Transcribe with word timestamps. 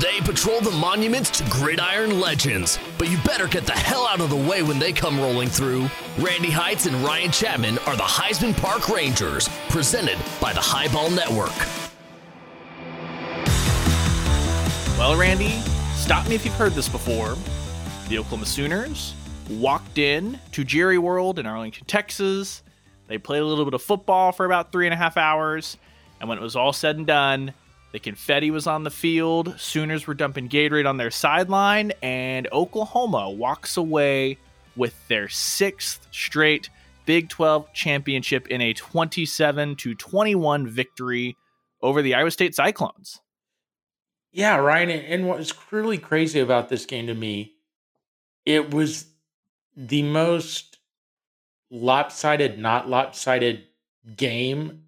They 0.00 0.20
patrol 0.20 0.60
the 0.60 0.70
monuments 0.70 1.28
to 1.30 1.50
gridiron 1.50 2.20
legends, 2.20 2.78
but 2.96 3.10
you 3.10 3.18
better 3.26 3.46
get 3.46 3.66
the 3.66 3.72
hell 3.72 4.06
out 4.06 4.20
of 4.20 4.30
the 4.30 4.36
way 4.36 4.62
when 4.62 4.78
they 4.78 4.92
come 4.92 5.20
rolling 5.20 5.48
through. 5.48 5.90
Randy 6.18 6.50
Heights 6.50 6.86
and 6.86 6.96
Ryan 7.04 7.30
Chapman 7.30 7.78
are 7.80 7.96
the 7.96 8.02
Heisman 8.02 8.56
Park 8.56 8.88
Rangers, 8.88 9.48
presented 9.68 10.16
by 10.40 10.52
the 10.52 10.60
Highball 10.60 11.10
Network. 11.10 11.52
Well, 14.96 15.16
Randy, 15.16 15.60
stop 15.94 16.28
me 16.28 16.36
if 16.36 16.44
you've 16.44 16.54
heard 16.54 16.72
this 16.72 16.88
before. 16.88 17.36
The 18.08 18.18
Oklahoma 18.18 18.46
Sooners 18.46 19.14
walked 19.50 19.98
in 19.98 20.38
to 20.52 20.64
Jerry 20.64 20.98
World 20.98 21.38
in 21.38 21.44
Arlington, 21.44 21.84
Texas. 21.86 22.62
They 23.08 23.18
played 23.18 23.42
a 23.42 23.46
little 23.46 23.64
bit 23.64 23.74
of 23.74 23.82
football 23.82 24.32
for 24.32 24.46
about 24.46 24.70
three 24.70 24.86
and 24.86 24.94
a 24.94 24.96
half 24.96 25.16
hours, 25.16 25.76
and 26.20 26.28
when 26.28 26.38
it 26.38 26.42
was 26.42 26.56
all 26.56 26.72
said 26.72 26.96
and 26.96 27.06
done, 27.06 27.52
the 27.92 27.98
confetti 27.98 28.50
was 28.50 28.66
on 28.66 28.84
the 28.84 28.90
field. 28.90 29.54
Sooners 29.58 30.06
were 30.06 30.14
dumping 30.14 30.48
Gatorade 30.48 30.88
on 30.88 30.96
their 30.96 31.10
sideline, 31.10 31.92
and 32.02 32.48
Oklahoma 32.50 33.30
walks 33.30 33.76
away 33.76 34.38
with 34.76 35.06
their 35.08 35.28
sixth 35.28 36.06
straight 36.10 36.70
Big 37.04 37.28
12 37.28 37.72
championship 37.72 38.46
in 38.48 38.60
a 38.60 38.72
27 38.72 39.76
to 39.76 39.94
21 39.94 40.68
victory 40.68 41.36
over 41.82 42.00
the 42.00 42.14
Iowa 42.14 42.30
State 42.30 42.54
Cyclones. 42.54 43.20
Yeah, 44.30 44.56
Ryan. 44.56 44.90
And 44.90 45.28
what 45.28 45.38
was 45.38 45.52
really 45.70 45.98
crazy 45.98 46.40
about 46.40 46.68
this 46.68 46.86
game 46.86 47.08
to 47.08 47.14
me, 47.14 47.54
it 48.46 48.72
was 48.72 49.06
the 49.76 50.02
most 50.02 50.78
lopsided, 51.70 52.58
not 52.58 52.88
lopsided 52.88 53.64
game 54.16 54.81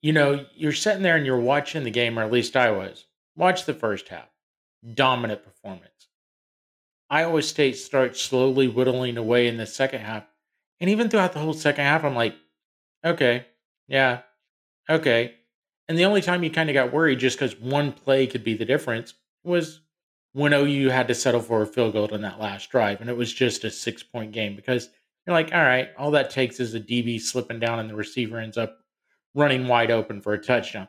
you 0.00 0.12
know, 0.12 0.44
you're 0.54 0.72
sitting 0.72 1.02
there 1.02 1.16
and 1.16 1.26
you're 1.26 1.40
watching 1.40 1.84
the 1.84 1.90
game, 1.90 2.18
or 2.18 2.22
at 2.22 2.32
least 2.32 2.56
I 2.56 2.70
was. 2.70 3.06
Watch 3.36 3.64
the 3.64 3.74
first 3.74 4.08
half. 4.08 4.28
Dominant 4.94 5.44
performance. 5.44 6.08
Iowa 7.10 7.42
State 7.42 7.76
starts 7.76 8.20
slowly 8.20 8.68
whittling 8.68 9.16
away 9.16 9.48
in 9.48 9.56
the 9.56 9.66
second 9.66 10.00
half. 10.00 10.24
And 10.80 10.90
even 10.90 11.08
throughout 11.08 11.32
the 11.32 11.40
whole 11.40 11.54
second 11.54 11.84
half, 11.84 12.04
I'm 12.04 12.14
like, 12.14 12.36
okay, 13.04 13.46
yeah, 13.88 14.20
okay. 14.88 15.34
And 15.88 15.98
the 15.98 16.04
only 16.04 16.20
time 16.20 16.44
you 16.44 16.50
kind 16.50 16.68
of 16.68 16.74
got 16.74 16.92
worried 16.92 17.18
just 17.18 17.38
because 17.38 17.58
one 17.58 17.92
play 17.92 18.26
could 18.26 18.44
be 18.44 18.54
the 18.54 18.64
difference 18.64 19.14
was 19.42 19.80
when 20.32 20.52
OU 20.52 20.90
had 20.90 21.08
to 21.08 21.14
settle 21.14 21.40
for 21.40 21.62
a 21.62 21.66
field 21.66 21.94
goal 21.94 22.14
in 22.14 22.20
that 22.20 22.38
last 22.38 22.70
drive. 22.70 23.00
And 23.00 23.08
it 23.08 23.16
was 23.16 23.32
just 23.32 23.64
a 23.64 23.70
six 23.70 24.02
point 24.02 24.32
game 24.32 24.54
because 24.54 24.90
you're 25.26 25.34
like, 25.34 25.52
all 25.52 25.62
right, 25.62 25.88
all 25.96 26.10
that 26.12 26.30
takes 26.30 26.60
is 26.60 26.74
a 26.74 26.80
DB 26.80 27.20
slipping 27.20 27.58
down 27.58 27.78
and 27.78 27.88
the 27.88 27.96
receiver 27.96 28.38
ends 28.38 28.58
up 28.58 28.78
running 29.38 29.68
wide 29.68 29.90
open 29.90 30.20
for 30.20 30.34
a 30.34 30.42
touchdown. 30.42 30.88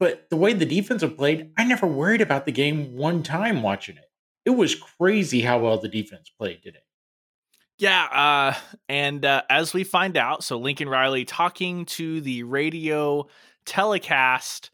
But 0.00 0.30
the 0.30 0.36
way 0.36 0.52
the 0.52 0.64
defense 0.64 1.02
have 1.02 1.16
played, 1.16 1.50
I 1.58 1.64
never 1.64 1.86
worried 1.86 2.20
about 2.20 2.46
the 2.46 2.52
game 2.52 2.96
one 2.96 3.22
time 3.22 3.62
watching 3.62 3.96
it. 3.96 4.04
It 4.44 4.50
was 4.50 4.74
crazy 4.74 5.40
how 5.42 5.58
well 5.58 5.78
the 5.78 5.88
defense 5.88 6.30
played 6.30 6.62
today. 6.62 6.78
Yeah, 7.78 8.04
uh, 8.04 8.58
and 8.88 9.24
uh, 9.24 9.42
as 9.50 9.72
we 9.72 9.84
find 9.84 10.16
out, 10.16 10.42
so 10.42 10.58
Lincoln 10.58 10.88
Riley 10.88 11.24
talking 11.24 11.84
to 11.86 12.20
the 12.20 12.42
radio 12.44 13.26
telecast 13.66 14.70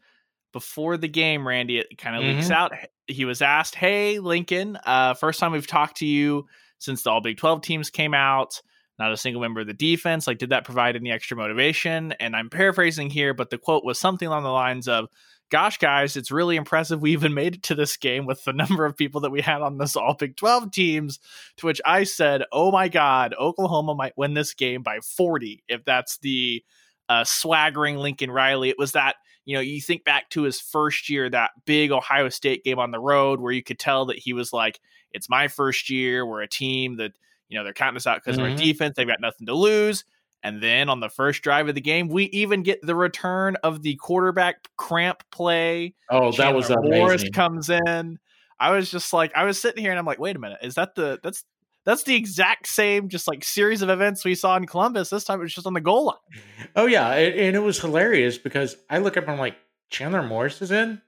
before 0.53 0.97
the 0.97 1.07
game, 1.07 1.47
Randy, 1.47 1.79
it 1.79 1.97
kind 1.97 2.15
of 2.15 2.23
mm-hmm. 2.23 2.37
leaks 2.37 2.49
out. 2.49 2.71
He 3.07 3.25
was 3.25 3.43
asked, 3.43 3.75
"Hey, 3.75 4.17
Lincoln, 4.17 4.79
uh, 4.85 5.13
first 5.13 5.39
time 5.39 5.51
we've 5.51 5.67
talked 5.67 5.97
to 5.97 6.05
you 6.07 6.47
since 6.79 7.03
the 7.03 7.11
All 7.11 7.21
Big 7.21 7.37
Twelve 7.37 7.61
teams 7.61 7.91
came 7.91 8.15
out 8.15 8.59
not 8.97 9.11
a 9.11 9.17
single 9.17 9.41
member 9.41 9.61
of 9.61 9.67
the 9.67 9.73
defense. 9.73 10.27
Like, 10.27 10.37
did 10.37 10.49
that 10.49 10.65
provide 10.65 10.95
any 10.95 11.11
extra 11.11 11.35
motivation? 11.37 12.13
And 12.13 12.35
I'm 12.35 12.49
paraphrasing 12.49 13.09
here, 13.09 13.33
but 13.33 13.49
the 13.49 13.57
quote 13.57 13.83
was 13.83 13.99
something 13.99 14.27
along 14.27 14.43
the 14.43 14.49
lines 14.49 14.87
of, 14.87 15.07
Gosh, 15.51 15.77
guys, 15.77 16.17
it's 16.17 16.31
really 16.31 16.55
impressive 16.55 17.03
we 17.03 17.11
even 17.11 17.35
made 17.35 17.55
it 17.55 17.63
to 17.63 17.75
this 17.75 17.97
game 17.97 18.25
with 18.25 18.43
the 18.45 18.53
number 18.53 18.83
of 18.83 18.97
people 18.97 19.21
that 19.21 19.31
we 19.31 19.41
had 19.41 19.61
on 19.61 19.77
this 19.77 19.95
all 19.95 20.15
Big 20.15 20.35
12 20.35 20.71
teams. 20.71 21.19
To 21.57 21.67
which 21.67 21.81
I 21.85 22.03
said, 22.03 22.43
Oh 22.51 22.71
my 22.71 22.87
God, 22.87 23.35
Oklahoma 23.39 23.95
might 23.95 24.17
win 24.17 24.33
this 24.33 24.53
game 24.53 24.81
by 24.81 24.99
40 25.01 25.63
if 25.67 25.85
that's 25.85 26.17
the 26.17 26.63
uh, 27.09 27.23
swaggering 27.23 27.97
Lincoln 27.97 28.31
Riley. 28.31 28.69
It 28.69 28.79
was 28.79 28.93
that 28.93 29.15
you 29.45 29.55
know, 29.55 29.61
you 29.61 29.79
think 29.79 30.03
back 30.03 30.29
to 30.31 30.41
his 30.41 30.59
first 30.59 31.07
year, 31.07 31.29
that 31.29 31.51
big 31.65 31.91
Ohio 31.91 32.29
State 32.29 32.63
game 32.63 32.79
on 32.79 32.91
the 32.91 32.99
road 32.99 33.39
where 33.39 33.51
you 33.51 33.61
could 33.61 33.77
tell 33.77 34.07
that 34.07 34.17
he 34.17 34.33
was 34.33 34.51
like, 34.51 34.79
it's 35.11 35.29
my 35.29 35.47
first 35.47 35.89
year. 35.89 36.25
We're 36.25 36.41
a 36.41 36.47
team 36.47 36.97
that 36.97 37.11
you 37.49 37.57
know, 37.57 37.63
they're 37.63 37.73
counting 37.73 37.97
us 37.97 38.07
out 38.07 38.21
because 38.23 38.37
mm-hmm. 38.37 38.45
of 38.45 38.51
our 38.51 38.57
defense. 38.57 38.95
They've 38.95 39.07
got 39.07 39.21
nothing 39.21 39.47
to 39.47 39.53
lose. 39.53 40.05
And 40.43 40.61
then 40.61 40.89
on 40.89 40.99
the 40.99 41.09
first 41.09 41.41
drive 41.41 41.69
of 41.69 41.75
the 41.75 41.81
game, 41.81 42.07
we 42.07 42.25
even 42.25 42.61
get 42.61 42.79
the 42.83 42.95
return 42.95 43.55
of 43.63 43.81
the 43.81 43.95
quarterback 43.95 44.67
cramp 44.77 45.23
play. 45.31 45.95
Oh, 46.09 46.31
that 46.33 46.53
was 46.53 46.69
amazing. 46.69 46.99
Morris 46.99 47.29
comes 47.29 47.69
in. 47.69 48.19
I 48.59 48.71
was 48.71 48.91
just 48.91 49.11
like, 49.11 49.31
I 49.35 49.43
was 49.43 49.59
sitting 49.59 49.81
here 49.81 49.91
and 49.91 49.99
I'm 49.99 50.05
like, 50.05 50.19
wait 50.19 50.35
a 50.35 50.39
minute, 50.39 50.59
is 50.61 50.75
that 50.75 50.95
the 50.95 51.19
that's 51.23 51.43
that's 51.83 52.03
the 52.03 52.15
exact 52.15 52.67
same 52.67 53.09
just 53.09 53.27
like 53.27 53.43
series 53.43 53.81
of 53.81 53.89
events 53.89 54.23
we 54.23 54.35
saw 54.35 54.55
in 54.57 54.65
Columbus. 54.65 55.09
This 55.09 55.23
time 55.23 55.39
it 55.39 55.43
was 55.43 55.53
just 55.53 55.67
on 55.67 55.73
the 55.73 55.81
goal 55.81 56.05
line. 56.05 56.43
Oh 56.75 56.85
yeah, 56.85 57.09
and 57.11 57.55
it 57.55 57.59
was 57.59 57.79
hilarious 57.79 58.37
because 58.37 58.75
I 58.89 58.99
look 58.99 59.17
up 59.17 59.23
and 59.23 59.33
I'm 59.33 59.39
like, 59.39 59.55
Chandler 59.89 60.23
Morris 60.23 60.61
is 60.61 60.71
in. 60.71 61.01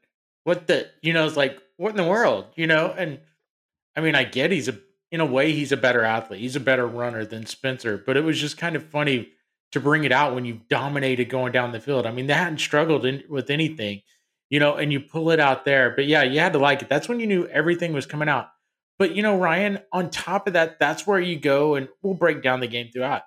What 0.43 0.67
the 0.67 0.87
you 1.01 1.13
know? 1.13 1.25
It's 1.25 1.37
like 1.37 1.61
what 1.77 1.91
in 1.91 1.97
the 1.97 2.07
world, 2.07 2.45
you 2.55 2.67
know? 2.67 2.93
And 2.95 3.19
I 3.95 4.01
mean, 4.01 4.15
I 4.15 4.23
get 4.23 4.51
he's 4.51 4.67
a 4.67 4.77
in 5.11 5.19
a 5.21 5.25
way, 5.25 5.51
he's 5.51 5.71
a 5.71 5.77
better 5.77 6.03
athlete. 6.03 6.41
He's 6.41 6.55
a 6.55 6.61
better 6.61 6.85
runner 6.85 7.25
than 7.25 7.45
Spencer. 7.45 8.01
But 8.03 8.17
it 8.17 8.23
was 8.23 8.39
just 8.39 8.57
kind 8.57 8.75
of 8.75 8.83
funny 8.83 9.29
to 9.71 9.79
bring 9.79 10.03
it 10.03 10.11
out 10.11 10.33
when 10.33 10.45
you've 10.45 10.67
dominated 10.67 11.29
going 11.29 11.51
down 11.51 11.71
the 11.71 11.79
field. 11.79 12.05
I 12.05 12.11
mean, 12.11 12.27
they 12.27 12.33
hadn't 12.33 12.59
struggled 12.59 13.05
in, 13.05 13.23
with 13.29 13.49
anything, 13.49 14.01
you 14.49 14.59
know, 14.59 14.75
and 14.75 14.91
you 14.91 14.99
pull 14.99 15.31
it 15.31 15.39
out 15.39 15.65
there. 15.65 15.93
But 15.95 16.07
yeah, 16.07 16.23
you 16.23 16.39
had 16.39 16.53
to 16.53 16.59
like 16.59 16.81
it. 16.81 16.89
That's 16.89 17.09
when 17.09 17.19
you 17.19 17.27
knew 17.27 17.47
everything 17.47 17.93
was 17.93 18.05
coming 18.05 18.29
out. 18.29 18.47
But 18.99 19.15
you 19.15 19.21
know, 19.21 19.37
Ryan, 19.37 19.79
on 19.91 20.09
top 20.09 20.47
of 20.47 20.53
that, 20.53 20.79
that's 20.79 21.05
where 21.05 21.19
you 21.19 21.37
go 21.39 21.75
and 21.75 21.87
we'll 22.01 22.15
break 22.15 22.41
down 22.41 22.59
the 22.59 22.67
game 22.67 22.89
throughout. 22.91 23.23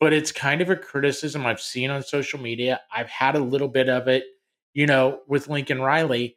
But 0.00 0.12
it's 0.12 0.32
kind 0.32 0.60
of 0.60 0.70
a 0.70 0.76
criticism 0.76 1.46
I've 1.46 1.60
seen 1.60 1.90
on 1.90 2.02
social 2.02 2.40
media. 2.40 2.80
I've 2.92 3.08
had 3.08 3.36
a 3.36 3.40
little 3.40 3.68
bit 3.68 3.88
of 3.88 4.08
it, 4.08 4.24
you 4.72 4.86
know, 4.86 5.20
with 5.28 5.48
Lincoln 5.48 5.80
Riley 5.80 6.36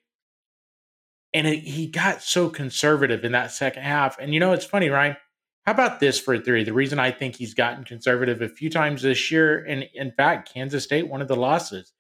and 1.34 1.47
it, 1.47 1.59
he 1.59 1.88
got 1.88 2.22
so 2.22 2.50
conservative 2.50 3.23
in 3.23 3.31
that 3.34 3.51
second 3.51 3.84
half. 3.84 4.17
And 4.19 4.34
you 4.34 4.40
know, 4.40 4.53
it's 4.53 4.66
funny, 4.66 4.90
Ryan. 4.90 5.17
How 5.66 5.73
about 5.73 6.00
this 6.00 6.19
for 6.19 6.34
a 6.34 6.40
theory? 6.40 6.63
The 6.63 6.73
reason 6.73 7.00
I 7.00 7.12
think 7.12 7.35
he's 7.35 7.53
gotten 7.53 7.84
conservative 7.84 8.41
a 8.41 8.50
few 8.50 8.69
times 8.69 9.01
this 9.01 9.29
year, 9.29 9.63
and 9.66 9.85
in 9.94 10.12
fact, 10.12 10.51
Kansas 10.53 10.84
State, 10.84 11.07
one 11.07 11.22
of 11.22 11.28
the 11.28 11.35
losses, 11.35 11.94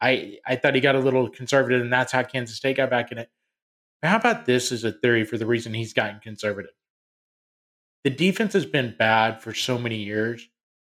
I 0.00 0.38
I 0.46 0.56
thought 0.56 0.74
he 0.74 0.80
got 0.80 0.96
a 0.96 1.00
little 1.00 1.30
conservative, 1.30 1.80
and 1.80 1.92
that's 1.92 2.12
how 2.12 2.22
Kansas 2.22 2.56
State 2.56 2.76
got 2.76 2.90
back 2.90 3.12
in 3.12 3.18
it. 3.18 3.30
But 4.02 4.08
how 4.08 4.16
about 4.16 4.44
this 4.44 4.72
as 4.72 4.84
a 4.84 4.92
theory 4.92 5.24
for 5.24 5.38
the 5.38 5.46
reason 5.46 5.72
he's 5.72 5.94
gotten 5.94 6.20
conservative? 6.20 6.72
The 8.02 8.10
defense 8.10 8.52
has 8.52 8.66
been 8.66 8.94
bad 8.98 9.40
for 9.40 9.54
so 9.54 9.78
many 9.78 9.96
years, 9.96 10.46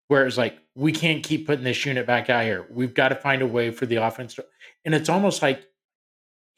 where 0.08 0.26
it's 0.26 0.38
like 0.38 0.58
we 0.76 0.94
can't 0.94 1.24
keep 1.24 1.48
putting 1.48 1.66
this 1.66 1.86
unit 1.86 2.08
back 2.08 2.30
out 2.30 2.46
here. 2.46 2.66
We've 2.70 2.94
got 2.94 3.10
to 3.10 3.16
find 3.16 3.42
a 3.42 3.48
way 3.48 3.72
for 3.72 3.86
the 3.86 3.98
offense 3.98 4.36
to, 4.36 4.46
and 4.86 4.96
it's 4.96 5.10
almost 5.10 5.42
like 5.42 5.66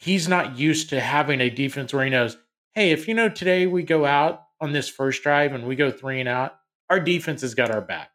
he's 0.04 0.28
not 0.28 0.58
used 0.58 0.90
to 0.90 1.00
having 1.00 1.40
a 1.40 1.50
defense 1.50 1.94
where 1.94 2.04
he 2.04 2.10
knows, 2.10 2.38
hey, 2.74 2.92
if 2.92 3.08
you 3.08 3.14
know 3.14 3.30
today 3.30 3.68
we 3.68 3.84
go 3.84 4.06
out 4.06 4.44
on 4.60 4.74
this 4.74 4.90
first 4.90 5.24
drive 5.24 5.54
and 5.54 5.66
we 5.66 5.78
go 5.78 5.90
three 5.90 6.20
and 6.20 6.28
out, 6.28 6.56
our 6.90 7.00
defense 7.00 7.42
has 7.42 7.56
got 7.56 7.72
our 7.72 7.82
back. 7.82 8.10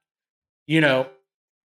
You 0.67 0.83
know, 0.83 1.09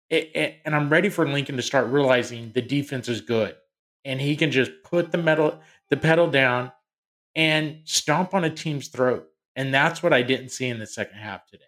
it, 0.09 0.31
it, 0.37 0.61
and 0.65 0.75
I'm 0.75 0.89
ready 0.89 1.09
for 1.09 1.27
Lincoln 1.27 1.57
to 1.57 1.63
start 1.63 1.89
realizing 1.89 2.53
the 2.55 2.63
defense 2.63 3.09
is 3.09 3.23
good, 3.23 3.57
and 4.05 4.21
he 4.21 4.37
can 4.37 4.53
just 4.53 4.71
put 4.85 5.11
the 5.11 5.19
metal, 5.19 5.59
the 5.91 5.97
pedal 5.97 6.31
down, 6.31 6.71
and 7.35 7.81
stomp 7.83 8.35
on 8.35 8.45
a 8.45 8.51
team's 8.51 8.89
throat. 8.89 9.27
And 9.57 9.75
that's 9.75 10.01
what 10.01 10.13
I 10.13 10.23
didn't 10.23 10.51
see 10.51 10.69
in 10.69 10.79
the 10.79 10.87
second 10.87 11.19
half 11.19 11.45
today. 11.47 11.65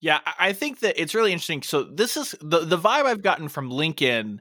Yeah, 0.00 0.18
I 0.40 0.52
think 0.52 0.80
that 0.80 1.00
it's 1.00 1.14
really 1.14 1.30
interesting. 1.30 1.62
So 1.62 1.84
this 1.84 2.16
is 2.16 2.34
the 2.40 2.60
the 2.60 2.78
vibe 2.78 3.04
I've 3.04 3.22
gotten 3.22 3.48
from 3.48 3.70
Lincoln 3.70 4.40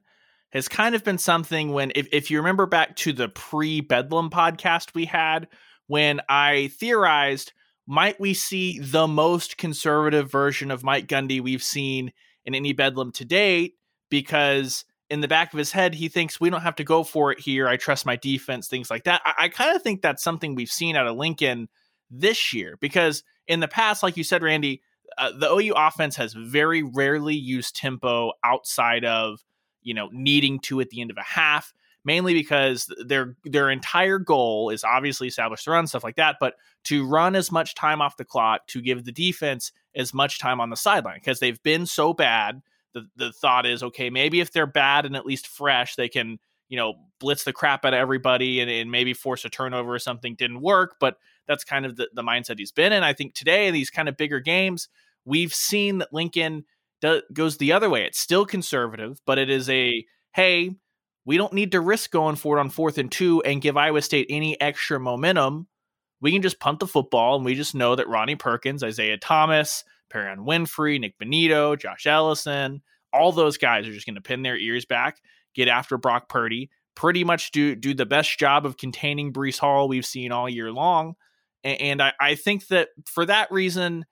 has 0.52 0.68
kind 0.68 0.96
of 0.96 1.04
been 1.04 1.18
something 1.18 1.72
when, 1.72 1.92
if, 1.96 2.08
if 2.12 2.30
you 2.30 2.38
remember 2.38 2.66
back 2.66 2.96
to 2.98 3.14
the 3.14 3.30
pre 3.30 3.82
Bedlam 3.82 4.30
podcast 4.30 4.94
we 4.94 5.06
had, 5.06 5.48
when 5.88 6.22
I 6.30 6.72
theorized, 6.80 7.54
might 7.88 8.20
we 8.20 8.34
see 8.34 8.80
the 8.80 9.08
most 9.08 9.58
conservative 9.58 10.32
version 10.32 10.72
of 10.72 10.84
Mike 10.84 11.08
Gundy 11.08 11.42
we've 11.42 11.64
seen 11.64 12.12
in 12.46 12.56
any 12.56 12.74
Bedlam 12.74 13.12
to 13.14 13.26
date? 13.26 13.76
Because 14.10 14.86
in 15.10 15.22
the 15.22 15.28
back 15.28 15.52
of 15.54 15.58
his 15.58 15.72
head, 15.72 15.94
he 15.94 16.08
thinks 16.08 16.40
we 16.40 16.50
don't 16.50 16.62
have 16.62 16.78
to 16.78 16.84
go 16.84 17.04
for 17.04 17.32
it 17.32 17.40
here. 17.40 17.68
I 17.68 17.78
trust 17.78 18.06
my 18.06 18.16
defense, 18.16 18.68
things 18.68 18.90
like 18.90 19.04
that. 19.06 19.22
I, 19.26 19.34
I 19.40 19.50
kind 19.50 19.76
of 19.76 19.82
think 19.82 20.02
that's 20.02 20.24
something 20.24 20.56
we've 20.56 20.70
seen 20.70 20.96
out 20.96 21.08
of 21.08 21.18
Lincoln 21.18 21.68
this 22.10 22.54
year 22.54 22.78
because 22.80 23.24
in 23.48 23.60
the 23.60 23.68
past, 23.68 24.04
like 24.04 24.18
you 24.18 24.24
said, 24.24 24.44
Randy, 24.44 24.82
uh, 25.18 25.32
the 25.38 25.50
OU 25.50 25.74
offense 25.76 26.16
has 26.16 26.34
very 26.34 26.84
rarely 26.84 27.36
used 27.36 27.76
tempo 27.76 28.32
outside 28.44 29.04
of 29.04 29.44
you 29.82 29.94
know, 29.94 30.10
needing 30.12 30.60
to 30.60 30.82
at 30.82 30.90
the 30.90 31.02
end 31.02 31.12
of 31.12 31.18
a 31.18 31.24
half, 31.24 31.74
mainly 32.04 32.34
because 32.34 32.92
their 33.06 33.36
their 33.44 33.70
entire 33.70 34.20
goal 34.20 34.70
is 34.70 34.84
obviously 34.84 35.28
establish 35.28 35.64
the 35.64 35.72
run, 35.72 35.88
stuff 35.88 36.04
like 36.04 36.16
that, 36.16 36.38
but 36.40 36.56
to 36.86 37.06
run 37.06 37.36
as 37.36 37.52
much 37.52 37.76
time 37.76 38.02
off 38.02 38.18
the 38.18 38.26
clock 38.26 38.68
to 38.68 38.82
give 38.82 39.06
the 39.06 39.12
defense 39.12 39.72
as 39.96 40.14
much 40.14 40.40
time 40.40 40.60
on 40.60 40.70
the 40.70 40.76
sideline 40.76 41.20
because 41.20 41.40
they've 41.40 41.62
been 41.64 41.86
so 41.86 42.14
bad. 42.14 42.62
The 42.94 43.08
the 43.16 43.32
thought 43.32 43.66
is, 43.66 43.84
okay, 43.84 44.10
maybe 44.10 44.40
if 44.40 44.52
they're 44.52 44.68
bad 44.68 45.06
and 45.06 45.16
at 45.16 45.26
least 45.26 45.48
fresh, 45.48 45.96
they 45.96 46.10
can 46.10 46.40
you 46.72 46.78
know, 46.78 46.94
blitz 47.20 47.44
the 47.44 47.52
crap 47.52 47.84
out 47.84 47.94
of 47.94 48.00
everybody 48.00 48.62
and, 48.62 48.72
and 48.72 48.90
maybe 48.90 49.14
force 49.14 49.44
a 49.44 49.50
turnover 49.50 49.94
or 49.94 50.00
something 50.00 50.36
didn't 50.36 50.62
work. 50.62 50.96
But 51.02 51.18
that's 51.46 51.66
kind 51.66 51.86
of 51.86 51.98
the, 51.98 52.10
the 52.14 52.24
mindset 52.24 52.60
he's 52.60 52.72
been 52.72 52.94
in. 52.94 53.04
I 53.04 53.12
think 53.12 53.34
today, 53.34 53.68
in 53.68 53.74
these 53.74 53.90
kind 53.90 54.08
of 54.08 54.16
bigger 54.16 54.40
games, 54.40 54.88
we've 55.26 55.54
seen 55.54 55.98
that 55.98 56.14
Lincoln 56.14 56.64
do, 57.02 57.22
goes 57.34 57.58
the 57.58 57.74
other 57.74 57.90
way. 57.90 58.06
It's 58.06 58.20
still 58.20 58.46
conservative, 58.46 59.20
but 59.26 59.38
it 59.38 59.50
is 59.50 59.70
a 59.70 60.06
hey, 60.34 60.72
we 61.26 61.38
don't 61.38 61.54
need 61.54 61.74
to 61.74 61.82
risk 61.82 62.12
going 62.12 62.36
for 62.36 62.58
it 62.58 62.62
on 62.62 62.70
fourth 62.70 62.98
and 62.98 63.12
two 63.12 63.42
and 63.44 63.62
give 63.62 63.78
Iowa 63.78 64.02
State 64.02 64.28
any 64.30 64.60
extra 64.62 65.00
momentum. 65.00 65.68
We 66.22 66.32
can 66.32 66.42
just 66.42 66.60
punt 66.60 66.80
the 66.80 66.88
football, 66.88 67.36
and 67.36 67.46
we 67.46 67.56
just 67.56 67.76
know 67.76 67.96
that 67.96 68.08
Ronnie 68.08 68.36
Perkins, 68.36 68.84
Isaiah 68.84 69.18
Thomas, 69.18 69.84
Perrion 70.12 70.46
Winfrey, 70.46 71.00
Nick 71.00 71.18
Bonitto, 71.20 71.78
Josh 71.80 72.06
Ellison, 72.06 72.82
all 73.12 73.32
those 73.32 73.58
guys 73.58 73.88
are 73.88 73.94
just 73.94 74.06
going 74.06 74.16
to 74.16 74.22
pin 74.22 74.44
their 74.44 74.58
ears 74.58 74.86
back, 74.86 75.22
get 75.56 75.68
after 75.68 75.98
Brock 75.98 76.30
Purdy, 76.30 76.70
pretty 76.96 77.24
much 77.24 77.52
do 77.52 77.76
do 77.76 77.94
the 77.94 78.06
best 78.06 78.38
job 78.38 78.66
of 78.66 78.78
containing 78.78 79.34
Breece 79.34 79.58
Hall 79.58 79.88
we've 79.88 80.06
seen 80.06 80.32
all 80.32 80.50
year 80.50 80.72
long. 80.72 81.16
And, 81.64 81.82
and 81.82 82.02
I, 82.02 82.14
I 82.20 82.36
think 82.36 82.68
that 82.68 82.90
for 83.06 83.26
that 83.26 83.52
reason, 83.52 84.06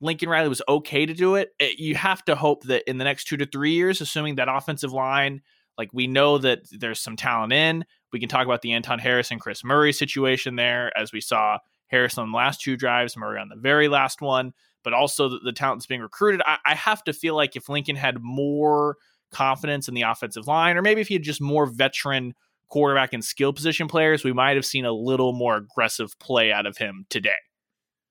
Lincoln 0.00 0.28
Riley 0.28 0.48
was 0.48 0.62
okay 0.68 1.06
to 1.06 1.14
do 1.14 1.36
it. 1.36 1.54
it. 1.58 1.78
You 1.78 1.94
have 1.94 2.24
to 2.26 2.34
hope 2.34 2.64
that 2.64 2.88
in 2.88 2.98
the 2.98 3.04
next 3.04 3.24
two 3.24 3.36
to 3.38 3.46
three 3.46 3.72
years, 3.72 4.00
assuming 4.00 4.36
that 4.36 4.48
offensive 4.48 4.92
line, 4.92 5.42
like 5.78 5.90
we 5.92 6.06
know 6.06 6.38
that 6.38 6.60
there's 6.70 7.00
some 7.00 7.16
talent 7.16 7.52
in, 7.52 7.84
we 8.12 8.20
can 8.20 8.28
talk 8.28 8.46
about 8.46 8.62
the 8.62 8.72
Anton 8.72 8.98
Harris 8.98 9.30
and 9.30 9.40
Chris 9.40 9.64
Murray 9.64 9.92
situation 9.92 10.56
there, 10.56 10.96
as 10.96 11.12
we 11.12 11.20
saw 11.20 11.58
Harris 11.88 12.18
on 12.18 12.30
the 12.30 12.36
last 12.36 12.60
two 12.60 12.76
drives, 12.76 13.16
Murray 13.16 13.40
on 13.40 13.48
the 13.48 13.56
very 13.56 13.88
last 13.88 14.20
one, 14.20 14.52
but 14.84 14.92
also 14.92 15.28
the, 15.28 15.38
the 15.44 15.52
talent 15.52 15.80
that's 15.80 15.86
being 15.86 16.00
recruited. 16.00 16.42
I, 16.44 16.58
I 16.64 16.74
have 16.74 17.02
to 17.04 17.12
feel 17.12 17.34
like 17.34 17.56
if 17.56 17.68
Lincoln 17.68 17.96
had 17.96 18.20
more 18.20 18.96
confidence 19.32 19.88
in 19.88 19.94
the 19.94 20.02
offensive 20.02 20.46
line, 20.46 20.76
or 20.76 20.82
maybe 20.82 21.00
if 21.00 21.08
he 21.08 21.14
had 21.14 21.22
just 21.22 21.40
more 21.40 21.66
veteran 21.66 22.34
quarterback 22.68 23.12
and 23.12 23.24
skill 23.24 23.52
position 23.52 23.88
players, 23.88 24.24
we 24.24 24.32
might 24.32 24.56
have 24.56 24.66
seen 24.66 24.84
a 24.84 24.92
little 24.92 25.32
more 25.32 25.56
aggressive 25.56 26.18
play 26.18 26.52
out 26.52 26.66
of 26.66 26.76
him 26.76 27.06
today. 27.10 27.30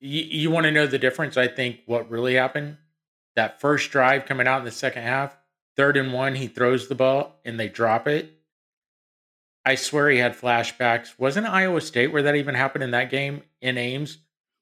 You, 0.00 0.22
you 0.22 0.50
want 0.50 0.64
to 0.64 0.72
know 0.72 0.86
the 0.86 0.98
difference? 0.98 1.36
I 1.36 1.48
think 1.48 1.80
what 1.86 2.10
really 2.10 2.34
happened 2.34 2.78
that 3.36 3.60
first 3.60 3.90
drive 3.90 4.26
coming 4.26 4.48
out 4.48 4.58
in 4.58 4.64
the 4.64 4.70
second 4.70 5.02
half, 5.02 5.36
third 5.76 5.96
and 5.96 6.12
one, 6.12 6.34
he 6.34 6.48
throws 6.48 6.88
the 6.88 6.94
ball 6.94 7.38
and 7.44 7.60
they 7.60 7.68
drop 7.68 8.08
it. 8.08 8.32
I 9.64 9.74
swear 9.74 10.08
he 10.08 10.18
had 10.18 10.36
flashbacks. 10.36 11.18
Wasn't 11.18 11.46
Iowa 11.46 11.80
State 11.80 12.12
where 12.12 12.22
that 12.22 12.34
even 12.34 12.54
happened 12.54 12.84
in 12.84 12.92
that 12.92 13.10
game 13.10 13.42
in 13.60 13.76
Ames, 13.76 14.18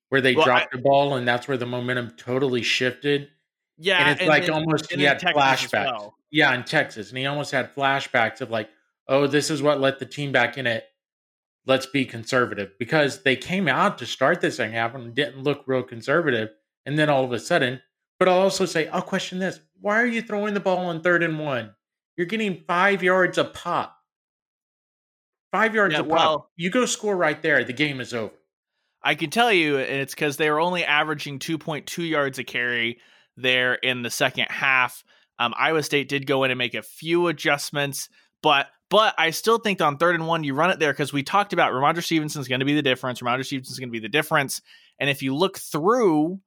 where 0.09 0.21
they 0.21 0.35
well, 0.35 0.45
dropped 0.45 0.75
I, 0.75 0.77
the 0.77 0.83
ball 0.83 1.15
and 1.15 1.27
that's 1.27 1.47
where 1.47 1.57
the 1.57 1.67
momentum 1.67 2.13
totally 2.17 2.63
shifted? 2.63 3.29
Yeah, 3.79 3.99
and 3.99 4.11
it's 4.11 4.21
and 4.21 4.29
like 4.29 4.49
almost 4.49 4.91
he 4.93 5.03
had 5.03 5.19
Texas 5.19 5.43
flashbacks. 5.43 5.93
Well. 5.93 6.17
Yeah, 6.31 6.55
in 6.55 6.65
Texas, 6.65 7.11
and 7.11 7.19
he 7.19 7.27
almost 7.27 7.53
had 7.53 7.75
flashbacks 7.75 8.41
of 8.41 8.51
like, 8.51 8.69
oh, 9.07 9.27
this 9.27 9.51
is 9.51 9.63
what 9.63 9.81
let 9.81 9.99
the 9.99 10.07
team 10.07 10.33
back 10.33 10.59
in 10.59 10.67
it. 10.67 10.85
Let's 11.66 11.87
be 11.87 12.05
conservative 12.05 12.72
because 12.78 13.22
they 13.22 13.37
came 13.37 13.69
out 13.69 13.99
to 13.99 14.06
start 14.06 14.40
this 14.40 14.58
thing 14.58 14.72
half 14.72 14.94
and 14.94 15.14
didn't 15.14 15.43
look 15.43 15.62
real 15.66 15.82
conservative, 15.82 16.50
and 16.84 16.99
then 16.99 17.08
all 17.08 17.25
of 17.25 17.32
a 17.32 17.38
sudden. 17.38 17.81
But 18.19 18.28
I'll 18.28 18.40
also 18.40 18.66
say, 18.66 18.88
I'll 18.88 19.02
question 19.02 19.38
this: 19.38 19.61
Why 19.81 20.00
are 20.00 20.06
you 20.06 20.20
throwing 20.20 20.55
the 20.55 20.61
ball 20.61 20.87
on 20.87 21.00
third 21.00 21.22
and 21.22 21.38
one? 21.38 21.75
You're 22.16 22.26
getting 22.26 22.64
five 22.66 23.02
yards 23.02 23.38
a 23.38 23.44
pop. 23.44 23.96
Five 25.52 25.75
yards 25.75 25.94
yeah, 25.94 26.00
a 26.00 26.05
pop. 26.05 26.11
Well, 26.11 26.50
you 26.56 26.70
go 26.70 26.87
score 26.87 27.16
right 27.16 27.40
there. 27.40 27.64
The 27.64 27.72
game 27.72 28.00
is 28.00 28.12
over. 28.12 28.34
I 29.02 29.14
can 29.14 29.31
tell 29.31 29.52
you, 29.52 29.76
it's 29.76 30.14
because 30.14 30.38
they 30.38 30.50
were 30.50 30.61
only 30.61 30.82
averaging 30.82 31.38
2.2 31.38 32.08
yards 32.08 32.38
a 32.38 32.44
carry 32.44 32.99
there 33.37 33.75
in 33.75 34.02
the 34.02 34.11
second 34.11 34.46
half. 34.49 35.05
Um, 35.38 35.52
Iowa 35.58 35.82
State 35.82 36.08
did 36.08 36.26
go 36.26 36.44
in 36.44 36.50
and 36.50 36.58
make 36.58 36.75
a 36.75 36.82
few 36.82 37.26
adjustments, 37.26 38.08
but 38.44 38.69
but 38.91 39.14
I 39.17 39.31
still 39.31 39.58
think 39.58 39.81
on 39.81 39.96
third 39.96 40.14
and 40.14 40.29
one, 40.29 40.44
you 40.44 40.55
run 40.55 40.70
it 40.70 40.79
there 40.79 40.93
because 40.93 41.12
we 41.12 41.23
talked 41.23 41.52
about 41.55 41.73
Rhamondre 41.73 42.05
Stevenson 42.05 42.43
is 42.43 42.46
going 42.46 42.61
to 42.61 42.67
be 42.67 42.75
the 42.75 42.82
difference. 42.82 43.20
Rhamondre 43.20 43.44
Stevenson 43.44 43.73
is 43.73 43.79
going 43.81 43.88
to 43.88 43.93
be 43.93 43.99
the 43.99 44.08
difference. 44.08 44.61
And 45.00 45.08
if 45.08 45.23
you 45.23 45.35
look 45.35 45.58
through, 45.58 46.38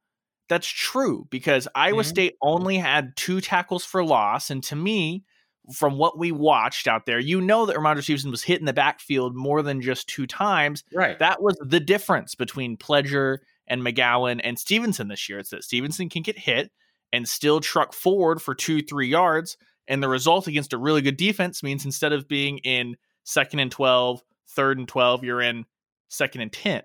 that's 0.48 0.68
true 0.68 1.28
because 1.32 1.68
Iowa 1.76 2.04
mm-hmm. 2.04 2.10
State 2.10 2.36
only 2.42 2.78
had 2.78 3.18
two 3.18 3.42
tackles 3.42 3.84
for 3.84 4.06
loss. 4.06 4.52
And 4.52 4.64
to 4.66 4.76
me, 4.76 5.26
from 5.74 5.98
what 5.98 6.18
we 6.18 6.32
watched 6.32 6.88
out 6.88 7.08
there, 7.08 7.20
you 7.20 7.42
know 7.42 7.66
that 7.66 7.76
Rhamondre 7.76 8.04
Stevenson 8.04 8.32
was 8.32 8.44
hit 8.44 8.60
in 8.60 8.66
the 8.66 8.72
backfield 8.72 9.36
more 9.36 9.64
than 9.64 9.82
just 9.82 10.08
two 10.08 10.28
times. 10.28 10.84
Right. 10.94 11.18
That 11.20 11.42
was 11.42 11.58
the 11.60 11.80
difference 11.80 12.36
between 12.36 12.78
Pledger 12.78 13.40
and 13.66 13.82
McGowan 13.82 14.40
and 14.44 14.58
Stevenson 14.58 15.08
this 15.08 15.28
year. 15.28 15.40
It's 15.40 15.50
that 15.50 15.64
Stevenson 15.64 16.08
can 16.08 16.22
get 16.22 16.38
hit 16.38 16.72
and 17.12 17.28
still 17.28 17.60
truck 17.60 17.94
forward 17.94 18.42
for 18.42 18.54
two, 18.54 18.82
three 18.84 19.08
yards. 19.08 19.58
And 19.88 20.04
the 20.04 20.10
result 20.10 20.48
against 20.48 20.74
a 20.74 20.78
really 20.78 21.02
good 21.02 21.18
defense 21.18 21.64
means 21.64 21.86
instead 21.86 22.14
of 22.14 22.28
being 22.28 22.58
in 22.60 22.98
second 23.24 23.60
and 23.60 23.72
12, 23.72 24.22
third 24.50 24.78
and 24.78 24.88
12, 24.88 25.24
you're 25.24 25.42
in 25.42 25.66
second 26.10 26.42
and 26.42 26.52
10, 26.52 26.82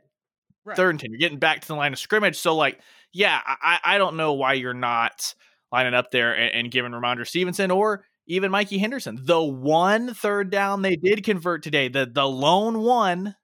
right. 0.65 0.77
third 0.77 0.91
and 0.91 1.01
10. 1.01 1.11
You're 1.11 1.19
getting 1.19 1.39
back 1.39 1.61
to 1.61 1.69
the 1.69 1.75
line 1.75 1.93
of 1.93 1.99
scrimmage. 1.99 2.39
So, 2.39 2.55
like, 2.55 2.81
yeah, 3.13 3.41
I, 3.45 3.79
I 3.85 3.99
don't 3.99 4.17
know 4.17 4.35
why 4.35 4.55
you're 4.55 4.75
not 4.75 5.35
lining 5.71 5.95
up 5.95 6.11
there 6.11 6.33
and, 6.33 6.55
and 6.55 6.71
giving 6.71 6.93
Rhamondre 6.93 7.27
Stevenson 7.27 7.71
or 7.71 8.05
even 8.27 8.51
Mikey 8.51 8.79
Henderson. 8.79 9.19
The 9.21 9.43
one 9.43 10.15
third 10.15 10.51
down 10.51 10.83
they 10.83 10.97
did 10.97 11.25
convert 11.25 11.63
today, 11.63 11.89
the 11.89 12.07
the 12.07 12.27
lone 12.27 12.81
one 12.81 13.35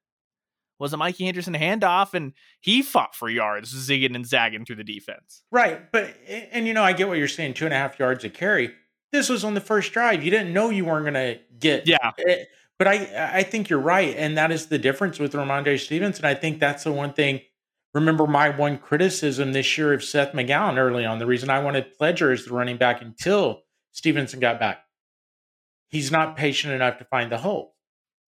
was 0.79 0.93
a 0.93 0.97
Mikey 0.97 1.25
Henderson 1.25 1.55
handoff, 1.55 2.15
and 2.15 2.33
he 2.61 2.83
fought 2.83 3.15
for 3.15 3.29
yards, 3.29 3.75
zigging 3.75 4.15
and 4.15 4.25
zagging 4.25 4.65
through 4.65 4.77
the 4.77 4.85
defense. 4.85 5.43
Right, 5.51 5.91
but 5.91 6.15
and 6.29 6.67
you 6.67 6.75
know 6.75 6.85
I 6.85 6.93
get 6.93 7.09
what 7.09 7.19
you're 7.19 7.29
saying, 7.29 7.55
two 7.55 7.65
and 7.65 7.75
a 7.75 7.77
half 7.77 7.99
yards 7.99 8.25
a 8.25 8.31
carry. 8.31 8.73
This 9.13 9.29
was 9.29 9.45
on 9.45 9.55
the 9.55 9.61
first 9.61 9.93
drive. 9.93 10.23
You 10.23 10.31
didn't 10.31 10.53
know 10.53 10.71
you 10.71 10.85
weren't 10.85 11.05
going 11.05 11.15
to 11.15 11.41
get. 11.59 11.87
Yeah. 11.89 12.13
It, 12.19 12.49
but 12.79 12.87
I 12.87 13.31
I 13.39 13.43
think 13.43 13.69
you're 13.69 13.81
right, 13.81 14.15
and 14.17 14.39
that 14.39 14.53
is 14.53 14.67
the 14.67 14.79
difference 14.79 15.19
with 15.19 15.33
Rhamondre 15.33 15.79
Stevenson. 15.79 16.25
I 16.25 16.35
think 16.35 16.61
that's 16.61 16.85
the 16.85 16.93
one 16.93 17.13
thing. 17.13 17.41
Remember 17.93 18.27
my 18.27 18.51
one 18.51 18.79
criticism 18.79 19.53
this 19.53 19.77
year 19.77 19.93
of 19.93 20.05
Seth 20.05 20.33
McGowan 20.33 20.77
early 20.77 21.05
on. 21.05 21.19
The 21.19 21.27
reason 21.27 21.51
I 21.51 21.59
wanted 21.59 21.99
Pledger 21.99 22.33
as 22.33 22.45
the 22.45 22.53
running 22.53 22.77
back 22.77 23.03
until 23.03 23.63
Stevenson 23.93 24.39
got 24.39 24.61
back. 24.61 24.85
He's 25.89 26.13
not 26.13 26.37
patient 26.37 26.75
enough 26.75 26.99
to 26.99 27.05
find 27.05 27.33
the 27.33 27.39
hole. 27.39 27.75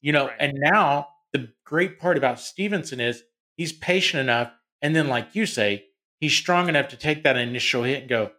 You 0.01 0.13
know, 0.13 0.27
right. 0.29 0.37
and 0.41 0.55
now 0.59 1.09
the 1.33 1.53
great 1.65 2.01
part 2.01 2.17
about 2.17 2.41
Stevenson 2.41 3.01
is 3.01 3.23
he's 3.57 3.73
patient 3.73 4.21
enough. 4.21 4.51
And 4.83 4.97
then, 4.97 5.09
like 5.09 5.37
you 5.37 5.47
say, 5.47 5.85
he's 6.19 6.35
strong 6.35 6.69
enough 6.69 6.89
to 6.89 6.97
take 6.97 7.23
that 7.23 7.37
initial 7.37 7.85
hit 7.85 8.01
and 8.01 8.09
go, 8.09 8.33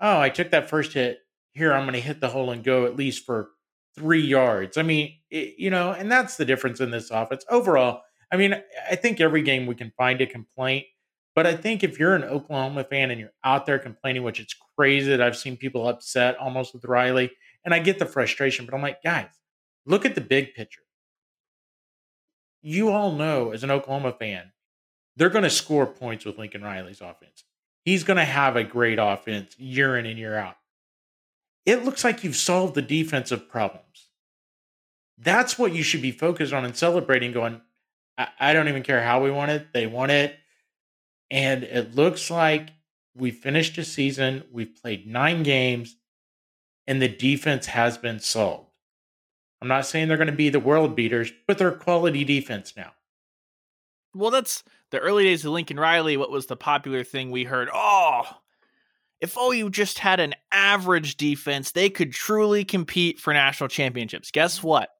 Oh, 0.00 0.20
I 0.20 0.30
took 0.30 0.50
that 0.50 0.70
first 0.70 0.92
hit. 0.92 1.18
Here, 1.58 1.72
I'm 1.72 1.84
going 1.84 1.94
to 1.94 2.00
hit 2.00 2.20
the 2.20 2.28
hole 2.28 2.50
and 2.50 2.64
go 2.64 2.86
at 2.86 2.96
least 2.96 3.26
for 3.26 3.50
three 3.94 4.24
yards. 4.24 4.78
I 4.78 4.82
mean, 4.82 5.14
it, 5.30 5.54
you 5.58 5.70
know, 5.70 5.92
and 5.92 6.10
that's 6.10 6.36
the 6.36 6.44
difference 6.44 6.80
in 6.80 6.90
this 6.90 7.10
offense. 7.10 7.44
Overall, 7.50 8.02
I 8.32 8.36
mean, 8.36 8.54
I 8.90 8.96
think 8.96 9.20
every 9.20 9.42
game 9.42 9.66
we 9.66 9.74
can 9.74 9.92
find 9.96 10.20
a 10.20 10.26
complaint. 10.26 10.86
But 11.34 11.46
I 11.46 11.54
think 11.54 11.84
if 11.84 11.98
you're 11.98 12.16
an 12.16 12.24
Oklahoma 12.24 12.84
fan 12.84 13.10
and 13.10 13.20
you're 13.20 13.32
out 13.44 13.66
there 13.66 13.78
complaining, 13.78 14.22
which 14.22 14.40
it's 14.40 14.56
crazy 14.76 15.10
that 15.10 15.20
I've 15.20 15.36
seen 15.36 15.56
people 15.56 15.86
upset 15.86 16.36
almost 16.38 16.74
with 16.74 16.84
Riley, 16.84 17.30
and 17.64 17.74
I 17.74 17.78
get 17.78 17.98
the 17.98 18.06
frustration, 18.06 18.64
but 18.64 18.74
I'm 18.74 18.82
like, 18.82 19.02
guys, 19.02 19.28
look 19.86 20.04
at 20.04 20.14
the 20.14 20.20
big 20.20 20.54
picture 20.54 20.82
you 22.62 22.90
all 22.90 23.12
know 23.12 23.50
as 23.52 23.62
an 23.62 23.70
Oklahoma 23.70 24.12
fan, 24.12 24.52
they're 25.16 25.30
going 25.30 25.44
to 25.44 25.50
score 25.50 25.86
points 25.86 26.24
with 26.24 26.38
Lincoln 26.38 26.62
Riley's 26.62 27.00
offense. 27.00 27.44
He's 27.84 28.04
going 28.04 28.18
to 28.18 28.24
have 28.24 28.56
a 28.56 28.64
great 28.64 28.98
offense 28.98 29.58
year 29.58 29.96
in 29.96 30.04
and 30.06 30.18
year 30.18 30.36
out. 30.36 30.56
It 31.68 31.84
looks 31.84 32.02
like 32.02 32.24
you've 32.24 32.34
solved 32.34 32.74
the 32.74 32.80
defensive 32.80 33.46
problems. 33.46 34.08
That's 35.18 35.58
what 35.58 35.74
you 35.74 35.82
should 35.82 36.00
be 36.00 36.12
focused 36.12 36.54
on 36.54 36.64
and 36.64 36.74
celebrating, 36.74 37.30
going, 37.30 37.60
I, 38.16 38.28
I 38.40 38.52
don't 38.54 38.68
even 38.68 38.82
care 38.82 39.02
how 39.02 39.22
we 39.22 39.30
want 39.30 39.50
it. 39.50 39.66
They 39.74 39.86
want 39.86 40.10
it. 40.10 40.34
And 41.30 41.64
it 41.64 41.94
looks 41.94 42.30
like 42.30 42.70
we 43.14 43.30
finished 43.32 43.76
a 43.76 43.84
season, 43.84 44.44
we've 44.50 44.80
played 44.80 45.06
nine 45.06 45.42
games, 45.42 45.94
and 46.86 47.02
the 47.02 47.08
defense 47.08 47.66
has 47.66 47.98
been 47.98 48.18
solved. 48.18 48.70
I'm 49.60 49.68
not 49.68 49.84
saying 49.84 50.08
they're 50.08 50.16
going 50.16 50.28
to 50.28 50.32
be 50.32 50.48
the 50.48 50.60
world 50.60 50.96
beaters, 50.96 51.30
but 51.46 51.58
they're 51.58 51.70
quality 51.70 52.24
defense 52.24 52.72
now. 52.78 52.92
Well, 54.14 54.30
that's 54.30 54.64
the 54.90 55.00
early 55.00 55.24
days 55.24 55.44
of 55.44 55.52
Lincoln 55.52 55.78
Riley. 55.78 56.16
What 56.16 56.30
was 56.30 56.46
the 56.46 56.56
popular 56.56 57.04
thing 57.04 57.30
we 57.30 57.44
heard? 57.44 57.68
Oh, 57.74 58.22
if 59.20 59.36
OU 59.36 59.70
just 59.70 59.98
had 59.98 60.20
an 60.20 60.34
average 60.52 61.16
defense, 61.16 61.72
they 61.72 61.90
could 61.90 62.12
truly 62.12 62.64
compete 62.64 63.18
for 63.18 63.32
national 63.32 63.68
championships. 63.68 64.30
Guess 64.30 64.62
what? 64.62 64.90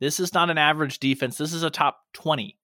This 0.00 0.20
is 0.20 0.32
not 0.32 0.50
an 0.50 0.58
average 0.58 1.00
defense. 1.00 1.36
This 1.36 1.52
is 1.52 1.64
a 1.64 1.70
top 1.70 1.98
20 2.14 2.56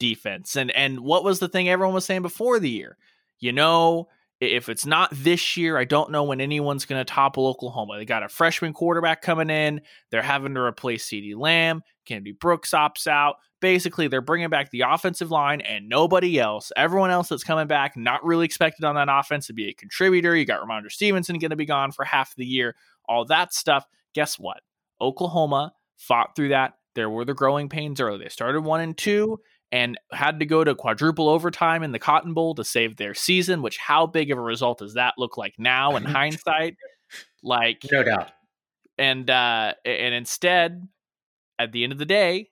defense. 0.00 0.56
And 0.56 0.70
and 0.72 1.00
what 1.00 1.22
was 1.22 1.38
the 1.38 1.48
thing 1.48 1.68
everyone 1.68 1.94
was 1.94 2.04
saying 2.04 2.22
before 2.22 2.58
the 2.58 2.70
year? 2.70 2.96
You 3.38 3.52
know, 3.52 4.08
if 4.40 4.68
it's 4.68 4.84
not 4.84 5.10
this 5.12 5.56
year, 5.56 5.78
I 5.78 5.84
don't 5.84 6.10
know 6.10 6.24
when 6.24 6.40
anyone's 6.40 6.84
going 6.84 7.00
to 7.00 7.04
topple 7.04 7.46
Oklahoma. 7.46 7.96
They 7.96 8.04
got 8.04 8.24
a 8.24 8.28
freshman 8.28 8.72
quarterback 8.72 9.22
coming 9.22 9.50
in. 9.50 9.80
They're 10.10 10.22
having 10.22 10.54
to 10.54 10.60
replace 10.60 11.06
CeeDee 11.06 11.36
Lamb. 11.36 11.82
Kennedy 12.04 12.32
Brooks 12.32 12.70
opts 12.72 13.06
out. 13.06 13.36
Basically, 13.62 14.08
they're 14.08 14.20
bringing 14.20 14.50
back 14.50 14.70
the 14.70 14.82
offensive 14.82 15.30
line 15.30 15.60
and 15.60 15.88
nobody 15.88 16.38
else. 16.38 16.72
Everyone 16.76 17.10
else 17.10 17.28
that's 17.28 17.44
coming 17.44 17.68
back, 17.68 17.96
not 17.96 18.24
really 18.24 18.44
expected 18.44 18.84
on 18.84 18.96
that 18.96 19.08
offense 19.08 19.46
to 19.46 19.52
be 19.52 19.68
a 19.68 19.72
contributor. 19.72 20.36
You 20.36 20.44
got 20.44 20.60
Rhamondre 20.60 20.90
Stevenson 20.90 21.38
going 21.38 21.50
to 21.50 21.56
be 21.56 21.64
gone 21.64 21.92
for 21.92 22.04
half 22.04 22.34
the 22.34 22.44
year. 22.44 22.74
All 23.08 23.24
that 23.26 23.54
stuff. 23.54 23.86
Guess 24.14 24.38
what? 24.38 24.60
Oklahoma 25.00 25.72
fought 25.96 26.34
through 26.34 26.48
that. 26.50 26.74
There 26.96 27.08
were 27.08 27.24
the 27.24 27.34
growing 27.34 27.68
pains 27.68 28.00
early. 28.00 28.18
They 28.18 28.28
started 28.28 28.62
one 28.62 28.80
and 28.80 28.98
two 28.98 29.40
and 29.70 29.96
had 30.12 30.40
to 30.40 30.46
go 30.46 30.64
to 30.64 30.74
quadruple 30.74 31.28
overtime 31.28 31.82
in 31.82 31.92
the 31.92 31.98
Cotton 31.98 32.34
Bowl 32.34 32.54
to 32.56 32.64
save 32.64 32.96
their 32.96 33.14
season, 33.14 33.62
which 33.62 33.78
how 33.78 34.06
big 34.06 34.30
of 34.30 34.38
a 34.38 34.42
result 34.42 34.80
does 34.80 34.94
that 34.94 35.14
look 35.16 35.38
like 35.38 35.54
now 35.56 35.96
in 35.96 36.04
hindsight? 36.04 36.76
Like 37.42 37.86
no 37.90 38.02
doubt. 38.02 38.30
And 38.98 39.30
uh 39.30 39.74
and 39.84 40.14
instead, 40.14 40.86
at 41.58 41.72
the 41.72 41.84
end 41.84 41.92
of 41.92 41.98
the 41.98 42.04
day, 42.06 42.50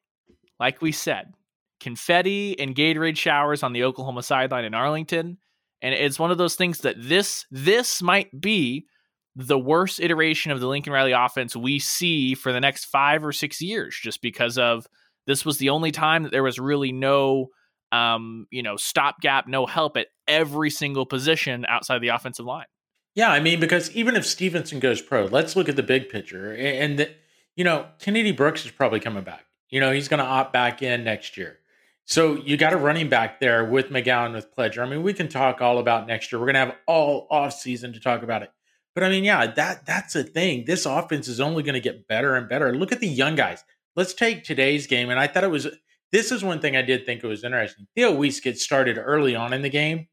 like 0.60 0.80
we 0.80 0.92
said, 0.92 1.32
confetti 1.80 2.58
and 2.60 2.76
Gatorade 2.76 3.16
showers 3.16 3.62
on 3.62 3.72
the 3.72 3.84
Oklahoma 3.84 4.22
sideline 4.22 4.64
in 4.64 4.74
Arlington. 4.74 5.38
And 5.82 5.94
it's 5.94 6.18
one 6.18 6.30
of 6.30 6.38
those 6.38 6.54
things 6.54 6.80
that 6.80 6.96
this 6.98 7.46
this 7.50 8.02
might 8.02 8.28
be 8.38 8.86
the 9.34 9.58
worst 9.58 9.98
iteration 9.98 10.52
of 10.52 10.60
the 10.60 10.68
Lincoln 10.68 10.92
Riley 10.92 11.12
offense 11.12 11.56
we 11.56 11.78
see 11.78 12.34
for 12.34 12.52
the 12.52 12.60
next 12.60 12.84
five 12.84 13.24
or 13.24 13.32
six 13.32 13.62
years, 13.62 13.98
just 14.00 14.20
because 14.20 14.58
of 14.58 14.86
this 15.26 15.44
was 15.44 15.58
the 15.58 15.70
only 15.70 15.90
time 15.90 16.24
that 16.24 16.32
there 16.32 16.42
was 16.42 16.58
really 16.58 16.92
no 16.92 17.48
um, 17.92 18.46
you 18.50 18.62
know, 18.62 18.76
stopgap, 18.76 19.48
no 19.48 19.66
help 19.66 19.96
at 19.96 20.08
every 20.28 20.70
single 20.70 21.06
position 21.06 21.64
outside 21.68 22.00
the 22.00 22.08
offensive 22.08 22.46
line. 22.46 22.66
Yeah, 23.14 23.30
I 23.30 23.40
mean, 23.40 23.58
because 23.58 23.90
even 23.96 24.14
if 24.14 24.24
Stevenson 24.24 24.78
goes 24.78 25.02
pro, 25.02 25.24
let's 25.24 25.56
look 25.56 25.68
at 25.68 25.76
the 25.76 25.82
big 25.82 26.08
picture. 26.08 26.54
And, 26.54 26.98
the, 26.98 27.10
you 27.56 27.64
know, 27.64 27.88
Kennedy 27.98 28.32
Brooks 28.32 28.64
is 28.64 28.70
probably 28.70 29.00
coming 29.00 29.24
back. 29.24 29.44
You 29.70 29.80
know, 29.80 29.92
he's 29.92 30.08
going 30.08 30.18
to 30.18 30.26
opt 30.26 30.52
back 30.52 30.82
in 30.82 31.04
next 31.04 31.36
year. 31.36 31.58
So 32.04 32.34
you 32.34 32.56
got 32.56 32.72
a 32.72 32.76
running 32.76 33.08
back 33.08 33.38
there 33.38 33.64
with 33.64 33.90
McGowan 33.90 34.34
with 34.34 34.54
Pledger. 34.54 34.84
I 34.84 34.90
mean, 34.90 35.02
we 35.02 35.14
can 35.14 35.28
talk 35.28 35.60
all 35.60 35.78
about 35.78 36.08
next 36.08 36.32
year. 36.32 36.40
We're 36.40 36.46
going 36.46 36.54
to 36.54 36.60
have 36.60 36.76
all 36.86 37.28
off 37.30 37.52
season 37.54 37.92
to 37.92 38.00
talk 38.00 38.22
about 38.22 38.42
it. 38.42 38.50
But 38.94 39.04
I 39.04 39.08
mean, 39.08 39.22
yeah, 39.22 39.46
that 39.46 39.86
that's 39.86 40.16
a 40.16 40.24
thing. 40.24 40.64
This 40.66 40.86
offense 40.86 41.28
is 41.28 41.40
only 41.40 41.62
going 41.62 41.74
to 41.74 41.80
get 41.80 42.08
better 42.08 42.34
and 42.34 42.48
better. 42.48 42.74
Look 42.74 42.90
at 42.90 43.00
the 43.00 43.06
young 43.06 43.36
guys. 43.36 43.62
Let's 43.94 44.14
take 44.14 44.42
today's 44.42 44.86
game, 44.86 45.10
and 45.10 45.20
I 45.20 45.26
thought 45.26 45.44
it 45.44 45.50
was. 45.50 45.68
This 46.12 46.32
is 46.32 46.42
one 46.42 46.60
thing 46.60 46.76
I 46.76 46.82
did 46.82 47.06
think 47.06 47.22
it 47.22 47.28
was 47.28 47.44
interesting. 47.44 47.86
Theo 47.94 48.12
Wease 48.12 48.40
gets 48.40 48.64
started 48.64 48.98
early 48.98 49.36
on 49.36 49.52
in 49.52 49.62
the 49.62 49.68
game, 49.68 49.98
and 49.98 50.06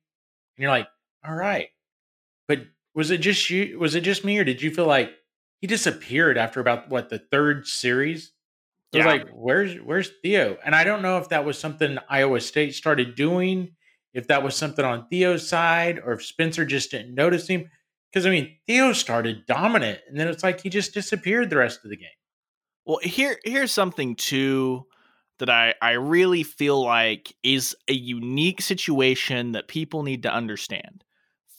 you're 0.58 0.70
like, 0.70 0.88
all 1.28 1.34
right, 1.34 1.70
but 2.48 2.60
was 2.94 3.10
it 3.10 3.18
just 3.18 3.50
you? 3.50 3.80
Was 3.80 3.96
it 3.96 4.02
just 4.02 4.24
me, 4.24 4.38
or 4.38 4.44
did 4.44 4.62
you 4.62 4.70
feel 4.70 4.86
like 4.86 5.12
he 5.60 5.66
disappeared 5.66 6.38
after 6.38 6.60
about 6.60 6.90
what 6.90 7.10
the 7.10 7.18
third 7.18 7.66
series? 7.66 8.32
It 8.94 9.00
yeah. 9.00 9.06
was 9.06 9.14
like, 9.14 9.30
where's 9.34 9.76
where's 9.76 10.12
Theo? 10.22 10.58
And 10.66 10.74
I 10.74 10.84
don't 10.84 11.02
know 11.02 11.18
if 11.18 11.30
that 11.30 11.46
was 11.46 11.58
something 11.58 11.98
Iowa 12.10 12.40
State 12.40 12.74
started 12.74 13.16
doing, 13.16 13.76
if 14.14 14.28
that 14.28 14.44
was 14.44 14.56
something 14.56 14.86
on 14.86 15.08
Theo's 15.10 15.48
side, 15.48 16.00
or 16.04 16.14
if 16.14 16.26
Spencer 16.26 16.66
just 16.66 16.92
didn't 16.92 17.14
notice 17.14 17.48
him. 17.48 17.70
Because 18.12 18.26
I 18.26 18.30
mean, 18.30 18.58
Theo 18.66 18.94
started 18.94 19.46
dominant, 19.46 20.00
and 20.08 20.18
then 20.18 20.28
it's 20.28 20.44
like 20.44 20.62
he 20.62 20.70
just 20.70 20.94
disappeared 20.94 21.50
the 21.50 21.58
rest 21.58 21.82
of 21.84 21.90
the 21.90 21.98
game. 21.98 22.08
Well, 22.86 23.00
here 23.04 23.38
here's 23.44 23.74
something 23.74 24.16
too 24.16 24.86
that 25.40 25.50
I 25.50 25.74
I 25.82 25.92
really 25.92 26.44
feel 26.44 26.82
like 26.82 27.36
is 27.44 27.76
a 27.90 27.94
unique 27.94 28.62
situation 28.62 29.52
that 29.52 29.68
people 29.68 30.04
need 30.04 30.24
to 30.24 30.34
understand. 30.34 31.04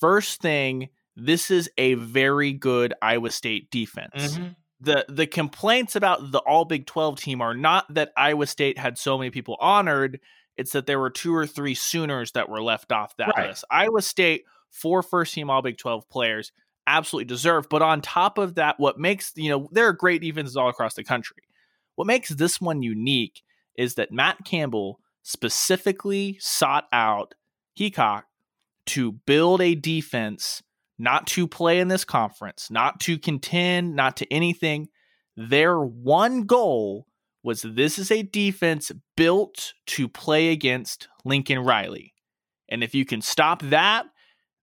First 0.00 0.40
thing, 0.40 0.88
this 1.16 1.50
is 1.50 1.68
a 1.76 1.94
very 1.94 2.52
good 2.52 2.94
Iowa 3.02 3.30
State 3.30 3.70
defense. 3.70 4.38
Mm-hmm. 4.38 4.48
The 4.80 5.04
the 5.08 5.26
complaints 5.26 5.96
about 5.96 6.30
the 6.30 6.38
all 6.38 6.64
Big 6.64 6.86
12 6.86 7.20
team 7.20 7.40
are 7.40 7.54
not 7.54 7.92
that 7.94 8.12
Iowa 8.16 8.46
State 8.46 8.78
had 8.78 8.96
so 8.96 9.18
many 9.18 9.30
people 9.30 9.56
honored, 9.60 10.20
it's 10.56 10.72
that 10.72 10.86
there 10.86 11.00
were 11.00 11.10
two 11.10 11.34
or 11.34 11.46
three 11.46 11.74
Sooners 11.74 12.32
that 12.32 12.48
were 12.48 12.62
left 12.62 12.92
off 12.92 13.16
that 13.16 13.34
right. 13.36 13.48
list. 13.48 13.64
Iowa 13.70 14.02
State 14.02 14.44
four 14.70 15.02
first 15.02 15.34
team 15.34 15.50
All 15.50 15.62
Big 15.62 15.78
12 15.78 16.08
players 16.08 16.52
absolutely 16.86 17.26
deserve. 17.26 17.68
But 17.68 17.82
on 17.82 18.00
top 18.00 18.38
of 18.38 18.56
that, 18.56 18.80
what 18.80 18.98
makes, 18.98 19.32
you 19.36 19.50
know, 19.50 19.68
there 19.72 19.86
are 19.86 19.92
great 19.92 20.22
defenses 20.22 20.56
all 20.56 20.68
across 20.68 20.94
the 20.94 21.04
country. 21.04 21.42
What 21.94 22.06
makes 22.06 22.30
this 22.30 22.60
one 22.60 22.82
unique 22.82 23.42
is 23.76 23.94
that 23.94 24.12
Matt 24.12 24.44
Campbell 24.44 25.00
specifically 25.22 26.38
sought 26.40 26.88
out 26.92 27.34
Heacock 27.78 28.22
to 28.86 29.12
build 29.12 29.60
a 29.60 29.74
defense, 29.74 30.62
not 30.98 31.26
to 31.28 31.46
play 31.46 31.80
in 31.80 31.88
this 31.88 32.04
conference, 32.04 32.70
not 32.70 33.00
to 33.00 33.18
contend, 33.18 33.94
not 33.94 34.16
to 34.16 34.32
anything. 34.32 34.88
Their 35.36 35.78
one 35.78 36.42
goal 36.42 37.06
was 37.44 37.62
this 37.62 37.98
is 37.98 38.10
a 38.10 38.22
defense 38.22 38.90
built 39.16 39.72
to 39.86 40.08
play 40.08 40.48
against 40.48 41.08
Lincoln 41.24 41.60
Riley. 41.60 42.14
And 42.68 42.82
if 42.82 42.94
you 42.94 43.04
can 43.04 43.22
stop 43.22 43.62
that, 43.62 44.06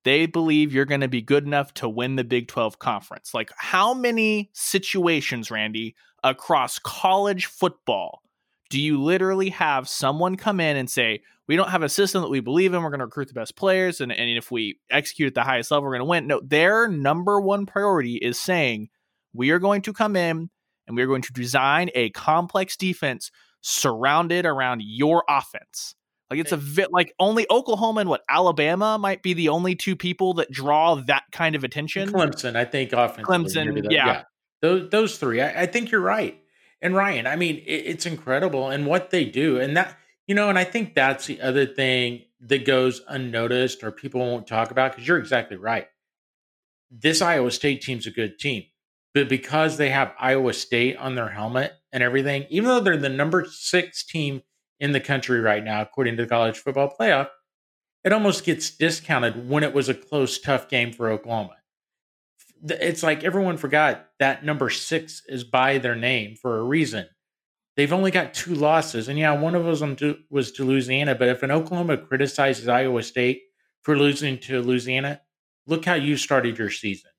they 0.03 0.27
believe 0.27 0.71
you're 0.71 0.85
going 0.85 1.01
to 1.01 1.07
be 1.07 1.21
good 1.21 1.45
enough 1.45 1.73
to 1.75 1.89
win 1.89 2.15
the 2.15 2.23
Big 2.23 2.47
12 2.47 2.77
conference. 2.77 3.33
Like, 3.33 3.51
how 3.57 3.93
many 3.93 4.51
situations, 4.53 5.49
Randy, 5.49 5.95
across 6.23 6.77
college 6.79 7.47
football 7.47 8.21
do 8.69 8.79
you 8.79 9.01
literally 9.01 9.49
have 9.49 9.87
someone 9.87 10.35
come 10.35 10.59
in 10.59 10.77
and 10.77 10.89
say, 10.89 11.21
we 11.47 11.55
don't 11.55 11.69
have 11.69 11.83
a 11.83 11.89
system 11.89 12.21
that 12.21 12.29
we 12.29 12.39
believe 12.39 12.73
in. 12.73 12.81
We're 12.81 12.89
going 12.89 12.99
to 12.99 13.05
recruit 13.05 13.27
the 13.27 13.35
best 13.35 13.55
players. 13.55 14.01
And, 14.01 14.11
and 14.11 14.37
if 14.37 14.49
we 14.49 14.79
execute 14.89 15.27
at 15.27 15.35
the 15.35 15.43
highest 15.43 15.69
level, 15.69 15.83
we're 15.83 15.97
going 15.97 15.99
to 15.99 16.05
win. 16.05 16.27
No, 16.27 16.41
their 16.43 16.87
number 16.87 17.39
one 17.39 17.65
priority 17.65 18.15
is 18.15 18.39
saying, 18.39 18.89
we 19.33 19.51
are 19.51 19.59
going 19.59 19.81
to 19.83 19.93
come 19.93 20.15
in 20.15 20.49
and 20.87 20.95
we 20.95 21.03
are 21.03 21.07
going 21.07 21.21
to 21.21 21.33
design 21.33 21.89
a 21.93 22.09
complex 22.11 22.77
defense 22.77 23.31
surrounded 23.61 24.45
around 24.45 24.81
your 24.83 25.23
offense. 25.29 25.95
Like 26.29 26.39
it's 26.39 26.51
a 26.51 26.57
bit 26.57 26.91
like 26.91 27.13
only 27.19 27.45
Oklahoma 27.51 28.01
and 28.01 28.09
what 28.09 28.23
Alabama 28.29 28.97
might 28.97 29.21
be 29.21 29.33
the 29.33 29.49
only 29.49 29.75
two 29.75 29.95
people 29.95 30.35
that 30.35 30.49
draw 30.49 30.95
that 30.95 31.23
kind 31.31 31.55
of 31.55 31.63
attention. 31.63 32.11
Clemson, 32.11 32.55
I 32.55 32.65
think, 32.65 32.93
offensively. 32.93 33.23
Clemson, 33.23 33.91
yeah. 33.91 34.05
yeah. 34.05 34.23
Those 34.61 34.89
those 34.89 35.17
three, 35.19 35.41
I, 35.41 35.63
I, 35.63 35.65
think 35.67 35.91
you're 35.91 36.01
right. 36.01 36.39
And 36.85 36.95
Ryan, 36.95 37.25
I 37.25 37.35
mean, 37.35 37.63
it, 37.65 37.81
it's 37.87 38.05
incredible 38.05 38.69
and 38.69 38.85
what 38.85 39.09
they 39.09 39.25
do, 39.25 39.59
and 39.59 39.75
that 39.75 39.97
you 40.27 40.35
know, 40.35 40.49
and 40.49 40.59
I 40.59 40.65
think 40.65 40.93
that's 40.93 41.25
the 41.25 41.41
other 41.41 41.65
thing 41.65 42.25
that 42.41 42.63
goes 42.63 43.01
unnoticed 43.07 43.83
or 43.83 43.91
people 43.91 44.21
won't 44.21 44.45
talk 44.45 44.69
about 44.69 44.91
because 44.91 45.07
you're 45.07 45.17
exactly 45.17 45.57
right. 45.57 45.87
This 46.91 47.23
Iowa 47.23 47.49
State 47.49 47.81
team's 47.81 48.05
a 48.05 48.11
good 48.11 48.37
team, 48.37 48.65
but 49.15 49.27
because 49.27 49.77
they 49.77 49.89
have 49.89 50.13
Iowa 50.19 50.53
State 50.53 50.95
on 50.97 51.15
their 51.15 51.29
helmet 51.29 51.73
and 51.91 52.03
everything, 52.03 52.45
even 52.51 52.69
though 52.69 52.81
they're 52.81 52.97
the 52.97 53.09
number 53.09 53.47
six 53.49 54.05
team 54.05 54.43
in 54.79 54.91
the 54.91 54.99
country 54.99 55.39
right 55.39 55.63
now, 55.63 55.81
according 55.81 56.17
to 56.17 56.23
the 56.23 56.29
college 56.29 56.59
football 56.59 56.93
playoff, 56.99 57.29
it 58.03 58.13
almost 58.13 58.45
gets 58.45 58.69
discounted 58.69 59.49
when 59.49 59.63
it 59.63 59.73
was 59.73 59.89
a 59.89 59.95
close, 59.95 60.37
tough 60.37 60.69
game 60.69 60.93
for 60.93 61.09
Oklahoma. 61.09 61.55
It's 62.67 63.03
like 63.03 63.23
everyone 63.23 63.57
forgot 63.57 64.07
that 64.19 64.43
number 64.43 64.69
six 64.69 65.21
is 65.27 65.43
by 65.43 65.77
their 65.77 65.95
name 65.95 66.35
for 66.35 66.57
a 66.57 66.63
reason. 66.63 67.07
They've 67.75 67.93
only 67.93 68.11
got 68.11 68.33
two 68.33 68.55
losses, 68.55 69.09
and 69.09 69.19
yeah, 69.19 69.33
one 69.33 69.53
of 69.53 69.65
them 69.79 70.15
was 70.29 70.51
to 70.53 70.63
Louisiana. 70.63 71.15
But 71.15 71.27
if 71.27 71.43
an 71.43 71.51
Oklahoma 71.51 71.97
criticizes 71.97 72.69
Iowa 72.69 73.03
State 73.03 73.41
for 73.81 73.97
losing 73.97 74.37
to 74.39 74.61
Louisiana, 74.61 75.21
look 75.67 75.83
how 75.83 75.95
you 75.95 76.15
started 76.15 76.57
your 76.57 76.69
season 76.69 77.11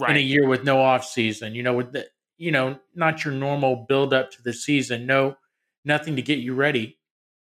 right. 0.00 0.10
in 0.10 0.16
a 0.16 0.20
year 0.20 0.46
with 0.46 0.64
no 0.64 0.80
off 0.80 1.04
season. 1.04 1.54
You 1.54 1.62
know, 1.62 1.74
with 1.74 1.92
the 1.92 2.06
you 2.36 2.52
know 2.52 2.78
not 2.94 3.24
your 3.24 3.34
normal 3.34 3.86
build 3.88 4.12
up 4.12 4.30
to 4.32 4.42
the 4.42 4.52
season. 4.52 5.06
No 5.06 5.36
nothing 5.84 6.16
to 6.16 6.22
get 6.22 6.38
you 6.38 6.54
ready. 6.54 6.98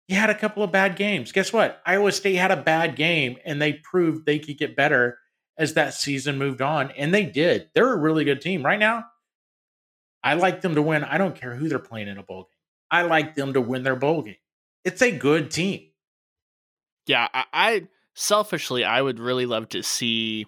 You 0.09 0.17
had 0.17 0.31
a 0.31 0.35
couple 0.35 0.63
of 0.63 0.73
bad 0.73 0.97
games. 0.97 1.33
Guess 1.33 1.53
what? 1.53 1.81
Iowa 1.87 2.11
State 2.13 2.35
had 2.35 2.51
a 2.51 2.57
bad 2.57 2.97
game 2.97 3.37
and 3.45 3.63
they 3.63 3.75
proved 3.75 4.27
they 4.27 4.41
could 4.41 4.59
get 4.59 4.75
better 4.75 5.19
as 5.61 5.75
that 5.75 5.95
season 5.95 6.39
moved 6.39 6.63
on. 6.63 6.91
And 6.93 7.15
they 7.15 7.25
did. 7.25 7.69
They're 7.75 7.93
a 7.93 7.97
really 7.97 8.25
good 8.25 8.41
team. 8.41 8.65
Right 8.65 8.79
now, 8.79 9.05
I 10.23 10.35
like 10.35 10.61
them 10.61 10.75
to 10.75 10.83
win. 10.83 11.05
I 11.05 11.19
don't 11.19 11.37
care 11.37 11.55
who 11.55 11.69
they're 11.69 11.79
playing 11.79 12.09
in 12.09 12.19
a 12.19 12.23
bowl 12.23 12.43
game. 12.43 12.59
I 12.91 13.03
like 13.03 13.35
them 13.35 13.53
to 13.53 13.61
win 13.61 13.85
their 13.85 13.97
bowl 13.97 14.23
game. 14.23 14.37
It's 14.85 15.03
a 15.03 15.17
good 15.17 15.51
team. 15.51 15.83
Yeah, 17.07 17.29
I, 17.33 17.45
I 17.53 17.89
selfishly 18.15 18.85
I 18.85 19.01
would 19.01 19.21
really 19.21 19.47
love 19.47 19.69
to 19.71 19.83
see 19.83 20.47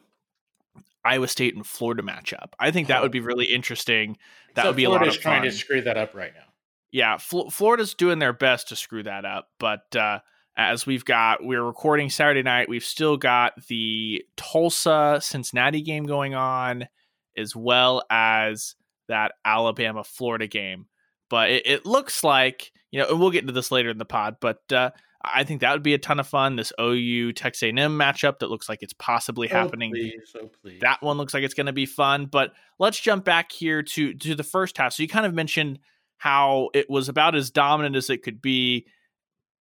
Iowa 1.05 1.29
State 1.29 1.55
and 1.55 1.67
Florida 1.67 2.03
matchup. 2.03 2.53
I 2.59 2.71
think 2.71 2.89
that 2.89 2.99
oh. 2.99 3.03
would 3.03 3.13
be 3.13 3.21
really 3.21 3.47
interesting. 3.47 4.17
That 4.55 4.63
so 4.63 4.69
would 4.71 4.77
be 4.77 4.85
Florida's 4.85 5.07
a 5.07 5.11
lot 5.11 5.17
of 5.17 5.23
fun. 5.23 5.33
trying 5.33 5.51
to 5.51 5.57
screw 5.57 5.83
that 5.83 5.97
up 5.97 6.15
right 6.15 6.33
now 6.35 6.53
yeah, 6.93 7.17
Fl- 7.17 7.49
Florida's 7.49 7.95
doing 7.95 8.19
their 8.19 8.35
best 8.35 8.69
to 8.69 8.77
screw 8.77 9.03
that 9.03 9.25
up, 9.25 9.49
but 9.59 9.97
uh, 9.97 10.21
as 10.57 10.87
we've 10.87 11.05
got, 11.05 11.45
we're 11.45 11.63
recording 11.63 12.11
Saturday 12.11 12.43
night. 12.43 12.69
We've 12.69 12.85
still 12.85 13.17
got 13.17 13.55
the 13.69 14.25
Tulsa 14.37 15.19
Cincinnati 15.23 15.83
game 15.83 16.05
going 16.05 16.35
on, 16.35 16.89
as 17.37 17.57
well 17.57 18.03
as 18.11 18.75
that 19.09 19.33
Alabama 19.45 20.05
Florida 20.05 20.47
game. 20.47 20.87
But 21.31 21.51
it, 21.51 21.67
it, 21.67 21.87
looks 21.87 22.23
like 22.23 22.73
you 22.91 23.01
know, 23.01 23.09
and 23.09 23.19
we'll 23.19 23.31
get 23.31 23.41
into 23.43 23.55
this 23.55 23.71
later 23.71 23.89
in 23.89 23.99
the 23.99 24.05
pod. 24.05 24.37
But 24.41 24.61
uh, 24.71 24.91
I 25.25 25.45
think 25.45 25.61
that 25.61 25.73
would 25.73 25.83
be 25.83 25.95
a 25.95 25.99
ton 25.99 26.21
of 26.21 26.27
fun. 26.27 26.57
This 26.57 26.73
OU 26.81 27.33
Texas 27.33 27.63
A&M 27.63 27.77
matchup 27.77 28.41
that 28.41 28.51
looks 28.51 28.69
like 28.69 28.83
it's 28.83 28.93
possibly 28.93 29.51
oh, 29.51 29.55
happening. 29.55 29.93
Please, 29.93 30.37
oh, 30.41 30.51
please. 30.63 30.81
That 30.81 31.01
one 31.01 31.17
looks 31.17 31.33
like 31.33 31.45
it's 31.45 31.55
going 31.55 31.67
to 31.67 31.73
be 31.73 31.87
fun. 31.87 32.27
But 32.27 32.53
let's 32.79 33.01
jump 33.01 33.25
back 33.25 33.51
here 33.51 33.83
to 33.83 34.15
to 34.15 34.35
the 34.35 34.45
first 34.45 34.77
half. 34.77 34.93
So 34.93 35.03
you 35.03 35.09
kind 35.09 35.27
of 35.27 35.33
mentioned 35.33 35.79
how 36.19 36.69
it 36.75 36.91
was 36.91 37.09
about 37.09 37.35
as 37.35 37.51
dominant 37.51 37.97
as 37.97 38.11
it 38.11 38.23
could 38.23 38.43
be. 38.43 38.87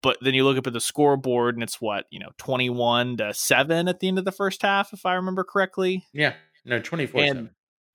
But 0.02 0.18
then 0.22 0.34
you 0.34 0.44
look 0.44 0.58
up 0.58 0.68
at 0.68 0.74
the 0.74 0.82
scoreboard 0.82 1.56
and 1.56 1.64
it's 1.64 1.80
what, 1.80 2.06
you 2.10 2.20
know, 2.20 2.32
21 2.38 3.18
to 3.18 3.34
7 3.34 3.88
at 3.88 4.00
the 4.00 4.08
end 4.08 4.18
of 4.18 4.26
the 4.26 4.32
first 4.32 4.64
half, 4.64 4.94
if 4.94 5.06
I 5.06 5.14
remember 5.14 5.44
correctly. 5.44 6.06
Yeah. 6.12 6.34
No, 6.66 6.80
24 6.80 7.22
7. 7.22 7.50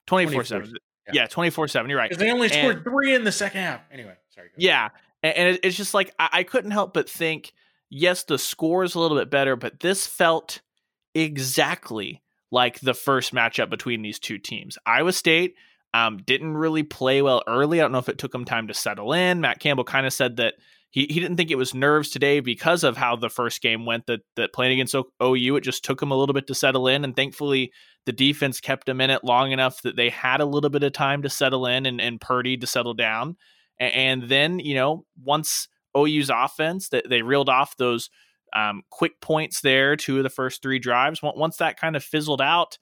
24 0.07 0.45
7. 0.45 0.73
Yeah, 1.13 1.27
twenty 1.27 1.51
four 1.51 1.69
seven. 1.69 1.89
You're 1.89 1.99
right. 1.99 2.11
Because 2.11 2.21
they 2.21 2.31
only 2.31 2.49
scored 2.49 2.77
and, 2.77 2.85
three 2.85 3.15
in 3.15 3.25
the 3.25 3.33
second 3.33 3.61
half. 3.61 3.81
Anyway, 3.93 4.15
sorry. 4.31 4.49
Yeah, 4.57 4.89
and, 5.23 5.37
and, 5.37 5.59
it's 5.63 5.77
just 5.77 5.95
like 5.95 6.13
I, 6.19 6.29
I 6.33 6.43
couldn't 6.43 6.73
help 6.73 6.95
but 6.95 7.09
think. 7.09 7.53
Yes, 7.89 8.25
the 8.25 8.39
score 8.39 8.83
is 8.83 8.97
a 8.97 9.01
little 9.01 9.17
bit 9.17 9.31
better, 9.31 9.55
but 9.55 9.79
this 9.79 10.09
felt 10.09 10.61
exactly 11.15 12.21
like 12.51 12.81
the 12.81 12.95
first 12.95 13.33
matchup 13.33 13.71
between 13.71 14.03
these 14.03 14.19
two 14.19 14.39
teams. 14.39 14.77
Iowa 14.85 15.13
State 15.13 15.55
um, 15.95 16.19
didn't 16.19 16.57
really 16.57 16.83
play 16.83 17.23
well 17.23 17.45
early. 17.47 17.81
I 17.81 17.85
don't 17.85 17.93
know 17.93 17.99
if 17.99 18.09
it 18.09 18.19
took 18.19 18.33
them 18.33 18.45
time 18.45 18.67
to 18.69 18.75
settle 18.75 19.13
in. 19.13 19.41
Matt 19.41 19.61
Campbell 19.61 19.85
kind 19.85 20.05
of 20.05 20.13
said 20.13 20.39
that 20.39 20.55
he, 20.97 21.07
he 21.11 21.21
didn't 21.21 21.37
think 21.37 21.51
it 21.51 21.59
was 21.59 21.75
nerves 21.75 22.09
today 22.09 22.41
because 22.41 22.83
of 22.83 22.97
how 22.97 23.17
the 23.17 23.29
first 23.29 23.61
game 23.61 23.85
went. 23.85 24.07
That 24.07 24.21
that 24.37 24.55
playing 24.55 24.73
against 24.73 24.95
OU, 25.23 25.57
it 25.57 25.61
just 25.61 25.85
took 25.85 26.01
him 26.01 26.11
a 26.11 26.17
little 26.17 26.33
bit 26.33 26.47
to 26.47 26.55
settle 26.55 26.89
in, 26.89 27.05
and 27.05 27.15
thankfully 27.15 27.71
the 28.07 28.13
defense 28.13 28.61
kept 28.61 28.89
him 28.89 29.03
in 29.03 29.11
it 29.11 29.23
long 29.23 29.53
enough 29.53 29.83
that 29.83 29.97
they 29.97 30.09
had 30.09 30.41
a 30.41 30.47
little 30.47 30.71
bit 30.71 30.83
of 30.83 30.95
time 30.95 31.21
to 31.23 31.29
settle 31.29 31.67
in 31.67 31.85
and, 31.85 32.01
and 32.01 32.19
Purdy 32.19 32.57
to 32.57 32.67
settle 32.67 32.95
down. 32.95 33.37
And, 33.79 33.93
and 33.93 34.31
then 34.31 34.59
you 34.59 34.75
know 34.75 35.05
once 35.23 35.69
OU's 35.95 36.31
offense 36.31 36.89
that 36.89 37.11
they, 37.11 37.21
reeled 37.21 37.51
off 37.51 37.77
those 37.77 38.09
um, 38.55 38.81
quick 38.91 39.21
points 39.21 39.61
there, 39.61 39.97
two 39.97 40.17
of 40.17 40.23
the 40.23 40.31
first 40.31 40.63
three 40.63 40.79
drives. 40.79 41.21
Once 41.23 41.59
that 41.59 41.79
kind 41.79 41.95
of 41.95 42.05
fizzled 42.05 42.41
out, 42.41 42.79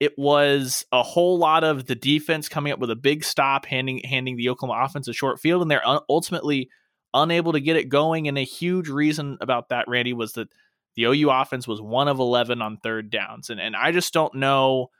it 0.00 0.12
was 0.16 0.86
a 0.90 1.02
whole 1.02 1.38
lot 1.38 1.64
of 1.64 1.84
the 1.84 1.94
defense 1.94 2.48
coming 2.48 2.72
up 2.72 2.78
with 2.78 2.90
a 2.90 2.96
big 2.96 3.24
stop, 3.24 3.66
handing 3.66 4.00
handing 4.04 4.38
the 4.38 4.48
Oklahoma 4.48 4.86
offense 4.86 5.06
a 5.06 5.12
short 5.12 5.38
field, 5.38 5.60
and 5.60 5.70
they're 5.70 5.84
ultimately 6.08 6.70
unable 7.14 7.52
to 7.52 7.60
get 7.60 7.76
it 7.76 7.88
going. 7.88 8.28
And 8.28 8.38
a 8.38 8.44
huge 8.44 8.88
reason 8.88 9.38
about 9.40 9.68
that, 9.68 9.88
Randy, 9.88 10.12
was 10.12 10.32
that 10.32 10.48
the 10.94 11.04
OU 11.04 11.30
offense 11.30 11.66
was 11.66 11.80
one 11.80 12.08
of 12.08 12.18
11 12.18 12.60
on 12.62 12.78
third 12.78 13.10
downs. 13.10 13.50
And, 13.50 13.60
and 13.60 13.74
I 13.76 13.92
just 13.92 14.12
don't 14.12 14.34
know. 14.34 14.90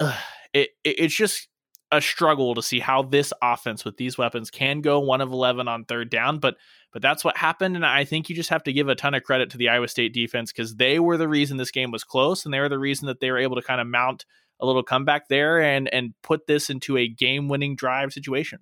It, 0.52 0.70
it, 0.84 1.00
it's 1.00 1.14
just 1.14 1.48
a 1.92 2.00
struggle 2.00 2.54
to 2.54 2.62
see 2.62 2.80
how 2.80 3.02
this 3.02 3.32
offense 3.42 3.84
with 3.84 3.98
these 3.98 4.16
weapons 4.16 4.50
can 4.50 4.80
go 4.80 5.00
one 5.00 5.20
of 5.20 5.30
11 5.30 5.68
on 5.68 5.84
third 5.84 6.08
down. 6.08 6.38
But 6.38 6.56
but 6.92 7.02
that's 7.02 7.24
what 7.24 7.36
happened. 7.36 7.76
And 7.76 7.84
I 7.84 8.04
think 8.04 8.30
you 8.30 8.36
just 8.36 8.48
have 8.48 8.62
to 8.62 8.72
give 8.72 8.88
a 8.88 8.94
ton 8.94 9.12
of 9.12 9.22
credit 9.22 9.50
to 9.50 9.58
the 9.58 9.68
Iowa 9.68 9.86
State 9.86 10.14
defense 10.14 10.50
because 10.50 10.76
they 10.76 10.98
were 10.98 11.18
the 11.18 11.28
reason 11.28 11.58
this 11.58 11.70
game 11.70 11.90
was 11.90 12.04
close. 12.04 12.46
And 12.46 12.54
they 12.54 12.60
were 12.60 12.70
the 12.70 12.78
reason 12.78 13.06
that 13.08 13.20
they 13.20 13.30
were 13.30 13.38
able 13.38 13.56
to 13.56 13.62
kind 13.62 13.82
of 13.82 13.86
mount 13.86 14.24
a 14.60 14.64
little 14.64 14.82
comeback 14.82 15.28
there 15.28 15.60
and 15.60 15.92
and 15.92 16.14
put 16.22 16.46
this 16.46 16.70
into 16.70 16.96
a 16.96 17.06
game 17.08 17.48
winning 17.48 17.76
drive 17.76 18.12
situation. 18.12 18.60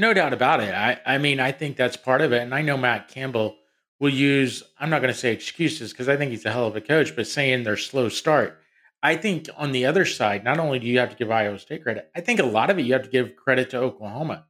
No 0.00 0.14
doubt 0.14 0.32
about 0.32 0.60
it. 0.60 0.74
I, 0.74 0.98
I 1.04 1.18
mean, 1.18 1.40
I 1.40 1.52
think 1.52 1.76
that's 1.76 1.98
part 1.98 2.22
of 2.22 2.32
it. 2.32 2.40
And 2.40 2.54
I 2.54 2.62
know 2.62 2.78
Matt 2.78 3.08
Campbell 3.08 3.58
will 3.98 4.08
use, 4.08 4.62
I'm 4.78 4.88
not 4.88 5.02
going 5.02 5.12
to 5.12 5.18
say 5.18 5.30
excuses 5.30 5.92
because 5.92 6.08
I 6.08 6.16
think 6.16 6.30
he's 6.30 6.46
a 6.46 6.50
hell 6.50 6.66
of 6.66 6.74
a 6.74 6.80
coach, 6.80 7.14
but 7.14 7.26
saying 7.26 7.64
their 7.64 7.76
slow 7.76 8.08
start. 8.08 8.58
I 9.02 9.16
think 9.16 9.50
on 9.58 9.72
the 9.72 9.84
other 9.84 10.06
side, 10.06 10.42
not 10.42 10.58
only 10.58 10.78
do 10.78 10.86
you 10.86 10.98
have 11.00 11.10
to 11.10 11.16
give 11.16 11.30
Iowa 11.30 11.58
State 11.58 11.82
credit, 11.82 12.10
I 12.16 12.22
think 12.22 12.40
a 12.40 12.46
lot 12.46 12.70
of 12.70 12.78
it 12.78 12.86
you 12.86 12.94
have 12.94 13.02
to 13.02 13.10
give 13.10 13.36
credit 13.36 13.68
to 13.70 13.76
Oklahoma. 13.76 14.46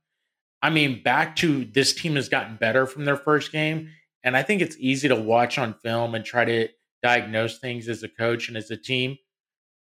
I 0.62 0.70
mean, 0.70 1.02
back 1.02 1.34
to 1.36 1.64
this 1.64 1.94
team 1.94 2.14
has 2.14 2.28
gotten 2.28 2.54
better 2.54 2.86
from 2.86 3.04
their 3.04 3.16
first 3.16 3.50
game. 3.50 3.90
And 4.22 4.36
I 4.36 4.44
think 4.44 4.62
it's 4.62 4.76
easy 4.78 5.08
to 5.08 5.16
watch 5.16 5.58
on 5.58 5.74
film 5.74 6.14
and 6.14 6.24
try 6.24 6.44
to 6.44 6.68
diagnose 7.02 7.58
things 7.58 7.88
as 7.88 8.04
a 8.04 8.08
coach 8.08 8.46
and 8.46 8.56
as 8.56 8.70
a 8.70 8.76
team. 8.76 9.18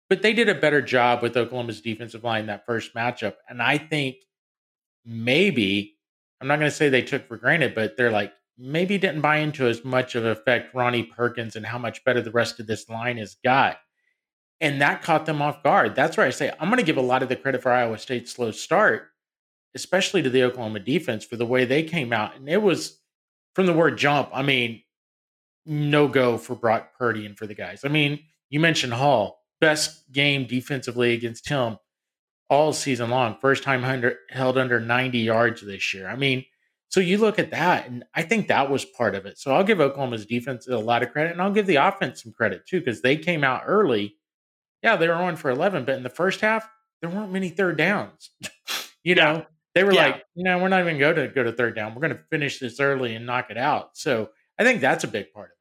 But 0.08 0.22
they 0.22 0.32
did 0.32 0.48
a 0.48 0.54
better 0.54 0.80
job 0.80 1.20
with 1.20 1.36
Oklahoma's 1.36 1.82
defensive 1.82 2.24
line 2.24 2.46
that 2.46 2.64
first 2.64 2.94
matchup. 2.94 3.34
And 3.50 3.60
I 3.60 3.76
think 3.76 4.16
maybe 5.08 5.96
I'm 6.40 6.46
not 6.46 6.58
going 6.58 6.70
to 6.70 6.76
say 6.76 6.88
they 6.88 7.02
took 7.02 7.26
for 7.26 7.36
granted, 7.36 7.74
but 7.74 7.96
they're 7.96 8.12
like 8.12 8.32
maybe 8.58 8.98
didn't 8.98 9.20
buy 9.20 9.38
into 9.38 9.66
as 9.66 9.84
much 9.84 10.14
of 10.14 10.24
effect 10.24 10.74
Ronnie 10.74 11.04
Perkins 11.04 11.56
and 11.56 11.64
how 11.64 11.78
much 11.78 12.04
better 12.04 12.20
the 12.20 12.30
rest 12.30 12.60
of 12.60 12.66
this 12.66 12.88
line 12.88 13.16
has 13.16 13.36
got. 13.42 13.78
And 14.60 14.80
that 14.80 15.02
caught 15.02 15.26
them 15.26 15.40
off 15.40 15.62
guard. 15.62 15.94
That's 15.94 16.16
where 16.16 16.26
I 16.26 16.30
say 16.30 16.52
I'm 16.60 16.68
going 16.68 16.78
to 16.78 16.84
give 16.84 16.96
a 16.96 17.02
lot 17.02 17.22
of 17.22 17.28
the 17.28 17.36
credit 17.36 17.62
for 17.62 17.72
Iowa 17.72 17.98
State's 17.98 18.32
slow 18.32 18.50
start, 18.50 19.08
especially 19.74 20.22
to 20.22 20.30
the 20.30 20.42
Oklahoma 20.42 20.80
defense 20.80 21.24
for 21.24 21.36
the 21.36 21.46
way 21.46 21.64
they 21.64 21.82
came 21.82 22.12
out. 22.12 22.36
And 22.36 22.48
it 22.48 22.62
was 22.62 23.00
from 23.54 23.66
the 23.66 23.72
word 23.72 23.96
jump, 23.96 24.28
I 24.32 24.42
mean, 24.42 24.82
no 25.64 26.08
go 26.08 26.38
for 26.38 26.54
Brock 26.54 26.94
Purdy 26.98 27.26
and 27.26 27.36
for 27.36 27.46
the 27.46 27.54
guys. 27.54 27.84
I 27.84 27.88
mean, 27.88 28.20
you 28.50 28.60
mentioned 28.60 28.92
Hall, 28.92 29.42
best 29.60 30.10
game 30.12 30.46
defensively 30.46 31.12
against 31.14 31.48
him 31.48 31.78
all 32.48 32.72
season 32.72 33.10
long. 33.10 33.36
First 33.40 33.62
time 33.62 33.84
under, 33.84 34.16
held 34.30 34.58
under 34.58 34.80
90 34.80 35.18
yards 35.18 35.60
this 35.60 35.92
year. 35.92 36.08
I 36.08 36.16
mean, 36.16 36.44
so 36.88 37.00
you 37.00 37.18
look 37.18 37.38
at 37.38 37.50
that, 37.50 37.86
and 37.86 38.04
I 38.14 38.22
think 38.22 38.48
that 38.48 38.70
was 38.70 38.84
part 38.84 39.14
of 39.14 39.26
it. 39.26 39.38
So 39.38 39.54
I'll 39.54 39.64
give 39.64 39.80
Oklahoma's 39.80 40.24
defense 40.24 40.66
a 40.68 40.78
lot 40.78 41.02
of 41.02 41.10
credit, 41.10 41.32
and 41.32 41.42
I'll 41.42 41.52
give 41.52 41.66
the 41.66 41.76
offense 41.76 42.22
some 42.22 42.32
credit 42.32 42.66
too, 42.66 42.80
because 42.80 43.02
they 43.02 43.16
came 43.16 43.44
out 43.44 43.62
early. 43.66 44.16
Yeah, 44.82 44.96
they 44.96 45.08
were 45.08 45.14
on 45.14 45.36
for 45.36 45.50
11, 45.50 45.84
but 45.84 45.96
in 45.96 46.02
the 46.02 46.08
first 46.08 46.40
half, 46.40 46.68
there 47.00 47.10
weren't 47.10 47.32
many 47.32 47.50
third 47.50 47.76
downs. 47.76 48.30
you 49.04 49.14
yeah. 49.14 49.14
know, 49.14 49.46
they 49.74 49.84
were 49.84 49.92
yeah. 49.92 50.06
like, 50.06 50.24
you 50.34 50.44
know, 50.44 50.58
we're 50.58 50.68
not 50.68 50.80
even 50.80 50.98
going 50.98 51.16
to 51.16 51.28
go 51.28 51.42
to 51.42 51.52
third 51.52 51.76
down. 51.76 51.94
We're 51.94 52.00
going 52.00 52.16
to 52.16 52.22
finish 52.30 52.58
this 52.58 52.80
early 52.80 53.14
and 53.14 53.26
knock 53.26 53.50
it 53.50 53.58
out. 53.58 53.90
So 53.96 54.30
I 54.58 54.64
think 54.64 54.80
that's 54.80 55.04
a 55.04 55.08
big 55.08 55.32
part 55.32 55.46
of 55.46 55.52
it. 55.52 55.57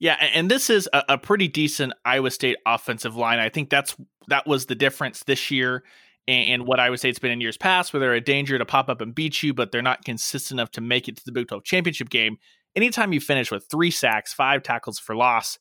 Yeah, 0.00 0.16
and 0.34 0.50
this 0.50 0.70
is 0.70 0.88
a, 0.94 1.18
pretty 1.18 1.46
decent 1.46 1.92
Iowa 2.06 2.30
State 2.30 2.56
offensive 2.66 3.16
line. 3.16 3.38
I 3.38 3.50
think 3.50 3.68
that's 3.68 3.94
that 4.28 4.46
was 4.46 4.66
the 4.66 4.74
difference 4.74 5.24
this 5.24 5.50
year 5.50 5.84
and, 6.26 6.66
what 6.66 6.78
I 6.80 6.90
would 6.90 7.00
say 7.00 7.08
it's 7.08 7.18
been 7.18 7.32
in 7.32 7.40
years 7.40 7.56
past, 7.56 7.92
where 7.92 8.00
they're 8.00 8.14
a 8.14 8.20
danger 8.20 8.56
to 8.56 8.64
pop 8.64 8.88
up 8.88 9.00
and 9.00 9.14
beat 9.14 9.42
you, 9.42 9.52
but 9.52 9.72
they're 9.72 9.82
not 9.82 10.04
consistent 10.04 10.58
enough 10.60 10.70
to 10.72 10.80
make 10.80 11.08
it 11.08 11.16
to 11.16 11.24
the 11.24 11.32
Big 11.32 11.48
12 11.48 11.64
championship 11.64 12.08
game. 12.08 12.38
Anytime 12.76 13.12
you 13.12 13.20
finish 13.20 13.50
with 13.50 13.66
three 13.68 13.90
sacks, 13.90 14.32
five 14.32 14.62
tackles 14.62 14.98
for 14.98 15.16
loss, 15.16 15.58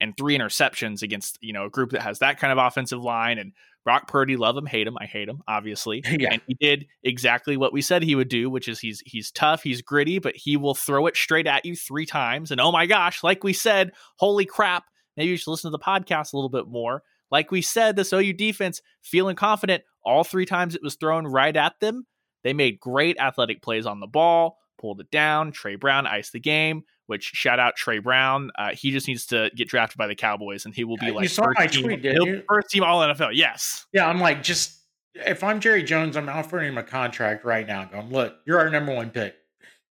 and 0.00 0.16
three 0.16 0.36
interceptions 0.36 1.02
against 1.02 1.38
you 1.40 1.52
know 1.52 1.66
a 1.66 1.70
group 1.70 1.90
that 1.90 2.02
has 2.02 2.18
that 2.20 2.38
kind 2.38 2.52
of 2.52 2.58
offensive 2.58 3.02
line 3.02 3.38
and 3.38 3.52
Brock 3.84 4.08
Purdy, 4.08 4.36
love 4.36 4.56
him, 4.56 4.66
hate 4.66 4.86
him, 4.86 4.96
I 5.00 5.06
hate 5.06 5.28
him, 5.28 5.42
obviously. 5.48 6.02
yeah. 6.18 6.34
And 6.34 6.42
he 6.46 6.54
did 6.54 6.86
exactly 7.02 7.56
what 7.56 7.72
we 7.72 7.82
said 7.82 8.02
he 8.02 8.14
would 8.14 8.28
do, 8.28 8.50
which 8.50 8.68
is 8.68 8.78
he's 8.78 9.02
he's 9.06 9.30
tough, 9.30 9.62
he's 9.62 9.82
gritty, 9.82 10.18
but 10.18 10.36
he 10.36 10.56
will 10.56 10.74
throw 10.74 11.06
it 11.06 11.16
straight 11.16 11.46
at 11.46 11.64
you 11.64 11.74
three 11.74 12.06
times. 12.06 12.50
And 12.50 12.60
oh 12.60 12.72
my 12.72 12.86
gosh, 12.86 13.22
like 13.22 13.42
we 13.42 13.52
said, 13.52 13.92
holy 14.16 14.44
crap, 14.44 14.84
maybe 15.16 15.30
you 15.30 15.36
should 15.36 15.50
listen 15.50 15.70
to 15.70 15.76
the 15.76 15.82
podcast 15.82 16.32
a 16.32 16.36
little 16.36 16.50
bit 16.50 16.68
more. 16.68 17.02
Like 17.30 17.50
we 17.50 17.62
said, 17.62 17.96
this 17.96 18.12
OU 18.12 18.34
defense 18.34 18.82
feeling 19.02 19.36
confident 19.36 19.84
all 20.04 20.24
three 20.24 20.46
times 20.46 20.74
it 20.74 20.82
was 20.82 20.96
thrown 20.96 21.26
right 21.26 21.56
at 21.56 21.78
them. 21.80 22.06
They 22.42 22.52
made 22.52 22.80
great 22.80 23.18
athletic 23.18 23.62
plays 23.62 23.86
on 23.86 24.00
the 24.00 24.06
ball, 24.06 24.58
pulled 24.80 25.00
it 25.00 25.10
down. 25.10 25.52
Trey 25.52 25.76
Brown 25.76 26.06
iced 26.06 26.32
the 26.32 26.40
game, 26.40 26.84
which 27.06 27.24
shout 27.24 27.58
out 27.60 27.76
Trey 27.76 27.98
Brown. 27.98 28.50
Uh, 28.58 28.70
he 28.74 28.90
just 28.90 29.06
needs 29.06 29.26
to 29.26 29.50
get 29.54 29.68
drafted 29.68 29.98
by 29.98 30.06
the 30.06 30.14
Cowboys 30.14 30.64
and 30.64 30.74
he 30.74 30.84
will 30.84 30.96
be 30.96 31.10
like 31.10 31.22
you 31.22 31.28
saw 31.28 31.46
my 31.56 31.66
team, 31.66 31.84
tweet, 31.84 32.02
did 32.02 32.16
you? 32.24 32.42
first 32.48 32.70
team 32.70 32.82
all 32.82 33.00
NFL. 33.00 33.30
Yes. 33.34 33.86
Yeah, 33.92 34.06
I'm 34.06 34.20
like, 34.20 34.42
just 34.42 34.78
if 35.14 35.44
I'm 35.44 35.60
Jerry 35.60 35.82
Jones, 35.82 36.16
I'm 36.16 36.28
offering 36.28 36.68
him 36.68 36.78
a 36.78 36.82
contract 36.82 37.44
right 37.44 37.66
now. 37.66 37.84
Going, 37.84 38.10
look, 38.10 38.36
you're 38.46 38.58
our 38.58 38.70
number 38.70 38.94
one 38.94 39.10
pick. 39.10 39.36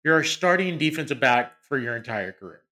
You're 0.05 0.21
a 0.21 0.25
starting 0.25 0.79
defensive 0.79 1.21
back 1.21 1.53
for 1.63 1.79
your 1.79 1.97
entire 1.97 2.33
career. 2.33 2.63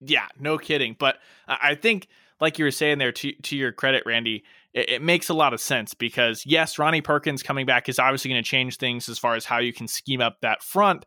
Yeah, 0.00 0.26
no 0.38 0.58
kidding. 0.58 0.96
But 0.98 1.18
I 1.46 1.76
think 1.76 2.08
like 2.40 2.58
you 2.58 2.64
were 2.64 2.72
saying 2.72 2.98
there, 2.98 3.12
to 3.12 3.32
to 3.32 3.56
your 3.56 3.72
credit, 3.72 4.02
Randy, 4.04 4.44
it, 4.74 4.90
it 4.90 5.02
makes 5.02 5.28
a 5.28 5.34
lot 5.34 5.54
of 5.54 5.60
sense 5.60 5.94
because 5.94 6.44
yes, 6.44 6.78
Ronnie 6.78 7.00
Perkins 7.00 7.42
coming 7.42 7.66
back 7.66 7.88
is 7.88 7.98
obviously 7.98 8.30
going 8.30 8.42
to 8.42 8.48
change 8.48 8.76
things 8.76 9.08
as 9.08 9.18
far 9.18 9.36
as 9.36 9.44
how 9.44 9.58
you 9.58 9.72
can 9.72 9.86
scheme 9.86 10.20
up 10.20 10.40
that 10.42 10.62
front. 10.62 11.06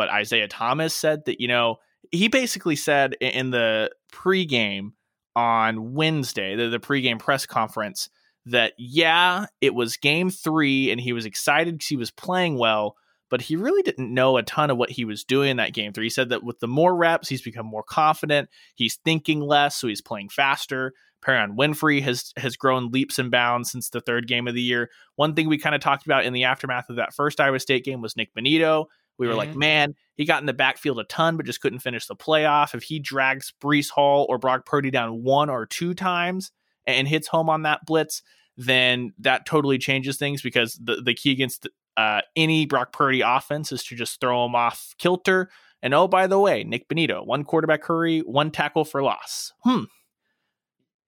But 0.00 0.08
Isaiah 0.08 0.48
Thomas 0.48 0.94
said 0.94 1.26
that 1.26 1.42
you 1.42 1.46
know 1.46 1.76
he 2.10 2.28
basically 2.28 2.74
said 2.74 3.18
in 3.20 3.50
the 3.50 3.90
pregame 4.10 4.92
on 5.36 5.92
Wednesday, 5.92 6.56
the, 6.56 6.70
the 6.70 6.80
pregame 6.80 7.18
press 7.18 7.44
conference, 7.44 8.08
that 8.46 8.72
yeah, 8.78 9.44
it 9.60 9.74
was 9.74 9.98
game 9.98 10.30
three 10.30 10.90
and 10.90 10.98
he 10.98 11.12
was 11.12 11.26
excited 11.26 11.74
because 11.74 11.88
he 11.88 11.98
was 11.98 12.10
playing 12.10 12.56
well, 12.56 12.96
but 13.28 13.42
he 13.42 13.56
really 13.56 13.82
didn't 13.82 14.14
know 14.14 14.38
a 14.38 14.42
ton 14.42 14.70
of 14.70 14.78
what 14.78 14.88
he 14.88 15.04
was 15.04 15.22
doing 15.22 15.50
in 15.50 15.56
that 15.58 15.74
game 15.74 15.92
three. 15.92 16.06
He 16.06 16.10
said 16.10 16.30
that 16.30 16.42
with 16.42 16.60
the 16.60 16.66
more 16.66 16.96
reps, 16.96 17.28
he's 17.28 17.42
become 17.42 17.66
more 17.66 17.82
confident. 17.82 18.48
He's 18.74 18.98
thinking 19.04 19.42
less, 19.42 19.76
so 19.76 19.86
he's 19.86 20.00
playing 20.00 20.30
faster. 20.30 20.94
Perrion 21.22 21.58
Winfrey 21.58 22.00
has 22.00 22.32
has 22.38 22.56
grown 22.56 22.90
leaps 22.90 23.18
and 23.18 23.30
bounds 23.30 23.70
since 23.70 23.90
the 23.90 24.00
third 24.00 24.26
game 24.26 24.48
of 24.48 24.54
the 24.54 24.62
year. 24.62 24.88
One 25.16 25.34
thing 25.34 25.46
we 25.46 25.58
kind 25.58 25.74
of 25.74 25.82
talked 25.82 26.06
about 26.06 26.24
in 26.24 26.32
the 26.32 26.44
aftermath 26.44 26.88
of 26.88 26.96
that 26.96 27.12
first 27.12 27.38
Iowa 27.38 27.60
State 27.60 27.84
game 27.84 28.00
was 28.00 28.16
Nick 28.16 28.34
Bonitto. 28.34 28.86
We 29.20 29.26
were 29.26 29.34
mm-hmm. 29.34 29.38
like, 29.50 29.54
man, 29.54 29.94
he 30.16 30.24
got 30.24 30.42
in 30.42 30.46
the 30.46 30.54
backfield 30.54 30.98
a 30.98 31.04
ton, 31.04 31.36
but 31.36 31.44
just 31.44 31.60
couldn't 31.60 31.80
finish 31.80 32.06
the 32.06 32.16
playoff. 32.16 32.74
If 32.74 32.84
he 32.84 32.98
drags 32.98 33.52
Breece 33.62 33.90
Hall 33.90 34.24
or 34.30 34.38
Brock 34.38 34.64
Purdy 34.64 34.90
down 34.90 35.22
one 35.22 35.50
or 35.50 35.66
two 35.66 35.92
times 35.92 36.52
and 36.86 37.06
hits 37.06 37.28
home 37.28 37.50
on 37.50 37.60
that 37.62 37.84
blitz, 37.84 38.22
then 38.56 39.12
that 39.18 39.44
totally 39.44 39.76
changes 39.76 40.16
things 40.16 40.40
because 40.40 40.80
the, 40.82 41.02
the 41.02 41.12
key 41.12 41.32
against 41.32 41.68
uh, 41.98 42.22
any 42.34 42.64
Brock 42.64 42.94
Purdy 42.94 43.20
offense 43.20 43.72
is 43.72 43.84
to 43.84 43.94
just 43.94 44.22
throw 44.22 44.46
him 44.46 44.54
off 44.54 44.94
kilter. 44.96 45.50
And 45.82 45.92
oh, 45.92 46.08
by 46.08 46.26
the 46.26 46.38
way, 46.38 46.64
Nick 46.64 46.88
Bonitto, 46.88 47.26
one 47.26 47.44
quarterback 47.44 47.84
hurry, 47.84 48.20
one 48.20 48.50
tackle 48.50 48.86
for 48.86 49.02
loss. 49.02 49.52
Hmm. 49.64 49.84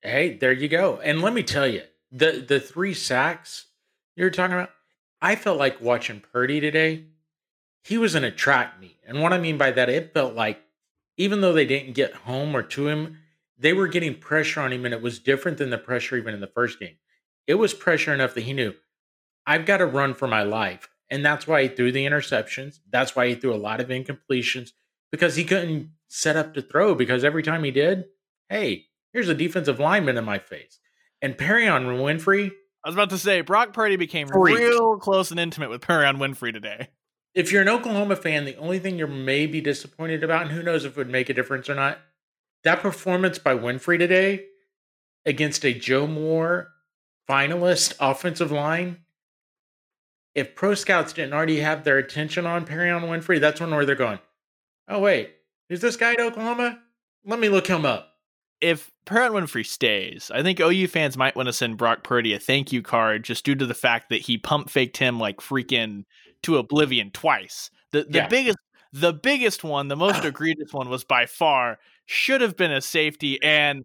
Hey, 0.03 0.37
there 0.37 0.53
you 0.53 0.69
go. 0.69 1.01
And 1.03 1.23
let 1.23 1.33
me 1.33 1.43
tell 1.43 1.67
you, 1.67 1.81
the 2.11 2.45
the 2.47 2.61
three 2.61 2.93
sacks 2.93 3.69
you're 4.17 4.29
talking 4.29 4.53
about, 4.53 4.71
I 5.23 5.35
felt 5.35 5.59
like 5.59 5.81
watching 5.81 6.21
Purdy 6.21 6.61
today. 6.61 7.07
He 7.83 7.99
was 7.99 8.15
in 8.15 8.25
a 8.25 8.31
track 8.31 8.81
meet. 8.81 8.99
And 9.07 9.21
what 9.21 9.33
I 9.33 9.39
mean 9.39 9.59
by 9.59 9.71
that, 9.73 9.89
it 9.89 10.15
felt 10.15 10.35
like 10.35 10.63
even 11.17 11.41
though 11.41 11.53
they 11.53 11.67
didn't 11.67 11.95
get 11.95 12.15
home 12.15 12.57
or 12.57 12.63
to 12.63 12.89
him, 12.89 13.19
they 13.59 13.73
were 13.73 13.89
getting 13.89 14.15
pressure 14.15 14.61
on 14.61 14.73
him, 14.73 14.85
and 14.85 14.95
it 14.95 15.03
was 15.03 15.19
different 15.19 15.59
than 15.59 15.71
the 15.71 15.79
pressure 15.79 16.17
even 16.17 16.35
in 16.35 16.41
the 16.41 16.47
first 16.47 16.81
game. 16.81 16.97
It 17.47 17.55
was 17.55 17.75
pressure 17.75 18.15
enough 18.15 18.35
that 18.35 18.43
he 18.43 18.53
knew 18.53 18.75
I've 19.47 19.67
got 19.67 19.79
to 19.79 19.87
run 19.87 20.15
for 20.15 20.27
my 20.29 20.43
life. 20.43 20.89
And 21.11 21.25
that's 21.25 21.47
why 21.47 21.63
he 21.63 21.69
threw 21.69 21.93
the 21.93 22.07
interceptions. 22.07 22.79
That's 22.91 23.15
why 23.15 23.29
he 23.29 23.35
threw 23.35 23.53
a 23.53 23.57
lot 23.57 23.81
of 23.81 23.89
incompletions 23.89 24.71
because 25.11 25.37
he 25.37 25.45
couldn't 25.45 25.91
set 26.09 26.37
up 26.37 26.55
to 26.55 26.63
throw 26.63 26.95
because 26.95 27.23
every 27.23 27.43
time 27.43 27.65
he 27.65 27.71
did, 27.71 28.07
hey, 28.49 28.87
here's 29.13 29.29
a 29.29 29.35
defensive 29.35 29.79
lineman 29.79 30.17
in 30.17 30.25
my 30.25 30.39
face. 30.39 30.79
And 31.21 31.37
Perrion 31.37 31.85
Winfrey. 32.01 32.51
I 32.85 32.89
was 32.89 32.95
about 32.95 33.11
to 33.11 33.19
say, 33.19 33.43
Brock 33.43 33.73
Purdy 33.73 33.97
became 33.97 34.27
freak. 34.27 34.59
real 34.59 34.97
close 34.99 35.31
and 35.31 35.39
intimate 35.39 35.71
with 35.71 35.83
Perrion 35.83 36.17
Winfrey 36.17 36.53
today. 36.53 36.89
If 37.35 37.51
you're 37.51 37.63
an 37.63 37.69
Oklahoma 37.69 38.17
fan, 38.17 38.45
the 38.45 38.57
only 38.57 38.79
thing 38.79 38.99
you're 38.99 39.07
maybe 39.07 39.61
disappointed 39.61 40.23
about, 40.23 40.43
and 40.43 40.51
who 40.51 40.63
knows 40.63 40.85
if 40.85 40.93
it 40.93 40.97
would 40.99 41.09
make 41.09 41.31
a 41.31 41.35
difference 41.35 41.71
or 41.71 41.75
not, 41.75 41.99
that 42.65 42.81
performance 42.81 43.39
by 43.39 43.55
Winfrey 43.55 43.99
today 43.99 44.47
against 45.25 45.65
a 45.65 45.73
Joe 45.73 46.07
Moore 46.07 46.69
finalist 47.29 47.95
offensive 48.01 48.53
line 48.53 48.99
if 50.35 50.55
pro 50.55 50.75
scouts 50.75 51.13
didn't 51.13 51.35
already 51.35 51.61
have 51.61 51.85
their 51.85 51.99
attention 51.99 52.47
on 52.47 52.67
Perrion 52.67 53.03
Winfrey, 53.03 53.41
that's 53.41 53.61
one 53.61 53.71
where 53.71 53.85
they're 53.85 53.95
going, 53.95 54.19
oh, 54.89 55.01
wait, 55.01 55.31
is 55.69 55.81
this 55.81 55.97
guy 55.97 56.13
at 56.13 56.21
Oklahoma? 56.21 56.81
Let 57.25 57.39
me 57.39 57.49
look 57.49 57.67
him 57.67 57.85
up. 57.85 58.09
If 58.61 58.91
Perrion 59.07 59.33
Winfrey 59.33 59.67
stays, 59.67 60.31
I 60.33 60.43
think 60.43 60.61
OU 60.61 60.89
fans 60.89 61.17
might 61.17 61.37
want 61.37 61.49
to 61.49 61.53
send 61.53 61.77
Brock 61.77 62.05
Purdy 62.05 62.33
a 62.33 62.39
thank 62.39 62.73
you 62.73 62.81
card 62.81 63.25
just 63.25 63.45
due 63.45 63.57
to 63.57 63.67
the 63.67 63.75
fact 63.75 64.09
that 64.09 64.23
he 64.23 64.39
pump 64.39 64.71
faked 64.71 64.97
him 64.97 65.19
like 65.19 65.39
freaking 65.39 66.05
to 66.43 66.59
oblivion 66.59 67.11
twice. 67.11 67.71
The 67.93 68.05
the 68.05 68.19
yeah. 68.19 68.29
biggest 68.29 68.59
the 68.93 69.13
biggest 69.13 69.65
one, 69.65 69.89
the 69.89 69.97
most 69.97 70.25
egregious 70.25 70.73
one 70.73 70.89
was 70.89 71.05
by 71.05 71.27
far 71.27 71.79
should 72.07 72.41
have 72.41 72.57
been 72.57 72.73
a 72.73 72.81
safety 72.81 73.43
and 73.43 73.85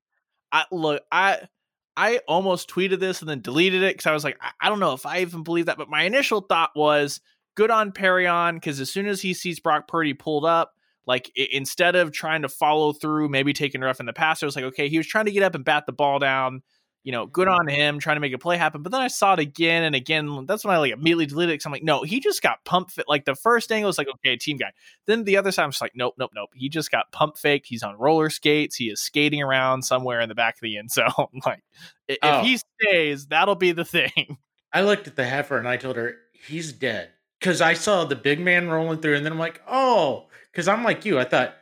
I 0.51 0.65
look 0.71 1.03
I 1.11 1.47
I 1.95 2.19
almost 2.27 2.69
tweeted 2.69 2.99
this 2.99 3.21
and 3.21 3.29
then 3.29 3.41
deleted 3.41 3.81
it 3.81 3.95
because 3.95 4.05
I 4.05 4.13
was 4.13 4.23
like, 4.23 4.37
I-, 4.39 4.51
I 4.61 4.69
don't 4.69 4.79
know 4.79 4.93
if 4.93 5.05
I 5.05 5.19
even 5.21 5.43
believe 5.43 5.65
that. 5.65 5.77
But 5.77 5.89
my 5.89 6.03
initial 6.03 6.41
thought 6.41 6.71
was 6.75 7.19
good 7.55 7.71
on 7.71 7.91
Perrion 7.91 8.55
because 8.55 8.79
as 8.79 8.91
soon 8.91 9.07
as 9.07 9.21
he 9.21 9.33
sees 9.33 9.59
Brock 9.59 9.87
Purdy 9.87 10.13
pulled 10.13 10.45
up, 10.45 10.73
like 11.07 11.31
it, 11.35 11.51
instead 11.53 11.95
of 11.95 12.11
trying 12.11 12.43
to 12.43 12.49
follow 12.49 12.93
through, 12.93 13.29
maybe 13.29 13.51
taking 13.51 13.81
rough 13.81 13.99
in 13.99 14.05
the 14.05 14.13
pass, 14.13 14.43
it 14.43 14.45
was 14.45 14.55
like, 14.55 14.65
okay, 14.65 14.89
he 14.89 14.97
was 14.97 15.07
trying 15.07 15.25
to 15.25 15.31
get 15.31 15.43
up 15.43 15.55
and 15.55 15.65
bat 15.65 15.85
the 15.87 15.91
ball 15.91 16.19
down 16.19 16.61
you 17.03 17.11
know, 17.11 17.25
good 17.25 17.47
on 17.47 17.67
him 17.67 17.99
trying 17.99 18.17
to 18.17 18.19
make 18.19 18.33
a 18.33 18.37
play 18.37 18.57
happen. 18.57 18.83
But 18.83 18.91
then 18.91 19.01
I 19.01 19.07
saw 19.07 19.33
it 19.33 19.39
again 19.39 19.83
and 19.83 19.95
again. 19.95 20.45
That's 20.45 20.65
when 20.65 20.75
I 20.75 20.77
like 20.77 20.91
immediately 20.91 21.25
deleted 21.25 21.55
it 21.55 21.65
I'm 21.65 21.71
like, 21.71 21.83
no, 21.83 22.03
he 22.03 22.19
just 22.19 22.41
got 22.41 22.65
pump 22.65 22.91
fit. 22.91 23.05
Like 23.07 23.25
the 23.25 23.35
first 23.35 23.71
angle 23.71 23.87
was 23.87 23.97
like, 23.97 24.09
okay, 24.15 24.35
team 24.35 24.57
guy. 24.57 24.73
Then 25.05 25.23
the 25.23 25.37
other 25.37 25.51
side, 25.51 25.63
I'm 25.63 25.71
just 25.71 25.81
like, 25.81 25.93
nope, 25.95 26.15
nope, 26.17 26.31
nope. 26.35 26.49
He 26.53 26.69
just 26.69 26.91
got 26.91 27.11
pump 27.11 27.37
fake. 27.37 27.63
He's 27.65 27.83
on 27.83 27.95
roller 27.97 28.29
skates. 28.29 28.75
He 28.75 28.89
is 28.89 28.99
skating 28.99 29.41
around 29.41 29.83
somewhere 29.83 30.19
in 30.19 30.29
the 30.29 30.35
back 30.35 30.55
of 30.55 30.61
the 30.61 30.77
end 30.77 30.91
zone. 30.91 31.07
like, 31.45 31.63
if 32.07 32.17
oh. 32.21 32.41
he 32.41 32.59
stays, 32.81 33.27
that'll 33.27 33.55
be 33.55 33.71
the 33.71 33.85
thing. 33.85 34.37
I 34.73 34.81
looked 34.81 35.07
at 35.07 35.15
the 35.15 35.25
heifer 35.25 35.57
and 35.57 35.67
I 35.67 35.77
told 35.77 35.95
her 35.95 36.15
he's 36.45 36.73
dead 36.73 37.09
because 37.39 37.61
I 37.61 37.73
saw 37.73 38.03
the 38.03 38.15
big 38.15 38.39
man 38.39 38.67
rolling 38.67 38.99
through, 38.99 39.15
and 39.15 39.25
then 39.25 39.31
I'm 39.31 39.39
like, 39.39 39.61
oh, 39.67 40.27
because 40.51 40.67
I'm 40.67 40.83
like 40.83 41.05
you. 41.05 41.19
I 41.19 41.23
thought 41.23 41.55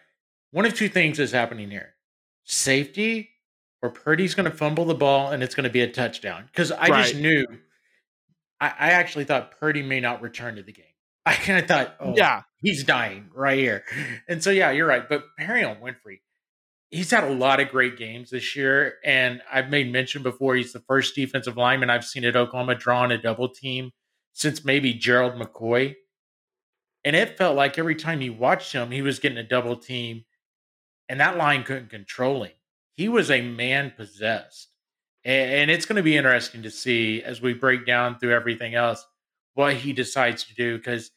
one 0.51 0.65
of 0.65 0.73
two 0.73 0.89
things 0.89 1.19
is 1.19 1.31
happening 1.31 1.69
here: 1.69 1.93
safety 2.45 3.29
Purdy's 3.89 4.35
going 4.35 4.49
to 4.49 4.55
fumble 4.55 4.85
the 4.85 4.95
ball 4.95 5.31
and 5.31 5.43
it's 5.43 5.55
going 5.55 5.65
to 5.65 5.69
be 5.69 5.81
a 5.81 5.91
touchdown. 5.91 6.45
Because 6.45 6.71
I 6.71 6.87
right. 6.87 7.03
just 7.03 7.15
knew, 7.15 7.45
I, 8.59 8.67
I, 8.67 8.91
actually 8.91 9.25
thought 9.25 9.59
Purdy 9.59 9.81
may 9.81 9.99
not 9.99 10.21
return 10.21 10.55
to 10.55 10.63
the 10.63 10.71
game. 10.71 10.85
I 11.25 11.33
kind 11.33 11.59
of 11.59 11.67
thought, 11.67 11.95
oh, 11.99 12.13
yeah, 12.15 12.43
he's 12.57 12.83
dying 12.83 13.29
right 13.33 13.57
here. 13.57 13.83
And 14.27 14.43
so, 14.43 14.51
yeah, 14.51 14.71
you're 14.71 14.87
right. 14.87 15.07
But 15.07 15.23
Perrion 15.39 15.81
Winfrey, 15.81 16.19
he's 16.91 17.11
had 17.11 17.23
a 17.23 17.33
lot 17.33 17.59
of 17.59 17.69
great 17.69 17.97
games 17.97 18.29
this 18.29 18.55
year. 18.55 18.95
And 19.03 19.41
I've 19.51 19.69
made 19.69 19.91
mention 19.91 20.23
before, 20.23 20.55
he's 20.55 20.73
the 20.73 20.83
first 20.87 21.15
defensive 21.15 21.57
lineman 21.57 21.89
I've 21.89 22.05
seen 22.05 22.25
at 22.25 22.35
Oklahoma 22.35 22.75
draw 22.75 23.01
on 23.01 23.11
a 23.11 23.17
double 23.17 23.49
team 23.49 23.91
since 24.33 24.63
maybe 24.63 24.93
Gerald 24.93 25.33
McCoy. 25.33 25.95
And 27.03 27.15
it 27.15 27.37
felt 27.37 27.55
like 27.55 27.77
every 27.77 27.95
time 27.95 28.21
you 28.21 28.33
watched 28.33 28.73
him, 28.73 28.91
he 28.91 29.01
was 29.01 29.19
getting 29.19 29.37
a 29.37 29.43
double 29.43 29.75
team, 29.75 30.25
and 31.07 31.19
that 31.19 31.37
line 31.37 31.63
couldn't 31.63 31.91
control 31.91 32.43
him 32.43 32.51
he 32.95 33.09
was 33.09 33.29
a 33.29 33.41
man 33.41 33.93
possessed. 33.95 34.69
And 35.23 35.71
it's 35.71 35.85
going 35.85 35.95
to 35.95 36.03
be 36.03 36.17
interesting 36.17 36.63
to 36.63 36.69
see 36.69 37.23
as 37.23 37.41
we 37.41 37.53
break 37.53 37.85
down 37.85 38.19
through 38.19 38.33
everything 38.35 38.75
else 38.75 39.05
what 39.55 39.73
he 39.73 39.91
decides 39.91 40.43
to 40.43 40.53
do 40.53 40.77
because 40.77 41.11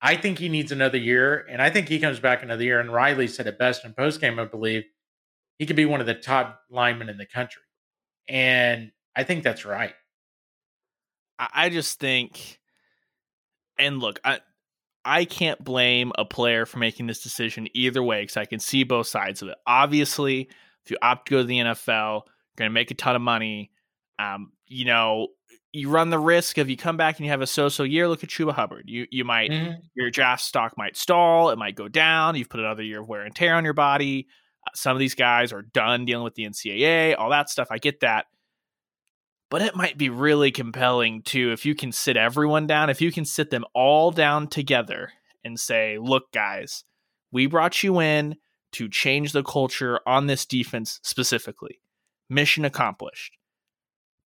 I 0.00 0.16
think 0.16 0.38
he 0.38 0.48
needs 0.48 0.70
another 0.70 0.98
year. 0.98 1.46
And 1.50 1.60
I 1.60 1.68
think 1.68 1.88
he 1.88 1.98
comes 1.98 2.20
back 2.20 2.42
another 2.42 2.62
year. 2.62 2.78
And 2.78 2.92
Riley 2.92 3.26
said 3.26 3.46
it 3.48 3.58
best 3.58 3.84
in 3.84 3.92
postgame, 3.92 4.40
I 4.40 4.44
believe. 4.44 4.84
He 5.58 5.66
could 5.66 5.76
be 5.76 5.84
one 5.84 6.00
of 6.00 6.06
the 6.06 6.14
top 6.14 6.60
linemen 6.70 7.08
in 7.08 7.18
the 7.18 7.26
country. 7.26 7.62
And 8.28 8.92
I 9.16 9.24
think 9.24 9.42
that's 9.42 9.64
right. 9.64 9.94
I 11.38 11.70
just 11.70 11.98
think, 11.98 12.60
and 13.78 13.98
look, 13.98 14.20
I, 14.24 14.40
I 15.04 15.24
can't 15.24 15.62
blame 15.62 16.12
a 16.16 16.24
player 16.24 16.66
for 16.66 16.78
making 16.78 17.06
this 17.06 17.22
decision 17.22 17.66
either 17.74 18.02
way 18.02 18.22
because 18.22 18.36
I 18.36 18.44
can 18.44 18.60
see 18.60 18.84
both 18.84 19.06
sides 19.06 19.42
of 19.42 19.48
it. 19.48 19.56
Obviously, 19.66 20.48
if 20.84 20.90
you 20.90 20.96
opt 21.02 21.28
to 21.28 21.30
go 21.30 21.38
to 21.38 21.44
the 21.44 21.58
NFL, 21.58 22.22
you're 22.24 22.56
going 22.56 22.70
to 22.70 22.74
make 22.74 22.90
a 22.90 22.94
ton 22.94 23.16
of 23.16 23.22
money. 23.22 23.70
Um, 24.18 24.52
you 24.66 24.84
know, 24.84 25.28
you 25.72 25.88
run 25.88 26.10
the 26.10 26.18
risk 26.18 26.58
of 26.58 26.68
you 26.68 26.76
come 26.76 26.96
back 26.96 27.16
and 27.16 27.26
you 27.26 27.30
have 27.30 27.42
a 27.42 27.46
so-so 27.46 27.84
year. 27.84 28.08
Look 28.08 28.24
at 28.24 28.30
Chuba 28.30 28.52
Hubbard. 28.52 28.84
You 28.86 29.06
you 29.10 29.24
might 29.24 29.50
mm-hmm. 29.50 29.80
your 29.94 30.10
draft 30.10 30.42
stock 30.42 30.74
might 30.76 30.96
stall. 30.96 31.50
It 31.50 31.58
might 31.58 31.76
go 31.76 31.88
down. 31.88 32.36
You've 32.36 32.48
put 32.48 32.60
another 32.60 32.82
year 32.82 33.00
of 33.00 33.08
wear 33.08 33.22
and 33.22 33.34
tear 33.34 33.54
on 33.54 33.64
your 33.64 33.74
body. 33.74 34.26
Uh, 34.66 34.70
some 34.74 34.96
of 34.96 35.00
these 35.00 35.14
guys 35.14 35.52
are 35.52 35.62
done 35.62 36.04
dealing 36.04 36.24
with 36.24 36.34
the 36.34 36.44
NCAA, 36.44 37.16
all 37.18 37.30
that 37.30 37.50
stuff. 37.50 37.68
I 37.70 37.78
get 37.78 38.00
that. 38.00 38.26
But 39.48 39.62
it 39.62 39.74
might 39.74 39.98
be 39.98 40.10
really 40.10 40.52
compelling 40.52 41.22
too 41.22 41.52
if 41.52 41.66
you 41.66 41.74
can 41.74 41.92
sit 41.92 42.16
everyone 42.16 42.66
down, 42.66 42.90
if 42.90 43.00
you 43.00 43.10
can 43.10 43.24
sit 43.24 43.50
them 43.50 43.64
all 43.74 44.10
down 44.10 44.46
together 44.46 45.10
and 45.44 45.58
say, 45.58 45.98
look, 45.98 46.30
guys, 46.32 46.84
we 47.32 47.46
brought 47.46 47.82
you 47.82 48.00
in 48.00 48.36
to 48.72 48.88
change 48.88 49.32
the 49.32 49.42
culture 49.42 50.00
on 50.06 50.26
this 50.26 50.46
defense 50.46 51.00
specifically. 51.02 51.80
Mission 52.28 52.64
accomplished. 52.64 53.36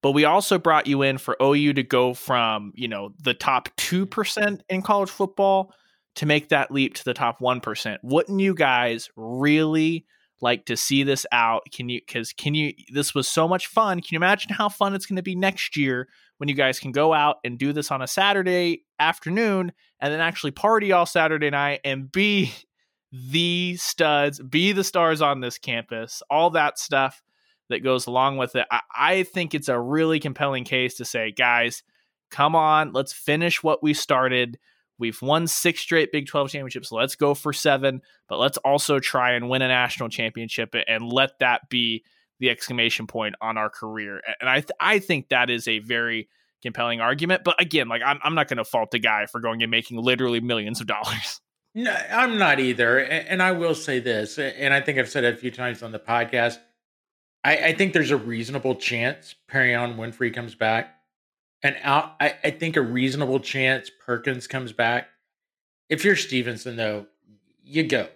But 0.03 0.13
we 0.13 0.27
also 0.27 0.59
brought 0.59 0.87
you 0.87 1.01
in 1.01 1.17
for 1.17 1.37
OU 1.43 1.73
to 1.75 1.83
go 1.83 2.13
from, 2.13 2.73
you 2.75 2.89
know, 2.89 3.15
the 3.23 3.33
top 3.33 3.71
2% 3.79 4.61
in 4.69 4.83
college 4.83 5.09
football 5.09 5.73
to 6.17 6.27
make 6.27 6.51
that 6.51 6.71
leap 6.71 6.95
to 6.97 7.05
the 7.05 7.15
top 7.15 7.41
1%. 7.41 7.97
Wouldn't 8.03 8.39
you 8.39 8.55
guys 8.55 9.09
really 9.17 10.05
like 10.43 10.67
to 10.67 10.77
see 10.77 11.05
this 11.05 11.25
out? 11.33 11.63
Can 11.73 11.89
you 11.89 12.01
cuz 12.07 12.35
can 12.35 12.55
you 12.55 12.75
this 12.93 13.15
was 13.15 13.27
so 13.27 13.49
much 13.49 13.67
fun. 13.67 14.01
Can 14.01 14.09
you 14.11 14.19
imagine 14.19 14.53
how 14.53 14.69
fun 14.69 14.95
it's 14.95 15.07
going 15.07 15.17
to 15.17 15.23
be 15.23 15.35
next 15.35 15.77
year 15.77 16.09
when 16.37 16.49
you 16.49 16.55
guys 16.55 16.79
can 16.79 16.93
go 16.93 17.15
out 17.15 17.37
and 17.43 17.59
do 17.59 17.73
this 17.73 17.91
on 17.91 18.03
a 18.03 18.07
Saturday 18.07 18.85
afternoon 18.99 19.73
and 20.01 20.13
then 20.13 20.21
actually 20.21 20.51
party 20.51 20.93
all 20.93 21.07
Saturday 21.07 21.51
night 21.51 21.81
and 21.85 22.13
be 22.13 22.53
the 23.17 23.77
studs, 23.77 24.41
be 24.41 24.73
the 24.73 24.83
stars 24.83 25.23
on 25.23 25.39
this 25.39 25.57
campus, 25.57 26.21
all 26.29 26.51
that 26.51 26.81
stuff 26.81 27.23
that 27.69 27.85
goes 27.85 28.09
along 28.09 28.39
with 28.39 28.57
it. 28.57 28.67
I, 28.73 28.81
I, 28.95 29.23
think 29.23 29.55
it's 29.55 29.69
a 29.69 29.79
really 29.79 30.19
compelling 30.19 30.65
case 30.65 30.97
to 30.97 31.05
say, 31.05 31.31
guys, 31.31 31.85
come 32.33 32.57
on, 32.57 32.93
let's 32.93 33.13
finish 33.13 33.63
what 33.63 33.85
we 33.85 33.95
started. 33.95 34.59
We've 34.99 35.21
won 35.23 35.47
six 35.47 35.81
straight 35.81 36.11
Big 36.11 36.27
12 36.27 36.51
championships. 36.51 36.91
Let's 36.91 37.15
go 37.15 37.35
for 37.35 37.53
seven, 37.53 38.03
but 38.29 38.41
let's 38.41 38.59
also 38.59 38.99
try 38.99 39.33
and 39.33 39.49
win 39.49 39.63
a 39.63 39.69
national 39.69 40.09
championship 40.09 40.75
and 40.89 41.05
let 41.05 41.39
that 41.39 41.69
be 41.69 42.05
the 42.41 42.51
exclamation 42.51 43.07
point 43.07 43.37
on 43.41 43.57
our 43.57 43.71
career. 43.71 44.21
And 44.41 44.51
I, 44.51 44.57
th- 44.57 44.73
I 44.81 44.99
think 44.99 45.29
that 45.29 45.51
is 45.51 45.69
a 45.69 45.79
very 45.79 46.29
compelling 46.63 47.01
argument. 47.01 47.45
But 47.45 47.61
again, 47.63 47.87
like 47.87 48.03
I'm, 48.05 48.19
I'm 48.25 48.35
not 48.35 48.49
going 48.49 48.59
to 48.59 48.65
fault 48.65 48.91
the 48.91 48.99
guy 48.99 49.27
for 49.27 49.41
going 49.41 49.63
and 49.63 49.71
making 49.71 49.99
literally 49.99 50.41
millions 50.41 50.81
of 50.81 50.89
dollars. 50.89 51.41
No, 51.75 51.93
I'm 51.93 52.39
not 52.39 52.61
either. 52.61 52.99
And 52.99 53.43
I 53.43 53.53
will 53.53 53.75
say 53.75 53.99
this, 53.99 54.39
and 54.39 54.73
I 54.73 54.81
think 54.81 54.99
I've 54.99 55.09
said 55.09 55.25
it 55.25 55.35
a 55.35 55.37
few 55.37 55.51
times 55.51 55.83
on 55.83 55.93
the 55.93 55.99
podcast. 55.99 56.59
I, 57.43 57.57
I 57.57 57.75
think 57.75 57.93
there's 57.93 58.13
a 58.13 58.17
reasonable 58.17 58.77
chance 58.77 59.35
Perrion 59.51 59.97
Winfrey 59.97 60.33
comes 60.33 60.55
back. 60.55 60.95
And 61.63 61.77
out, 61.83 62.15
I, 62.21 62.35
I 62.45 62.51
think 62.51 62.77
a 62.77 62.83
reasonable 62.83 63.41
chance 63.41 63.91
Perkins 64.05 64.47
comes 64.47 64.73
back. 64.73 65.09
If 65.89 66.05
you're 66.05 66.17
Stevenson, 66.17 66.77
though, 66.77 67.07
you 67.63 67.85
go. 67.85 68.09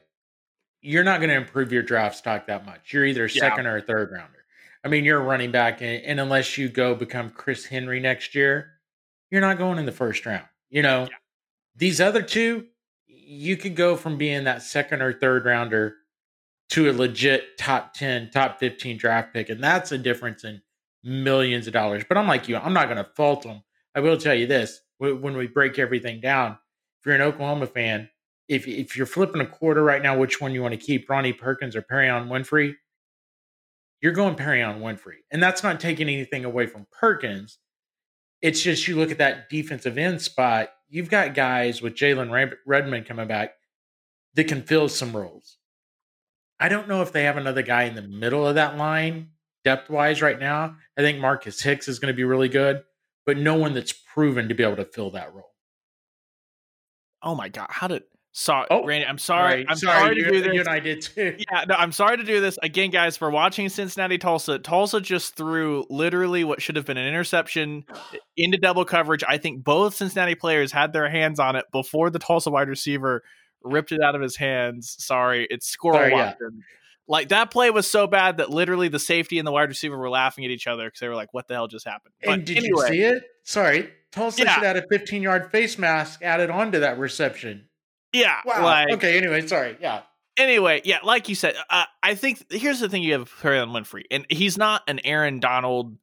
You're 0.81 1.05
not 1.05 1.21
going 1.21 1.31
to 1.31 1.37
improve 1.37 1.73
your 1.73 1.83
draft 1.83 2.17
stock 2.17 2.47
that 2.47 2.65
much. 2.65 2.93
You're 2.93 3.05
either 3.05 3.25
a 3.25 3.31
yeah. 3.31 3.41
second 3.41 3.67
or 3.67 3.79
a 3.79 3.83
third 3.83 4.13
rounder. 4.13 4.45
I 4.85 4.89
mean, 4.89 5.05
you're 5.05 5.21
a 5.21 5.25
running 5.25 5.51
back, 5.51 5.81
and, 5.83 6.03
and, 6.05 6.21
unless 6.21 6.57
you 6.57 6.69
go 6.69 6.95
become 6.95 7.31
Chris 7.31 7.65
Henry 7.65 7.99
next 7.99 8.35
year, 8.35 8.71
you're 9.31 9.41
not 9.41 9.59
going 9.59 9.79
in 9.79 9.87
the 9.87 9.93
first 9.93 10.25
round. 10.25 10.47
You 10.71 10.83
know, 10.83 11.03
yeah. 11.03 11.17
these 11.75 12.01
other 12.01 12.23
two, 12.23 12.67
you 13.29 13.59
could 13.59 13.77
go 13.77 13.95
from 13.95 14.17
being 14.17 14.45
that 14.45 14.63
second 14.63 15.03
or 15.03 15.13
third 15.13 15.45
rounder 15.45 15.97
to 16.71 16.91
a 16.91 16.93
legit 16.93 17.59
top 17.59 17.93
10, 17.93 18.31
top 18.31 18.59
15 18.59 18.97
draft 18.97 19.35
pick. 19.35 19.51
And 19.51 19.63
that's 19.63 19.93
a 19.93 19.99
difference 19.99 20.45
in 20.45 20.63
millions 21.05 21.67
of 21.67 21.75
dollars. 21.75 22.05
But 22.09 22.17
I'm 22.17 22.27
like 22.27 22.49
you, 22.49 22.57
I'm 22.57 22.73
not 22.73 22.87
going 22.87 22.97
to 22.97 23.11
fault 23.17 23.43
them. 23.43 23.63
I 23.95 24.01
will 24.01 24.17
tell 24.17 24.35
you 24.35 24.47
this 24.47 24.81
when 24.99 25.37
we 25.37 25.47
break 25.47 25.79
everything 25.79 26.21
down, 26.21 26.53
if 26.53 27.07
you're 27.07 27.15
an 27.15 27.21
Oklahoma 27.21 27.67
fan, 27.67 28.09
if, 28.49 28.67
if 28.67 28.97
you're 28.97 29.07
flipping 29.07 29.43
a 29.43 29.47
quarter 29.47 29.83
right 29.83 30.03
now, 30.03 30.17
which 30.17 30.41
one 30.41 30.53
you 30.53 30.63
want 30.63 30.73
to 30.73 30.81
keep, 30.81 31.09
Ronnie 31.09 31.35
Perkins 31.35 31.77
or 31.77 31.83
Perrion 31.83 32.29
Winfrey, 32.29 32.75
you're 34.01 34.13
going 34.13 34.37
Perrion 34.37 34.81
Winfrey. 34.81 35.19
And 35.31 35.43
that's 35.43 35.63
not 35.63 35.81
taking 35.81 36.09
anything 36.09 36.45
away 36.45 36.67
from 36.67 36.87
Perkins. 36.99 37.59
It's 38.41 38.63
just 38.63 38.89
you 38.89 38.97
look 38.97 39.11
at 39.11 39.19
that 39.19 39.51
defensive 39.51 39.99
end 39.99 40.23
spot, 40.23 40.71
you've 40.89 41.11
got 41.11 41.35
guys 41.35 41.83
with 41.83 41.95
Jalen 41.95 42.57
Redmond 42.67 43.07
coming 43.07 43.29
back 43.29 43.55
that 44.35 44.45
can 44.45 44.63
fill 44.63 44.89
some 44.89 45.17
roles. 45.17 45.59
I 46.61 46.69
don't 46.69 46.89
know 46.89 47.03
if 47.03 47.13
they 47.13 47.25
have 47.25 47.37
another 47.37 47.63
guy 47.63 47.85
in 47.85 47.95
the 47.95 48.03
middle 48.03 48.47
of 48.47 48.57
that 48.57 48.77
line 48.77 49.31
depth 49.65 49.91
wise 49.91 50.23
right 50.23 50.39
now. 50.39 50.77
I 50.97 51.03
think 51.03 51.19
Marcus 51.19 51.61
Hicks 51.63 51.89
is 51.89 51.99
going 51.99 52.13
to 52.13 52.17
be 52.17 52.25
really 52.25 52.49
good, 52.49 52.83
but 53.27 53.37
no 53.37 53.55
one 53.55 53.75
that's 53.75 53.93
proven 53.93 54.49
to 54.49 54.55
be 54.55 54.63
able 54.63 54.77
to 54.77 54.85
fill 54.85 55.11
that 55.11 55.35
role. 55.35 55.55
Oh 57.23 57.35
my 57.35 57.49
god, 57.49 57.67
how 57.71 57.89
did 57.89 58.05
Sorry, 58.41 58.69
oh, 58.71 58.85
Randy. 58.85 59.05
I'm 59.05 59.19
sorry. 59.19 59.67
I'm 59.69 59.77
sorry, 59.77 59.99
sorry 59.99 60.15
to 60.15 60.31
do 60.31 60.41
this. 60.43 60.55
You 60.55 60.61
and 60.61 60.69
I 60.69 60.79
did 60.79 61.03
too. 61.03 61.37
Yeah, 61.51 61.65
no, 61.67 61.75
I'm 61.75 61.91
sorry 61.91 62.19
to 62.19 62.23
do 62.23 62.41
this 62.41 62.57
again, 62.63 62.91
guys. 62.91 63.17
For 63.17 63.31
watching 63.31 63.69
Cincinnati 63.69 64.17
Tulsa, 64.17 64.61
Tulsa 64.61 65.01
just 65.01 65.35
threw 65.35 65.85
literally 65.91 66.45
what 66.45 66.63
should 66.63 66.77
have 66.77 66.87
been 66.87 66.99
an 66.99 67.09
interception 67.09 67.85
into 68.37 68.57
double 68.57 68.85
coverage. 68.85 69.25
I 69.29 69.39
think 69.39 69.65
both 69.65 69.97
Cincinnati 69.97 70.37
players 70.37 70.71
had 70.71 70.93
their 70.93 71.11
hands 71.11 71.41
on 71.41 71.57
it 71.57 71.65
before 71.73 72.11
the 72.11 72.21
Tulsa 72.21 72.53
wide 72.53 72.69
receiver 72.69 73.25
ripped 73.65 73.91
it 73.91 74.01
out 74.01 74.15
of 74.15 74.23
his 74.23 74.37
hands. 74.37 74.95
Sorry, 75.01 75.45
it's 75.51 75.67
squirrel 75.67 76.17
yeah. 76.17 76.35
Like 77.09 77.31
that 77.31 77.51
play 77.51 77.71
was 77.71 77.91
so 77.91 78.07
bad 78.07 78.37
that 78.37 78.51
literally 78.51 78.87
the 78.87 79.01
safety 79.01 79.39
and 79.39 79.49
the 79.49 79.53
wide 79.53 79.69
receiver 79.69 79.99
were 79.99 80.11
laughing 80.11 80.45
at 80.45 80.53
each 80.53 80.69
other 80.69 80.87
because 80.87 81.01
they 81.01 81.09
were 81.09 81.17
like, 81.17 81.35
"What 81.35 81.49
the 81.49 81.55
hell 81.55 81.67
just 81.67 81.89
happened?" 81.89 82.15
But 82.23 82.35
and 82.35 82.45
did 82.45 82.59
anyway, 82.59 82.71
you 82.71 82.87
see 82.87 83.03
it? 83.03 83.25
Sorry, 83.43 83.91
Tulsa 84.13 84.45
yeah. 84.45 84.55
should 84.55 84.63
have 84.63 84.77
had 84.77 84.85
a 84.85 84.87
15 84.89 85.23
yard 85.23 85.51
face 85.51 85.77
mask 85.77 86.23
added 86.23 86.51
onto 86.51 86.79
that 86.79 87.01
reception. 87.01 87.68
Yeah. 88.13 88.37
Wow. 88.45 88.63
Like, 88.63 88.93
okay. 88.95 89.17
Anyway, 89.17 89.47
sorry. 89.47 89.77
Yeah. 89.81 90.03
Anyway, 90.39 90.81
yeah, 90.85 90.99
like 91.03 91.29
you 91.29 91.35
said, 91.35 91.57
uh, 91.69 91.85
I 92.01 92.15
think 92.15 92.45
here's 92.51 92.79
the 92.79 92.89
thing: 92.89 93.03
you 93.03 93.15
have 93.15 93.29
Perrion 93.29 93.71
Winfrey, 93.71 94.05
and 94.11 94.25
he's 94.31 94.57
not 94.57 94.83
an 94.87 95.01
Aaron 95.05 95.41
Donald 95.41 95.99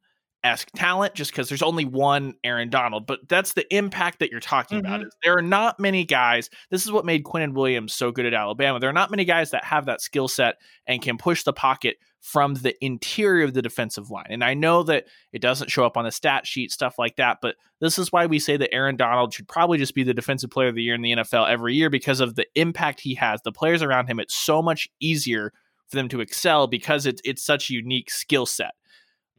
esque 0.46 0.70
talent 0.76 1.16
just 1.16 1.32
because 1.32 1.50
there's 1.50 1.64
only 1.64 1.86
one 1.86 2.36
Aaron 2.44 2.70
Donald, 2.70 3.08
but 3.08 3.28
that's 3.28 3.54
the 3.54 3.66
impact 3.76 4.20
that 4.20 4.30
you're 4.30 4.40
talking 4.40 4.78
mm-hmm. 4.78 4.94
about. 4.94 5.08
Is 5.08 5.16
there 5.24 5.38
are 5.38 5.42
not 5.42 5.80
many 5.80 6.06
guys. 6.06 6.50
This 6.70 6.86
is 6.86 6.92
what 6.92 7.06
made 7.06 7.24
Quinnen 7.24 7.54
Williams 7.54 7.94
so 7.94 8.12
good 8.12 8.26
at 8.26 8.34
Alabama. 8.34 8.80
There 8.80 8.90
are 8.90 8.94
not 8.94 9.10
many 9.10 9.26
guys 9.26 9.52
that 9.52 9.64
have 9.64 9.86
that 9.88 10.02
skill 10.02 10.28
set 10.28 10.56
and 10.86 11.02
can 11.02 11.18
push 11.18 11.44
the 11.44 11.54
pocket 11.54 11.98
from 12.26 12.56
the 12.56 12.74
interior 12.84 13.46
of 13.46 13.54
the 13.54 13.62
defensive 13.62 14.10
line. 14.10 14.26
And 14.32 14.44
I 14.44 14.56
know 14.56 14.82
that 14.82 15.06
it 15.32 15.44
doesn't 15.44 15.70
show 15.70 15.86
up 15.86 15.96
on 15.96 16.06
the 16.06 16.12
stat 16.12 16.48
sheet, 16.48 16.72
stuff 16.72 16.96
like 16.98 17.18
that, 17.18 17.38
but 17.40 17.56
this 17.80 18.00
is 18.00 18.12
why 18.12 18.26
we 18.26 18.40
say 18.40 18.58
that 18.58 18.74
Aaron 18.74 18.96
Donald 18.96 19.32
should 19.32 19.48
probably 19.48 19.78
just 19.78 19.94
be 19.94 20.02
the 20.02 20.14
defensive 20.14 20.50
player 20.50 20.70
of 20.70 20.76
the 20.76 20.82
year 20.82 20.96
in 20.96 21.04
the 21.04 21.12
NFL 21.12 21.48
every 21.48 21.76
year 21.76 21.92
because 21.92 22.22
of 22.22 22.34
the 22.34 22.48
impact 22.56 23.02
he 23.02 23.14
has. 23.14 23.44
The 23.44 23.52
players 23.52 23.84
around 23.84 24.08
him, 24.08 24.20
it's 24.20 24.34
so 24.34 24.64
much 24.64 24.90
easier 25.00 25.54
for 25.88 25.98
them 25.98 26.10
to 26.10 26.20
excel 26.20 26.66
because 26.66 27.06
it's 27.06 27.22
it's 27.24 27.46
such 27.46 27.70
a 27.70 27.74
unique 27.74 28.10
skill 28.10 28.48
set. 28.48 28.72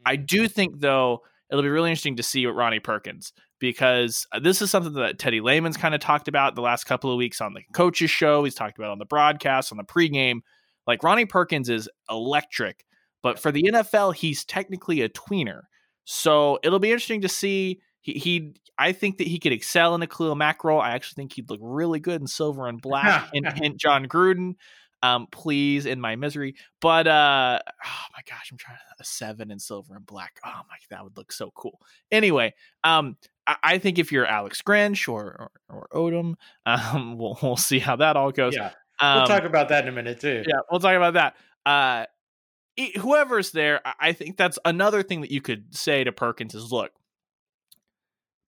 I 0.05 0.15
mm-hmm. 0.15 0.25
do 0.25 0.47
think 0.47 0.79
though 0.79 1.23
it'll 1.51 1.63
be 1.63 1.69
really 1.69 1.89
interesting 1.89 2.15
to 2.15 2.23
see 2.23 2.45
what 2.45 2.55
Ronnie 2.55 2.79
Perkins 2.79 3.33
because 3.59 4.27
uh, 4.31 4.39
this 4.39 4.61
is 4.61 4.71
something 4.71 4.93
that 4.93 5.19
Teddy 5.19 5.41
Lehman's 5.41 5.75
kind 5.75 5.93
of 5.93 5.99
talked 5.99 6.29
about 6.29 6.55
the 6.55 6.61
last 6.61 6.85
couple 6.85 7.11
of 7.11 7.17
weeks 7.17 7.41
on 7.41 7.53
the 7.53 7.63
coaches 7.73 8.11
show. 8.11 8.45
He's 8.45 8.55
talked 8.55 8.77
about 8.77 8.91
on 8.91 8.99
the 8.99 9.05
broadcast, 9.05 9.73
on 9.73 9.77
the 9.77 9.83
pregame. 9.83 10.39
Like 10.87 11.03
Ronnie 11.03 11.25
Perkins 11.25 11.69
is 11.69 11.89
electric, 12.09 12.85
but 13.21 13.39
for 13.39 13.51
the 13.51 13.63
NFL, 13.63 14.15
he's 14.15 14.45
technically 14.45 15.01
a 15.01 15.09
tweener. 15.09 15.63
So 16.05 16.59
it'll 16.63 16.79
be 16.79 16.91
interesting 16.91 17.21
to 17.21 17.29
see. 17.29 17.81
He, 18.01 18.13
he 18.13 18.55
I 18.77 18.93
think 18.93 19.17
that 19.17 19.27
he 19.27 19.39
could 19.39 19.51
excel 19.51 19.95
in 19.95 20.01
a 20.01 20.07
Khalil 20.07 20.35
Mack 20.35 20.63
role. 20.63 20.79
I 20.79 20.91
actually 20.91 21.21
think 21.21 21.33
he'd 21.33 21.49
look 21.49 21.59
really 21.61 21.99
good 21.99 22.21
in 22.21 22.27
silver 22.27 22.67
and 22.67 22.81
black. 22.81 23.29
and 23.33 23.45
hint 23.53 23.77
Jon 23.77 24.05
Gruden, 24.05 24.55
um, 25.03 25.27
please 25.31 25.85
in 25.85 25.99
my 25.99 26.15
misery. 26.15 26.55
But 26.79 27.07
uh, 27.07 27.59
oh 27.65 28.05
my 28.15 28.21
gosh, 28.29 28.49
I'm 28.51 28.57
trying 28.57 28.77
a 28.99 29.03
seven 29.03 29.51
in 29.51 29.59
silver 29.59 29.95
and 29.95 30.05
black. 30.05 30.39
Oh 30.45 30.61
my, 30.69 30.77
that 30.89 31.03
would 31.03 31.17
look 31.17 31.31
so 31.31 31.51
cool. 31.55 31.81
Anyway, 32.11 32.53
um, 32.83 33.17
I, 33.45 33.55
I 33.63 33.77
think 33.77 33.99
if 33.99 34.11
you're 34.11 34.25
Alex 34.25 34.61
Grinch 34.61 35.11
or 35.11 35.49
or, 35.69 35.87
or 35.91 36.09
Odom, 36.11 36.35
um, 36.65 37.17
we'll 37.17 37.37
we'll 37.41 37.57
see 37.57 37.79
how 37.79 37.95
that 37.97 38.15
all 38.15 38.31
goes. 38.31 38.55
Yeah. 38.55 38.71
Um, 38.99 39.17
we'll 39.17 39.27
talk 39.27 39.43
about 39.43 39.69
that 39.69 39.83
in 39.83 39.89
a 39.89 39.95
minute 39.95 40.19
too. 40.19 40.43
Yeah, 40.47 40.59
we'll 40.71 40.79
talk 40.79 40.95
about 40.95 41.13
that. 41.13 41.35
Uh, 41.65 42.05
whoever's 42.99 43.51
there, 43.51 43.81
I 43.99 44.13
think 44.13 44.37
that's 44.37 44.59
another 44.65 45.03
thing 45.03 45.21
that 45.21 45.31
you 45.31 45.41
could 45.41 45.75
say 45.75 46.03
to 46.03 46.11
Perkins 46.11 46.55
is, 46.55 46.71
look, 46.71 46.91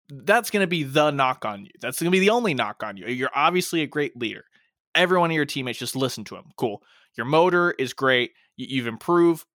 that's 0.10 0.50
going 0.50 0.64
to 0.64 0.68
be 0.68 0.84
the 0.84 1.12
knock 1.12 1.46
on 1.46 1.66
you. 1.66 1.72
That's 1.82 2.00
going 2.00 2.12
to 2.12 2.16
be 2.16 2.20
the 2.20 2.32
only 2.32 2.54
knock 2.54 2.84
on 2.84 2.98
you. 2.98 3.08
You're 3.08 3.30
obviously 3.34 3.82
a 3.82 3.88
great 3.88 4.18
leader. 4.18 4.46
Everyone 4.96 5.30
of 5.30 5.36
your 5.36 5.46
teammates 5.46 5.80
just 5.80 5.96
listen 5.96 6.24
to 6.26 6.36
him. 6.36 6.46
Cool. 6.58 6.82
Your 7.16 7.26
motor 7.26 7.72
is 7.78 7.94
great. 7.94 8.32
You've 8.58 8.88
improved. 8.88 9.46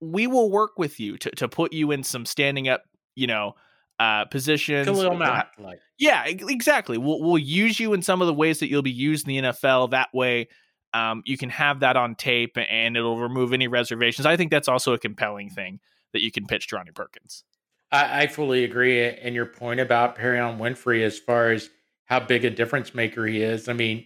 We 0.00 0.26
will 0.26 0.50
work 0.50 0.78
with 0.78 0.98
you 0.98 1.18
to 1.18 1.30
to 1.32 1.48
put 1.48 1.72
you 1.72 1.90
in 1.90 2.04
some 2.04 2.24
standing 2.24 2.68
up, 2.68 2.84
you 3.14 3.26
know, 3.26 3.54
uh, 3.98 4.24
positions. 4.26 4.86
Khalil 4.86 5.16
Mack, 5.16 5.52
like. 5.58 5.80
Yeah, 5.98 6.24
exactly. 6.26 6.98
We'll 6.98 7.20
we'll 7.20 7.38
use 7.38 7.78
you 7.78 7.92
in 7.92 8.02
some 8.02 8.20
of 8.20 8.26
the 8.26 8.34
ways 8.34 8.60
that 8.60 8.68
you'll 8.68 8.82
be 8.82 8.90
used 8.90 9.28
in 9.28 9.44
the 9.44 9.50
NFL. 9.50 9.90
That 9.90 10.08
way, 10.12 10.48
um, 10.94 11.22
you 11.24 11.38
can 11.38 11.50
have 11.50 11.80
that 11.80 11.96
on 11.96 12.14
tape, 12.14 12.56
and 12.56 12.96
it'll 12.96 13.18
remove 13.18 13.52
any 13.52 13.68
reservations. 13.68 14.26
I 14.26 14.36
think 14.36 14.50
that's 14.50 14.68
also 14.68 14.92
a 14.92 14.98
compelling 14.98 15.50
thing 15.50 15.80
that 16.12 16.22
you 16.22 16.30
can 16.30 16.46
pitch 16.46 16.68
to 16.68 16.76
Ronnie 16.76 16.90
Perkins. 16.90 17.44
I, 17.90 18.22
I 18.22 18.26
fully 18.26 18.64
agree, 18.64 19.04
and 19.04 19.34
your 19.34 19.46
point 19.46 19.80
about 19.80 20.16
Perrion 20.16 20.58
Winfrey 20.58 21.02
as 21.02 21.18
far 21.18 21.50
as 21.50 21.70
how 22.06 22.20
big 22.20 22.44
a 22.44 22.50
difference 22.50 22.94
maker 22.94 23.26
he 23.26 23.42
is. 23.42 23.68
I 23.68 23.72
mean, 23.72 24.04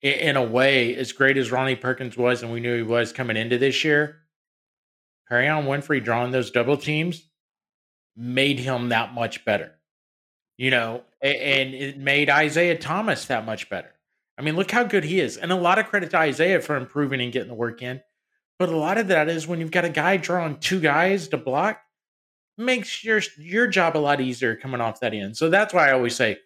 in, 0.00 0.12
in 0.12 0.36
a 0.36 0.42
way, 0.42 0.94
as 0.96 1.12
great 1.12 1.36
as 1.36 1.50
Ronnie 1.50 1.76
Perkins 1.76 2.16
was, 2.16 2.42
and 2.42 2.52
we 2.52 2.60
knew 2.60 2.76
he 2.76 2.82
was 2.82 3.12
coming 3.12 3.36
into 3.36 3.58
this 3.58 3.84
year, 3.84 4.20
Perrion 5.30 5.64
Winfrey 5.64 6.02
drawing 6.04 6.30
those 6.30 6.50
double 6.50 6.76
teams 6.76 7.24
made 8.16 8.58
him 8.58 8.90
that 8.90 9.14
much 9.14 9.44
better. 9.44 9.74
You 10.56 10.70
know, 10.70 11.02
and 11.20 11.74
it 11.74 11.98
made 11.98 12.30
Isaiah 12.30 12.78
Thomas 12.78 13.24
that 13.26 13.46
much 13.46 13.68
better. 13.68 13.92
I 14.38 14.42
mean, 14.42 14.56
look 14.56 14.70
how 14.70 14.84
good 14.84 15.04
he 15.04 15.20
is. 15.20 15.36
And 15.36 15.50
a 15.52 15.56
lot 15.56 15.78
of 15.78 15.86
credit 15.86 16.10
to 16.10 16.18
Isaiah 16.18 16.60
for 16.60 16.76
improving 16.76 17.20
and 17.20 17.32
getting 17.32 17.48
the 17.48 17.54
work 17.54 17.82
in. 17.82 18.00
But 18.58 18.68
a 18.68 18.76
lot 18.76 18.98
of 18.98 19.08
that 19.08 19.28
is 19.28 19.46
when 19.46 19.60
you've 19.60 19.70
got 19.70 19.84
a 19.84 19.90
guy 19.90 20.16
drawing 20.16 20.58
two 20.58 20.80
guys 20.80 21.28
to 21.28 21.36
block, 21.36 21.80
makes 22.56 23.02
your 23.02 23.20
your 23.38 23.66
job 23.66 23.96
a 23.96 23.98
lot 23.98 24.20
easier 24.20 24.56
coming 24.56 24.80
off 24.80 25.00
that 25.00 25.14
end. 25.14 25.36
So 25.36 25.50
that's 25.50 25.74
why 25.74 25.88
I 25.88 25.92
always 25.92 26.14
say 26.14 26.38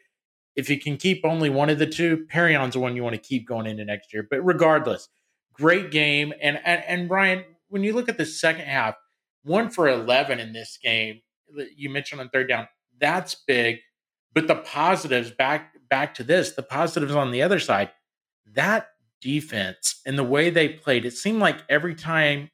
if 0.55 0.71
you 0.71 0.81
can 0.81 0.97
keep 0.97 1.25
only 1.25 1.51
one 1.51 1.69
of 1.69 1.79
the 1.79 1.87
two, 1.87 2.27
Perrion's 2.31 2.73
the 2.73 2.81
one 2.81 2.97
you 2.97 3.03
want 3.03 3.15
to 3.15 3.21
keep 3.21 3.47
going 3.47 3.67
into 3.67 3.85
next 3.85 4.13
year. 4.13 4.27
But 4.29 4.41
regardless, 4.41 5.09
great 5.53 5.91
game. 5.91 6.33
And 6.41 6.59
and, 6.65 6.83
and 6.87 7.11
Ryan, 7.11 7.45
when 7.69 7.83
you 7.83 7.93
look 7.93 8.09
at 8.09 8.19
the 8.19 8.27
second 8.27 8.67
half, 8.67 8.95
one 9.43 9.69
for 9.69 9.89
eleven 9.89 10.41
in 10.41 10.53
this 10.53 10.79
game, 10.83 11.21
you 11.77 11.91
mentioned 11.91 12.21
on 12.21 12.29
third 12.29 12.49
down. 12.49 12.69
That's 12.99 13.35
big. 13.35 13.79
But 14.33 14.49
the 14.49 14.57
positives 14.57 15.31
back 15.31 15.73
back 15.89 16.15
to 16.15 16.25
this, 16.25 16.53
the 16.53 16.63
positives 16.63 17.15
on 17.15 17.31
the 17.31 17.43
other 17.43 17.59
side, 17.59 17.91
that 18.55 18.89
defense 19.21 20.01
and 20.05 20.19
the 20.19 20.25
way 20.25 20.51
they 20.51 20.69
played, 20.69 21.05
it 21.05 21.13
seemed 21.13 21.41
like 21.41 21.63
every 21.69 21.95
time 21.95 22.51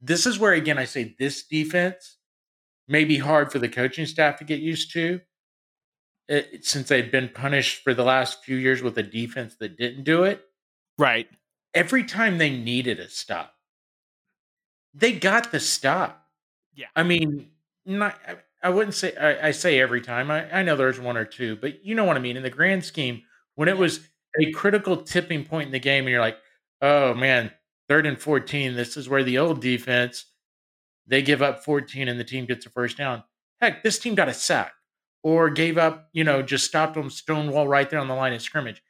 this 0.00 0.26
is 0.26 0.38
where 0.38 0.52
again 0.52 0.78
I 0.78 0.84
say 0.84 1.16
this 1.18 1.44
defense 1.44 2.16
may 2.88 3.04
be 3.04 3.18
hard 3.18 3.50
for 3.50 3.58
the 3.58 3.68
coaching 3.68 4.06
staff 4.06 4.38
to 4.38 4.44
get 4.44 4.60
used 4.60 4.92
to. 4.92 5.20
It, 6.28 6.64
since 6.64 6.88
they've 6.88 7.10
been 7.10 7.28
punished 7.28 7.84
for 7.84 7.94
the 7.94 8.02
last 8.02 8.42
few 8.42 8.56
years 8.56 8.82
with 8.82 8.98
a 8.98 9.02
defense 9.02 9.54
that 9.60 9.76
didn't 9.78 10.02
do 10.02 10.24
it. 10.24 10.42
Right. 10.98 11.28
Every 11.72 12.02
time 12.02 12.38
they 12.38 12.50
needed 12.50 12.98
a 12.98 13.08
stop, 13.08 13.54
they 14.92 15.12
got 15.12 15.52
the 15.52 15.60
stop. 15.60 16.26
Yeah. 16.74 16.86
I 16.96 17.04
mean, 17.04 17.50
not 17.86 18.18
I 18.62 18.70
wouldn't 18.70 18.94
say 18.94 19.14
I, 19.16 19.48
I 19.48 19.50
say 19.52 19.80
every 19.80 20.00
time. 20.00 20.30
I, 20.30 20.50
I 20.60 20.62
know 20.62 20.76
there's 20.76 21.00
one 21.00 21.16
or 21.16 21.24
two, 21.24 21.56
but 21.56 21.84
you 21.84 21.94
know 21.94 22.04
what 22.04 22.16
I 22.16 22.20
mean. 22.20 22.36
In 22.36 22.42
the 22.42 22.50
grand 22.50 22.84
scheme, 22.84 23.22
when 23.54 23.68
it 23.68 23.78
was 23.78 24.00
a 24.40 24.50
critical 24.52 24.98
tipping 24.98 25.44
point 25.44 25.66
in 25.66 25.72
the 25.72 25.78
game, 25.78 26.04
and 26.04 26.10
you're 26.10 26.20
like, 26.20 26.38
oh 26.82 27.14
man, 27.14 27.52
third 27.88 28.06
and 28.06 28.18
14, 28.18 28.74
this 28.74 28.96
is 28.96 29.08
where 29.08 29.24
the 29.24 29.38
old 29.38 29.60
defense 29.60 30.26
they 31.06 31.22
give 31.22 31.42
up 31.42 31.64
14 31.64 32.08
and 32.08 32.18
the 32.18 32.24
team 32.24 32.46
gets 32.46 32.66
a 32.66 32.70
first 32.70 32.96
down. 32.96 33.22
Heck, 33.60 33.82
this 33.82 33.98
team 33.98 34.14
got 34.14 34.28
a 34.28 34.34
sack 34.34 34.72
or 35.22 35.50
gave 35.50 35.78
up, 35.78 36.08
you 36.12 36.24
know, 36.24 36.42
just 36.42 36.66
stopped 36.66 36.94
them 36.94 37.10
stonewall 37.10 37.68
right 37.68 37.88
there 37.88 38.00
on 38.00 38.08
the 38.08 38.14
line 38.14 38.32
of 38.32 38.42
scrimmage. 38.42 38.82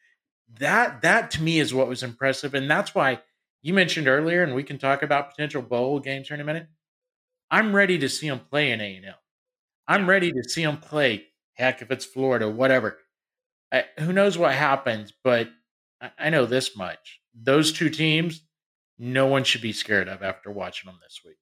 That 0.58 1.02
that 1.02 1.30
to 1.32 1.42
me 1.42 1.58
is 1.58 1.74
what 1.74 1.88
was 1.88 2.02
impressive, 2.02 2.54
and 2.54 2.70
that's 2.70 2.94
why 2.94 3.20
you 3.62 3.74
mentioned 3.74 4.08
earlier, 4.08 4.42
and 4.42 4.54
we 4.54 4.62
can 4.62 4.78
talk 4.78 5.02
about 5.02 5.30
potential 5.30 5.60
bowl 5.62 5.98
games 5.98 6.28
here 6.28 6.36
in 6.36 6.40
a 6.40 6.44
minute. 6.44 6.68
I'm 7.50 7.74
ready 7.74 7.98
to 7.98 8.08
see 8.08 8.28
them 8.28 8.40
play 8.40 8.72
in 8.72 8.80
A 8.80 8.96
and 8.96 9.06
L. 9.06 9.14
I'm 9.88 10.08
ready 10.08 10.32
to 10.32 10.48
see 10.48 10.64
them 10.64 10.78
play. 10.78 11.26
Heck, 11.54 11.80
if 11.82 11.90
it's 11.90 12.04
Florida, 12.04 12.50
whatever. 12.50 12.98
I, 13.72 13.84
who 13.98 14.12
knows 14.12 14.36
what 14.36 14.52
happens? 14.52 15.12
But 15.24 15.48
I, 16.00 16.10
I 16.18 16.30
know 16.30 16.46
this 16.46 16.76
much: 16.76 17.20
those 17.34 17.72
two 17.72 17.90
teams, 17.90 18.42
no 18.98 19.26
one 19.26 19.44
should 19.44 19.62
be 19.62 19.72
scared 19.72 20.08
of 20.08 20.22
after 20.22 20.50
watching 20.50 20.88
them 20.88 20.98
this 21.02 21.20
week. 21.24 21.36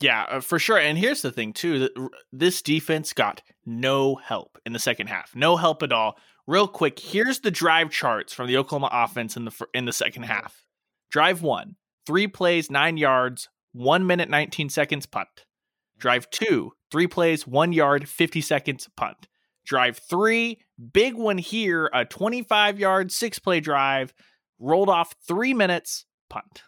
Yeah, 0.00 0.24
uh, 0.24 0.40
for 0.40 0.58
sure. 0.58 0.78
And 0.78 0.98
here's 0.98 1.22
the 1.22 1.32
thing 1.32 1.52
too: 1.52 1.88
this 2.32 2.62
defense 2.62 3.12
got 3.12 3.42
no 3.64 4.16
help 4.16 4.58
in 4.66 4.72
the 4.72 4.78
second 4.78 5.08
half. 5.08 5.34
No 5.34 5.56
help 5.56 5.82
at 5.82 5.92
all. 5.92 6.18
Real 6.46 6.68
quick, 6.68 6.98
here's 6.98 7.40
the 7.40 7.50
drive 7.50 7.90
charts 7.90 8.32
from 8.32 8.46
the 8.46 8.56
Oklahoma 8.56 8.90
offense 8.92 9.36
in 9.36 9.44
the 9.44 9.66
in 9.74 9.84
the 9.84 9.92
second 9.92 10.24
half. 10.24 10.64
Drive 11.10 11.42
one, 11.42 11.76
three 12.06 12.26
plays, 12.26 12.70
nine 12.70 12.96
yards, 12.96 13.48
one 13.76 14.06
minute, 14.06 14.28
nineteen 14.28 14.68
seconds 14.68 15.06
punt. 15.06 15.28
Mm. 15.36 16.00
Drive 16.00 16.30
two, 16.30 16.72
three 16.90 17.06
plays, 17.06 17.46
one 17.46 17.72
yard, 17.72 18.08
50 18.08 18.40
seconds, 18.40 18.88
punt. 18.96 19.28
Drive 19.64 19.98
three, 19.98 20.60
big 20.92 21.14
one 21.14 21.38
here, 21.38 21.90
a 21.92 22.04
25 22.04 22.78
yard, 22.78 23.10
six 23.10 23.38
play 23.38 23.60
drive, 23.60 24.14
rolled 24.58 24.88
off 24.88 25.14
three 25.26 25.54
minutes, 25.54 26.06
punt. 26.30 26.62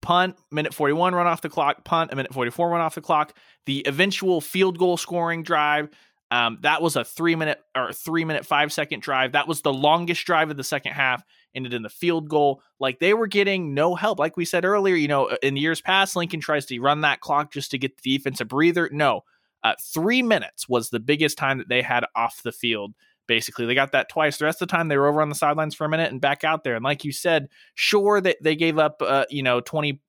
Punt, 0.00 0.36
minute 0.50 0.72
41 0.72 1.14
run 1.14 1.26
off 1.26 1.42
the 1.42 1.48
clock, 1.48 1.84
punt, 1.84 2.12
a 2.12 2.16
minute 2.16 2.32
44 2.32 2.70
run 2.70 2.80
off 2.80 2.94
the 2.94 3.00
clock. 3.00 3.36
The 3.66 3.82
eventual 3.86 4.40
field 4.40 4.78
goal 4.78 4.96
scoring 4.96 5.42
drive, 5.42 5.90
um, 6.30 6.58
that 6.62 6.82
was 6.82 6.96
a 6.96 7.04
three 7.04 7.36
minute 7.36 7.60
or 7.76 7.92
three 7.92 8.24
minute, 8.24 8.44
five 8.44 8.72
second 8.72 9.00
drive. 9.00 9.32
That 9.32 9.46
was 9.46 9.62
the 9.62 9.72
longest 9.72 10.24
drive 10.24 10.50
of 10.50 10.56
the 10.56 10.64
second 10.64 10.92
half, 10.92 11.22
ended 11.54 11.72
in 11.72 11.82
the 11.82 11.88
field 11.88 12.28
goal. 12.28 12.62
Like 12.80 12.98
they 12.98 13.14
were 13.14 13.28
getting 13.28 13.74
no 13.74 13.94
help. 13.94 14.18
Like 14.18 14.36
we 14.36 14.44
said 14.44 14.64
earlier, 14.64 14.96
you 14.96 15.08
know, 15.08 15.28
in 15.42 15.56
years 15.56 15.80
past, 15.80 16.16
Lincoln 16.16 16.40
tries 16.40 16.66
to 16.66 16.80
run 16.80 17.02
that 17.02 17.20
clock 17.20 17.52
just 17.52 17.70
to 17.70 17.78
get 17.78 17.96
the 18.02 18.16
defense 18.18 18.40
a 18.40 18.44
breather. 18.44 18.90
No, 18.92 19.22
uh, 19.62 19.74
three 19.80 20.22
minutes 20.22 20.68
was 20.68 20.90
the 20.90 21.00
biggest 21.00 21.38
time 21.38 21.58
that 21.58 21.68
they 21.68 21.82
had 21.82 22.04
off 22.16 22.42
the 22.42 22.52
field. 22.52 22.94
Basically, 23.28 23.66
they 23.66 23.74
got 23.74 23.92
that 23.92 24.08
twice. 24.08 24.38
The 24.38 24.44
rest 24.44 24.62
of 24.62 24.68
the 24.68 24.76
time, 24.76 24.86
they 24.88 24.96
were 24.96 25.08
over 25.08 25.20
on 25.20 25.28
the 25.28 25.34
sidelines 25.34 25.74
for 25.74 25.84
a 25.84 25.88
minute 25.88 26.12
and 26.12 26.20
back 26.20 26.44
out 26.44 26.62
there. 26.62 26.76
And 26.76 26.84
like 26.84 27.04
you 27.04 27.10
said, 27.10 27.48
sure 27.74 28.20
that 28.20 28.36
they 28.40 28.54
gave 28.54 28.78
up, 28.78 29.00
uh, 29.00 29.24
you 29.30 29.42
know, 29.42 29.60
twenty 29.60 30.00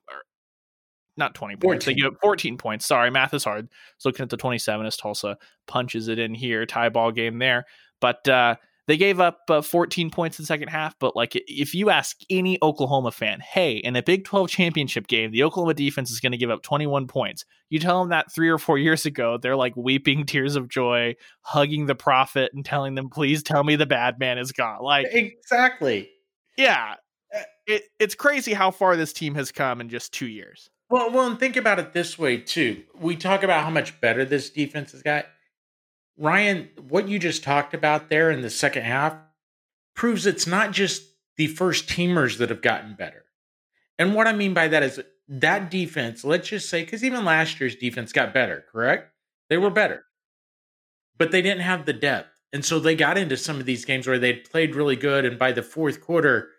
not 1.18 1.36
20 1.36 1.56
points. 1.56 1.86
14. 1.86 1.96
They 1.96 2.02
give 2.02 2.20
14 2.22 2.58
points. 2.58 2.86
Sorry, 2.86 3.10
math 3.10 3.34
is 3.34 3.44
hard. 3.44 3.70
So 3.98 4.10
looking 4.10 4.24
at 4.24 4.30
the 4.30 4.38
27 4.38 4.86
as 4.86 4.98
Tulsa 4.98 5.38
punches 5.68 6.08
it 6.08 6.20
in 6.20 6.34
here, 6.34 6.66
tie 6.66 6.90
ball 6.90 7.12
game 7.12 7.40
there. 7.40 7.66
But 8.00 8.28
uh, 8.28 8.56
they 8.88 8.96
gave 8.96 9.20
up 9.20 9.42
uh, 9.50 9.62
14 9.62 10.10
points 10.10 10.40
in 10.40 10.44
the 10.44 10.48
second 10.48 10.70
half. 10.70 10.98
But 10.98 11.16
like, 11.16 11.34
if 11.36 11.76
you 11.76 11.90
ask 11.90 12.18
any 12.30 12.58
Oklahoma 12.62 13.12
fan, 13.12 13.42
hey, 13.42 13.78
in 13.78 13.96
a 13.96 14.02
Big 14.02 14.24
12 14.24 14.50
championship 14.50 15.08
game, 15.08 15.32
the 15.32 15.44
Oklahoma 15.44 15.74
defense 15.74 16.10
is 16.10 16.20
going 16.20 16.32
to 16.32 16.38
give 16.38 16.50
up 16.50 16.64
21 16.64 17.08
points. 17.08 17.44
You 17.70 17.80
tell 17.80 18.00
them 18.00 18.10
that 18.10 18.32
three 18.32 18.50
or 18.50 18.58
four 18.58 18.78
years 18.78 19.06
ago, 19.06 19.38
they're 19.38 19.58
like 19.58 19.76
weeping 19.76 20.26
tears 20.26 20.56
of 20.56 20.70
joy, 20.70 21.16
hugging 21.42 21.86
the 21.86 21.96
prophet, 21.96 22.52
and 22.54 22.64
telling 22.64 22.96
them, 22.96 23.10
"Please 23.10 23.44
tell 23.44 23.64
me 23.64 23.76
the 23.76 23.86
bad 23.86 24.20
man 24.20 24.38
is 24.38 24.52
gone." 24.54 24.82
Like 24.82 25.08
exactly. 25.10 26.10
Yeah, 26.58 26.96
it, 27.68 27.84
it's 28.00 28.16
crazy 28.16 28.54
how 28.54 28.72
far 28.72 28.96
this 28.96 29.14
team 29.14 29.36
has 29.36 29.52
come 29.52 29.82
in 29.82 29.90
just 29.90 30.14
two 30.14 30.28
years. 30.28 30.70
Well, 30.90 31.12
well, 31.12 31.28
and 31.28 31.40
think 31.40 31.58
about 31.58 31.80
it 31.80 31.94
this 31.94 32.18
way 32.18 32.38
too. 32.38 32.84
We 32.96 33.16
talk 33.18 33.44
about 33.44 33.64
how 33.64 33.70
much 33.70 34.00
better 34.00 34.24
this 34.24 34.50
defense 34.50 34.94
has 34.94 35.04
got. 35.04 35.26
Ryan, 36.18 36.70
what 36.88 37.08
you 37.08 37.20
just 37.20 37.44
talked 37.44 37.74
about 37.74 38.10
there 38.10 38.32
in 38.32 38.42
the 38.42 38.50
second 38.50 38.84
half 38.84 39.16
proves 39.96 40.26
it's 40.26 40.48
not 40.48 40.72
just 40.72 41.04
the 41.36 41.48
first 41.48 41.88
teamers 41.88 42.38
that 42.38 42.50
have 42.50 42.62
gotten 42.62 42.96
better. 42.96 43.26
And 44.00 44.16
what 44.16 44.28
I 44.28 44.34
mean 44.34 44.54
by 44.54 44.68
that 44.70 44.84
is 44.84 45.02
that 45.28 45.70
defense, 45.70 46.24
let's 46.24 46.48
just 46.48 46.70
say, 46.70 46.84
because 46.84 47.04
even 47.04 47.26
last 47.26 47.60
year's 47.60 47.76
defense 47.76 48.12
got 48.12 48.34
better, 48.34 48.64
correct? 48.72 49.12
They 49.50 49.58
were 49.58 49.70
better, 49.70 50.06
but 51.18 51.32
they 51.32 51.42
didn't 51.42 51.62
have 51.62 51.86
the 51.86 51.94
depth. 51.94 52.30
And 52.54 52.64
so 52.64 52.80
they 52.80 52.96
got 52.96 53.18
into 53.18 53.38
some 53.38 53.60
of 53.60 53.66
these 53.66 53.86
games 53.86 54.08
where 54.08 54.20
they'd 54.20 54.50
played 54.50 54.76
really 54.76 54.96
good. 54.96 55.26
And 55.26 55.38
by 55.38 55.52
the 55.52 55.64
fourth 55.64 56.02
quarter, 56.02 56.50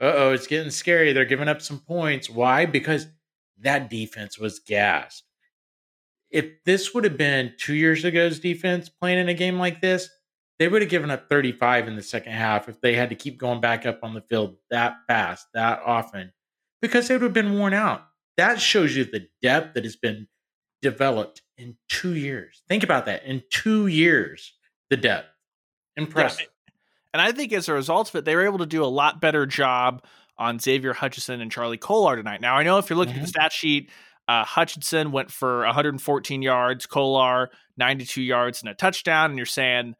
uh 0.00 0.12
oh, 0.14 0.32
it's 0.32 0.46
getting 0.46 0.70
scary. 0.70 1.12
They're 1.12 1.24
giving 1.24 1.48
up 1.48 1.60
some 1.60 1.80
points. 1.80 2.30
Why? 2.30 2.66
Because 2.66 3.06
that 3.60 3.90
defense 3.90 4.38
was 4.38 4.58
gassed. 4.58 5.24
If 6.30 6.64
this 6.64 6.92
would 6.92 7.04
have 7.04 7.16
been 7.16 7.54
two 7.58 7.74
years 7.74 8.04
ago's 8.04 8.40
defense 8.40 8.88
playing 8.88 9.18
in 9.18 9.28
a 9.28 9.34
game 9.34 9.58
like 9.58 9.80
this, 9.80 10.08
they 10.58 10.68
would 10.68 10.82
have 10.82 10.90
given 10.90 11.10
up 11.10 11.28
35 11.28 11.88
in 11.88 11.96
the 11.96 12.02
second 12.02 12.32
half 12.32 12.68
if 12.68 12.80
they 12.80 12.94
had 12.94 13.10
to 13.10 13.16
keep 13.16 13.38
going 13.38 13.60
back 13.60 13.86
up 13.86 14.00
on 14.02 14.14
the 14.14 14.20
field 14.20 14.56
that 14.70 14.96
fast, 15.06 15.46
that 15.54 15.80
often, 15.84 16.32
because 16.80 17.08
they 17.08 17.14
would 17.14 17.22
have 17.22 17.32
been 17.32 17.58
worn 17.58 17.74
out. 17.74 18.04
That 18.36 18.60
shows 18.60 18.96
you 18.96 19.04
the 19.04 19.28
depth 19.42 19.74
that 19.74 19.84
has 19.84 19.96
been 19.96 20.28
developed 20.82 21.42
in 21.56 21.76
two 21.88 22.14
years. 22.14 22.62
Think 22.68 22.82
about 22.82 23.06
that. 23.06 23.24
In 23.24 23.42
two 23.50 23.86
years, 23.86 24.54
the 24.90 24.96
depth. 24.96 25.28
Impressive. 25.96 26.40
Yeah. 26.40 26.72
And 27.14 27.22
I 27.22 27.30
think 27.30 27.52
as 27.52 27.68
a 27.68 27.72
result 27.72 28.08
of 28.08 28.16
it, 28.16 28.24
they 28.24 28.34
were 28.34 28.44
able 28.44 28.58
to 28.58 28.66
do 28.66 28.82
a 28.82 28.86
lot 28.86 29.20
better 29.20 29.46
job 29.46 30.04
on 30.38 30.58
Xavier 30.58 30.92
Hutchinson 30.92 31.40
and 31.40 31.50
Charlie 31.50 31.78
Kolar 31.78 32.16
tonight. 32.16 32.40
Now, 32.40 32.56
I 32.56 32.62
know 32.62 32.78
if 32.78 32.90
you're 32.90 32.96
looking 32.96 33.14
mm-hmm. 33.14 33.24
at 33.24 33.26
the 33.26 33.32
mm-hmm. 33.32 33.42
stat 33.42 33.52
sheet, 33.52 33.90
uh, 34.26 34.44
Hutchinson 34.44 35.12
went 35.12 35.30
for 35.30 35.60
114 35.60 36.42
yards, 36.42 36.86
Kolar 36.86 37.50
92 37.76 38.22
yards 38.22 38.62
and 38.62 38.70
a 38.70 38.74
touchdown, 38.74 39.30
and 39.30 39.38
you're 39.38 39.46
saying, 39.46 39.94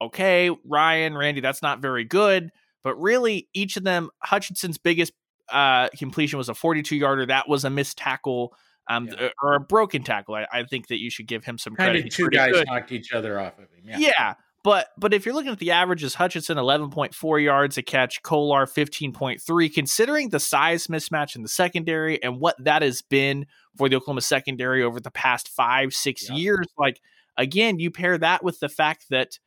okay, 0.00 0.50
Ryan, 0.64 1.16
Randy, 1.16 1.40
that's 1.40 1.62
not 1.62 1.80
very 1.80 2.04
good. 2.04 2.50
But 2.82 2.96
really, 3.00 3.48
each 3.54 3.76
of 3.76 3.84
them, 3.84 4.10
Hutchinson's 4.22 4.78
biggest 4.78 5.12
uh, 5.50 5.88
completion 5.90 6.38
was 6.38 6.48
a 6.48 6.54
42 6.54 6.96
yarder. 6.96 7.26
That 7.26 7.48
was 7.48 7.64
a 7.64 7.70
missed 7.70 7.98
tackle. 7.98 8.54
Um, 8.90 9.06
yeah. 9.08 9.28
or 9.42 9.52
a 9.52 9.60
broken 9.60 10.02
tackle. 10.02 10.34
I, 10.34 10.46
I, 10.50 10.64
think 10.64 10.86
that 10.86 10.98
you 10.98 11.10
should 11.10 11.26
give 11.26 11.44
him 11.44 11.58
some 11.58 11.76
kind 11.76 11.90
credit. 11.90 12.06
Of 12.06 12.10
two 12.10 12.30
guys 12.30 12.52
good. 12.52 12.66
knocked 12.68 12.90
each 12.90 13.12
other 13.12 13.38
off 13.38 13.58
of 13.58 13.70
him. 13.70 13.82
Yeah. 13.84 13.98
yeah. 13.98 14.34
But 14.68 14.88
but 14.98 15.14
if 15.14 15.24
you're 15.24 15.34
looking 15.34 15.52
at 15.52 15.60
the 15.60 15.70
averages, 15.70 16.14
Hutchinson 16.14 16.58
11.4 16.58 17.42
yards 17.42 17.78
a 17.78 17.82
catch, 17.82 18.22
Kolar 18.22 18.66
15.3. 18.66 19.72
Considering 19.72 20.28
the 20.28 20.38
size 20.38 20.88
mismatch 20.88 21.36
in 21.36 21.40
the 21.42 21.48
secondary 21.48 22.22
and 22.22 22.38
what 22.38 22.62
that 22.62 22.82
has 22.82 23.00
been 23.00 23.46
for 23.78 23.88
the 23.88 23.96
Oklahoma 23.96 24.20
secondary 24.20 24.82
over 24.82 25.00
the 25.00 25.10
past 25.10 25.48
five 25.48 25.94
six 25.94 26.28
yeah. 26.28 26.36
years, 26.36 26.66
like 26.76 27.00
again, 27.38 27.78
you 27.78 27.90
pair 27.90 28.18
that 28.18 28.44
with 28.44 28.60
the 28.60 28.68
fact 28.68 29.06
that 29.08 29.38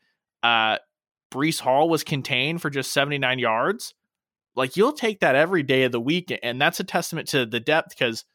uh, 0.41 0.79
Breece 1.31 1.59
Hall 1.59 1.87
was 1.87 2.03
contained 2.03 2.59
for 2.59 2.71
just 2.71 2.91
79 2.91 3.37
yards. 3.37 3.93
Like 4.55 4.75
you'll 4.75 4.91
take 4.91 5.19
that 5.19 5.35
every 5.35 5.61
day 5.61 5.83
of 5.83 5.91
the 5.91 6.01
week, 6.01 6.35
and 6.41 6.59
that's 6.59 6.79
a 6.79 6.83
testament 6.83 7.27
to 7.27 7.45
the 7.45 7.59
depth 7.59 7.89
because, 7.89 8.25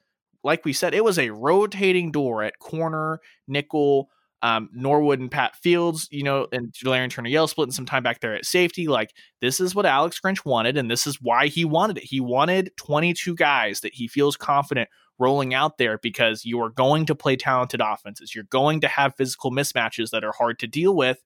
like 0.45 0.65
we 0.65 0.73
said, 0.73 0.95
it 0.95 1.03
was 1.03 1.19
a 1.19 1.31
rotating 1.31 2.13
door 2.13 2.45
at 2.45 2.61
corner, 2.61 3.19
nickel, 3.49 4.09
um, 4.43 4.69
Norwood 4.73 5.21
and 5.21 5.31
Pat 5.31 5.57
Fields, 5.57 6.09
you 6.11 6.23
know, 6.23 6.47
and 6.53 6.73
Delarrin 6.73 7.11
Turner 7.11 7.29
Yell 7.29 7.49
splitting 7.49 7.73
some 7.73 7.87
time 7.87 8.03
back 8.03 8.21
there 8.21 8.35
at 8.35 8.45
safety. 8.45 8.87
Like, 8.87 9.15
this 9.41 9.61
is 9.61 9.75
what 9.75 9.87
Alex 9.87 10.21
Grinch 10.25 10.45
wanted, 10.45 10.77
and 10.77 10.91
this 10.91 11.07
is 11.07 11.21
why 11.21 11.47
he 11.49 11.65
wanted 11.65 11.99
it. 11.99 12.05
He 12.05 12.21
wanted 12.21 12.71
22 12.77 13.35
guys 13.35 13.81
that 13.81 13.95
he 13.95 14.09
feels 14.09 14.37
confident 14.37 14.89
rolling 15.19 15.55
out 15.55 15.79
there 15.79 15.99
because 15.99 16.45
you 16.45 16.61
are 16.61 16.71
going 16.71 17.07
to 17.07 17.15
play 17.15 17.37
talented 17.37 17.81
offenses. 17.81 18.35
You're 18.35 18.45
going 18.45 18.81
to 18.81 18.89
have 18.89 19.17
physical 19.17 19.51
mismatches 19.51 20.11
that 20.11 20.25
are 20.25 20.33
hard 20.33 20.59
to 20.59 20.67
deal 20.67 20.95
with. 20.95 21.23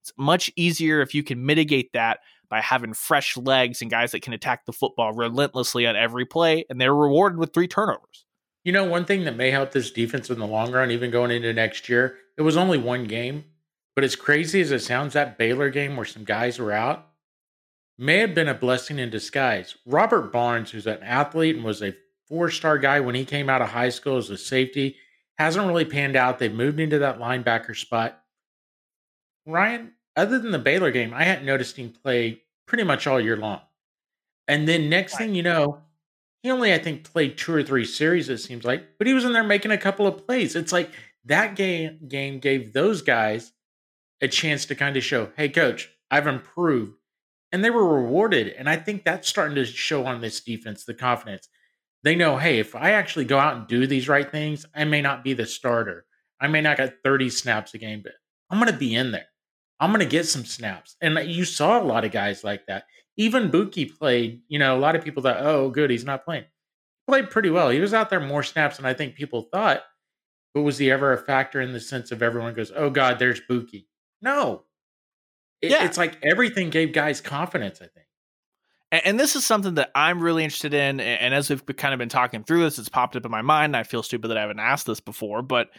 It's 0.00 0.12
much 0.16 0.50
easier 0.56 1.00
if 1.00 1.14
you 1.14 1.22
can 1.22 1.44
mitigate 1.44 1.92
that 1.92 2.20
by 2.48 2.60
having 2.60 2.92
fresh 2.92 3.36
legs 3.36 3.82
and 3.82 3.90
guys 3.90 4.12
that 4.12 4.22
can 4.22 4.32
attack 4.32 4.66
the 4.66 4.72
football 4.72 5.12
relentlessly 5.12 5.86
on 5.86 5.96
every 5.96 6.26
play, 6.26 6.64
and 6.68 6.80
they're 6.80 6.94
rewarded 6.94 7.38
with 7.38 7.52
three 7.52 7.68
turnovers. 7.68 8.24
You 8.64 8.72
know, 8.72 8.84
one 8.84 9.04
thing 9.04 9.24
that 9.24 9.36
may 9.36 9.50
help 9.50 9.72
this 9.72 9.90
defense 9.90 10.30
in 10.30 10.38
the 10.38 10.46
long 10.46 10.70
run, 10.70 10.90
even 10.90 11.10
going 11.10 11.30
into 11.30 11.52
next 11.52 11.88
year, 11.88 12.18
it 12.36 12.42
was 12.42 12.56
only 12.56 12.78
one 12.78 13.04
game, 13.04 13.44
but 13.94 14.04
as 14.04 14.16
crazy 14.16 14.60
as 14.60 14.72
it 14.72 14.80
sounds, 14.80 15.12
that 15.12 15.38
Baylor 15.38 15.70
game 15.70 15.96
where 15.96 16.06
some 16.06 16.24
guys 16.24 16.58
were 16.58 16.72
out 16.72 17.08
may 17.98 18.18
have 18.18 18.34
been 18.34 18.48
a 18.48 18.54
blessing 18.54 18.98
in 18.98 19.10
disguise. 19.10 19.76
Robert 19.86 20.32
Barnes, 20.32 20.70
who's 20.70 20.86
an 20.86 21.02
athlete 21.02 21.56
and 21.56 21.64
was 21.64 21.82
a 21.82 21.94
four 22.26 22.50
star 22.50 22.78
guy 22.78 23.00
when 23.00 23.14
he 23.14 23.24
came 23.24 23.50
out 23.50 23.62
of 23.62 23.68
high 23.68 23.90
school 23.90 24.16
as 24.16 24.30
a 24.30 24.38
safety, 24.38 24.96
hasn't 25.38 25.66
really 25.66 25.84
panned 25.84 26.16
out. 26.16 26.38
They've 26.38 26.52
moved 26.52 26.80
into 26.80 26.98
that 27.00 27.18
linebacker 27.18 27.76
spot. 27.76 28.22
Ryan, 29.46 29.92
other 30.16 30.38
than 30.38 30.52
the 30.52 30.58
Baylor 30.58 30.90
game, 30.90 31.12
I 31.12 31.24
hadn't 31.24 31.46
noticed 31.46 31.76
him 31.76 31.90
play 31.90 32.42
pretty 32.66 32.84
much 32.84 33.06
all 33.06 33.20
year 33.20 33.36
long. 33.36 33.60
And 34.48 34.66
then 34.66 34.88
next 34.88 35.16
thing 35.16 35.34
you 35.34 35.42
know, 35.42 35.82
he 36.42 36.50
only, 36.50 36.74
I 36.74 36.78
think, 36.78 37.04
played 37.04 37.38
two 37.38 37.54
or 37.54 37.62
three 37.62 37.84
series, 37.84 38.28
it 38.28 38.38
seems 38.38 38.64
like, 38.64 38.98
but 38.98 39.06
he 39.06 39.14
was 39.14 39.24
in 39.24 39.32
there 39.32 39.44
making 39.44 39.70
a 39.70 39.78
couple 39.78 40.06
of 40.06 40.26
plays. 40.26 40.56
It's 40.56 40.72
like 40.72 40.90
that 41.26 41.56
game 41.56 42.00
game 42.08 42.38
gave 42.38 42.72
those 42.72 43.02
guys 43.02 43.52
a 44.20 44.28
chance 44.28 44.66
to 44.66 44.74
kind 44.74 44.96
of 44.96 45.04
show, 45.04 45.30
hey, 45.36 45.48
coach, 45.48 45.90
I've 46.10 46.26
improved. 46.26 46.94
And 47.50 47.62
they 47.62 47.70
were 47.70 48.02
rewarded. 48.02 48.48
And 48.48 48.68
I 48.68 48.76
think 48.76 49.04
that's 49.04 49.28
starting 49.28 49.56
to 49.56 49.64
show 49.64 50.06
on 50.06 50.20
this 50.20 50.40
defense 50.40 50.84
the 50.84 50.94
confidence. 50.94 51.48
They 52.02 52.14
know, 52.14 52.38
hey, 52.38 52.58
if 52.58 52.74
I 52.74 52.92
actually 52.92 53.26
go 53.26 53.38
out 53.38 53.56
and 53.56 53.66
do 53.66 53.86
these 53.86 54.08
right 54.08 54.28
things, 54.28 54.64
I 54.74 54.84
may 54.84 55.02
not 55.02 55.22
be 55.22 55.34
the 55.34 55.46
starter. 55.46 56.06
I 56.40 56.48
may 56.48 56.60
not 56.60 56.78
get 56.78 57.02
30 57.04 57.30
snaps 57.30 57.74
a 57.74 57.78
game, 57.78 58.00
but 58.02 58.12
I'm 58.50 58.58
going 58.58 58.72
to 58.72 58.78
be 58.78 58.94
in 58.94 59.12
there. 59.12 59.26
I'm 59.78 59.90
going 59.90 60.00
to 60.00 60.06
get 60.06 60.26
some 60.26 60.44
snaps. 60.44 60.96
And 61.00 61.18
uh, 61.18 61.22
you 61.22 61.44
saw 61.44 61.80
a 61.80 61.84
lot 61.84 62.04
of 62.04 62.12
guys 62.12 62.42
like 62.42 62.66
that. 62.66 62.84
Even 63.16 63.50
Buki 63.50 63.96
played, 63.96 64.42
you 64.48 64.58
know, 64.58 64.76
a 64.76 64.80
lot 64.80 64.96
of 64.96 65.04
people 65.04 65.22
thought, 65.22 65.44
oh, 65.44 65.70
good, 65.70 65.90
he's 65.90 66.04
not 66.04 66.24
playing. 66.24 66.44
Played 67.06 67.30
pretty 67.30 67.50
well. 67.50 67.68
He 67.68 67.80
was 67.80 67.92
out 67.92 68.08
there 68.08 68.20
more 68.20 68.42
snaps 68.42 68.76
than 68.76 68.86
I 68.86 68.94
think 68.94 69.14
people 69.14 69.48
thought. 69.52 69.82
But 70.54 70.62
was 70.62 70.78
he 70.78 70.90
ever 70.90 71.12
a 71.12 71.18
factor 71.18 71.60
in 71.60 71.72
the 71.72 71.80
sense 71.80 72.12
of 72.12 72.22
everyone 72.22 72.54
goes, 72.54 72.72
"Oh 72.74 72.90
God, 72.90 73.18
there's 73.18 73.40
Buki"? 73.48 73.86
No. 74.20 74.64
It, 75.60 75.70
yeah. 75.70 75.84
It's 75.84 75.96
like 75.96 76.18
everything 76.22 76.70
gave 76.70 76.92
guys 76.92 77.20
confidence. 77.20 77.78
I 77.80 77.86
think. 77.86 78.06
And, 78.90 79.02
and 79.06 79.20
this 79.20 79.34
is 79.34 79.44
something 79.44 79.74
that 79.74 79.90
I'm 79.94 80.20
really 80.20 80.44
interested 80.44 80.74
in. 80.74 81.00
And 81.00 81.34
as 81.34 81.48
we've 81.48 81.64
kind 81.76 81.94
of 81.94 81.98
been 81.98 82.08
talking 82.08 82.44
through 82.44 82.62
this, 82.62 82.78
it's 82.78 82.88
popped 82.88 83.16
up 83.16 83.24
in 83.24 83.30
my 83.30 83.42
mind. 83.42 83.76
I 83.76 83.82
feel 83.82 84.02
stupid 84.02 84.28
that 84.28 84.38
I 84.38 84.42
haven't 84.42 84.60
asked 84.60 84.86
this 84.86 85.00
before, 85.00 85.42
but 85.42 85.70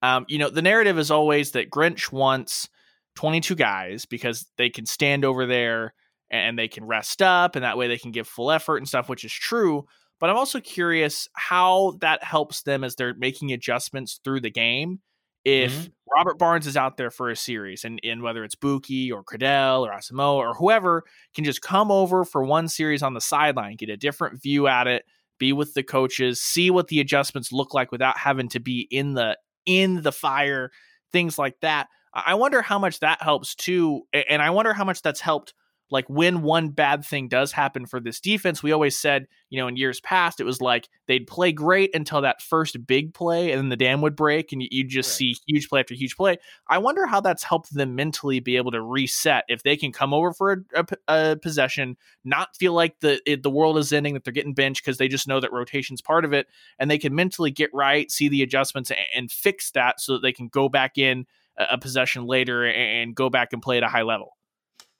um, 0.00 0.24
you 0.28 0.38
know, 0.38 0.50
the 0.50 0.62
narrative 0.62 0.98
is 0.98 1.10
always 1.10 1.52
that 1.52 1.70
Grinch 1.70 2.10
wants 2.10 2.68
22 3.14 3.54
guys 3.54 4.04
because 4.04 4.46
they 4.56 4.68
can 4.68 4.84
stand 4.84 5.24
over 5.24 5.46
there 5.46 5.94
and 6.28 6.58
they 6.58 6.66
can 6.66 6.86
rest 6.86 7.20
up, 7.20 7.56
and 7.56 7.64
that 7.64 7.76
way 7.76 7.88
they 7.88 7.98
can 7.98 8.10
give 8.10 8.26
full 8.26 8.50
effort 8.50 8.78
and 8.78 8.88
stuff, 8.88 9.08
which 9.08 9.22
is 9.22 9.32
true. 9.32 9.86
But 10.22 10.30
I'm 10.30 10.36
also 10.36 10.60
curious 10.60 11.28
how 11.32 11.98
that 12.00 12.22
helps 12.22 12.62
them 12.62 12.84
as 12.84 12.94
they're 12.94 13.12
making 13.12 13.50
adjustments 13.50 14.20
through 14.22 14.42
the 14.42 14.50
game. 14.50 15.00
If 15.44 15.72
mm-hmm. 15.72 15.90
Robert 16.16 16.38
Barnes 16.38 16.68
is 16.68 16.76
out 16.76 16.96
there 16.96 17.10
for 17.10 17.28
a 17.28 17.34
series, 17.34 17.84
and, 17.84 18.00
and 18.04 18.22
whether 18.22 18.44
it's 18.44 18.54
Buki 18.54 19.10
or 19.10 19.24
Cradell 19.24 19.80
or 19.80 19.90
Asamoah 19.90 20.36
or 20.36 20.54
whoever 20.54 21.02
can 21.34 21.42
just 21.42 21.60
come 21.60 21.90
over 21.90 22.24
for 22.24 22.44
one 22.44 22.68
series 22.68 23.02
on 23.02 23.14
the 23.14 23.20
sideline, 23.20 23.74
get 23.74 23.88
a 23.88 23.96
different 23.96 24.40
view 24.40 24.68
at 24.68 24.86
it, 24.86 25.04
be 25.40 25.52
with 25.52 25.74
the 25.74 25.82
coaches, 25.82 26.40
see 26.40 26.70
what 26.70 26.86
the 26.86 27.00
adjustments 27.00 27.50
look 27.50 27.74
like 27.74 27.90
without 27.90 28.16
having 28.16 28.48
to 28.50 28.60
be 28.60 28.86
in 28.92 29.14
the 29.14 29.36
in 29.66 30.02
the 30.02 30.12
fire, 30.12 30.70
things 31.10 31.36
like 31.36 31.58
that. 31.62 31.88
I 32.14 32.34
wonder 32.34 32.62
how 32.62 32.78
much 32.78 33.00
that 33.00 33.20
helps 33.20 33.56
too, 33.56 34.02
and 34.12 34.40
I 34.40 34.50
wonder 34.50 34.72
how 34.72 34.84
much 34.84 35.02
that's 35.02 35.20
helped 35.20 35.52
like 35.92 36.08
when 36.08 36.40
one 36.40 36.70
bad 36.70 37.04
thing 37.04 37.28
does 37.28 37.52
happen 37.52 37.84
for 37.84 38.00
this 38.00 38.18
defense, 38.18 38.62
we 38.62 38.72
always 38.72 38.98
said, 38.98 39.28
you 39.50 39.60
know, 39.60 39.68
in 39.68 39.76
years 39.76 40.00
past, 40.00 40.40
it 40.40 40.44
was 40.44 40.62
like 40.62 40.88
they'd 41.06 41.26
play 41.26 41.52
great 41.52 41.94
until 41.94 42.22
that 42.22 42.40
first 42.40 42.86
big 42.86 43.12
play 43.12 43.52
and 43.52 43.60
then 43.60 43.68
the 43.68 43.76
dam 43.76 44.00
would 44.00 44.16
break 44.16 44.52
and 44.52 44.62
you'd 44.70 44.88
just 44.88 45.10
right. 45.10 45.16
see 45.16 45.36
huge 45.46 45.68
play 45.68 45.80
after 45.80 45.94
huge 45.94 46.16
play. 46.16 46.38
I 46.66 46.78
wonder 46.78 47.04
how 47.04 47.20
that's 47.20 47.42
helped 47.42 47.74
them 47.74 47.94
mentally 47.94 48.40
be 48.40 48.56
able 48.56 48.70
to 48.70 48.80
reset 48.80 49.44
if 49.48 49.62
they 49.64 49.76
can 49.76 49.92
come 49.92 50.14
over 50.14 50.32
for 50.32 50.64
a, 50.74 50.80
a, 50.80 50.86
a 51.08 51.36
possession, 51.36 51.98
not 52.24 52.56
feel 52.56 52.72
like 52.72 52.98
the 53.00 53.20
it, 53.26 53.42
the 53.42 53.50
world 53.50 53.76
is 53.76 53.92
ending, 53.92 54.14
that 54.14 54.24
they're 54.24 54.32
getting 54.32 54.54
benched 54.54 54.82
because 54.82 54.96
they 54.96 55.08
just 55.08 55.28
know 55.28 55.40
that 55.40 55.52
rotation's 55.52 56.00
part 56.00 56.24
of 56.24 56.32
it, 56.32 56.46
and 56.78 56.90
they 56.90 56.98
can 56.98 57.14
mentally 57.14 57.50
get 57.50 57.68
right, 57.74 58.10
see 58.10 58.30
the 58.30 58.42
adjustments, 58.42 58.90
and, 58.90 59.00
and 59.14 59.30
fix 59.30 59.70
that 59.72 60.00
so 60.00 60.14
that 60.14 60.22
they 60.22 60.32
can 60.32 60.48
go 60.48 60.70
back 60.70 60.96
in 60.96 61.26
a, 61.58 61.64
a 61.72 61.78
possession 61.78 62.24
later 62.24 62.64
and 62.64 63.14
go 63.14 63.28
back 63.28 63.52
and 63.52 63.60
play 63.60 63.76
at 63.76 63.82
a 63.82 63.88
high 63.88 64.02
level. 64.02 64.38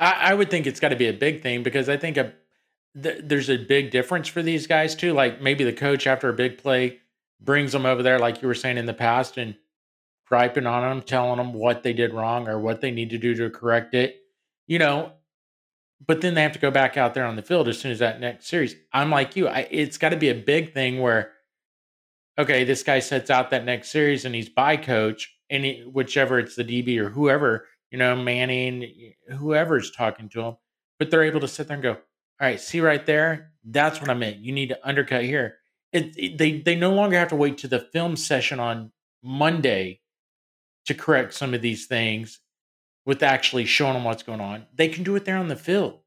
I, 0.02 0.30
I 0.30 0.34
would 0.34 0.50
think 0.50 0.66
it's 0.66 0.80
got 0.80 0.88
to 0.88 0.96
be 0.96 1.06
a 1.06 1.12
big 1.12 1.42
thing 1.42 1.62
because 1.62 1.88
I 1.88 1.96
think 1.96 2.16
a, 2.16 2.32
th- 3.00 3.22
there's 3.22 3.48
a 3.48 3.56
big 3.56 3.92
difference 3.92 4.26
for 4.26 4.42
these 4.42 4.66
guys 4.66 4.96
too. 4.96 5.12
Like 5.12 5.40
maybe 5.40 5.62
the 5.62 5.72
coach 5.72 6.08
after 6.08 6.28
a 6.28 6.32
big 6.32 6.58
play 6.58 6.98
brings 7.40 7.70
them 7.70 7.86
over 7.86 8.02
there, 8.02 8.18
like 8.18 8.42
you 8.42 8.48
were 8.48 8.54
saying 8.54 8.78
in 8.78 8.86
the 8.86 8.94
past, 8.94 9.38
and 9.38 9.54
griping 10.26 10.66
on 10.66 10.82
them, 10.82 11.02
telling 11.02 11.36
them 11.36 11.52
what 11.52 11.84
they 11.84 11.92
did 11.92 12.12
wrong 12.12 12.48
or 12.48 12.58
what 12.58 12.80
they 12.80 12.90
need 12.90 13.10
to 13.10 13.18
do 13.18 13.34
to 13.34 13.48
correct 13.48 13.94
it. 13.94 14.16
You 14.66 14.80
know, 14.80 15.12
but 16.04 16.20
then 16.20 16.34
they 16.34 16.42
have 16.42 16.52
to 16.52 16.58
go 16.58 16.70
back 16.70 16.96
out 16.96 17.14
there 17.14 17.26
on 17.26 17.36
the 17.36 17.42
field 17.42 17.68
as 17.68 17.78
soon 17.78 17.92
as 17.92 18.00
that 18.00 18.20
next 18.20 18.48
series. 18.48 18.74
I'm 18.92 19.10
like 19.10 19.36
you. 19.36 19.46
I, 19.46 19.68
it's 19.70 19.98
got 19.98 20.08
to 20.08 20.16
be 20.16 20.30
a 20.30 20.34
big 20.34 20.74
thing 20.74 21.00
where, 21.00 21.32
okay, 22.38 22.64
this 22.64 22.82
guy 22.82 22.98
sets 22.98 23.30
out 23.30 23.50
that 23.50 23.64
next 23.64 23.90
series 23.90 24.24
and 24.24 24.34
he's 24.34 24.48
by 24.48 24.76
coach, 24.76 25.32
and 25.48 25.64
he, 25.64 25.80
whichever 25.82 26.40
it's 26.40 26.56
the 26.56 26.64
DB 26.64 26.98
or 26.98 27.10
whoever 27.10 27.66
you 27.92 27.98
know, 27.98 28.16
Manning, 28.16 29.12
whoever's 29.38 29.90
talking 29.90 30.30
to 30.30 30.42
them, 30.42 30.56
but 30.98 31.10
they're 31.10 31.22
able 31.22 31.40
to 31.40 31.48
sit 31.48 31.68
there 31.68 31.74
and 31.74 31.82
go, 31.82 31.90
all 31.92 31.98
right, 32.40 32.58
see 32.58 32.80
right 32.80 33.04
there, 33.04 33.52
that's 33.62 34.00
what 34.00 34.10
I 34.10 34.14
meant. 34.14 34.38
You 34.38 34.50
need 34.50 34.70
to 34.70 34.88
undercut 34.88 35.24
here. 35.24 35.58
It, 35.92 36.14
it, 36.16 36.38
they 36.38 36.58
they 36.60 36.74
no 36.74 36.92
longer 36.92 37.18
have 37.18 37.28
to 37.28 37.36
wait 37.36 37.58
to 37.58 37.68
the 37.68 37.78
film 37.78 38.16
session 38.16 38.58
on 38.58 38.92
Monday 39.22 40.00
to 40.86 40.94
correct 40.94 41.34
some 41.34 41.52
of 41.52 41.60
these 41.60 41.86
things 41.86 42.40
with 43.04 43.22
actually 43.22 43.66
showing 43.66 43.92
them 43.92 44.04
what's 44.04 44.22
going 44.22 44.40
on. 44.40 44.66
They 44.74 44.88
can 44.88 45.04
do 45.04 45.14
it 45.14 45.26
there 45.26 45.36
on 45.36 45.48
the 45.48 45.56
field. 45.56 46.00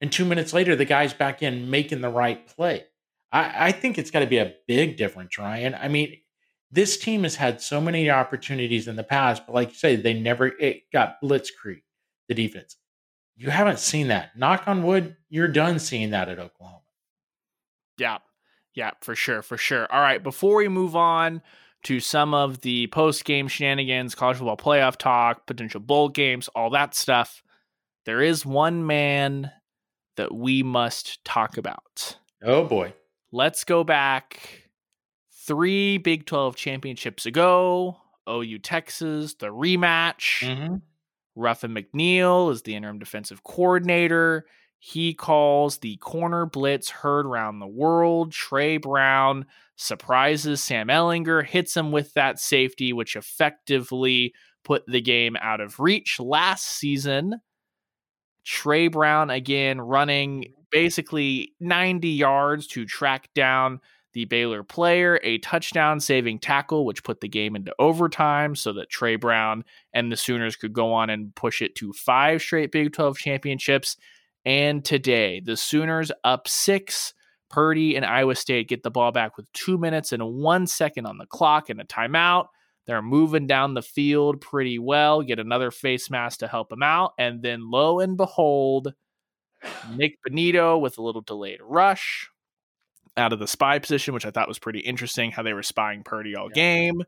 And 0.00 0.12
two 0.12 0.26
minutes 0.26 0.52
later, 0.52 0.76
the 0.76 0.84
guy's 0.84 1.14
back 1.14 1.42
in 1.42 1.70
making 1.70 2.02
the 2.02 2.10
right 2.10 2.46
play. 2.46 2.84
I, 3.32 3.68
I 3.68 3.72
think 3.72 3.96
it's 3.96 4.10
got 4.10 4.20
to 4.20 4.26
be 4.26 4.38
a 4.38 4.54
big 4.68 4.98
difference, 4.98 5.38
Ryan. 5.38 5.74
I 5.74 5.88
mean, 5.88 6.18
this 6.74 6.98
team 6.98 7.22
has 7.22 7.36
had 7.36 7.60
so 7.62 7.80
many 7.80 8.10
opportunities 8.10 8.88
in 8.88 8.96
the 8.96 9.04
past, 9.04 9.46
but 9.46 9.54
like 9.54 9.68
you 9.68 9.74
say, 9.76 9.94
they 9.94 10.12
never 10.12 10.46
it 10.46 10.82
got 10.92 11.22
blitzkrieg 11.22 11.82
the 12.28 12.34
defense. 12.34 12.76
You 13.36 13.50
haven't 13.50 13.78
seen 13.78 14.08
that. 14.08 14.36
Knock 14.36 14.66
on 14.66 14.82
wood, 14.82 15.16
you're 15.28 15.48
done 15.48 15.78
seeing 15.78 16.10
that 16.10 16.28
at 16.28 16.40
Oklahoma. 16.40 16.80
Yeah. 17.96 18.18
Yeah, 18.74 18.90
for 19.02 19.14
sure, 19.14 19.42
for 19.42 19.56
sure. 19.56 19.86
All 19.92 20.00
right, 20.00 20.20
before 20.20 20.56
we 20.56 20.68
move 20.68 20.96
on 20.96 21.42
to 21.84 22.00
some 22.00 22.34
of 22.34 22.62
the 22.62 22.88
post 22.88 23.24
game 23.24 23.46
shenanigans, 23.46 24.16
college 24.16 24.38
football 24.38 24.56
playoff 24.56 24.96
talk, 24.96 25.46
potential 25.46 25.78
bowl 25.78 26.08
games, 26.08 26.48
all 26.56 26.70
that 26.70 26.96
stuff, 26.96 27.44
there 28.04 28.20
is 28.20 28.44
one 28.44 28.84
man 28.84 29.52
that 30.16 30.34
we 30.34 30.64
must 30.64 31.24
talk 31.24 31.56
about. 31.56 32.16
Oh 32.42 32.64
boy. 32.64 32.94
Let's 33.30 33.62
go 33.62 33.84
back 33.84 34.63
three 35.46 35.98
Big 35.98 36.26
12 36.26 36.56
championships 36.56 37.26
ago, 37.26 37.96
OU 38.28 38.58
Texas, 38.60 39.34
the 39.34 39.46
rematch. 39.46 40.42
Mm-hmm. 40.42 40.76
Ruffin 41.36 41.74
McNeill 41.74 42.52
is 42.52 42.62
the 42.62 42.74
interim 42.74 42.98
defensive 42.98 43.42
coordinator. 43.42 44.46
He 44.78 45.14
calls 45.14 45.78
the 45.78 45.96
corner 45.96 46.46
blitz 46.46 46.90
heard 46.90 47.26
around 47.26 47.58
the 47.58 47.66
world. 47.66 48.32
Tre 48.32 48.76
Brown 48.76 49.46
surprises 49.76 50.62
Sam 50.62 50.88
Ehlinger, 50.88 51.44
hits 51.44 51.76
him 51.76 51.90
with 51.90 52.12
that 52.14 52.38
safety, 52.38 52.92
which 52.92 53.16
effectively 53.16 54.34
put 54.62 54.84
the 54.86 55.00
game 55.00 55.36
out 55.40 55.60
of 55.60 55.80
reach. 55.80 56.20
Last 56.20 56.64
season, 56.64 57.40
Tre 58.44 58.88
Brown 58.88 59.30
again 59.30 59.80
running 59.80 60.52
basically 60.70 61.54
90 61.60 62.08
yards 62.08 62.66
to 62.68 62.84
track 62.84 63.30
down 63.34 63.80
the 64.14 64.24
Baylor 64.24 64.62
player 64.62 65.20
a 65.22 65.38
touchdown 65.38 66.00
saving 66.00 66.38
tackle, 66.38 66.86
which 66.86 67.04
put 67.04 67.20
the 67.20 67.28
game 67.28 67.56
into 67.56 67.74
overtime 67.78 68.54
so 68.54 68.72
that 68.72 68.88
Tre 68.88 69.16
Brown 69.16 69.64
and 69.92 70.10
the 70.10 70.16
Sooners 70.16 70.56
could 70.56 70.72
go 70.72 70.92
on 70.92 71.10
and 71.10 71.34
push 71.34 71.60
it 71.60 71.74
to 71.76 71.92
five 71.92 72.40
straight 72.40 72.72
Big 72.72 72.92
12 72.92 73.18
championships. 73.18 73.96
And 74.44 74.84
today, 74.84 75.42
the 75.44 75.56
Sooners 75.56 76.10
up 76.22 76.48
six. 76.48 77.12
Purdy 77.50 77.94
and 77.94 78.04
Iowa 78.04 78.34
State 78.34 78.68
get 78.68 78.82
the 78.82 78.90
ball 78.90 79.12
back 79.12 79.36
with 79.36 79.52
two 79.52 79.78
minutes 79.78 80.10
and 80.10 80.24
one 80.24 80.66
second 80.66 81.06
on 81.06 81.18
the 81.18 81.26
clock 81.26 81.70
and 81.70 81.80
a 81.80 81.84
timeout. 81.84 82.46
They're 82.86 83.02
moving 83.02 83.46
down 83.46 83.74
the 83.74 83.82
field 83.82 84.40
pretty 84.40 84.78
well, 84.78 85.22
get 85.22 85.38
another 85.38 85.70
face 85.70 86.10
mask 86.10 86.40
to 86.40 86.48
help 86.48 86.68
them 86.68 86.82
out. 86.82 87.12
And 87.16 87.42
then 87.42 87.70
lo 87.70 88.00
and 88.00 88.16
behold, 88.16 88.92
Nick 89.94 90.18
Bonitto 90.26 90.80
with 90.80 90.98
a 90.98 91.02
little 91.02 91.20
delayed 91.20 91.60
rush 91.62 92.28
out 93.16 93.32
of 93.32 93.38
the 93.38 93.46
spy 93.46 93.78
position, 93.78 94.14
which 94.14 94.26
I 94.26 94.30
thought 94.30 94.48
was 94.48 94.58
pretty 94.58 94.80
interesting 94.80 95.30
how 95.30 95.42
they 95.42 95.52
were 95.52 95.62
spying 95.62 96.02
Purdy 96.02 96.34
all 96.34 96.48
yeah. 96.48 96.54
game. 96.54 97.02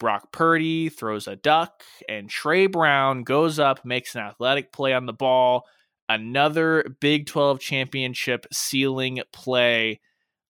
Brock 0.00 0.32
Purdy 0.32 0.88
throws 0.88 1.28
a 1.28 1.36
duck, 1.36 1.82
and 2.08 2.28
Tre 2.28 2.66
Brown 2.66 3.22
goes 3.22 3.58
up, 3.58 3.84
makes 3.84 4.14
an 4.14 4.22
athletic 4.22 4.72
play 4.72 4.92
on 4.92 5.06
the 5.06 5.12
ball. 5.12 5.66
Another 6.08 6.84
Big 7.00 7.26
12 7.26 7.60
championship 7.60 8.46
sealing 8.52 9.20
play. 9.32 10.00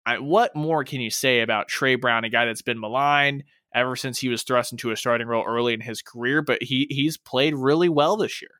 I, 0.05 0.19
what 0.19 0.55
more 0.55 0.83
can 0.83 1.01
you 1.01 1.09
say 1.09 1.41
about 1.41 1.67
Tre 1.67 1.95
Brown, 1.95 2.23
a 2.23 2.29
guy 2.29 2.45
that's 2.45 2.61
been 2.61 2.79
maligned 2.79 3.43
ever 3.75 3.95
since 3.95 4.19
he 4.19 4.29
was 4.29 4.43
thrust 4.43 4.71
into 4.71 4.91
a 4.91 4.97
starting 4.97 5.27
role 5.27 5.45
early 5.45 5.73
in 5.73 5.81
his 5.81 6.01
career, 6.01 6.41
but 6.41 6.63
he 6.63 6.87
he's 6.89 7.17
played 7.17 7.55
really 7.55 7.89
well 7.89 8.17
this 8.17 8.41
year. 8.41 8.51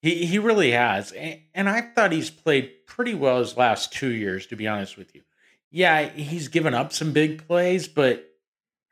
He 0.00 0.26
he 0.26 0.38
really 0.38 0.72
has, 0.72 1.12
and 1.12 1.68
I 1.68 1.82
thought 1.82 2.12
he's 2.12 2.30
played 2.30 2.72
pretty 2.86 3.14
well 3.14 3.38
his 3.38 3.56
last 3.56 3.92
two 3.92 4.10
years, 4.10 4.46
to 4.48 4.56
be 4.56 4.66
honest 4.66 4.96
with 4.96 5.14
you 5.14 5.22
yeah, 5.72 6.10
he's 6.10 6.48
given 6.48 6.74
up 6.74 6.92
some 6.92 7.12
big 7.12 7.46
plays, 7.46 7.88
but 7.88 8.24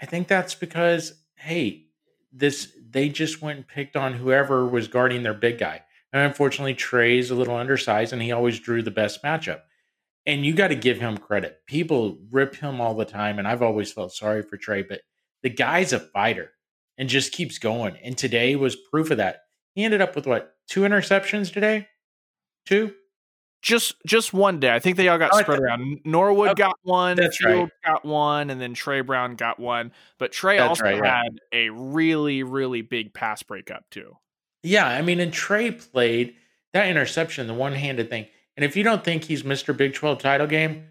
I 0.01 0.07
think 0.07 0.26
that's 0.26 0.55
because 0.55 1.14
hey, 1.37 1.85
this 2.33 2.72
they 2.91 3.09
just 3.09 3.41
went 3.41 3.59
and 3.59 3.68
picked 3.68 3.97
on 3.97 4.14
whoever 4.14 4.66
was 4.66 4.89
guarding 4.89 5.22
their 5.22 5.35
big 5.35 5.59
guy. 5.59 5.83
And 6.12 6.22
unfortunately, 6.22 6.74
Tre's 6.74 7.31
a 7.31 7.35
little 7.35 7.55
undersized, 7.55 8.12
and 8.12 8.20
he 8.20 8.33
always 8.33 8.59
drew 8.59 8.83
the 8.83 8.91
best 8.91 9.22
matchup. 9.22 9.61
And 10.26 10.45
you 10.45 10.55
got 10.55 10.68
to 10.68 10.74
give 10.74 10.99
him 10.99 11.18
credit. 11.18 11.59
People 11.66 12.18
rip 12.31 12.57
him 12.57 12.81
all 12.81 12.95
the 12.95 13.05
time, 13.05 13.39
and 13.39 13.47
I've 13.47 13.62
always 13.62 13.93
felt 13.93 14.12
sorry 14.12 14.43
for 14.43 14.57
Tre, 14.57 14.83
but 14.83 15.03
the 15.43 15.51
guy's 15.51 15.93
a 15.93 16.01
fighter 16.01 16.51
and 16.99 17.09
just 17.09 17.33
keeps 17.33 17.59
going. 17.59 17.97
And 18.03 18.16
today 18.16 18.57
was 18.57 18.76
proof 18.76 19.11
of 19.11 19.18
that. 19.18 19.43
He 19.74 19.85
ended 19.85 20.01
up 20.01 20.16
with 20.16 20.26
what 20.26 20.55
two 20.66 20.81
interceptions 20.81 21.53
today? 21.53 21.89
Two 22.66 22.95
just 23.62 23.94
just 24.06 24.32
one 24.32 24.61
day. 24.61 24.74
I 24.74 24.78
think 24.78 24.96
they 24.96 25.08
all 25.08 25.18
got 25.18 25.30
oh, 25.34 25.40
spread 25.40 25.61
around. 25.61 26.00
Norwood 26.04 26.50
okay. 26.50 26.62
got 26.62 26.78
one, 26.82 27.16
That's 27.16 27.36
Field 27.36 27.70
right. 27.84 27.92
got 27.92 28.04
one, 28.04 28.50
and 28.50 28.61
then 28.61 28.74
Tre 28.74 29.00
Brown 29.02 29.36
got 29.36 29.58
one. 29.58 29.92
But 30.18 30.32
Tre 30.32 30.56
That's 30.56 30.68
also 30.68 30.84
right, 30.84 31.04
had 31.04 31.38
yeah. 31.52 31.58
a 31.58 31.68
really, 31.70 32.42
really 32.42 32.82
big 32.82 33.12
pass 33.12 33.42
breakup 33.42 33.88
too. 33.90 34.16
Yeah, 34.62 34.86
I 34.86 35.02
mean, 35.02 35.20
and 35.20 35.32
Tre 35.32 35.70
played 35.70 36.34
that 36.72 36.88
interception, 36.88 37.46
the 37.46 37.54
one-handed 37.54 38.08
thing. 38.11 38.26
And 38.56 38.64
if 38.64 38.76
you 38.76 38.82
don't 38.82 39.02
think 39.02 39.24
he's 39.24 39.42
Mr. 39.42 39.76
Big 39.76 39.94
12 39.94 40.18
title 40.18 40.46
game, 40.46 40.86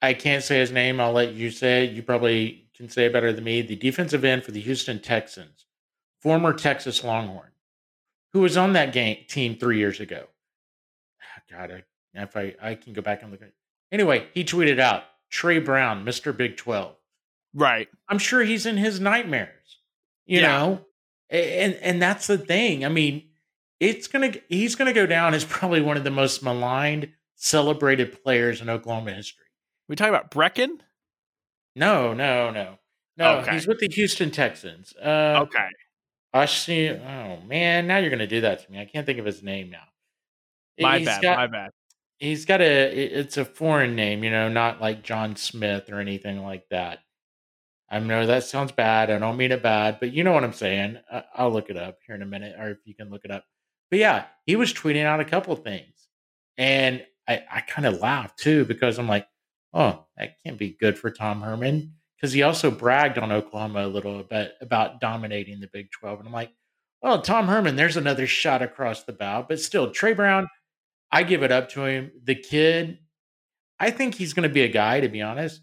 I 0.00 0.14
can't 0.14 0.42
say 0.42 0.58
his 0.58 0.72
name. 0.72 1.00
I'll 1.00 1.12
let 1.12 1.34
you 1.34 1.50
say 1.50 1.84
it. 1.84 1.92
You 1.92 2.02
probably 2.02 2.68
can 2.76 2.88
say 2.88 3.06
it 3.06 3.12
better 3.12 3.32
than 3.32 3.44
me. 3.44 3.62
The 3.62 3.76
defensive 3.76 4.24
end 4.24 4.42
for 4.42 4.50
the 4.50 4.60
Houston 4.60 4.98
Texans, 5.00 5.66
former 6.20 6.52
Texas 6.52 7.04
Longhorn, 7.04 7.52
who 8.32 8.40
was 8.40 8.56
on 8.56 8.72
that 8.72 8.92
game 8.92 9.18
team 9.28 9.56
three 9.56 9.78
years 9.78 10.00
ago. 10.00 10.26
Ah, 11.22 11.42
God, 11.50 11.70
I 11.70 11.84
if 12.14 12.36
I, 12.36 12.54
I 12.60 12.74
can 12.74 12.92
go 12.92 13.02
back 13.02 13.22
and 13.22 13.30
look 13.30 13.42
at 13.42 13.48
it. 13.48 13.54
Anyway, 13.90 14.26
he 14.34 14.44
tweeted 14.44 14.78
out 14.78 15.04
Tre 15.30 15.58
Brown, 15.58 16.04
Mr. 16.04 16.36
Big 16.36 16.56
12. 16.56 16.94
Right. 17.54 17.88
I'm 18.08 18.18
sure 18.18 18.42
he's 18.42 18.66
in 18.66 18.76
his 18.76 19.00
nightmares, 19.00 19.78
you 20.26 20.40
yeah. 20.40 20.48
know? 20.48 20.84
And 21.30 21.74
and 21.76 22.02
that's 22.02 22.26
the 22.26 22.36
thing. 22.36 22.84
I 22.84 22.90
mean, 22.90 23.22
it's 23.80 24.06
gonna 24.06 24.34
he's 24.48 24.74
gonna 24.74 24.92
go 24.92 25.06
down 25.06 25.32
as 25.32 25.44
probably 25.46 25.80
one 25.80 25.96
of 25.96 26.04
the 26.04 26.10
most 26.10 26.42
maligned, 26.42 27.10
celebrated 27.36 28.22
players 28.22 28.60
in 28.60 28.68
Oklahoma 28.68 29.12
history. 29.12 29.46
We 29.88 29.96
talk 29.96 30.08
about 30.08 30.30
Brecken? 30.30 30.80
No, 31.74 32.12
no, 32.12 32.50
no. 32.50 32.78
No, 33.16 33.38
okay. 33.38 33.52
he's 33.52 33.66
with 33.66 33.78
the 33.78 33.88
Houston 33.88 34.30
Texans. 34.30 34.94
Uh, 34.96 35.40
okay. 35.42 35.68
Ashi, 36.34 36.98
oh 36.98 37.46
man, 37.46 37.86
now 37.86 37.98
you're 37.98 38.10
gonna 38.10 38.26
do 38.26 38.42
that 38.42 38.64
to 38.64 38.72
me. 38.72 38.80
I 38.80 38.84
can't 38.84 39.04
think 39.04 39.18
of 39.18 39.24
his 39.24 39.42
name 39.42 39.70
now. 39.70 39.84
My 40.78 40.98
he's 40.98 41.06
bad. 41.06 41.22
Got, 41.22 41.36
my 41.36 41.46
bad. 41.46 41.70
He's 42.22 42.44
got 42.44 42.60
a. 42.60 42.64
It's 42.64 43.36
a 43.36 43.44
foreign 43.44 43.96
name, 43.96 44.22
you 44.22 44.30
know, 44.30 44.48
not 44.48 44.80
like 44.80 45.02
John 45.02 45.34
Smith 45.34 45.90
or 45.90 45.98
anything 45.98 46.40
like 46.40 46.68
that. 46.70 47.00
I 47.90 47.98
know 47.98 48.26
that 48.26 48.44
sounds 48.44 48.70
bad. 48.70 49.10
I 49.10 49.18
don't 49.18 49.36
mean 49.36 49.50
it 49.50 49.62
bad, 49.62 49.98
but 49.98 50.12
you 50.12 50.22
know 50.22 50.32
what 50.32 50.44
I'm 50.44 50.52
saying. 50.52 50.98
I'll 51.34 51.52
look 51.52 51.68
it 51.68 51.76
up 51.76 51.98
here 52.06 52.14
in 52.14 52.22
a 52.22 52.26
minute, 52.26 52.54
or 52.58 52.70
if 52.70 52.78
you 52.84 52.94
can 52.94 53.10
look 53.10 53.24
it 53.24 53.32
up. 53.32 53.44
But 53.90 53.98
yeah, 53.98 54.26
he 54.46 54.54
was 54.54 54.72
tweeting 54.72 55.04
out 55.04 55.18
a 55.18 55.24
couple 55.24 55.56
things, 55.56 56.06
and 56.56 57.04
I, 57.28 57.42
I 57.50 57.60
kind 57.62 57.86
of 57.86 58.00
laughed 58.00 58.38
too 58.38 58.64
because 58.66 58.98
I'm 58.98 59.08
like, 59.08 59.26
oh, 59.74 60.06
that 60.16 60.36
can't 60.44 60.58
be 60.58 60.76
good 60.78 60.96
for 60.96 61.10
Tom 61.10 61.42
Herman 61.42 61.94
because 62.16 62.32
he 62.32 62.42
also 62.42 62.70
bragged 62.70 63.18
on 63.18 63.32
Oklahoma 63.32 63.84
a 63.84 63.88
little 63.88 64.22
bit 64.22 64.54
about 64.60 65.00
dominating 65.00 65.58
the 65.58 65.68
Big 65.72 65.90
12. 65.90 66.20
And 66.20 66.28
I'm 66.28 66.32
like, 66.32 66.52
well, 67.02 67.20
Tom 67.20 67.48
Herman, 67.48 67.74
there's 67.74 67.96
another 67.96 68.28
shot 68.28 68.62
across 68.62 69.02
the 69.02 69.12
bow. 69.12 69.44
But 69.48 69.60
still, 69.60 69.90
Tre 69.90 70.14
Brown, 70.14 70.46
I 71.12 71.22
give 71.22 71.42
it 71.42 71.52
up 71.52 71.68
to 71.70 71.84
him. 71.84 72.10
The 72.24 72.34
kid, 72.34 72.98
I 73.78 73.90
think 73.90 74.14
he's 74.14 74.32
going 74.32 74.48
to 74.48 74.52
be 74.52 74.62
a 74.62 74.68
guy, 74.68 75.00
to 75.00 75.08
be 75.08 75.22
honest. 75.22 75.60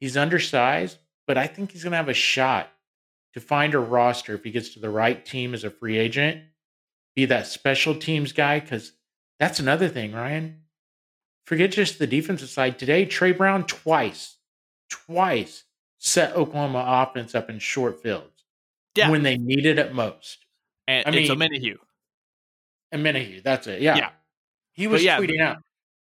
He's 0.00 0.16
undersized, 0.16 0.98
but 1.26 1.38
I 1.38 1.46
think 1.46 1.72
he's 1.72 1.84
going 1.84 1.92
to 1.92 1.96
have 1.96 2.08
a 2.08 2.14
shot 2.14 2.70
to 3.34 3.40
find 3.40 3.74
a 3.74 3.78
roster 3.78 4.34
if 4.34 4.44
he 4.44 4.50
gets 4.50 4.74
to 4.74 4.80
the 4.80 4.90
right 4.90 5.24
team 5.24 5.54
as 5.54 5.64
a 5.64 5.70
free 5.70 5.96
agent, 5.96 6.42
be 7.14 7.24
that 7.26 7.46
special 7.46 7.94
teams 7.94 8.32
guy. 8.32 8.60
Because 8.60 8.92
that's 9.38 9.60
another 9.60 9.88
thing, 9.88 10.12
Ryan. 10.12 10.62
Forget 11.46 11.70
just 11.70 11.98
the 11.98 12.06
defensive 12.06 12.48
side. 12.48 12.78
Today, 12.78 13.04
Tre 13.04 13.32
Brown 13.32 13.64
twice 13.64 14.36
twice 14.88 15.64
set 15.98 16.36
Oklahoma 16.36 16.84
offense 16.86 17.34
up 17.34 17.50
in 17.50 17.58
short 17.58 18.02
fields 18.02 18.44
yeah. 18.94 19.10
when 19.10 19.22
they 19.22 19.36
needed 19.36 19.78
it 19.78 19.94
most. 19.94 20.38
And 20.86 21.06
I 21.06 21.10
mean, 21.10 21.22
it's 21.22 21.30
Omenihu. 21.30 21.76
Omenihu, 22.94 23.42
that's 23.42 23.66
it. 23.66 23.82
Yeah. 23.82 23.96
yeah. 23.96 24.10
He 24.76 24.86
was 24.86 25.02
yeah, 25.02 25.18
tweeting 25.18 25.40
out 25.40 25.58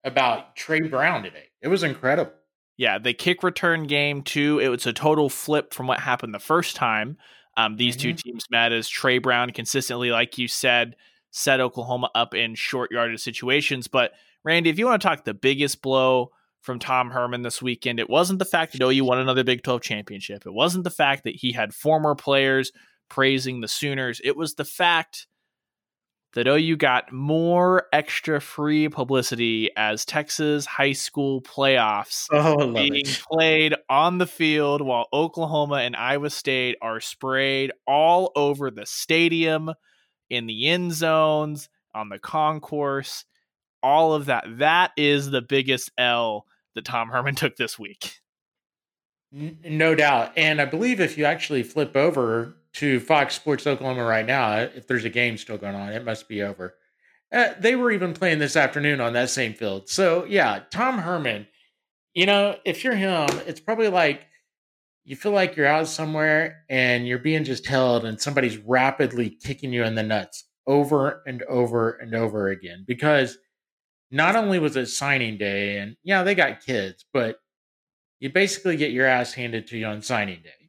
about 0.03 0.57
Tre 0.57 0.81
Brown 0.83 1.23
today. 1.23 1.45
It 1.63 1.69
was 1.69 1.83
incredible. 1.83 2.33
Yeah, 2.77 2.99
the 2.99 3.15
kick 3.15 3.43
return 3.43 3.87
game 3.87 4.23
too. 4.23 4.59
It 4.59 4.69
was 4.69 4.87
a 4.87 4.93
total 4.93 5.29
flip 5.29 5.73
from 5.73 5.87
what 5.87 6.01
happened 6.01 6.35
the 6.35 6.41
first 6.41 6.75
time. 6.75 7.19
Um, 7.57 7.77
these 7.77 7.97
mm-hmm. 7.97 8.09
two 8.09 8.15
teams 8.15 8.45
met 8.51 8.73
as 8.73 8.89
Tre 8.89 9.19
Brown 9.19 9.51
consistently, 9.51 10.11
like 10.11 10.39
you 10.39 10.49
said, 10.49 10.97
set 11.31 11.61
Oklahoma 11.61 12.11
up 12.15 12.35
in 12.35 12.57
short 12.57 12.91
yardage 12.91 13.21
situations. 13.21 13.87
But 13.87 14.13
Randy, 14.43 14.71
if 14.71 14.79
you 14.79 14.87
want 14.87 15.01
to 15.01 15.07
talk 15.07 15.25
the 15.25 15.35
biggest 15.35 15.83
blow 15.83 16.33
from 16.65 16.79
Tom 16.79 17.11
Herman 17.11 17.43
this 17.43 17.61
weekend. 17.61 18.01
It 18.01 18.09
wasn't 18.09 18.39
the 18.39 18.47
fact 18.47 18.73
that 18.73 18.83
OU 18.83 19.05
won 19.05 19.19
another 19.19 19.45
Big 19.45 19.63
12 19.63 19.83
championship. 19.83 20.47
It 20.47 20.55
wasn't 20.55 20.85
the 20.85 20.91
fact 20.91 21.25
that 21.25 21.37
he 21.37 21.53
had 21.53 21.75
former 21.75 22.15
players 22.15 22.73
praising 23.11 23.61
the 23.61 23.69
Sooners. 23.69 24.21
It 24.25 24.35
was 24.35 24.55
the 24.55 24.65
fact 24.65 25.27
that 26.35 26.49
oh, 26.49 26.57
OU 26.57 26.77
got 26.77 27.13
more 27.13 27.85
extra 27.93 28.41
free 28.41 28.89
publicity 28.89 29.71
as 29.77 30.05
Texas 30.05 30.67
high 30.67 30.93
school 30.93 31.41
playoffs 31.41 32.27
oh, 32.33 32.73
being 32.73 32.97
it. 32.97 33.23
played 33.31 33.75
on 33.89 34.19
the 34.19 34.27
field 34.27 34.83
while 34.83 35.09
Oklahoma 35.13 35.77
and 35.77 35.97
Iowa 35.97 36.31
State 36.31 36.77
are 36.83 37.01
sprayed 37.01 37.73
all 37.87 38.33
over 38.37 38.71
the 38.71 38.87
stadium, 38.87 39.73
in 40.31 40.47
the 40.47 40.69
end 40.69 40.93
zones, 40.93 41.69
on 41.95 42.09
the 42.09 42.19
concourse, 42.19 43.25
all 43.83 44.15
of 44.15 44.27
that. 44.27 44.45
That 44.59 44.93
is 44.97 45.31
the 45.31 45.43
biggest 45.43 45.93
L 45.97 46.47
that 46.75 46.85
Tom 46.85 47.09
Herman 47.11 47.35
took 47.37 47.57
this 47.57 47.79
week. 47.79 48.21
No 49.33 49.95
doubt. 49.95 50.33
And 50.37 50.61
I 50.61 50.65
believe 50.65 51.01
if 51.01 51.19
you 51.19 51.25
actually 51.25 51.65
flip 51.65 51.97
over 51.97 52.57
to 52.75 53.01
Fox 53.01 53.35
Sports 53.35 53.67
Oklahoma 53.67 54.05
right 54.05 54.27
now, 54.27 54.59
if 54.59 54.87
there's 54.87 55.05
a 55.05 55.11
game 55.11 55.37
still 55.37 55.59
going 55.59 55.75
on, 55.75 55.91
it 55.91 56.05
must 56.05 56.29
be 56.29 56.43
over. 56.43 56.75
Uh, 57.33 57.49
they 57.59 57.77
were 57.77 57.91
even 57.91 58.13
playing 58.13 58.39
this 58.39 58.57
afternoon 58.57 59.01
on 59.01 59.13
that 59.13 59.31
same 59.31 59.55
field. 59.55 59.89
So, 59.89 60.25
yeah, 60.25 60.61
Tom 60.71 60.99
Herman, 60.99 61.47
you 62.15 62.27
know, 62.27 62.57
if 62.65 62.85
you're 62.85 62.95
him, 62.95 63.29
it's 63.47 63.61
probably 63.61 63.89
like 63.89 64.27
you 65.05 65.17
feel 65.17 65.33
like 65.33 65.57
you're 65.57 65.67
out 65.67 65.89
somewhere 65.89 66.65
and 66.69 67.07
you're 67.07 67.19
being 67.19 67.45
just 67.45 67.67
held 67.67 68.05
and 68.05 68.21
somebody's 68.21 68.57
rapidly 68.59 69.31
kicking 69.31 69.73
you 69.73 69.85
in 69.85 69.95
the 69.95 70.03
nuts 70.03 70.45
over 70.67 71.23
and 71.27 71.43
over 71.45 71.91
and 71.91 72.15
over 72.15 72.49
again 72.49 72.85
because 72.87 73.37
not 74.11 74.37
only 74.37 74.59
was 74.59 74.77
it 74.77 74.87
signing 74.87 75.37
day, 75.37 75.79
and 75.79 75.97
yeah, 76.05 76.23
they 76.23 76.35
got 76.35 76.65
kids, 76.65 77.05
but 77.13 77.37
you 78.21 78.31
basically 78.31 78.77
get 78.77 78.93
your 78.93 79.07
ass 79.07 79.33
handed 79.33 79.67
to 79.67 79.79
you 79.79 79.87
on 79.87 80.03
signing 80.03 80.41
day. 80.43 80.64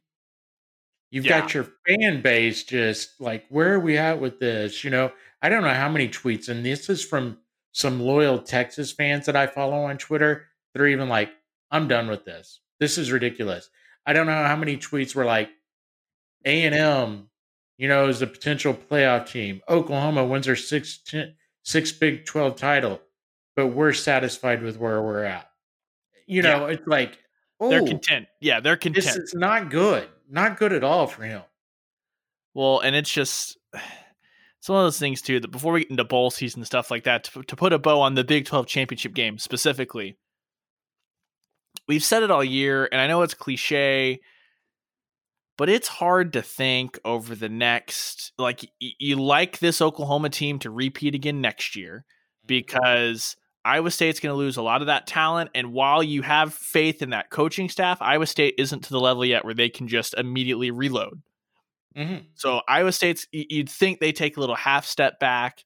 You've 1.16 1.24
yeah. 1.24 1.40
got 1.40 1.54
your 1.54 1.66
fan 1.88 2.20
base 2.20 2.62
just 2.62 3.20
like, 3.20 3.46
where 3.48 3.74
are 3.74 3.80
we 3.80 3.96
at 3.96 4.20
with 4.20 4.38
this? 4.38 4.84
You 4.84 4.90
know, 4.90 5.12
I 5.40 5.48
don't 5.48 5.62
know 5.62 5.72
how 5.72 5.88
many 5.88 6.08
tweets, 6.08 6.48
and 6.48 6.64
this 6.64 6.90
is 6.90 7.02
from 7.02 7.38
some 7.72 8.00
loyal 8.00 8.38
Texas 8.38 8.92
fans 8.92 9.26
that 9.26 9.36
I 9.36 9.46
follow 9.46 9.84
on 9.84 9.96
Twitter. 9.98 10.46
They're 10.74 10.88
even 10.88 11.08
like, 11.08 11.30
I'm 11.70 11.88
done 11.88 12.08
with 12.08 12.24
this. 12.24 12.60
This 12.80 12.98
is 12.98 13.10
ridiculous. 13.10 13.70
I 14.04 14.12
don't 14.12 14.26
know 14.26 14.44
how 14.44 14.56
many 14.56 14.76
tweets 14.76 15.14
were 15.14 15.24
like, 15.24 15.48
A 16.44 16.64
and 16.64 16.74
M, 16.74 17.30
you 17.78 17.88
know, 17.88 18.08
is 18.08 18.20
a 18.20 18.26
potential 18.26 18.74
playoff 18.74 19.26
team. 19.30 19.62
Oklahoma 19.68 20.24
wins 20.24 20.46
their 20.46 20.56
sixth, 20.56 21.14
sixth 21.62 21.98
Big 21.98 22.26
Twelve 22.26 22.56
title 22.56 23.00
but 23.56 23.68
we're 23.68 23.94
satisfied 23.94 24.62
with 24.62 24.78
where 24.78 25.02
we're 25.02 25.24
at. 25.24 25.50
You 26.26 26.42
know, 26.42 26.66
yeah. 26.66 26.74
it's 26.74 26.86
like 26.86 27.18
oh, 27.58 27.70
they're 27.70 27.84
content. 27.84 28.28
Yeah, 28.40 28.60
they're 28.60 28.76
content. 28.76 29.04
This 29.04 29.16
is 29.16 29.34
not 29.34 29.70
good. 29.70 30.08
Not 30.28 30.58
good 30.58 30.72
at 30.72 30.84
all 30.84 31.06
for 31.06 31.22
him. 31.22 31.42
Well, 32.54 32.80
and 32.80 32.96
it's 32.96 33.12
just 33.12 33.56
it's 33.74 34.68
one 34.68 34.80
of 34.80 34.86
those 34.86 34.98
things 34.98 35.22
too 35.22 35.40
that 35.40 35.50
before 35.50 35.72
we 35.72 35.80
get 35.80 35.90
into 35.90 36.04
bowl 36.04 36.30
season 36.30 36.64
stuff 36.64 36.90
like 36.90 37.04
that, 37.04 37.24
to, 37.24 37.42
to 37.42 37.56
put 37.56 37.72
a 37.72 37.78
bow 37.78 38.00
on 38.00 38.14
the 38.14 38.24
Big 38.24 38.46
Twelve 38.46 38.66
championship 38.66 39.14
game 39.14 39.38
specifically, 39.38 40.16
we've 41.86 42.04
said 42.04 42.22
it 42.22 42.30
all 42.30 42.44
year, 42.44 42.88
and 42.90 43.00
I 43.00 43.06
know 43.06 43.22
it's 43.22 43.34
cliche 43.34 44.20
but 45.56 45.68
it's 45.68 45.88
hard 45.88 46.32
to 46.34 46.42
think 46.42 46.98
over 47.04 47.34
the 47.34 47.48
next 47.48 48.32
like 48.38 48.68
y- 48.80 48.92
you 48.98 49.16
like 49.16 49.58
this 49.58 49.80
Oklahoma 49.80 50.28
team 50.30 50.58
to 50.60 50.70
repeat 50.70 51.14
again 51.14 51.40
next 51.40 51.76
year 51.76 52.04
mm-hmm. 52.04 52.46
because 52.46 53.36
Iowa 53.66 53.90
State's 53.90 54.20
going 54.20 54.32
to 54.32 54.38
lose 54.38 54.56
a 54.56 54.62
lot 54.62 54.80
of 54.80 54.86
that 54.86 55.08
talent. 55.08 55.50
And 55.52 55.72
while 55.72 56.00
you 56.00 56.22
have 56.22 56.54
faith 56.54 57.02
in 57.02 57.10
that 57.10 57.30
coaching 57.30 57.68
staff, 57.68 58.00
Iowa 58.00 58.26
State 58.26 58.54
isn't 58.58 58.84
to 58.84 58.90
the 58.90 59.00
level 59.00 59.24
yet 59.24 59.44
where 59.44 59.54
they 59.54 59.68
can 59.68 59.88
just 59.88 60.14
immediately 60.14 60.70
reload. 60.70 61.20
Mm-hmm. 61.96 62.26
So 62.34 62.60
Iowa 62.68 62.92
State's, 62.92 63.26
you'd 63.32 63.68
think 63.68 63.98
they 63.98 64.12
take 64.12 64.36
a 64.36 64.40
little 64.40 64.54
half 64.54 64.86
step 64.86 65.18
back. 65.18 65.64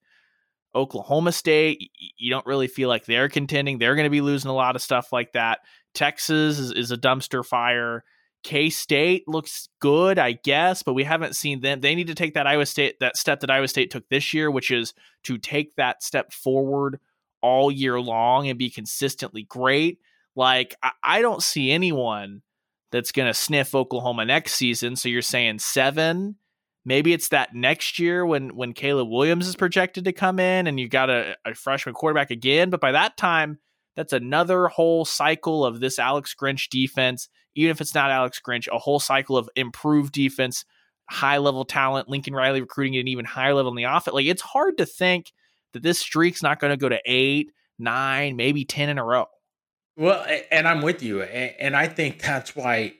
Oklahoma 0.74 1.32
State, 1.32 1.90
you 2.16 2.30
don't 2.30 2.46
really 2.46 2.68
feel 2.68 2.88
like 2.88 3.04
they're 3.04 3.28
contending. 3.28 3.78
They're 3.78 3.96
going 3.96 4.06
to 4.06 4.10
be 4.10 4.22
losing 4.22 4.50
a 4.50 4.54
lot 4.54 4.76
of 4.76 4.82
stuff 4.82 5.12
like 5.12 5.32
that. 5.32 5.58
Texas 5.92 6.58
is, 6.58 6.72
is 6.72 6.90
a 6.92 6.96
dumpster 6.96 7.44
fire. 7.44 8.04
K 8.42 8.70
State 8.70 9.24
looks 9.28 9.68
good, 9.80 10.18
I 10.18 10.32
guess, 10.32 10.82
but 10.82 10.94
we 10.94 11.04
haven't 11.04 11.36
seen 11.36 11.60
them. 11.60 11.82
They 11.82 11.94
need 11.94 12.06
to 12.06 12.14
take 12.14 12.32
that 12.32 12.46
Iowa 12.46 12.64
State, 12.64 13.00
that 13.00 13.18
step 13.18 13.40
that 13.40 13.50
Iowa 13.50 13.68
State 13.68 13.90
took 13.90 14.08
this 14.08 14.32
year, 14.32 14.50
which 14.50 14.70
is 14.70 14.94
to 15.24 15.36
take 15.36 15.76
that 15.76 16.02
step 16.02 16.32
forward 16.32 16.98
all 17.42 17.70
year 17.70 18.00
long 18.00 18.48
and 18.48 18.58
be 18.58 18.70
consistently 18.70 19.44
great. 19.44 19.98
Like, 20.36 20.74
I, 20.82 20.90
I 21.02 21.22
don't 21.22 21.42
see 21.42 21.70
anyone 21.70 22.42
that's 22.92 23.12
going 23.12 23.28
to 23.28 23.34
sniff 23.34 23.74
Oklahoma 23.74 24.24
next 24.24 24.54
season. 24.54 24.96
So 24.96 25.08
you're 25.08 25.22
saying 25.22 25.60
seven? 25.60 26.36
Maybe 26.84 27.12
it's 27.12 27.28
that 27.28 27.54
next 27.54 27.98
year 27.98 28.24
when 28.24 28.56
when 28.56 28.72
Caleb 28.72 29.08
Williams 29.08 29.46
is 29.46 29.54
projected 29.54 30.04
to 30.04 30.12
come 30.12 30.40
in 30.40 30.66
and 30.66 30.80
you 30.80 30.88
got 30.88 31.10
a, 31.10 31.36
a 31.44 31.54
freshman 31.54 31.94
quarterback 31.94 32.30
again. 32.30 32.70
But 32.70 32.80
by 32.80 32.92
that 32.92 33.16
time, 33.16 33.58
that's 33.96 34.12
another 34.12 34.68
whole 34.68 35.04
cycle 35.04 35.64
of 35.64 35.80
this 35.80 35.98
Alex 35.98 36.34
Grinch 36.40 36.68
defense. 36.70 37.28
Even 37.54 37.70
if 37.70 37.80
it's 37.80 37.94
not 37.94 38.10
Alex 38.10 38.40
Grinch, 38.44 38.66
a 38.72 38.78
whole 38.78 39.00
cycle 39.00 39.36
of 39.36 39.50
improved 39.56 40.12
defense, 40.12 40.64
high 41.10 41.38
level 41.38 41.64
talent, 41.64 42.08
Lincoln 42.08 42.34
Riley 42.34 42.60
recruiting 42.60 42.96
at 42.96 43.00
an 43.00 43.08
even 43.08 43.24
higher 43.24 43.52
level 43.52 43.72
in 43.72 43.76
the 43.76 43.84
offense. 43.84 44.14
Like 44.14 44.26
it's 44.26 44.42
hard 44.42 44.78
to 44.78 44.86
think 44.86 45.32
that 45.72 45.82
this 45.82 45.98
streak's 45.98 46.42
not 46.42 46.60
going 46.60 46.72
to 46.72 46.76
go 46.76 46.88
to 46.88 47.00
eight, 47.04 47.50
nine, 47.78 48.36
maybe 48.36 48.64
10 48.64 48.88
in 48.88 48.98
a 48.98 49.04
row. 49.04 49.26
Well, 49.96 50.24
and 50.50 50.66
I'm 50.66 50.82
with 50.82 51.02
you. 51.02 51.22
And 51.22 51.76
I 51.76 51.86
think 51.86 52.22
that's 52.22 52.56
why 52.56 52.94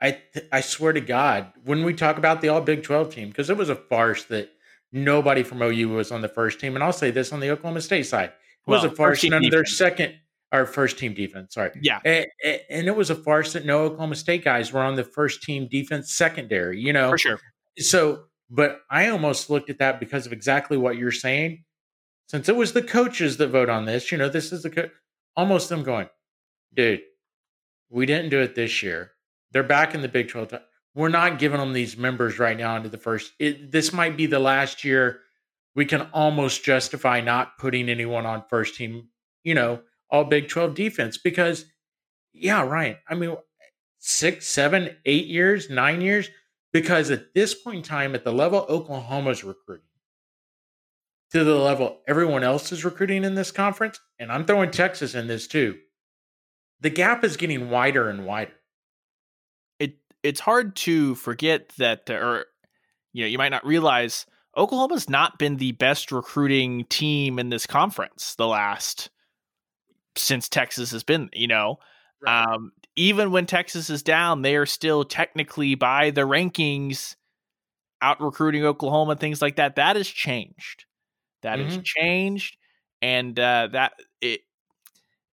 I 0.00 0.18
I 0.52 0.60
swear 0.60 0.92
to 0.92 1.00
God, 1.00 1.52
when 1.64 1.84
we 1.84 1.94
talk 1.94 2.18
about 2.18 2.40
the 2.40 2.48
all 2.48 2.60
Big 2.60 2.82
12 2.82 3.14
team, 3.14 3.28
because 3.28 3.48
it 3.48 3.56
was 3.56 3.70
a 3.70 3.76
farce 3.76 4.24
that 4.24 4.50
nobody 4.92 5.42
from 5.42 5.62
OU 5.62 5.88
was 5.88 6.12
on 6.12 6.20
the 6.20 6.28
first 6.28 6.60
team. 6.60 6.74
And 6.74 6.84
I'll 6.84 6.92
say 6.92 7.10
this 7.10 7.32
on 7.32 7.40
the 7.40 7.50
Oklahoma 7.50 7.80
State 7.80 8.06
side. 8.06 8.30
It 8.30 8.70
well, 8.70 8.82
was 8.82 8.92
a 8.92 8.94
farce 8.94 9.24
none 9.24 9.44
of 9.44 9.50
their 9.50 9.64
second 9.64 10.14
our 10.52 10.66
first 10.66 10.98
team 10.98 11.14
defense. 11.14 11.54
Sorry. 11.54 11.70
Yeah. 11.80 12.00
And, 12.04 12.26
and, 12.70 12.86
it 12.86 12.94
was 12.94 13.10
a 13.10 13.14
farce 13.14 13.52
that 13.54 13.66
no 13.66 13.84
Oklahoma 13.84 14.14
State 14.14 14.44
guys 14.44 14.72
were 14.72 14.80
on 14.80 14.94
the 14.94 15.04
first 15.04 15.42
team 15.42 15.68
defense 15.68 16.14
secondary, 16.14 16.80
you 16.80 16.92
know? 16.92 17.10
For 17.10 17.18
sure. 17.18 17.40
So, 17.78 18.24
but 18.48 18.80
I 18.90 19.08
almost 19.08 19.50
looked 19.50 19.70
at 19.70 19.78
that 19.78 19.98
because 19.98 20.24
of 20.24 20.32
exactly 20.32 20.76
what 20.76 20.96
you're 20.96 21.10
saying 21.10 21.64
since 22.26 22.48
it 22.48 22.56
was 22.56 22.72
the 22.72 22.82
coaches 22.82 23.36
that 23.36 23.48
vote 23.48 23.68
on 23.68 23.84
this, 23.84 24.10
you 24.10 24.18
know, 24.18 24.28
this 24.28 24.52
is 24.52 24.62
the 24.62 24.70
co- 24.70 24.90
almost 25.36 25.68
them 25.68 25.82
going, 25.82 26.08
dude, 26.74 27.02
we 27.88 28.06
didn't 28.06 28.30
do 28.30 28.40
it 28.40 28.54
this 28.54 28.82
year. 28.82 29.12
They're 29.52 29.62
back 29.62 29.94
in 29.94 30.02
the 30.02 30.08
Big 30.08 30.28
12. 30.28 30.54
We're 30.94 31.08
not 31.08 31.38
giving 31.38 31.60
them 31.60 31.72
these 31.72 31.96
members 31.96 32.38
right 32.38 32.56
now 32.56 32.76
into 32.76 32.88
the 32.88 32.98
first. 32.98 33.32
It, 33.38 33.70
this 33.70 33.92
might 33.92 34.16
be 34.16 34.26
the 34.26 34.38
last 34.38 34.84
year 34.84 35.20
we 35.74 35.84
can 35.84 36.02
almost 36.12 36.64
justify 36.64 37.20
not 37.20 37.58
putting 37.58 37.88
anyone 37.88 38.26
on 38.26 38.42
first 38.48 38.76
team, 38.76 39.08
you 39.44 39.54
know, 39.54 39.82
all 40.10 40.24
Big 40.24 40.48
12 40.48 40.74
defense 40.74 41.18
because, 41.18 41.66
yeah, 42.32 42.62
Ryan, 42.62 42.96
I 43.08 43.14
mean, 43.14 43.36
six, 43.98 44.46
seven, 44.46 44.96
eight 45.04 45.26
years, 45.26 45.68
nine 45.68 46.00
years, 46.00 46.30
because 46.72 47.10
at 47.10 47.34
this 47.34 47.54
point 47.54 47.78
in 47.78 47.82
time, 47.82 48.14
at 48.14 48.24
the 48.24 48.32
level 48.32 48.66
Oklahoma's 48.68 49.44
recruiting, 49.44 49.85
to 51.36 51.44
the 51.44 51.54
level 51.54 51.98
everyone 52.08 52.42
else 52.42 52.72
is 52.72 52.82
recruiting 52.82 53.22
in 53.22 53.34
this 53.34 53.50
conference, 53.50 54.00
and 54.18 54.32
I'm 54.32 54.46
throwing 54.46 54.70
Texas 54.70 55.14
in 55.14 55.26
this 55.26 55.46
too, 55.46 55.76
the 56.80 56.88
gap 56.88 57.24
is 57.24 57.36
getting 57.36 57.68
wider 57.68 58.08
and 58.08 58.24
wider. 58.24 58.54
It 59.78 59.98
it's 60.22 60.40
hard 60.40 60.76
to 60.76 61.14
forget 61.14 61.72
that, 61.76 62.08
or 62.08 62.46
you 63.12 63.24
know, 63.24 63.28
you 63.28 63.36
might 63.36 63.50
not 63.50 63.66
realize 63.66 64.24
Oklahoma's 64.56 65.10
not 65.10 65.38
been 65.38 65.56
the 65.56 65.72
best 65.72 66.10
recruiting 66.10 66.86
team 66.86 67.38
in 67.38 67.50
this 67.50 67.66
conference 67.66 68.34
the 68.36 68.46
last 68.46 69.10
since 70.16 70.48
Texas 70.48 70.90
has 70.90 71.02
been. 71.02 71.28
You 71.34 71.48
know, 71.48 71.76
right. 72.22 72.46
um, 72.46 72.72
even 72.96 73.30
when 73.30 73.44
Texas 73.44 73.90
is 73.90 74.02
down, 74.02 74.40
they 74.40 74.56
are 74.56 74.64
still 74.64 75.04
technically 75.04 75.74
by 75.74 76.10
the 76.12 76.22
rankings 76.22 77.14
out 78.00 78.22
recruiting 78.22 78.64
Oklahoma, 78.64 79.16
things 79.16 79.42
like 79.42 79.56
that. 79.56 79.76
That 79.76 79.96
has 79.96 80.08
changed. 80.08 80.86
That 81.46 81.58
mm-hmm. 81.58 81.68
has 81.68 81.82
changed, 81.84 82.56
and 83.00 83.38
uh, 83.38 83.68
that 83.72 83.92
it, 84.20 84.40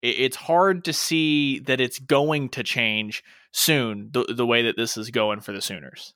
it 0.03 0.07
it's 0.07 0.37
hard 0.37 0.85
to 0.85 0.93
see 0.93 1.59
that 1.61 1.81
it's 1.81 1.99
going 1.99 2.51
to 2.51 2.63
change 2.63 3.25
soon. 3.51 4.11
The 4.13 4.25
the 4.25 4.47
way 4.47 4.63
that 4.63 4.77
this 4.77 4.99
is 4.99 5.11
going 5.11 5.41
for 5.41 5.53
the 5.53 5.63
Sooners. 5.63 6.13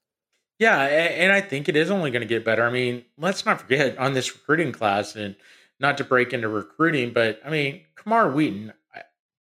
Yeah, 0.59 0.81
and 0.83 1.33
I 1.33 1.41
think 1.41 1.69
it 1.69 1.77
is 1.77 1.91
only 1.91 2.11
going 2.11 2.23
to 2.23 2.27
get 2.27 2.45
better. 2.45 2.65
I 2.65 2.71
mean, 2.71 3.05
let's 3.19 3.45
not 3.45 3.61
forget 3.61 3.99
on 3.99 4.15
this 4.15 4.35
recruiting 4.35 4.73
class, 4.73 5.17
and 5.17 5.35
not 5.81 5.99
to 5.99 6.05
break 6.05 6.33
into 6.33 6.49
recruiting, 6.49 7.13
but 7.13 7.41
I 7.45 7.51
mean, 7.51 7.83
Camar 7.95 8.31
Wheaton, 8.31 8.73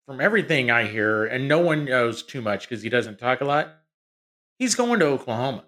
from 0.07 0.21
everything 0.23 0.71
I 0.71 0.87
hear, 0.87 1.27
and 1.27 1.49
no 1.49 1.59
one 1.59 1.85
knows 1.85 2.23
too 2.23 2.41
much 2.41 2.69
because 2.69 2.83
he 2.83 2.89
doesn't 2.89 3.19
talk 3.19 3.43
a 3.43 3.45
lot, 3.45 3.75
he's 4.59 4.75
going 4.75 5.01
to 5.01 5.07
Oklahoma. 5.07 5.65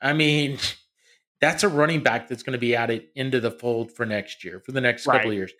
I 0.00 0.12
mean, 0.12 0.58
that's 1.40 1.62
a 1.62 1.68
running 1.68 2.02
back 2.02 2.28
that's 2.28 2.42
going 2.42 2.52
to 2.52 2.58
be 2.58 2.74
added 2.74 3.06
into 3.14 3.40
the 3.40 3.50
fold 3.50 3.92
for 3.92 4.06
next 4.06 4.44
year, 4.44 4.60
for 4.64 4.72
the 4.72 4.80
next 4.80 5.06
right. 5.06 5.16
couple 5.16 5.30
of 5.30 5.36
years. 5.36 5.52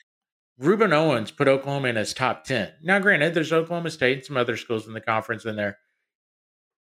Rueben 0.61 0.93
Owens 0.93 1.31
put 1.31 1.49
Oklahoma 1.49 1.89
in 1.89 1.97
his 1.97 2.14
top 2.14 2.45
10. 2.45 2.72
Now, 2.83 2.99
granted, 2.99 3.35
there's 3.35 3.53
Oklahoma 3.53 3.91
State 3.91 4.18
and 4.18 4.24
some 4.24 4.37
other 4.39 4.57
schools 4.57 4.87
in 4.87 4.95
the 4.95 5.01
conference 5.01 5.45
in 5.45 5.57
there. 5.57 5.79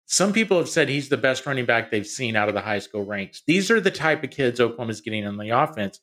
Some 0.07 0.33
people 0.33 0.59
have 0.59 0.69
said 0.69 0.89
he's 0.89 1.09
the 1.09 1.17
best 1.17 1.47
running 1.47 1.67
back 1.67 1.91
they've 1.91 2.05
seen 2.05 2.35
out 2.35 2.49
of 2.49 2.55
the 2.55 2.61
high 2.61 2.81
school 2.81 3.05
ranks. 3.05 3.43
These 3.47 3.71
are 3.71 3.81
the 3.81 3.93
type 3.93 4.25
of 4.25 4.31
kids 4.31 4.59
Oklahoma's 4.59 5.01
getting 5.01 5.25
on 5.25 5.39
the 5.39 5.51
offense. 5.51 6.01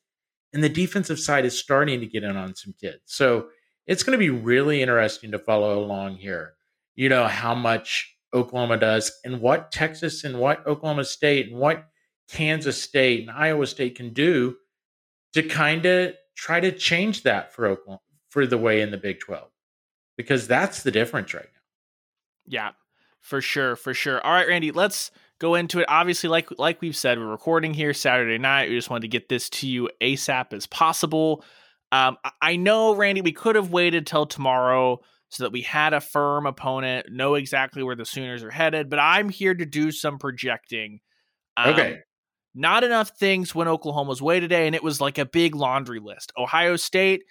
And 0.54 0.64
the 0.64 0.70
defensive 0.70 1.20
side 1.20 1.44
is 1.44 1.60
starting 1.60 2.00
to 2.00 2.06
get 2.06 2.24
in 2.24 2.38
on 2.38 2.56
some 2.56 2.74
kids. 2.80 3.02
So 3.06 3.48
it's 3.86 4.04
going 4.04 4.18
to 4.18 4.18
be 4.18 4.30
really 4.30 4.82
interesting 4.82 5.32
to 5.32 5.40
follow 5.40 5.84
along 5.84 6.16
here. 6.16 6.54
You 6.96 7.10
know, 7.10 7.28
how 7.28 7.54
much 7.54 8.16
Oklahoma 8.34 8.78
does 8.78 9.12
and 9.26 9.42
what 9.42 9.74
Texas 9.74 10.24
and 10.24 10.40
what 10.40 10.66
Oklahoma 10.66 11.04
State 11.04 11.50
and 11.52 11.60
what 11.60 11.86
Kansas 12.30 12.82
State 12.82 13.22
and 13.22 13.32
Iowa 13.32 13.68
State 13.68 13.96
can 13.96 14.14
do 14.14 14.58
to 15.34 15.44
kind 15.44 15.86
of 15.86 16.14
try 16.36 16.60
to 16.60 16.72
change 16.72 17.24
that 17.24 17.54
for 17.54 17.66
Oklahoma 17.68 18.02
for 18.30 18.46
the 18.46 18.58
way 18.58 18.82
in 18.82 18.92
the 18.92 18.98
Big 18.98 19.20
12 19.20 19.50
because 20.18 20.48
that's 20.48 20.84
the 20.84 20.92
difference 20.92 21.34
right 21.34 21.44
now. 21.44 21.62
Yeah, 22.46 22.70
for 23.22 23.42
sure, 23.42 23.76
for 23.76 23.94
sure. 23.94 24.22
All 24.26 24.32
right, 24.32 24.48
Randy, 24.48 24.72
let's 24.72 25.12
go 25.40 25.56
into 25.56 25.80
it. 25.80 25.86
Obviously, 25.90 26.30
like 26.30 26.50
like 26.58 26.82
we've 26.82 26.96
said, 26.96 27.20
we're 27.20 27.28
recording 27.28 27.74
here 27.74 27.94
Saturday 27.94 28.38
night. 28.38 28.70
We 28.70 28.76
just 28.76 28.90
wanted 28.90 29.02
to 29.02 29.08
get 29.10 29.30
this 29.30 29.50
to 29.50 29.68
you 29.68 29.90
ASAP 30.02 30.54
as 30.54 30.66
possible. 30.68 31.44
Um, 31.92 32.18
I 32.42 32.58
know, 32.58 32.96
Randy, 32.96 33.22
we 33.22 33.32
could 33.32 33.56
have 33.56 33.72
waited 33.72 34.08
till 34.08 34.26
tomorrow 34.26 35.02
so 35.30 35.44
that 35.44 35.52
we 35.52 35.62
had 35.62 35.94
a 35.94 36.02
firm 36.02 36.46
opponent, 36.46 37.08
know 37.12 37.36
exactly 37.36 37.84
where 37.84 37.96
the 37.96 38.06
Sooners 38.06 38.44
are 38.44 38.52
headed. 38.52 38.90
But 38.90 39.00
I'm 39.00 39.30
here 39.30 39.54
to 39.54 39.66
do 39.66 39.92
some 39.92 40.18
projecting. 40.18 41.00
Um, 41.56 41.74
okay. 41.74 42.00
Not 42.60 42.84
enough 42.84 43.12
things 43.12 43.54
when 43.54 43.68
Oklahoma's 43.68 44.20
way 44.20 44.40
today, 44.40 44.66
and 44.66 44.76
it 44.76 44.82
was 44.82 45.00
like 45.00 45.20
a 45.20 45.26
big 45.26 45.54
laundry 45.56 46.00
list. 46.00 46.34
Ohio 46.36 46.76
State, 46.76 47.24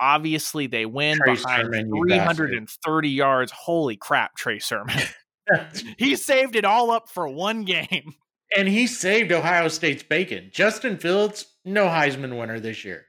obviously 0.00 0.66
they 0.66 0.86
win 0.86 1.18
Trey 1.18 1.34
behind 1.34 1.66
Sermon, 1.74 1.90
330 1.90 3.08
yards. 3.10 3.52
Holy 3.52 3.96
crap, 3.96 4.34
Trey 4.34 4.58
Sermon. 4.58 4.96
he 5.98 6.16
saved 6.16 6.56
it 6.56 6.64
all 6.64 6.90
up 6.90 7.10
for 7.10 7.28
one 7.28 7.64
game. 7.64 8.14
And 8.56 8.66
he 8.66 8.86
saved 8.86 9.30
Ohio 9.30 9.68
State's 9.68 10.02
bacon. 10.02 10.48
Justin 10.52 10.96
Fields, 10.96 11.46
no 11.66 11.86
Heisman 11.86 12.38
winner 12.38 12.58
this 12.58 12.82
year. 12.82 13.04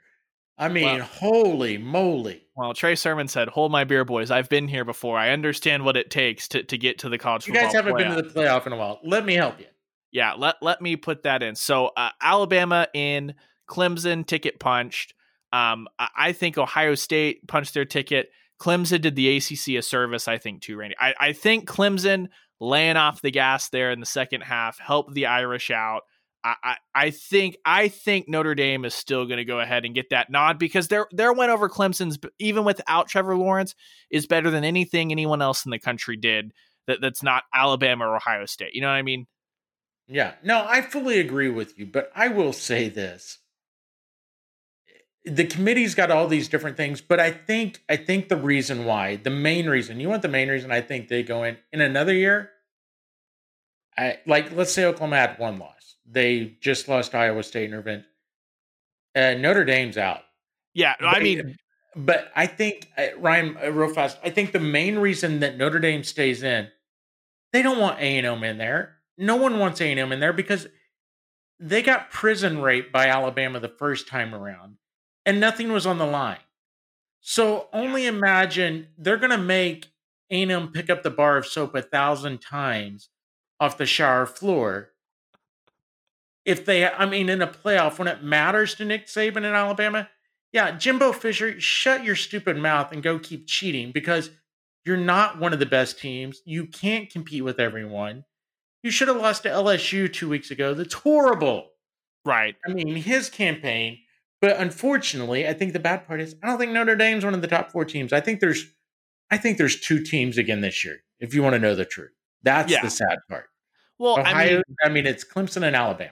I 0.58 0.68
mean, 0.68 1.00
well, 1.00 1.06
holy 1.06 1.78
moly. 1.78 2.44
Well, 2.56 2.74
Trey 2.74 2.96
Sermon 2.96 3.28
said, 3.28 3.48
Hold 3.48 3.72
my 3.72 3.86
beer, 3.86 4.06
boys. 4.06 4.32
I've 4.32 4.50
been 4.50 4.68
here 4.68 4.86
before. 4.86 5.18
I 5.18 5.30
understand 5.32 5.84
what 5.84 5.98
it 5.98 6.12
takes 6.12 6.48
to, 6.50 6.64
to 6.64 6.78
get 6.78 7.00
to 7.00 7.10
the 7.10 7.18
college 7.18 7.48
you 7.48 7.54
guys 7.54 7.74
haven't 7.74 7.94
playoff. 7.94 7.98
been 7.98 8.16
to 8.16 8.22
the 8.22 8.30
playoff 8.30 8.68
in 8.68 8.74
a 8.74 8.78
while. 8.78 9.00
Let 9.04 9.26
me 9.26 9.34
help 9.34 9.60
you. 9.60 9.66
Yeah, 10.14 10.34
let, 10.38 10.56
let 10.62 10.82
me 10.82 10.96
put 10.96 11.24
that 11.24 11.44
in. 11.44 11.56
So, 11.56 11.88
uh, 11.98 12.12
Alabama 12.22 12.88
in, 12.94 13.34
Clemson 13.70 14.26
ticket 14.26 14.60
punched. 14.60 15.14
Um, 15.52 15.88
I 16.00 16.32
think 16.32 16.58
Ohio 16.58 16.96
State 16.96 17.48
punched 17.48 17.74
their 17.74 17.86
ticket. 17.86 18.30
Clemson 18.60 19.02
did 19.02 19.16
the 19.16 19.38
ACC 19.38 19.80
a 19.80 19.82
service, 19.82 20.28
I 20.28 20.38
think, 20.38 20.62
too, 20.62 20.78
Randy. 20.78 20.96
I, 21.00 21.14
I 21.20 21.34
think 21.34 21.68
Clemson 21.68 22.28
laying 22.60 22.96
off 22.96 23.22
the 23.22 23.32
gas 23.32 23.70
there 23.70 23.92
in 23.92 24.00
the 24.00 24.06
second 24.06 24.42
half 24.42 24.80
helped 24.80 25.14
the 25.14 25.26
Irish 25.26 25.70
out. 25.70 26.04
I, 26.44 26.56
I, 26.64 26.76
I 26.96 27.10
think 27.12 27.58
I 27.66 27.88
think 27.88 28.28
Notre 28.28 28.56
Dame 28.56 28.86
is 28.86 28.94
still 28.94 29.26
going 29.26 29.38
to 29.38 29.46
go 29.46 29.60
ahead 29.60 29.86
and 29.86 29.96
get 29.96 30.10
that 30.10 30.30
nod 30.30 30.60
because 30.60 30.88
their 30.88 31.08
their 31.12 31.34
win 31.34 31.50
over 31.50 31.70
Clemson's 31.70 32.18
even 32.40 32.64
without 32.64 33.08
Trevor 33.08 33.38
Lawrence 33.38 33.76
is 34.10 34.28
better 34.28 34.50
than 34.50 34.64
anything 34.64 35.12
anyone 35.12 35.42
else 35.42 35.66
in 35.66 35.72
the 35.72 35.80
country 35.80 36.18
did 36.18 36.52
that 36.88 37.00
that's 37.02 37.24
not 37.24 37.44
Alabama 37.54 38.08
or 38.08 38.16
Ohio 38.16 38.46
State. 38.46 38.74
You 38.74 38.82
know 38.82 38.88
what 38.88 38.94
I 38.94 39.04
mean? 39.04 39.26
Yeah. 40.14 40.36
No, 40.44 40.64
I 40.68 40.82
fully 40.82 41.20
agree 41.20 41.50
with 41.50 41.80
you, 41.80 41.88
but 41.88 42.12
I 42.16 42.28
will 42.28 42.54
say 42.54 42.88
this 42.88 43.40
the 45.26 45.46
committee's 45.46 45.96
got 45.96 46.12
all 46.12 46.28
these 46.28 46.50
different 46.50 46.78
things, 46.78 47.02
but 47.02 47.20
I 47.20 47.32
think 47.32 47.82
I 47.90 47.96
think 47.96 48.30
the 48.30 48.38
reason 48.38 48.86
why, 48.86 49.16
the 49.16 49.32
main 49.32 49.68
reason, 49.68 50.00
you 50.00 50.10
want 50.10 50.22
the 50.22 50.28
main 50.28 50.50
reason 50.50 50.72
I 50.72 50.82
think 50.82 51.08
they 51.08 51.24
go 51.24 51.44
in 51.44 51.58
in 51.72 51.82
another 51.82 52.14
year. 52.14 52.52
I 53.98 54.20
like 54.28 54.52
let's 54.52 54.72
say 54.72 54.86
Oklahoma 54.86 55.18
had 55.18 55.40
one 55.40 55.58
loss. 55.58 55.96
They 56.06 56.58
just 56.62 56.88
lost 56.88 57.16
Iowa 57.16 57.42
State 57.42 57.72
in 57.72 57.80
event. 57.80 58.04
Uh, 59.16 59.34
Notre 59.34 59.66
Dame's 59.66 59.98
out. 59.98 60.22
Yeah, 60.76 60.94
I 61.00 61.22
mean, 61.22 61.58
but 61.96 62.32
I 62.36 62.46
think 62.46 62.90
uh, 62.98 63.18
Ryan, 63.18 63.58
uh, 63.64 63.72
real 63.72 63.94
fast. 63.94 64.20
I 64.24 64.30
think 64.30 64.52
the 64.52 64.60
main 64.60 65.00
reason 65.00 65.40
that 65.40 65.58
Notre 65.58 65.80
Dame 65.80 66.04
stays 66.04 66.44
in, 66.44 66.68
they 67.52 67.64
don't 67.64 67.80
want 67.80 68.00
A 68.00 68.18
and 68.18 68.28
M 68.28 68.44
in 68.44 68.60
there. 68.60 68.93
No 69.18 69.36
one 69.36 69.60
wants 69.60 69.82
A 69.82 69.92
and 69.92 70.00
M 70.00 70.12
in 70.12 70.20
there 70.20 70.34
because 70.34 70.68
they 71.60 71.82
got 71.82 72.12
prison 72.12 72.62
raped 72.62 72.92
by 72.92 73.08
Alabama 73.08 73.60
the 73.60 73.70
first 73.70 74.08
time 74.08 74.34
around 74.34 74.78
and 75.26 75.40
nothing 75.40 75.72
was 75.72 75.86
on 75.86 75.98
the 75.98 76.06
line. 76.06 76.40
So 77.22 77.68
only 77.72 78.06
imagine 78.06 78.88
they're 78.98 79.18
going 79.18 79.32
to 79.32 79.38
make 79.38 79.88
A&M 80.30 80.72
pick 80.74 80.90
up 80.90 81.04
the 81.04 81.10
bar 81.10 81.38
of 81.38 81.46
soap 81.46 81.76
a 81.76 81.82
thousand 81.82 82.42
times 82.42 83.10
off 83.60 83.78
the 83.78 83.86
shower 83.86 84.26
floor. 84.26 84.90
If 86.44 86.66
they, 86.66 86.86
I 86.86 87.06
mean, 87.06 87.30
in 87.30 87.42
a 87.42 87.48
playoff 87.48 87.98
when 87.98 88.10
it 88.10 88.24
matters 88.24 88.76
to 88.76 88.86
Nick 88.86 89.08
Saban 89.08 89.38
in 89.38 89.46
Alabama, 89.46 90.10
yeah, 90.52 90.72
Jimbo 90.72 91.14
Fisher, 91.14 91.60
shut 91.62 92.04
your 92.04 92.16
stupid 92.16 92.58
mouth 92.58 92.92
and 92.92 93.02
go 93.02 93.18
keep 93.18 93.48
cheating 93.48 93.92
because 93.94 94.30
you're 94.86 94.98
not 94.98 95.40
one 95.40 95.54
of 95.54 95.60
the 95.60 95.66
best 95.66 95.98
teams. 96.00 96.42
You 96.46 96.66
can't 96.66 97.10
compete 97.10 97.44
with 97.44 97.60
everyone. 97.60 98.26
You 98.84 98.92
should 98.92 99.08
have 99.08 99.18
lost 99.18 99.44
to 99.44 99.50
LSU 99.50 100.12
two 100.12 100.30
weeks 100.30 100.52
ago. 100.52 100.74
That's 100.74 100.94
horrible. 100.94 101.70
Right. 102.26 102.56
I 102.68 102.74
mean, 102.74 102.96
his 102.96 103.30
campaign 103.30 103.98
but 104.44 104.60
unfortunately, 104.60 105.48
I 105.48 105.54
think 105.54 105.72
the 105.72 105.80
bad 105.80 106.06
part 106.06 106.20
is 106.20 106.36
I 106.44 106.48
don't 106.48 106.58
think 106.58 106.74
Notre 106.74 106.98
Dame's 106.98 107.24
one 107.24 107.34
of 107.34 107.42
the 107.42 107.48
top 107.48 107.72
four 107.72 107.86
teams. 107.86 108.12
I 108.12 108.20
think 108.20 108.42
there's 108.42 108.66
I 109.32 109.38
think 109.38 109.58
there's 109.58 109.80
two 109.80 110.04
teams 110.04 110.38
again 110.38 110.60
this 110.60 110.84
year, 110.84 110.98
if 111.22 111.34
you 111.34 111.42
want 111.42 111.54
to 111.54 111.60
know 111.60 111.76
the 111.76 111.86
truth. 111.86 112.12
That's 112.42 112.70
yeah. 112.70 112.82
the 112.82 112.90
sad 112.90 113.20
part. 113.30 113.46
Well, 114.00 114.20
Ohio, 114.20 114.36
I 114.36 114.54
mean, 114.56 114.64
I 114.84 114.90
mean, 114.90 115.08
it's 115.08 115.24
Clemson 115.24 115.64
and 115.64 115.78
Alabama. 115.78 116.12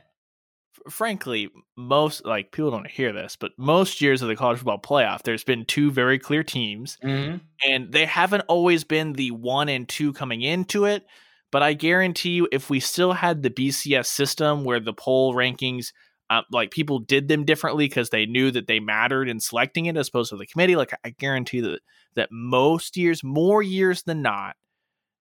Frankly, 0.90 1.50
most 1.76 2.24
like 2.24 2.54
people 2.54 2.72
don't 2.72 2.88
hear 2.88 3.12
this, 3.12 3.36
but 3.36 3.52
most 3.58 4.00
years 4.00 4.22
of 4.22 4.30
the 4.30 4.38
college 4.38 4.60
football 4.60 4.80
playoff, 4.80 5.24
there's 5.24 5.44
been 5.44 5.66
two 5.66 5.92
very 5.92 6.18
clear 6.18 6.42
teams, 6.42 6.98
mm-hmm. 7.04 7.36
and 7.70 7.92
they 7.92 8.06
haven't 8.06 8.46
always 8.48 8.86
been 8.86 9.12
the 9.12 9.32
one 9.32 9.68
and 9.68 9.90
two 9.90 10.14
coming 10.14 10.42
into 10.42 10.86
it. 10.86 11.06
But 11.52 11.64
I 11.64 11.74
guarantee 11.74 12.32
you, 12.32 12.48
if 12.52 12.70
we 12.70 12.80
still 12.80 13.14
had 13.14 13.44
the 13.44 13.50
BCS 13.50 14.06
system 14.06 14.64
where 14.64 14.80
the 14.80 14.94
poll 14.94 15.34
rankings 15.34 15.92
uh, 16.32 16.44
like 16.50 16.72
people 16.72 17.00
did 17.00 17.28
them 17.28 17.44
differently 17.44 17.86
because 17.86 18.10
they 18.10 18.26
knew 18.26 18.52
that 18.52 18.66
they 18.66 18.80
mattered 18.80 19.28
in 19.28 19.42
selecting 19.42 19.88
it 19.88 19.98
as 19.98 20.08
opposed 20.08 20.30
to 20.30 20.38
the 20.38 20.46
committee. 20.46 20.78
Like 20.78 20.94
I 21.04 21.10
guarantee 21.10 21.60
that 21.60 21.82
that 22.16 22.30
most 22.32 22.96
years, 22.96 23.22
more 23.22 23.62
years 23.62 24.04
than 24.04 24.22
not, 24.22 24.56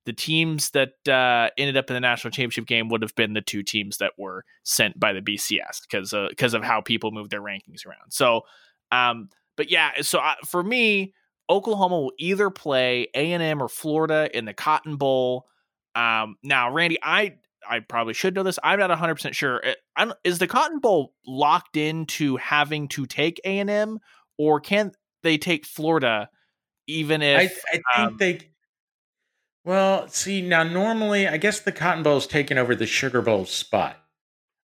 the 0.06 0.12
teams 0.12 0.70
that 0.70 0.92
uh, 1.08 1.50
ended 1.58 1.76
up 1.76 1.90
in 1.90 1.94
the 1.94 2.00
national 2.00 2.30
championship 2.30 2.66
game 2.66 2.88
would 2.88 3.02
have 3.02 3.14
been 3.16 3.32
the 3.32 3.40
two 3.40 3.64
teams 3.64 3.98
that 3.98 4.12
were 4.16 4.44
sent 4.62 4.98
by 5.00 5.12
the 5.12 5.20
BCS 5.20 5.82
because 5.82 6.14
because 6.30 6.54
uh, 6.54 6.58
of 6.58 6.64
how 6.64 6.80
people 6.80 7.10
move 7.10 7.28
their 7.28 7.42
rankings 7.42 7.84
around. 7.84 8.10
So, 8.10 8.42
um, 8.92 9.30
but 9.56 9.68
yeah, 9.68 10.02
so 10.02 10.20
uh, 10.20 10.34
for 10.46 10.62
me, 10.62 11.12
Oklahoma 11.50 12.00
will 12.00 12.12
either 12.20 12.50
play 12.50 13.08
A 13.14 13.32
and 13.32 13.42
M 13.42 13.60
or 13.60 13.68
Florida 13.68 14.30
in 14.32 14.44
the 14.44 14.54
Cotton 14.54 14.94
Bowl. 14.94 15.46
Um, 15.94 16.36
now, 16.42 16.72
Randy, 16.72 16.98
I 17.02 17.34
I 17.68 17.80
probably 17.80 18.14
should 18.14 18.34
know 18.34 18.42
this. 18.42 18.58
I'm 18.62 18.78
not 18.78 18.90
100 18.90 19.14
percent 19.14 19.34
sure. 19.34 19.62
Uh, 19.96 20.12
is 20.24 20.38
the 20.38 20.46
Cotton 20.46 20.78
Bowl 20.78 21.14
locked 21.26 21.76
into 21.76 22.36
having 22.36 22.88
to 22.88 23.06
take 23.06 23.40
A 23.44 23.58
and 23.58 23.70
M, 23.70 23.98
or 24.38 24.60
can 24.60 24.92
they 25.22 25.38
take 25.38 25.66
Florida? 25.66 26.30
Even 26.86 27.22
if 27.22 27.62
I, 27.72 27.76
I 27.76 27.76
think 27.76 27.84
um, 27.96 28.16
they 28.18 28.50
well, 29.64 30.08
see, 30.08 30.40
now 30.40 30.62
normally, 30.62 31.28
I 31.28 31.36
guess 31.36 31.60
the 31.60 31.72
Cotton 31.72 32.02
Bowl 32.02 32.16
is 32.16 32.26
taking 32.26 32.56
over 32.56 32.74
the 32.74 32.86
Sugar 32.86 33.20
Bowl 33.20 33.44
spot. 33.44 33.96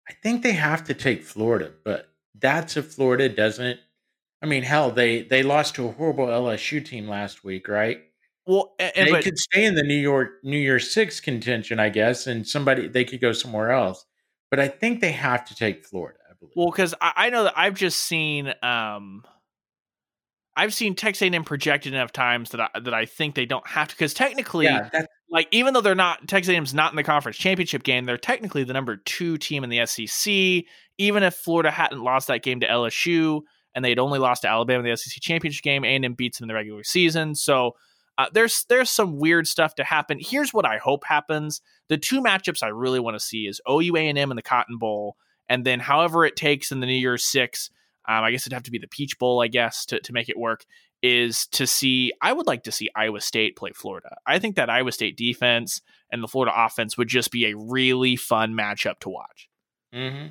I 0.08 0.12
think 0.22 0.42
they 0.42 0.52
have 0.52 0.84
to 0.84 0.94
take 0.94 1.24
Florida, 1.24 1.72
but 1.84 2.08
that's 2.34 2.76
if 2.76 2.94
Florida 2.94 3.28
doesn't. 3.28 3.80
I 4.40 4.46
mean, 4.46 4.62
hell, 4.62 4.90
they 4.90 5.22
they 5.22 5.42
lost 5.42 5.74
to 5.76 5.88
a 5.88 5.92
horrible 5.92 6.26
LSU 6.26 6.84
team 6.84 7.08
last 7.08 7.42
week, 7.42 7.68
right? 7.68 8.02
Well, 8.46 8.74
and, 8.78 8.92
they 8.94 9.10
but, 9.10 9.24
could 9.24 9.38
stay 9.38 9.64
in 9.64 9.74
the 9.74 9.82
New 9.82 9.94
York 9.94 10.32
New 10.42 10.58
Year's 10.58 10.92
Six 10.92 11.20
contention, 11.20 11.80
I 11.80 11.88
guess, 11.88 12.26
and 12.26 12.46
somebody 12.46 12.88
they 12.88 13.04
could 13.04 13.20
go 13.20 13.32
somewhere 13.32 13.70
else. 13.70 14.04
But 14.50 14.60
I 14.60 14.68
think 14.68 15.00
they 15.00 15.12
have 15.12 15.44
to 15.46 15.54
take 15.54 15.86
Florida. 15.86 16.18
I 16.30 16.34
believe. 16.38 16.52
Well, 16.54 16.70
because 16.70 16.94
I, 17.00 17.12
I 17.16 17.30
know 17.30 17.44
that 17.44 17.54
I've 17.56 17.74
just 17.74 18.00
seen 18.00 18.52
um 18.62 19.24
I've 20.56 20.74
seen 20.74 20.94
Texas 20.94 21.22
A&M 21.22 21.44
projected 21.44 21.94
enough 21.94 22.12
times 22.12 22.50
that 22.50 22.60
I, 22.60 22.80
that 22.80 22.94
I 22.94 23.06
think 23.06 23.34
they 23.34 23.46
don't 23.46 23.66
have 23.66 23.88
to 23.88 23.94
because 23.94 24.14
technically, 24.14 24.66
yeah, 24.66 24.88
like 25.30 25.48
even 25.50 25.74
though 25.74 25.80
they're 25.80 25.94
not 25.94 26.28
Texas 26.28 26.52
A&M's 26.52 26.74
not 26.74 26.92
in 26.92 26.96
the 26.96 27.02
conference 27.02 27.36
championship 27.36 27.82
game, 27.82 28.04
they're 28.04 28.18
technically 28.18 28.62
the 28.62 28.72
number 28.72 28.96
two 28.96 29.36
team 29.38 29.64
in 29.64 29.70
the 29.70 29.84
SEC. 29.86 30.64
Even 30.98 31.22
if 31.22 31.34
Florida 31.34 31.70
hadn't 31.70 32.02
lost 32.02 32.28
that 32.28 32.42
game 32.42 32.60
to 32.60 32.68
LSU 32.68 33.40
and 33.74 33.84
they'd 33.84 33.98
only 33.98 34.20
lost 34.20 34.42
to 34.42 34.48
Alabama 34.48 34.84
in 34.84 34.90
the 34.90 34.96
SEC 34.96 35.20
championship 35.20 35.64
game, 35.64 35.84
A&M 35.84 36.14
beats 36.14 36.38
them 36.38 36.44
in 36.44 36.48
the 36.48 36.54
regular 36.54 36.84
season. 36.84 37.34
So 37.34 37.72
uh, 38.18 38.26
there's 38.32 38.64
there's 38.68 38.90
some 38.90 39.18
weird 39.18 39.46
stuff 39.46 39.74
to 39.76 39.84
happen. 39.84 40.18
Here's 40.20 40.52
what 40.52 40.66
I 40.66 40.78
hope 40.78 41.04
happens: 41.04 41.60
the 41.88 41.98
two 41.98 42.20
matchups 42.20 42.62
I 42.62 42.68
really 42.68 43.00
want 43.00 43.16
to 43.16 43.24
see 43.24 43.46
is 43.46 43.60
OU 43.70 43.96
A&M 43.96 44.30
in 44.30 44.36
the 44.36 44.42
Cotton 44.42 44.78
Bowl, 44.78 45.16
and 45.48 45.64
then 45.64 45.80
however 45.80 46.24
it 46.24 46.36
takes 46.36 46.72
in 46.72 46.80
the 46.80 46.86
New 46.86 46.92
Year's 46.94 47.24
Six 47.24 47.70
um, 48.06 48.24
I 48.24 48.30
guess 48.30 48.42
it'd 48.42 48.52
have 48.52 48.64
to 48.64 48.70
be 48.70 48.78
the 48.78 48.88
Peach 48.88 49.18
Bowl, 49.18 49.40
I 49.40 49.48
guess, 49.48 49.86
to, 49.86 50.00
to 50.00 50.12
make 50.12 50.28
it 50.28 50.38
work, 50.38 50.64
is 51.02 51.46
to 51.48 51.66
see, 51.66 52.12
I 52.20 52.32
would 52.32 52.46
like 52.46 52.64
to 52.64 52.72
see 52.72 52.90
Iowa 52.94 53.20
State 53.20 53.56
play 53.56 53.70
Florida. 53.74 54.16
I 54.26 54.38
think 54.38 54.56
that 54.56 54.70
Iowa 54.70 54.92
State 54.92 55.16
defense 55.16 55.80
and 56.10 56.22
the 56.22 56.28
Florida 56.28 56.52
offense 56.54 56.98
would 56.98 57.08
just 57.08 57.30
be 57.30 57.46
a 57.46 57.56
really 57.56 58.16
fun 58.16 58.54
matchup 58.54 58.98
to 59.00 59.08
watch. 59.08 59.48
Mm-hmm. 59.94 60.28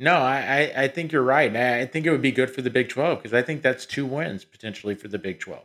No, 0.00 0.16
I, 0.16 0.72
I, 0.76 0.88
think 0.88 1.12
you're 1.12 1.22
right. 1.22 1.54
I 1.54 1.86
think 1.86 2.04
it 2.04 2.10
would 2.10 2.20
be 2.20 2.32
good 2.32 2.50
for 2.50 2.62
the 2.62 2.70
Big 2.70 2.88
12 2.88 3.18
because 3.18 3.32
I 3.32 3.42
think 3.42 3.62
that's 3.62 3.86
two 3.86 4.04
wins 4.04 4.44
potentially 4.44 4.96
for 4.96 5.06
the 5.06 5.18
Big 5.18 5.38
12. 5.38 5.62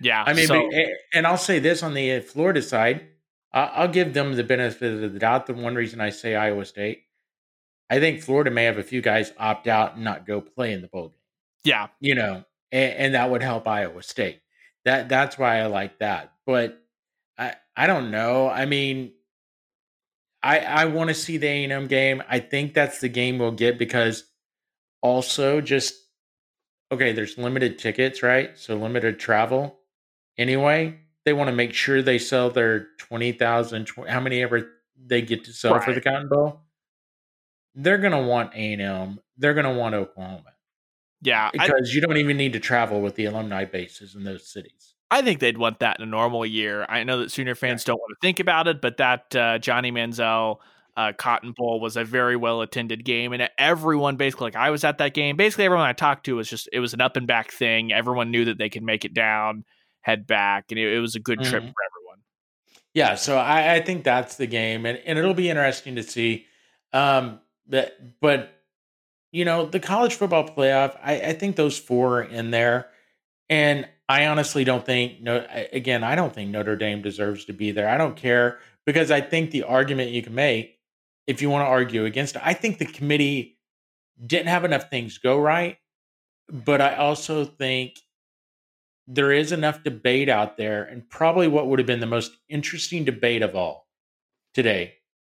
Yeah. 0.00 0.24
I 0.26 0.32
mean, 0.32 0.46
so, 0.46 0.68
and 1.12 1.26
I'll 1.26 1.36
say 1.36 1.58
this 1.58 1.82
on 1.82 1.94
the 1.94 2.14
uh, 2.14 2.20
Florida 2.22 2.62
side, 2.62 3.06
I'll 3.52 3.88
give 3.88 4.14
them 4.14 4.34
the 4.34 4.44
benefit 4.44 5.02
of 5.02 5.12
the 5.12 5.18
doubt. 5.18 5.46
The 5.46 5.54
one 5.54 5.74
reason 5.74 6.00
I 6.00 6.10
say 6.10 6.36
Iowa 6.36 6.64
State 6.64 7.04
I 7.90 7.98
think 7.98 8.22
Florida 8.22 8.52
may 8.52 8.64
have 8.64 8.78
a 8.78 8.84
few 8.84 9.02
guys 9.02 9.32
opt 9.36 9.66
out 9.66 9.96
and 9.96 10.04
not 10.04 10.24
go 10.24 10.40
play 10.40 10.72
in 10.72 10.80
the 10.80 10.86
bowl 10.86 11.08
game. 11.08 11.16
Yeah, 11.64 11.88
you 11.98 12.14
know, 12.14 12.44
and, 12.70 12.92
and 12.94 13.14
that 13.14 13.30
would 13.30 13.42
help 13.42 13.66
Iowa 13.66 14.02
State. 14.02 14.40
That 14.84 15.08
that's 15.08 15.36
why 15.36 15.58
I 15.58 15.66
like 15.66 15.98
that. 15.98 16.32
But 16.46 16.80
I 17.36 17.56
I 17.76 17.88
don't 17.88 18.12
know. 18.12 18.48
I 18.48 18.64
mean, 18.64 19.12
I 20.40 20.60
I 20.60 20.84
want 20.86 21.08
to 21.08 21.14
see 21.14 21.36
the 21.36 21.48
A 21.48 21.64
and 21.64 21.72
M 21.72 21.86
game. 21.88 22.22
I 22.28 22.38
think 22.38 22.72
that's 22.74 23.00
the 23.00 23.08
game 23.08 23.38
we'll 23.38 23.50
get 23.50 23.76
because 23.76 24.24
also 25.02 25.60
just 25.60 25.94
okay. 26.92 27.12
There's 27.12 27.36
limited 27.36 27.78
tickets, 27.80 28.22
right? 28.22 28.56
So 28.56 28.76
limited 28.76 29.18
travel. 29.18 29.79
Anyway, 30.40 30.98
they 31.24 31.32
want 31.32 31.48
to 31.48 31.54
make 31.54 31.74
sure 31.74 32.02
they 32.02 32.18
sell 32.18 32.50
their 32.50 32.88
twenty 32.98 33.30
thousand. 33.30 33.88
How 34.08 34.20
many 34.20 34.42
ever 34.42 34.70
they 34.96 35.22
get 35.22 35.44
to 35.44 35.52
sell 35.52 35.74
right. 35.74 35.84
for 35.84 35.92
the 35.92 36.00
Cotton 36.00 36.28
Bowl? 36.28 36.62
they're 37.74 37.98
going 37.98 38.12
to 38.12 38.18
want 38.18 38.52
A&M. 38.54 39.20
They're 39.36 39.54
going 39.54 39.66
to 39.66 39.78
want 39.78 39.94
Oklahoma. 39.94 40.44
Yeah. 41.22 41.50
Because 41.52 41.90
I, 41.90 41.92
you 41.92 42.00
don't 42.00 42.16
even 42.16 42.36
need 42.36 42.52
to 42.54 42.60
travel 42.60 43.00
with 43.00 43.14
the 43.14 43.26
alumni 43.26 43.64
bases 43.64 44.14
in 44.14 44.24
those 44.24 44.46
cities. 44.46 44.94
I 45.10 45.22
think 45.22 45.40
they'd 45.40 45.58
want 45.58 45.80
that 45.80 45.98
in 45.98 46.04
a 46.04 46.10
normal 46.10 46.46
year. 46.46 46.86
I 46.88 47.02
know 47.02 47.18
that 47.18 47.30
Sooner 47.30 47.54
fans 47.54 47.82
yeah. 47.82 47.92
don't 47.92 47.98
want 47.98 48.10
to 48.10 48.26
think 48.26 48.40
about 48.40 48.68
it, 48.68 48.80
but 48.80 48.98
that 48.98 49.34
uh, 49.34 49.58
Johnny 49.58 49.90
Manziel 49.90 50.58
uh, 50.96 51.12
Cotton 51.16 51.52
Bowl 51.56 51.80
was 51.80 51.96
a 51.96 52.04
very 52.04 52.36
well 52.36 52.60
attended 52.60 53.04
game, 53.04 53.32
and 53.32 53.48
everyone 53.58 54.16
basically 54.16 54.46
like 54.46 54.56
I 54.56 54.70
was 54.70 54.84
at 54.84 54.98
that 54.98 55.14
game. 55.14 55.36
Basically, 55.36 55.64
everyone 55.64 55.86
I 55.86 55.94
talked 55.94 56.26
to 56.26 56.36
was 56.36 56.48
just 56.48 56.68
it 56.72 56.78
was 56.78 56.94
an 56.94 57.00
up 57.00 57.16
and 57.16 57.26
back 57.26 57.50
thing. 57.50 57.92
Everyone 57.92 58.30
knew 58.30 58.44
that 58.44 58.58
they 58.58 58.68
could 58.68 58.82
make 58.84 59.04
it 59.04 59.14
down, 59.14 59.64
head 60.00 60.26
back, 60.26 60.66
and 60.70 60.78
it, 60.78 60.92
it 60.92 61.00
was 61.00 61.14
a 61.14 61.20
good 61.20 61.40
trip 61.40 61.62
mm-hmm. 61.62 61.70
for 61.70 61.84
everyone. 61.90 62.18
Yeah, 62.94 63.14
so 63.14 63.36
I, 63.36 63.74
I, 63.74 63.80
think 63.80 64.02
that's 64.02 64.36
the 64.36 64.46
game, 64.46 64.84
and, 64.84 64.98
and 65.06 65.18
it'll 65.18 65.34
be 65.34 65.48
interesting 65.48 65.96
to 65.96 66.02
see. 66.02 66.46
Um, 66.92 67.40
but 67.68 67.96
but 68.20 68.52
you 69.30 69.44
know 69.44 69.66
the 69.66 69.80
college 69.80 70.14
football 70.14 70.48
playoff. 70.48 70.98
I, 71.02 71.20
I 71.20 71.32
think 71.34 71.56
those 71.56 71.78
four 71.78 72.18
are 72.18 72.22
in 72.22 72.50
there, 72.50 72.88
and 73.48 73.88
I 74.08 74.26
honestly 74.26 74.64
don't 74.64 74.84
think 74.84 75.20
no. 75.20 75.46
Again, 75.72 76.02
I 76.02 76.16
don't 76.16 76.34
think 76.34 76.50
Notre 76.50 76.76
Dame 76.76 77.00
deserves 77.00 77.44
to 77.44 77.52
be 77.52 77.70
there. 77.70 77.88
I 77.88 77.96
don't 77.96 78.16
care 78.16 78.58
because 78.84 79.10
I 79.10 79.20
think 79.20 79.52
the 79.52 79.62
argument 79.62 80.10
you 80.10 80.22
can 80.22 80.34
make, 80.34 80.78
if 81.28 81.40
you 81.40 81.48
want 81.48 81.62
to 81.62 81.68
argue 81.68 82.06
against 82.06 82.34
it, 82.34 82.42
I 82.44 82.54
think 82.54 82.78
the 82.78 82.86
committee 82.86 83.58
didn't 84.26 84.48
have 84.48 84.64
enough 84.64 84.90
things 84.90 85.18
go 85.18 85.38
right, 85.38 85.78
but 86.48 86.80
I 86.80 86.96
also 86.96 87.44
think 87.44 88.00
there 89.06 89.32
is 89.32 89.52
enough 89.52 89.82
debate 89.82 90.28
out 90.28 90.56
there, 90.56 90.84
and 90.84 91.08
probably 91.08 91.48
what 91.48 91.66
would 91.66 91.78
have 91.78 91.86
been 91.86 92.00
the 92.00 92.06
most 92.06 92.36
interesting 92.48 93.04
debate 93.04 93.42
of 93.42 93.54
all 93.54 93.86
today 94.54 94.94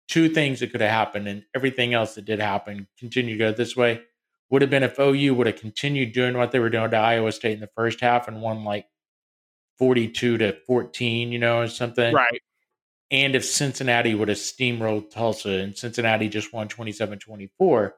two 0.08 0.28
things 0.28 0.60
that 0.60 0.70
could 0.70 0.80
have 0.82 0.90
happened, 0.90 1.26
and 1.26 1.44
everything 1.54 1.94
else 1.94 2.14
that 2.16 2.26
did 2.26 2.38
happen 2.38 2.86
continue 2.98 3.32
to 3.32 3.38
go 3.38 3.52
this 3.52 3.76
way 3.76 4.02
would 4.50 4.60
have 4.60 4.70
been 4.70 4.82
if 4.82 4.98
OU 4.98 5.34
would 5.34 5.46
have 5.46 5.56
continued 5.56 6.12
doing 6.12 6.36
what 6.36 6.52
they 6.52 6.58
were 6.58 6.68
doing 6.68 6.90
to 6.90 6.96
Iowa 6.96 7.32
State 7.32 7.54
in 7.54 7.60
the 7.60 7.70
first 7.74 8.02
half 8.02 8.28
and 8.28 8.42
won 8.42 8.64
like 8.64 8.84
42 9.78 10.36
to 10.36 10.52
14, 10.66 11.32
you 11.32 11.38
know, 11.38 11.60
or 11.60 11.68
something. 11.68 12.14
Right. 12.14 12.42
And 13.10 13.34
if 13.34 13.46
Cincinnati 13.46 14.14
would 14.14 14.28
have 14.28 14.36
steamrolled 14.36 15.10
Tulsa 15.10 15.48
and 15.48 15.76
Cincinnati 15.76 16.28
just 16.28 16.52
won 16.52 16.68
27 16.68 17.18
24, 17.18 17.94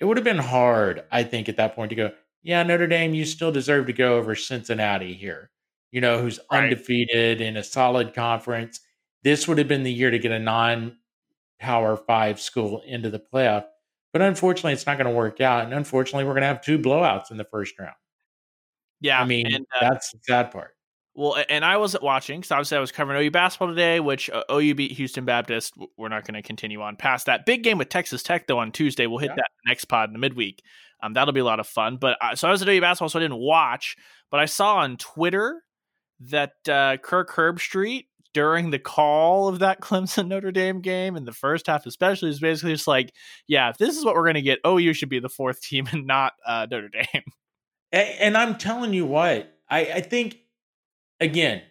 it 0.00 0.04
would 0.04 0.16
have 0.16 0.24
been 0.24 0.38
hard, 0.38 1.04
I 1.12 1.22
think, 1.22 1.48
at 1.48 1.56
that 1.58 1.76
point 1.76 1.90
to 1.90 1.96
go, 1.96 2.12
yeah, 2.46 2.62
Notre 2.62 2.86
Dame, 2.86 3.14
you 3.14 3.24
still 3.24 3.52
deserve 3.52 3.86
to 3.86 3.92
go 3.92 4.16
over 4.16 4.34
Cincinnati 4.34 5.14
here, 5.14 5.50
you 5.90 6.00
know, 6.00 6.20
who's 6.20 6.40
right. 6.50 6.64
undefeated 6.64 7.40
in 7.40 7.56
a 7.56 7.64
solid 7.64 8.14
conference 8.14 8.80
this 9.26 9.48
would 9.48 9.58
have 9.58 9.66
been 9.66 9.82
the 9.82 9.92
year 9.92 10.12
to 10.12 10.20
get 10.20 10.30
a 10.30 10.38
non 10.38 10.98
power 11.58 11.96
five 11.96 12.40
school 12.40 12.80
into 12.86 13.10
the 13.10 13.18
playoff. 13.18 13.64
But 14.12 14.22
unfortunately, 14.22 14.72
it's 14.72 14.86
not 14.86 14.98
going 14.98 15.08
to 15.08 15.12
work 15.12 15.40
out. 15.40 15.64
And 15.64 15.74
unfortunately, 15.74 16.22
we're 16.22 16.34
going 16.34 16.42
to 16.42 16.46
have 16.46 16.62
two 16.62 16.78
blowouts 16.78 17.32
in 17.32 17.36
the 17.36 17.44
first 17.44 17.76
round. 17.76 17.96
Yeah. 19.00 19.20
I 19.20 19.24
mean, 19.24 19.52
and, 19.52 19.66
uh, 19.74 19.80
that's 19.80 20.12
the 20.12 20.20
sad 20.22 20.52
part. 20.52 20.75
Well, 21.16 21.42
and 21.48 21.64
I 21.64 21.78
wasn't 21.78 22.02
watching 22.02 22.40
because 22.40 22.50
obviously 22.50 22.76
I 22.76 22.80
was 22.80 22.92
covering 22.92 23.24
OU 23.24 23.30
basketball 23.30 23.68
today, 23.68 24.00
which 24.00 24.28
uh, 24.28 24.44
OU 24.52 24.74
beat 24.74 24.92
Houston 24.92 25.24
Baptist. 25.24 25.72
We're 25.96 26.10
not 26.10 26.26
going 26.26 26.34
to 26.34 26.42
continue 26.42 26.82
on 26.82 26.96
past 26.96 27.24
that. 27.24 27.46
Big 27.46 27.62
game 27.62 27.78
with 27.78 27.88
Texas 27.88 28.22
Tech, 28.22 28.46
though, 28.46 28.58
on 28.58 28.70
Tuesday. 28.70 29.06
We'll 29.06 29.18
hit 29.18 29.30
yeah. 29.30 29.36
that 29.36 29.50
next 29.66 29.86
pod 29.86 30.10
in 30.10 30.12
the 30.12 30.18
midweek. 30.18 30.62
Um, 31.02 31.14
that'll 31.14 31.32
be 31.32 31.40
a 31.40 31.44
lot 31.44 31.58
of 31.58 31.66
fun. 31.66 31.96
But 31.96 32.18
uh, 32.20 32.34
so 32.34 32.48
I 32.48 32.50
was 32.50 32.60
at 32.60 32.68
OU 32.68 32.82
basketball, 32.82 33.08
so 33.08 33.18
I 33.18 33.22
didn't 33.22 33.38
watch. 33.38 33.96
But 34.30 34.40
I 34.40 34.44
saw 34.44 34.76
on 34.76 34.98
Twitter 34.98 35.62
that 36.20 36.52
uh, 36.68 36.98
Kirk 36.98 37.30
Herbstreit 37.30 38.04
during 38.34 38.68
the 38.68 38.78
call 38.78 39.48
of 39.48 39.60
that 39.60 39.80
Clemson 39.82 40.28
Notre 40.28 40.52
Dame 40.52 40.82
game 40.82 41.16
in 41.16 41.24
the 41.24 41.32
first 41.32 41.66
half, 41.66 41.86
especially, 41.86 42.28
is 42.28 42.40
basically 42.40 42.74
just 42.74 42.86
like, 42.86 43.14
yeah, 43.48 43.70
if 43.70 43.78
this 43.78 43.96
is 43.96 44.04
what 44.04 44.14
we're 44.14 44.24
going 44.24 44.34
to 44.34 44.42
get, 44.42 44.58
OU 44.66 44.92
should 44.92 45.08
be 45.08 45.20
the 45.20 45.30
fourth 45.30 45.60
team 45.62 45.88
and 45.90 46.06
not 46.06 46.34
uh, 46.46 46.66
Notre 46.70 46.90
Dame. 46.90 47.22
And 47.90 48.36
I'm 48.36 48.58
telling 48.58 48.92
you 48.92 49.06
what, 49.06 49.50
I, 49.70 49.86
I 49.86 50.00
think, 50.02 50.36
again, 51.20 51.62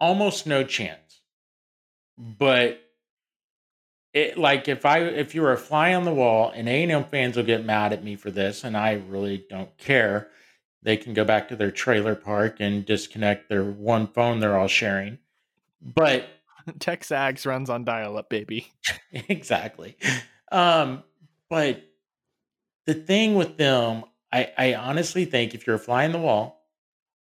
almost 0.00 0.46
no 0.46 0.64
chance. 0.64 1.20
But 2.18 2.80
it 4.14 4.38
like 4.38 4.68
if 4.68 4.86
I 4.86 5.00
if 5.00 5.34
you 5.34 5.42
were 5.42 5.52
a 5.52 5.58
fly 5.58 5.94
on 5.94 6.04
the 6.04 6.14
wall, 6.14 6.50
and 6.54 6.68
A 6.68 6.82
and 6.82 6.92
M 6.92 7.04
fans 7.04 7.36
will 7.36 7.44
get 7.44 7.64
mad 7.64 7.92
at 7.92 8.02
me 8.02 8.16
for 8.16 8.30
this, 8.30 8.64
and 8.64 8.76
I 8.76 8.94
really 8.94 9.44
don't 9.48 9.76
care. 9.76 10.28
They 10.82 10.96
can 10.96 11.14
go 11.14 11.24
back 11.24 11.48
to 11.48 11.56
their 11.56 11.70
trailer 11.70 12.14
park 12.14 12.56
and 12.60 12.86
disconnect 12.86 13.48
their 13.48 13.64
one 13.64 14.06
phone 14.06 14.40
they're 14.40 14.56
all 14.56 14.68
sharing. 14.68 15.18
But 15.82 16.28
Texags 16.78 17.44
runs 17.44 17.68
on 17.68 17.84
dial 17.84 18.16
up, 18.16 18.30
baby. 18.30 18.72
exactly. 19.12 19.96
Um, 20.50 21.02
but 21.50 21.82
the 22.86 22.94
thing 22.94 23.34
with 23.34 23.56
them, 23.56 24.04
I, 24.32 24.52
I 24.56 24.74
honestly 24.74 25.24
think 25.24 25.54
if 25.54 25.66
you're 25.66 25.76
a 25.76 25.80
fly 25.80 26.04
on 26.04 26.12
the 26.12 26.18
wall, 26.18 26.64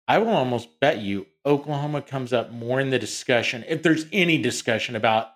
I 0.08 0.18
will 0.18 0.30
almost 0.30 0.80
bet 0.80 0.98
you 0.98 1.26
Oklahoma 1.46 2.02
comes 2.02 2.32
up 2.32 2.52
more 2.52 2.80
in 2.80 2.90
the 2.90 2.98
discussion, 2.98 3.64
if 3.68 3.82
there's 3.82 4.06
any 4.12 4.40
discussion 4.40 4.96
about, 4.96 5.28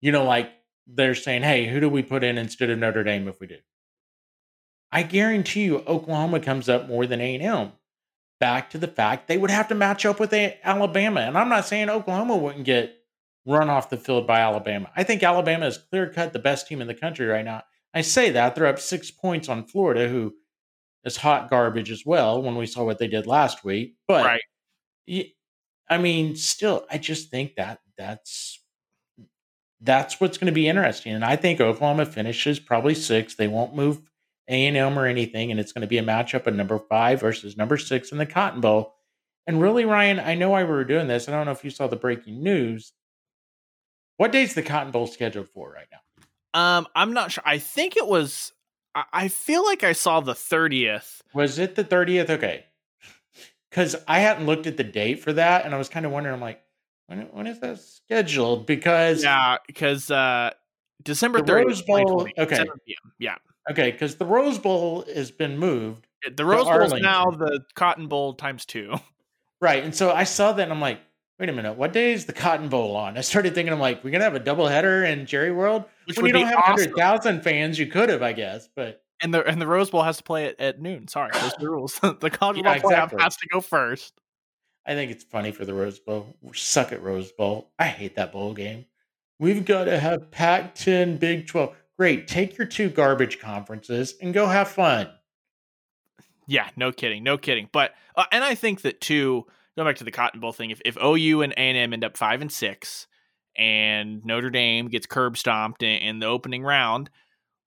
you 0.00 0.12
know, 0.12 0.24
like 0.24 0.50
they're 0.86 1.14
saying, 1.14 1.42
hey, 1.42 1.66
who 1.66 1.80
do 1.80 1.88
we 1.88 2.02
put 2.02 2.24
in 2.24 2.38
instead 2.38 2.70
of 2.70 2.78
Notre 2.78 3.04
Dame 3.04 3.28
if 3.28 3.40
we 3.40 3.46
do? 3.46 3.58
I 4.92 5.02
guarantee 5.02 5.64
you 5.64 5.78
Oklahoma 5.86 6.40
comes 6.40 6.68
up 6.68 6.88
more 6.88 7.06
than 7.06 7.20
A&M. 7.20 7.72
Back 8.38 8.70
to 8.70 8.78
the 8.78 8.88
fact 8.88 9.28
they 9.28 9.38
would 9.38 9.50
have 9.50 9.68
to 9.68 9.74
match 9.74 10.04
up 10.04 10.20
with 10.20 10.32
Alabama. 10.32 11.20
And 11.20 11.38
I'm 11.38 11.48
not 11.48 11.66
saying 11.66 11.88
Oklahoma 11.88 12.36
wouldn't 12.36 12.64
get 12.64 12.94
run 13.46 13.70
off 13.70 13.88
the 13.88 13.96
field 13.96 14.26
by 14.26 14.40
Alabama. 14.40 14.90
I 14.94 15.04
think 15.04 15.22
Alabama 15.22 15.66
is 15.66 15.78
clear 15.78 16.10
cut 16.10 16.32
the 16.32 16.38
best 16.38 16.66
team 16.66 16.82
in 16.82 16.86
the 16.86 16.94
country 16.94 17.26
right 17.26 17.44
now. 17.44 17.62
I 17.94 18.02
say 18.02 18.30
that 18.30 18.54
they're 18.54 18.66
up 18.66 18.78
six 18.78 19.10
points 19.10 19.48
on 19.48 19.64
Florida, 19.64 20.08
who 20.08 20.34
is 21.04 21.16
hot 21.16 21.48
garbage 21.48 21.90
as 21.90 22.04
well 22.04 22.42
when 22.42 22.56
we 22.56 22.66
saw 22.66 22.84
what 22.84 22.98
they 22.98 23.08
did 23.08 23.26
last 23.26 23.64
week. 23.64 23.94
But 24.06 24.26
right. 24.26 24.42
I 25.88 25.98
mean, 25.98 26.36
still, 26.36 26.86
I 26.90 26.98
just 26.98 27.30
think 27.30 27.56
that 27.56 27.80
that's 27.96 28.60
that's 29.80 30.20
what's 30.20 30.38
going 30.38 30.46
to 30.46 30.52
be 30.52 30.68
interesting. 30.68 31.12
And 31.12 31.24
I 31.24 31.36
think 31.36 31.60
Oklahoma 31.60 32.06
finishes 32.06 32.58
probably 32.58 32.94
six. 32.94 33.34
They 33.34 33.48
won't 33.48 33.74
move 33.74 34.00
A 34.48 34.66
and 34.66 34.76
M 34.76 34.98
or 34.98 35.06
anything, 35.06 35.50
and 35.50 35.60
it's 35.60 35.72
going 35.72 35.82
to 35.82 35.86
be 35.86 35.98
a 35.98 36.02
matchup 36.02 36.46
of 36.46 36.54
number 36.54 36.78
five 36.78 37.20
versus 37.20 37.56
number 37.56 37.76
six 37.76 38.10
in 38.10 38.18
the 38.18 38.26
Cotton 38.26 38.60
Bowl. 38.60 38.94
And 39.46 39.60
really, 39.60 39.84
Ryan, 39.84 40.18
I 40.18 40.34
know 40.34 40.50
why 40.50 40.64
we 40.64 40.70
were 40.70 40.84
doing 40.84 41.06
this. 41.06 41.28
I 41.28 41.32
don't 41.32 41.46
know 41.46 41.52
if 41.52 41.64
you 41.64 41.70
saw 41.70 41.86
the 41.86 41.96
breaking 41.96 42.42
news. 42.42 42.92
What 44.16 44.32
day's 44.32 44.54
the 44.54 44.62
Cotton 44.62 44.90
Bowl 44.90 45.06
scheduled 45.06 45.48
for 45.50 45.70
right 45.70 45.86
now? 45.92 45.98
Um, 46.78 46.86
I'm 46.94 47.12
not 47.12 47.32
sure. 47.32 47.44
I 47.46 47.58
think 47.58 47.96
it 47.96 48.06
was. 48.06 48.52
I 49.12 49.28
feel 49.28 49.62
like 49.62 49.84
I 49.84 49.92
saw 49.92 50.20
the 50.20 50.32
30th. 50.32 51.20
Was 51.34 51.58
it 51.58 51.74
the 51.74 51.84
30th? 51.84 52.30
Okay. 52.30 52.64
Because 53.76 53.94
I 54.08 54.20
hadn't 54.20 54.46
looked 54.46 54.66
at 54.66 54.78
the 54.78 54.84
date 54.84 55.20
for 55.20 55.34
that, 55.34 55.66
and 55.66 55.74
I 55.74 55.76
was 55.76 55.90
kind 55.90 56.06
of 56.06 56.12
wondering. 56.12 56.34
I'm 56.34 56.40
like, 56.40 56.62
when 57.08 57.28
when 57.32 57.46
is 57.46 57.60
that 57.60 57.78
scheduled? 57.78 58.64
Because 58.64 59.22
yeah, 59.22 59.58
because 59.66 60.10
uh, 60.10 60.52
December 61.02 61.40
30th. 61.40 61.84
Bowl, 61.84 62.26
okay. 62.38 62.64
Yeah. 63.18 63.34
Okay, 63.70 63.90
because 63.90 64.14
the 64.14 64.24
Rose 64.24 64.58
Bowl 64.58 65.04
has 65.14 65.30
been 65.30 65.58
moved. 65.58 66.06
The 66.34 66.46
Rose 66.46 66.64
Bowl 66.64 66.80
is 66.84 66.94
now 66.94 67.26
the 67.26 67.64
Cotton 67.74 68.08
Bowl 68.08 68.32
times 68.34 68.64
two. 68.64 68.94
Right, 69.58 69.82
and 69.82 69.94
so 69.94 70.12
I 70.12 70.24
saw 70.24 70.52
that, 70.52 70.62
and 70.64 70.70
I'm 70.70 70.82
like, 70.82 71.00
wait 71.40 71.48
a 71.48 71.52
minute, 71.52 71.78
what 71.78 71.94
day 71.94 72.12
is 72.12 72.26
the 72.26 72.34
Cotton 72.34 72.68
Bowl 72.68 72.94
on? 72.94 73.16
I 73.16 73.22
started 73.22 73.54
thinking, 73.54 73.72
I'm 73.72 73.80
like, 73.80 74.04
we're 74.04 74.10
gonna 74.10 74.24
have 74.24 74.34
a 74.34 74.38
double 74.38 74.66
header 74.66 75.02
in 75.02 75.24
Jerry 75.24 75.50
World. 75.50 75.86
Which 76.04 76.18
when 76.18 76.26
you 76.26 76.32
don't 76.34 76.44
have 76.46 76.58
awesome. 76.58 76.76
hundred 76.76 76.94
thousand 76.94 77.40
fans, 77.40 77.78
you 77.78 77.86
could 77.86 78.10
have, 78.10 78.22
I 78.22 78.34
guess, 78.34 78.68
but 78.76 79.02
and 79.22 79.32
the 79.32 79.44
and 79.46 79.60
the 79.60 79.66
Rose 79.66 79.90
Bowl 79.90 80.02
has 80.02 80.18
to 80.18 80.22
play 80.22 80.46
at, 80.46 80.60
at 80.60 80.80
noon. 80.80 81.08
Sorry, 81.08 81.30
those 81.32 81.52
are 81.52 81.60
the 81.60 81.70
rules. 81.70 81.94
the 82.20 82.30
college 82.30 82.58
yeah, 82.64 82.74
football 82.74 82.90
exactly. 82.90 83.22
has 83.22 83.36
to 83.36 83.48
go 83.48 83.60
first. 83.60 84.20
I 84.86 84.94
think 84.94 85.10
it's 85.10 85.24
funny 85.24 85.50
for 85.50 85.64
the 85.64 85.74
Rose 85.74 85.98
Bowl. 85.98 86.36
We 86.42 86.56
suck 86.56 86.92
at 86.92 87.02
Rose 87.02 87.32
Bowl. 87.32 87.72
I 87.78 87.86
hate 87.86 88.16
that 88.16 88.32
bowl 88.32 88.54
game. 88.54 88.86
We've 89.38 89.64
got 89.64 89.84
to 89.84 89.98
have 89.98 90.30
Pac-10, 90.30 91.18
Big 91.18 91.46
12. 91.46 91.74
Great, 91.98 92.28
take 92.28 92.56
your 92.56 92.66
two 92.66 92.88
garbage 92.88 93.38
conferences 93.40 94.14
and 94.22 94.32
go 94.32 94.46
have 94.46 94.68
fun. 94.68 95.10
Yeah, 96.46 96.68
no 96.76 96.92
kidding, 96.92 97.24
no 97.24 97.36
kidding. 97.36 97.68
But 97.72 97.94
uh, 98.14 98.24
and 98.30 98.44
I 98.44 98.54
think 98.54 98.82
that 98.82 99.00
too 99.00 99.46
going 99.76 99.88
back 99.88 99.96
to 99.96 100.04
the 100.04 100.10
Cotton 100.10 100.40
Bowl 100.40 100.52
thing, 100.52 100.70
if, 100.70 100.80
if 100.84 100.96
OU 101.02 101.42
and 101.42 101.52
A&M 101.52 101.92
end 101.92 102.04
up 102.04 102.16
five 102.16 102.40
and 102.40 102.50
six, 102.50 103.06
and 103.56 104.24
Notre 104.24 104.50
Dame 104.50 104.88
gets 104.88 105.06
curb 105.06 105.36
stomped 105.36 105.82
in, 105.82 106.02
in, 106.02 106.18
the 106.18 106.26
opening 106.26 106.62
round, 106.62 107.10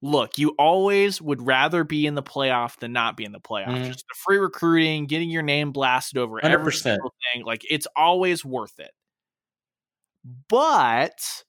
look, 0.01 0.37
you 0.37 0.55
always 0.57 1.21
would 1.21 1.45
rather 1.45 1.83
be 1.83 2.05
in 2.05 2.15
the 2.15 2.23
playoff 2.23 2.77
than 2.77 2.93
not 2.93 3.17
be 3.17 3.25
in 3.25 3.31
the 3.31 3.39
playoff. 3.39 3.67
Mm-hmm. 3.67 3.91
Just 3.91 4.05
the 4.07 4.15
free 4.25 4.37
recruiting, 4.37 5.07
getting 5.07 5.29
your 5.29 5.43
name 5.43 5.71
blasted 5.71 6.17
over 6.17 6.39
100%. 6.39 6.43
every 6.43 6.73
single 6.73 7.13
thing, 7.33 7.43
like 7.45 7.63
it's 7.69 7.87
always 7.95 8.45
worth 8.45 8.79
it. 8.79 8.91
But 10.47 11.43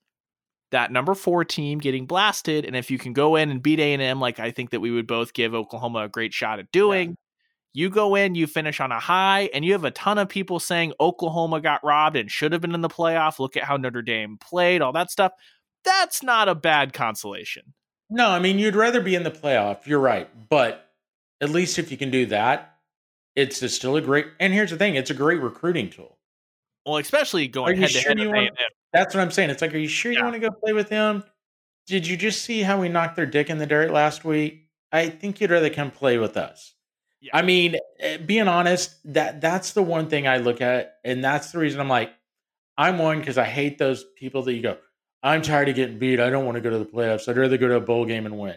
that 0.70 0.92
number 0.92 1.14
four 1.14 1.44
team 1.44 1.78
getting 1.78 2.06
blasted, 2.06 2.64
and 2.64 2.76
if 2.76 2.90
you 2.90 2.98
can 2.98 3.12
go 3.12 3.36
in 3.36 3.50
and 3.50 3.62
beat 3.62 3.80
A 3.80 3.92
and 3.92 4.02
M, 4.02 4.20
like 4.20 4.38
I 4.38 4.50
think 4.50 4.70
that 4.70 4.80
we 4.80 4.90
would 4.90 5.06
both 5.06 5.32
give 5.32 5.54
Oklahoma 5.54 6.04
a 6.04 6.08
great 6.08 6.32
shot 6.32 6.58
at 6.58 6.70
doing. 6.72 7.10
Yeah 7.10 7.14
you 7.72 7.88
go 7.88 8.16
in, 8.16 8.34
you 8.34 8.46
finish 8.46 8.80
on 8.80 8.90
a 8.90 8.98
high, 8.98 9.48
and 9.54 9.64
you 9.64 9.72
have 9.72 9.84
a 9.84 9.92
ton 9.92 10.18
of 10.18 10.28
people 10.28 10.58
saying 10.58 10.92
Oklahoma 10.98 11.60
got 11.60 11.84
robbed 11.84 12.16
and 12.16 12.30
should 12.30 12.52
have 12.52 12.60
been 12.60 12.74
in 12.74 12.80
the 12.80 12.88
playoff. 12.88 13.38
Look 13.38 13.56
at 13.56 13.62
how 13.62 13.76
Notre 13.76 14.02
Dame 14.02 14.38
played, 14.38 14.82
all 14.82 14.92
that 14.92 15.10
stuff. 15.10 15.32
That's 15.84 16.22
not 16.22 16.48
a 16.48 16.54
bad 16.54 16.92
consolation. 16.92 17.74
No, 18.10 18.28
I 18.28 18.40
mean, 18.40 18.58
you'd 18.58 18.74
rather 18.74 19.00
be 19.00 19.14
in 19.14 19.22
the 19.22 19.30
playoff. 19.30 19.86
You're 19.86 20.00
right. 20.00 20.28
But 20.48 20.90
at 21.40 21.50
least 21.50 21.78
if 21.78 21.90
you 21.90 21.96
can 21.96 22.10
do 22.10 22.26
that, 22.26 22.76
it's 23.36 23.64
still 23.72 23.96
a 23.96 24.00
great. 24.00 24.26
And 24.40 24.52
here's 24.52 24.70
the 24.70 24.76
thing 24.76 24.96
it's 24.96 25.10
a 25.10 25.14
great 25.14 25.40
recruiting 25.40 25.90
tool. 25.90 26.18
Well, 26.84 26.96
especially 26.96 27.46
going 27.46 27.76
head 27.78 27.90
sure 27.90 28.14
to 28.14 28.32
head. 28.32 28.50
That's 28.92 29.14
what 29.14 29.20
I'm 29.20 29.30
saying. 29.30 29.50
It's 29.50 29.62
like, 29.62 29.74
are 29.74 29.78
you 29.78 29.88
sure 29.88 30.10
yeah. 30.12 30.18
you 30.18 30.24
want 30.24 30.34
to 30.34 30.40
go 30.40 30.50
play 30.50 30.72
with 30.72 30.88
him? 30.88 31.22
Did 31.86 32.06
you 32.06 32.16
just 32.16 32.42
see 32.42 32.62
how 32.62 32.80
we 32.80 32.88
knocked 32.88 33.16
their 33.16 33.26
dick 33.26 33.50
in 33.50 33.58
the 33.58 33.66
dirt 33.66 33.90
last 33.90 34.24
week? 34.24 34.68
I 34.92 35.08
think 35.08 35.40
you'd 35.40 35.50
rather 35.50 35.70
come 35.70 35.90
play 35.90 36.18
with 36.18 36.36
us. 36.36 36.74
Yeah. 37.20 37.36
I 37.36 37.42
mean, 37.42 37.76
eh, 38.00 38.16
being 38.16 38.48
honest, 38.48 38.96
that 39.12 39.40
that's 39.40 39.72
the 39.72 39.82
one 39.82 40.08
thing 40.08 40.26
I 40.26 40.38
look 40.38 40.60
at, 40.60 40.96
and 41.04 41.22
that's 41.22 41.52
the 41.52 41.58
reason 41.58 41.80
I'm 41.80 41.88
like, 41.88 42.10
I'm 42.78 42.98
one 42.98 43.20
because 43.20 43.38
I 43.38 43.44
hate 43.44 43.78
those 43.78 44.04
people 44.16 44.42
that 44.42 44.54
you 44.54 44.62
go, 44.62 44.78
I'm 45.22 45.42
tired 45.42 45.68
of 45.68 45.74
getting 45.74 45.98
beat. 45.98 46.20
I 46.20 46.30
don't 46.30 46.46
want 46.46 46.56
to 46.56 46.60
go 46.60 46.70
to 46.70 46.78
the 46.78 46.86
playoffs. 46.86 47.28
I'd 47.28 47.36
rather 47.36 47.58
go 47.58 47.68
to 47.68 47.74
a 47.74 47.80
bowl 47.80 48.06
game 48.06 48.26
and 48.26 48.38
win. 48.38 48.56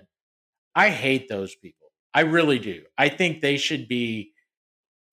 I 0.75 0.89
hate 0.89 1.27
those 1.27 1.55
people. 1.55 1.87
I 2.13 2.21
really 2.21 2.59
do. 2.59 2.83
I 2.97 3.09
think 3.09 3.41
they 3.41 3.57
should 3.57 3.87
be 3.87 4.31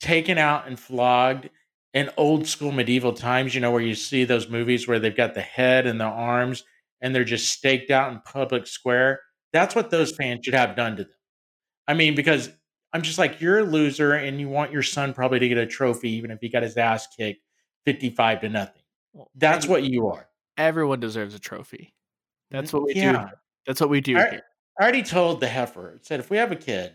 taken 0.01 0.39
out 0.39 0.67
and 0.67 0.79
flogged 0.79 1.51
in 1.93 2.11
old 2.17 2.47
school 2.47 2.73
medieval 2.73 3.13
times, 3.13 3.55
you 3.55 3.61
know, 3.61 3.73
where 3.73 3.83
you 3.83 3.95
see 3.95 4.25
those 4.25 4.49
movies 4.49 4.87
where 4.87 4.99
they've 4.99 5.17
got 5.17 5.35
the 5.35 5.41
head 5.41 5.87
and 5.87 6.01
the 6.01 6.05
arms 6.05 6.63
and 7.01 7.15
they're 7.15 7.25
just 7.25 7.49
staked 7.53 7.91
out 7.91 8.13
in 8.13 8.21
public 8.21 8.67
square. 8.67 9.21
That's 9.53 9.75
what 9.75 9.91
those 9.91 10.13
fans 10.13 10.41
should 10.45 10.55
have 10.55 10.77
done 10.77 10.97
to 10.97 11.05
them. 11.05 11.13
I 11.89 11.95
mean, 11.95 12.15
because 12.15 12.51
I'm 12.93 13.03
just 13.03 13.19
like, 13.19 13.41
you're 13.41 13.59
a 13.59 13.65
loser 13.65 14.13
and 14.13 14.41
you 14.41 14.49
want 14.49 14.73
your 14.73 14.83
son 14.83 15.13
probably 15.13 15.41
to 15.41 15.49
get 15.49 15.59
a 15.59 15.67
trophy, 15.67 16.11
even 16.11 16.31
if 16.31 16.39
he 16.41 16.49
got 16.49 16.63
his 16.63 16.77
ass 16.77 17.09
kicked 17.17 17.43
55 17.85 18.43
to 18.43 18.49
nothing. 18.49 18.83
That's 19.35 19.67
what 19.67 19.83
you 19.83 20.07
are. 20.09 20.30
Everyone 20.61 21.01
deserves 21.01 21.35
a 21.35 21.39
trophy. 21.39 21.95
That's 22.51 22.73
what 22.73 22.85
we 22.85 22.95
yeah. 22.95 23.13
do. 23.13 23.37
That's 23.67 23.81
what 23.81 23.91
we 23.91 24.01
do. 24.01 24.19
I, 24.19 24.41
I, 24.79 24.83
already 24.83 25.03
told 25.03 25.41
the 25.41 25.49
heifer, 25.49 25.99
said 26.03 26.21
if 26.21 26.31
we 26.31 26.37
have 26.37 26.53
a 26.53 26.57
kid. 26.57 26.93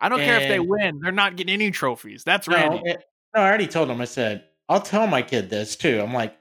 I 0.00 0.08
don't 0.08 0.18
care 0.18 0.40
if 0.40 0.48
they 0.48 0.58
win, 0.58 1.00
they're 1.00 1.12
not 1.12 1.36
getting 1.36 1.54
any 1.54 1.70
trophies. 1.70 2.24
That's 2.24 2.48
no, 2.48 2.56
Randy. 2.56 2.82
It, 2.90 3.04
no, 3.34 3.42
I 3.42 3.48
already 3.48 3.68
told 3.68 3.88
him, 3.88 4.00
I 4.00 4.04
said, 4.04 4.44
I'll 4.68 4.80
tell 4.80 5.06
my 5.06 5.22
kid 5.22 5.48
this 5.48 5.76
too. 5.76 6.00
I'm 6.00 6.12
like, 6.12 6.36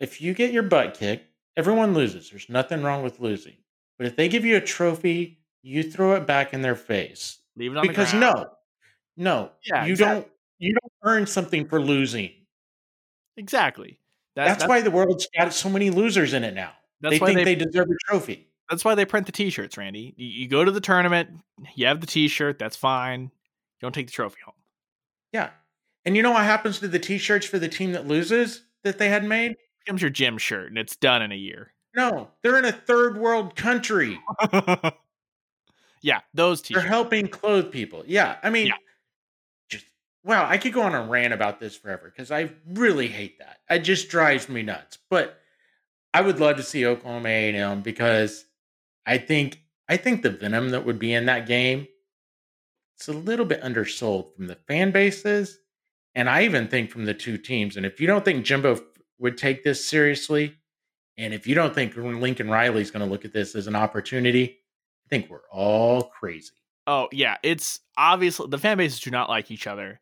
if 0.00 0.20
you 0.20 0.34
get 0.34 0.52
your 0.52 0.62
butt 0.62 0.94
kicked, 0.94 1.26
everyone 1.56 1.94
loses. 1.94 2.30
There's 2.30 2.48
nothing 2.48 2.82
wrong 2.82 3.02
with 3.02 3.20
losing. 3.20 3.56
But 3.98 4.06
if 4.06 4.16
they 4.16 4.28
give 4.28 4.44
you 4.44 4.56
a 4.56 4.60
trophy, 4.60 5.38
you 5.62 5.82
throw 5.82 6.14
it 6.14 6.26
back 6.26 6.54
in 6.54 6.62
their 6.62 6.74
face. 6.74 7.38
Leave 7.56 7.72
it 7.72 7.78
on 7.78 7.86
because 7.86 8.14
no, 8.14 8.46
no, 9.16 9.50
yeah, 9.64 9.84
you 9.84 9.92
exactly. 9.92 10.22
don't. 10.22 10.32
You 10.58 10.74
don't 10.74 10.92
earn 11.02 11.26
something 11.26 11.66
for 11.66 11.80
losing. 11.80 12.30
Exactly. 13.36 13.98
That, 14.34 14.46
that's, 14.46 14.58
that's, 14.60 14.68
why 14.68 14.80
the 14.80 14.90
world's 14.90 15.28
got 15.36 15.52
so 15.52 15.68
many 15.68 15.90
losers 15.90 16.32
in 16.32 16.44
it 16.44 16.54
now. 16.54 16.72
they 17.00 17.18
think 17.18 17.36
they, 17.36 17.44
they, 17.44 17.54
deserve 17.54 17.88
a 17.90 18.10
trophy. 18.10 18.48
That's 18.70 18.84
why 18.84 18.94
they 18.94 19.04
print 19.04 19.26
the 19.26 19.32
T-shirts, 19.32 19.76
Randy. 19.76 20.14
You, 20.16 20.26
you 20.26 20.48
go 20.48 20.64
to 20.64 20.70
the 20.70 20.80
tournament, 20.80 21.30
you 21.74 21.86
have 21.86 22.00
the 22.00 22.06
T-shirt. 22.06 22.58
That's 22.58 22.76
fine. 22.76 23.22
You 23.22 23.30
don't 23.80 23.94
take 23.94 24.06
the 24.06 24.12
trophy 24.12 24.38
home. 24.44 24.54
Yeah, 25.32 25.50
and 26.04 26.16
you 26.16 26.22
know 26.22 26.32
what 26.32 26.44
happens 26.44 26.78
to 26.80 26.88
the 26.88 26.98
T-shirts 26.98 27.46
for 27.46 27.58
the 27.58 27.68
team 27.68 27.92
that 27.92 28.06
loses 28.06 28.62
that 28.84 28.98
they 28.98 29.08
had 29.08 29.24
made? 29.24 29.52
It 29.52 29.58
becomes 29.84 30.00
your 30.02 30.10
gym 30.10 30.38
shirt, 30.38 30.68
and 30.68 30.78
it's 30.78 30.96
done 30.96 31.22
in 31.22 31.32
a 31.32 31.36
year. 31.36 31.72
No, 31.94 32.30
they're 32.42 32.58
in 32.58 32.64
a 32.64 32.72
third 32.72 33.18
world 33.18 33.54
country. 33.54 34.18
Yeah, 36.02 36.20
those 36.34 36.60
t-shirts. 36.60 36.82
They're 36.82 36.90
helping 36.90 37.28
clothe 37.28 37.70
people. 37.70 38.02
Yeah, 38.06 38.36
I 38.42 38.50
mean, 38.50 38.66
yeah. 38.66 38.74
Wow, 40.24 40.46
I 40.48 40.58
could 40.58 40.72
go 40.72 40.82
on 40.82 40.94
a 40.94 41.06
rant 41.06 41.32
about 41.32 41.60
this 41.60 41.76
forever 41.76 42.12
because 42.14 42.30
I 42.30 42.50
really 42.66 43.08
hate 43.08 43.38
that. 43.38 43.58
It 43.70 43.80
just 43.80 44.08
drives 44.08 44.48
me 44.48 44.62
nuts. 44.62 44.98
But 45.10 45.38
I 46.14 46.20
would 46.20 46.40
love 46.40 46.56
to 46.56 46.62
see 46.62 46.86
Oklahoma 46.86 47.28
A&M 47.28 47.82
because 47.82 48.44
I 49.06 49.18
think 49.18 49.60
I 49.88 49.96
think 49.96 50.22
the 50.22 50.30
venom 50.30 50.70
that 50.70 50.86
would 50.86 50.98
be 50.98 51.12
in 51.12 51.26
that 51.26 51.46
game 51.46 51.86
it's 53.02 53.08
a 53.08 53.12
little 53.12 53.46
bit 53.46 53.64
undersold 53.64 54.32
from 54.36 54.46
the 54.46 54.54
fan 54.54 54.92
bases, 54.92 55.58
and 56.14 56.30
I 56.30 56.44
even 56.44 56.68
think 56.68 56.88
from 56.88 57.04
the 57.04 57.14
two 57.14 57.36
teams. 57.36 57.76
And 57.76 57.84
if 57.84 58.00
you 58.00 58.06
don't 58.06 58.24
think 58.24 58.44
Jimbo 58.44 58.78
would 59.18 59.36
take 59.36 59.64
this 59.64 59.84
seriously, 59.84 60.54
and 61.18 61.34
if 61.34 61.44
you 61.44 61.56
don't 61.56 61.74
think 61.74 61.96
Lincoln 61.96 62.48
Riley 62.48 62.80
is 62.80 62.92
going 62.92 63.04
to 63.04 63.10
look 63.10 63.24
at 63.24 63.32
this 63.32 63.56
as 63.56 63.66
an 63.66 63.74
opportunity, 63.74 64.60
I 65.04 65.08
think 65.08 65.28
we're 65.28 65.48
all 65.50 66.02
crazy. 66.02 66.52
Oh 66.86 67.08
yeah, 67.10 67.38
it's 67.42 67.80
obviously 67.98 68.46
the 68.48 68.58
fan 68.58 68.76
bases 68.76 69.00
do 69.00 69.10
not 69.10 69.28
like 69.28 69.50
each 69.50 69.66
other, 69.66 69.98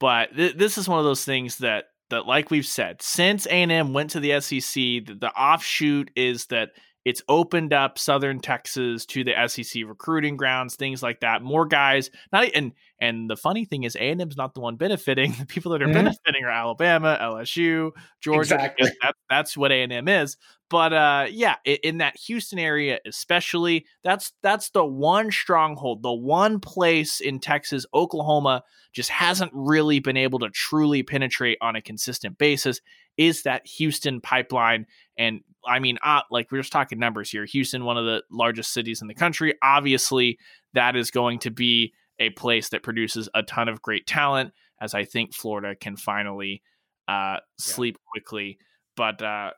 but 0.00 0.34
th- 0.34 0.56
this 0.56 0.78
is 0.78 0.88
one 0.88 0.98
of 0.98 1.04
those 1.04 1.24
things 1.24 1.58
that 1.58 1.86
that 2.10 2.26
like 2.26 2.50
we've 2.50 2.66
said 2.66 3.00
since 3.02 3.46
A 3.46 3.50
and 3.50 3.72
M 3.72 3.92
went 3.92 4.10
to 4.10 4.20
the 4.20 4.40
SEC, 4.40 4.74
the, 4.74 5.16
the 5.20 5.30
offshoot 5.30 6.10
is 6.14 6.46
that 6.46 6.70
it's 7.04 7.22
opened 7.28 7.72
up 7.72 7.98
Southern 7.98 8.40
Texas 8.40 9.04
to 9.06 9.24
the 9.24 9.34
SEC 9.46 9.82
recruiting 9.86 10.36
grounds, 10.36 10.76
things 10.76 11.02
like 11.02 11.20
that. 11.20 11.42
More 11.42 11.66
guys, 11.66 12.10
not 12.32 12.48
and 12.54 12.72
and 13.00 13.28
the 13.28 13.36
funny 13.36 13.64
thing 13.64 13.82
is, 13.82 13.96
A 13.96 14.10
and 14.10 14.20
M's 14.20 14.36
not 14.36 14.54
the 14.54 14.60
one 14.60 14.76
benefiting. 14.76 15.34
The 15.44 15.46
people 15.46 15.72
that 15.72 15.82
are 15.82 15.86
mm-hmm. 15.86 15.94
benefiting 15.94 16.44
are 16.44 16.50
Alabama, 16.50 17.18
LSU, 17.20 17.90
Georgia. 18.20 18.54
Exactly. 18.54 18.90
That, 19.02 19.14
that's 19.28 19.56
what 19.56 19.72
A 19.72 19.82
and 19.82 19.92
M 19.92 20.08
is. 20.08 20.36
But 20.70 20.92
uh, 20.92 21.26
yeah, 21.30 21.56
in 21.64 21.98
that 21.98 22.16
Houston 22.16 22.58
area, 22.58 22.98
especially, 23.06 23.86
that's 24.02 24.32
that's 24.42 24.70
the 24.70 24.84
one 24.84 25.30
stronghold, 25.30 26.02
the 26.02 26.12
one 26.12 26.60
place 26.60 27.20
in 27.20 27.38
Texas, 27.40 27.84
Oklahoma 27.92 28.62
just 28.92 29.10
hasn't 29.10 29.50
really 29.54 29.98
been 29.98 30.16
able 30.16 30.38
to 30.38 30.48
truly 30.50 31.02
penetrate 31.02 31.58
on 31.60 31.76
a 31.76 31.82
consistent 31.82 32.38
basis. 32.38 32.80
Is 33.16 33.42
that 33.42 33.66
Houston 33.66 34.20
pipeline? 34.20 34.86
And 35.18 35.40
I 35.66 35.78
mean, 35.78 35.98
uh, 36.02 36.22
like 36.30 36.50
we're 36.50 36.58
just 36.58 36.72
talking 36.72 36.98
numbers 36.98 37.30
here. 37.30 37.44
Houston, 37.44 37.84
one 37.84 37.98
of 37.98 38.04
the 38.04 38.22
largest 38.30 38.72
cities 38.72 39.02
in 39.02 39.08
the 39.08 39.14
country. 39.14 39.54
Obviously, 39.62 40.38
that 40.72 40.96
is 40.96 41.10
going 41.10 41.40
to 41.40 41.50
be 41.50 41.92
a 42.18 42.30
place 42.30 42.70
that 42.70 42.82
produces 42.82 43.28
a 43.34 43.42
ton 43.42 43.68
of 43.68 43.82
great 43.82 44.06
talent. 44.06 44.52
As 44.80 44.92
I 44.92 45.04
think 45.04 45.34
Florida 45.34 45.74
can 45.76 45.96
finally 45.96 46.62
uh, 47.08 47.38
sleep 47.58 47.96
yeah. 47.96 48.10
quickly. 48.10 48.58
But 48.96 49.22
uh, 49.22 49.50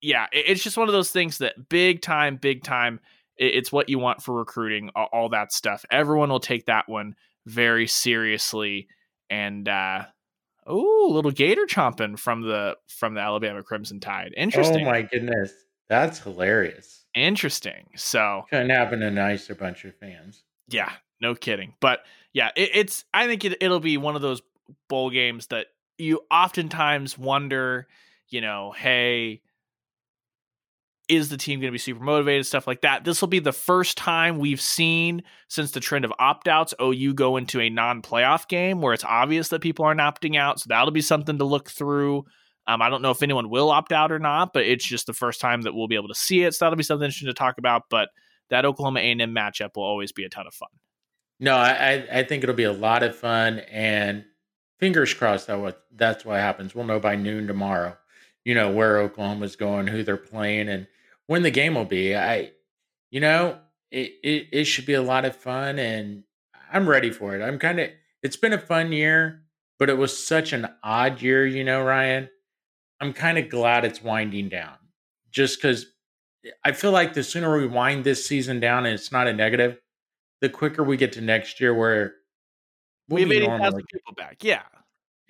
yeah, 0.00 0.26
it's 0.32 0.62
just 0.62 0.76
one 0.76 0.88
of 0.88 0.92
those 0.92 1.10
things 1.10 1.38
that 1.38 1.68
big 1.68 2.02
time, 2.02 2.36
big 2.36 2.62
time. 2.62 3.00
It's 3.36 3.72
what 3.72 3.88
you 3.88 3.98
want 3.98 4.22
for 4.22 4.34
recruiting, 4.34 4.90
all 4.90 5.30
that 5.30 5.52
stuff. 5.52 5.84
Everyone 5.90 6.28
will 6.28 6.40
take 6.40 6.66
that 6.66 6.88
one 6.88 7.14
very 7.46 7.86
seriously. 7.86 8.88
And 9.30 9.68
uh, 9.68 10.04
oh, 10.66 11.08
little 11.10 11.30
gator 11.30 11.66
chomping 11.66 12.18
from 12.18 12.42
the 12.42 12.76
from 12.88 13.14
the 13.14 13.20
Alabama 13.20 13.62
Crimson 13.62 14.00
Tide. 14.00 14.34
Oh 14.36 14.40
Interesting. 14.40 14.86
Oh 14.86 14.90
my 14.90 15.02
goodness, 15.02 15.52
that's 15.88 16.18
hilarious. 16.18 17.04
Interesting. 17.14 17.88
So 17.96 18.44
couldn't 18.50 18.70
happen 18.70 19.00
to 19.00 19.10
nicer 19.10 19.54
bunch 19.54 19.84
of 19.84 19.94
fans. 19.96 20.42
Yeah, 20.68 20.92
no 21.20 21.34
kidding. 21.34 21.74
But 21.80 22.00
yeah, 22.32 22.50
it, 22.56 22.70
it's. 22.74 23.04
I 23.12 23.26
think 23.26 23.44
it, 23.44 23.58
it'll 23.60 23.80
be 23.80 23.96
one 23.96 24.16
of 24.16 24.22
those 24.22 24.42
bowl 24.88 25.10
games 25.10 25.48
that 25.48 25.66
you 25.98 26.20
oftentimes 26.30 27.18
wonder. 27.18 27.86
You 28.28 28.40
know, 28.40 28.72
hey, 28.72 29.42
is 31.10 31.28
the 31.28 31.36
team 31.36 31.58
going 31.58 31.68
to 31.70 31.72
be 31.72 31.78
super 31.78 32.02
motivated 32.04 32.46
stuff 32.46 32.68
like 32.68 32.82
that 32.82 33.02
this 33.04 33.20
will 33.20 33.28
be 33.28 33.40
the 33.40 33.52
first 33.52 33.98
time 33.98 34.38
we've 34.38 34.60
seen 34.60 35.22
since 35.48 35.72
the 35.72 35.80
trend 35.80 36.04
of 36.04 36.12
opt-outs 36.20 36.72
ou 36.80 37.12
go 37.12 37.36
into 37.36 37.60
a 37.60 37.68
non-playoff 37.68 38.46
game 38.46 38.80
where 38.80 38.94
it's 38.94 39.04
obvious 39.04 39.48
that 39.48 39.60
people 39.60 39.84
aren't 39.84 40.00
opting 40.00 40.38
out 40.38 40.60
so 40.60 40.66
that'll 40.68 40.92
be 40.92 41.00
something 41.00 41.36
to 41.36 41.44
look 41.44 41.68
through 41.68 42.24
um, 42.68 42.80
i 42.80 42.88
don't 42.88 43.02
know 43.02 43.10
if 43.10 43.24
anyone 43.24 43.50
will 43.50 43.70
opt 43.70 43.90
out 43.90 44.12
or 44.12 44.20
not 44.20 44.52
but 44.54 44.64
it's 44.64 44.84
just 44.84 45.06
the 45.06 45.12
first 45.12 45.40
time 45.40 45.62
that 45.62 45.74
we'll 45.74 45.88
be 45.88 45.96
able 45.96 46.08
to 46.08 46.14
see 46.14 46.44
it 46.44 46.54
so 46.54 46.64
that'll 46.64 46.76
be 46.76 46.84
something 46.84 47.04
interesting 47.04 47.28
to 47.28 47.34
talk 47.34 47.58
about 47.58 47.82
but 47.90 48.10
that 48.48 48.64
oklahoma 48.64 49.00
a&m 49.00 49.34
matchup 49.34 49.70
will 49.74 49.82
always 49.82 50.12
be 50.12 50.24
a 50.24 50.28
ton 50.28 50.46
of 50.46 50.54
fun 50.54 50.68
no 51.40 51.56
i, 51.56 52.06
I 52.12 52.22
think 52.22 52.44
it'll 52.44 52.54
be 52.54 52.64
a 52.64 52.72
lot 52.72 53.02
of 53.02 53.16
fun 53.16 53.60
and 53.70 54.24
fingers 54.78 55.12
crossed 55.12 55.48
that 55.48 55.58
what 55.58 55.84
that's 55.96 56.24
what 56.24 56.38
happens 56.38 56.74
we'll 56.74 56.84
know 56.84 57.00
by 57.00 57.16
noon 57.16 57.46
tomorrow 57.48 57.96
you 58.44 58.54
know 58.54 58.70
where 58.70 58.98
oklahoma's 58.98 59.56
going 59.56 59.88
who 59.88 60.04
they're 60.04 60.16
playing 60.16 60.68
and 60.68 60.86
when 61.30 61.44
the 61.44 61.50
game 61.52 61.76
will 61.76 61.84
be. 61.84 62.16
I, 62.16 62.50
you 63.12 63.20
know, 63.20 63.56
it, 63.92 64.14
it, 64.24 64.48
it 64.50 64.64
should 64.64 64.84
be 64.84 64.94
a 64.94 65.00
lot 65.00 65.24
of 65.24 65.36
fun 65.36 65.78
and 65.78 66.24
I'm 66.72 66.88
ready 66.88 67.12
for 67.12 67.36
it. 67.36 67.40
I'm 67.40 67.56
kind 67.56 67.78
of, 67.78 67.88
it's 68.20 68.36
been 68.36 68.52
a 68.52 68.58
fun 68.58 68.90
year, 68.90 69.42
but 69.78 69.88
it 69.88 69.96
was 69.96 70.26
such 70.26 70.52
an 70.52 70.66
odd 70.82 71.22
year, 71.22 71.46
you 71.46 71.62
know, 71.62 71.84
Ryan. 71.84 72.28
I'm 73.00 73.12
kind 73.12 73.38
of 73.38 73.48
glad 73.48 73.84
it's 73.84 74.02
winding 74.02 74.48
down 74.48 74.74
just 75.30 75.62
because 75.62 75.86
I 76.64 76.72
feel 76.72 76.90
like 76.90 77.14
the 77.14 77.22
sooner 77.22 77.56
we 77.56 77.68
wind 77.68 78.02
this 78.02 78.26
season 78.26 78.58
down 78.58 78.84
and 78.84 78.94
it's 78.94 79.12
not 79.12 79.28
a 79.28 79.32
negative, 79.32 79.78
the 80.40 80.48
quicker 80.48 80.82
we 80.82 80.96
get 80.96 81.12
to 81.12 81.20
next 81.20 81.60
year 81.60 81.74
where 81.74 82.14
we'll 83.08 83.28
we 83.28 83.36
have 83.36 83.50
80,000 83.50 83.84
people 83.92 84.14
back. 84.14 84.42
Yeah. 84.42 84.62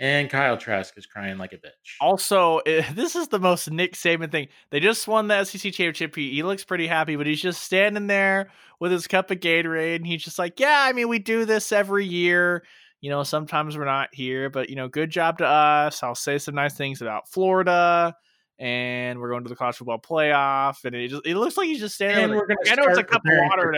And 0.00 0.30
Kyle 0.30 0.56
Trask 0.56 0.96
is 0.96 1.04
crying 1.04 1.36
like 1.36 1.52
a 1.52 1.58
bitch. 1.58 1.96
Also, 2.00 2.62
this 2.94 3.14
is 3.14 3.28
the 3.28 3.38
most 3.38 3.70
Nick 3.70 3.92
Saban 3.92 4.32
thing. 4.32 4.48
They 4.70 4.80
just 4.80 5.06
won 5.06 5.28
the 5.28 5.44
SEC 5.44 5.72
championship. 5.72 6.16
He, 6.16 6.30
he 6.30 6.42
looks 6.42 6.64
pretty 6.64 6.86
happy, 6.86 7.16
but 7.16 7.26
he's 7.26 7.42
just 7.42 7.62
standing 7.62 8.06
there 8.06 8.50
with 8.80 8.92
his 8.92 9.06
cup 9.06 9.30
of 9.30 9.40
Gatorade, 9.40 9.96
and 9.96 10.06
he's 10.06 10.24
just 10.24 10.38
like, 10.38 10.58
"Yeah, 10.58 10.84
I 10.86 10.94
mean, 10.94 11.08
we 11.08 11.18
do 11.18 11.44
this 11.44 11.70
every 11.70 12.06
year. 12.06 12.64
You 13.02 13.10
know, 13.10 13.24
sometimes 13.24 13.76
we're 13.76 13.84
not 13.84 14.08
here, 14.12 14.48
but 14.48 14.70
you 14.70 14.76
know, 14.76 14.88
good 14.88 15.10
job 15.10 15.36
to 15.38 15.46
us. 15.46 16.02
I'll 16.02 16.14
say 16.14 16.38
some 16.38 16.54
nice 16.54 16.74
things 16.74 17.02
about 17.02 17.28
Florida." 17.28 18.16
And 18.58 19.18
we're 19.18 19.30
going 19.30 19.42
to 19.42 19.48
the 19.48 19.56
college 19.56 19.76
football 19.76 19.98
playoff, 19.98 20.84
and 20.84 20.94
it 20.94 21.08
just 21.08 21.26
it 21.26 21.36
looks 21.36 21.58
like 21.58 21.66
he's 21.66 21.80
just 21.80 21.94
standing. 21.94 22.24
And 22.24 22.34
we're 22.34 22.46
to. 22.46 22.56
I 22.70 22.74
know 22.74 22.84
it's 22.84 22.98
a 22.98 23.04
cup 23.04 23.22
of 23.24 23.32
water. 23.48 23.74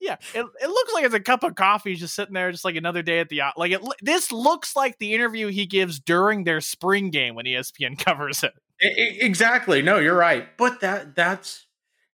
Yeah, 0.00 0.16
it, 0.34 0.46
it 0.62 0.68
looks 0.68 0.94
like 0.94 1.04
it's 1.04 1.14
a 1.14 1.20
cup 1.20 1.44
of 1.44 1.54
coffee 1.54 1.94
just 1.94 2.14
sitting 2.14 2.32
there, 2.32 2.50
just 2.50 2.64
like 2.64 2.76
another 2.76 3.02
day 3.02 3.20
at 3.20 3.28
the 3.28 3.42
uh, 3.42 3.50
like. 3.56 3.72
It 3.72 3.82
this 4.00 4.32
looks 4.32 4.74
like 4.74 4.98
the 4.98 5.12
interview 5.14 5.48
he 5.48 5.66
gives 5.66 6.00
during 6.00 6.44
their 6.44 6.62
spring 6.62 7.10
game 7.10 7.34
when 7.34 7.44
ESPN 7.44 7.98
covers 8.04 8.42
it. 8.42 8.54
Exactly. 8.80 9.82
No, 9.82 9.98
you're 9.98 10.16
right. 10.16 10.56
But 10.56 10.80
that 10.80 11.14
that's, 11.14 11.66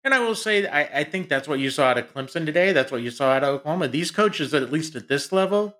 and 0.02 0.12
I 0.12 0.18
will 0.18 0.34
say, 0.34 0.66
I, 0.66 1.00
I 1.00 1.04
think 1.04 1.28
that's 1.28 1.46
what 1.46 1.60
you 1.60 1.70
saw 1.70 1.90
out 1.90 1.98
of 1.98 2.12
Clemson 2.12 2.44
today. 2.44 2.72
That's 2.72 2.90
what 2.90 3.02
you 3.02 3.10
saw 3.10 3.30
out 3.30 3.44
of 3.44 3.54
Oklahoma. 3.56 3.86
These 3.86 4.10
coaches, 4.10 4.52
at 4.52 4.72
least 4.72 4.96
at 4.96 5.06
this 5.06 5.30
level, 5.30 5.76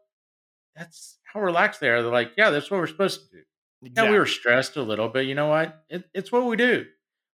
that's 0.77 1.19
how 1.25 1.41
relaxed 1.41 1.81
they 1.81 1.89
are. 1.89 2.03
They're 2.03 2.13
like, 2.13 2.33
yeah, 2.39 2.51
that's 2.51 2.71
what 2.71 2.79
we're 2.79 2.87
supposed 2.87 3.23
to 3.23 3.37
do. 3.39 3.43
Exactly. 3.83 4.07
Yeah, 4.07 4.13
we 4.13 4.19
were 4.19 4.27
stressed 4.27 4.77
a 4.77 4.83
little, 4.83 5.09
but 5.09 5.27
you 5.27 5.35
know 5.35 5.49
what? 5.49 5.85
It, 5.91 6.05
it's 6.15 6.31
what 6.31 6.47
we 6.47 6.57
do. 6.57 6.87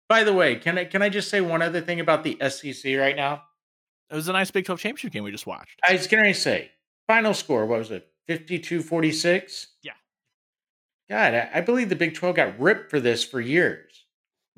By 0.08 0.24
the 0.24 0.34
way, 0.34 0.56
can 0.56 0.78
I 0.78 0.86
can 0.86 1.02
I 1.02 1.10
just 1.10 1.30
say 1.30 1.42
one 1.42 1.62
other 1.62 1.82
thing 1.82 2.00
about 2.00 2.24
the 2.24 2.38
SEC 2.50 2.98
right 2.98 3.16
now? 3.16 3.44
It 4.12 4.16
was 4.16 4.28
a 4.28 4.34
nice 4.34 4.52
Big 4.52 4.66
12 4.66 4.80
championship 4.80 5.14
game 5.14 5.24
we 5.24 5.32
just 5.32 5.48
watched. 5.48 5.80
I 5.88 5.94
was 5.94 6.08
going 6.08 6.26
to 6.26 6.34
say, 6.34 6.72
final 7.08 7.34
score, 7.34 7.66
what 7.66 7.80
was 7.80 7.92
it? 7.92 8.08
52 8.28 8.82
46? 8.82 9.68
Yeah. 9.84 9.94
God, 11.10 11.34
I, 11.34 11.50
I 11.56 11.62
believe 11.62 11.90
the 11.90 11.96
Big 11.96 12.14
12 12.14 12.36
got 12.36 12.60
ripped 12.60 12.90
for 12.90 13.00
this 13.00 13.24
for 13.24 13.40
years. 13.40 14.06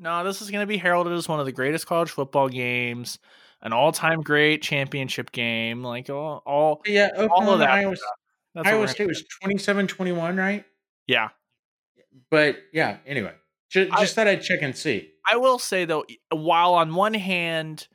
No, 0.00 0.24
this 0.24 0.42
is 0.42 0.50
going 0.50 0.62
to 0.62 0.66
be 0.66 0.76
heralded 0.76 1.12
as 1.12 1.28
one 1.28 1.38
of 1.38 1.46
the 1.46 1.52
greatest 1.52 1.86
college 1.86 2.10
football 2.10 2.48
games, 2.48 3.20
an 3.62 3.72
all-time 3.72 4.22
great 4.22 4.60
championship 4.60 5.30
game, 5.30 5.84
like 5.84 6.10
all, 6.10 6.42
all 6.44 6.82
yeah, 6.84 7.10
all 7.16 7.50
of 7.50 7.60
that. 7.60 7.70
Iowa, 7.70 7.94
Iowa 8.56 8.88
State 8.88 9.06
was 9.06 9.24
27-21, 9.44 10.36
right? 10.36 10.64
Yeah. 11.06 11.28
But 12.30 12.56
yeah, 12.72 12.98
anyway, 13.06 13.32
just, 13.70 13.90
just 13.92 14.02
I, 14.02 14.06
thought 14.06 14.28
I'd 14.28 14.42
check 14.42 14.62
and 14.62 14.76
see. 14.76 15.10
I 15.30 15.36
will 15.36 15.58
say 15.58 15.84
though, 15.84 16.04
while 16.30 16.74
on 16.74 16.94
one 16.94 17.14
hand, 17.14 17.86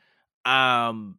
um, 0.45 1.18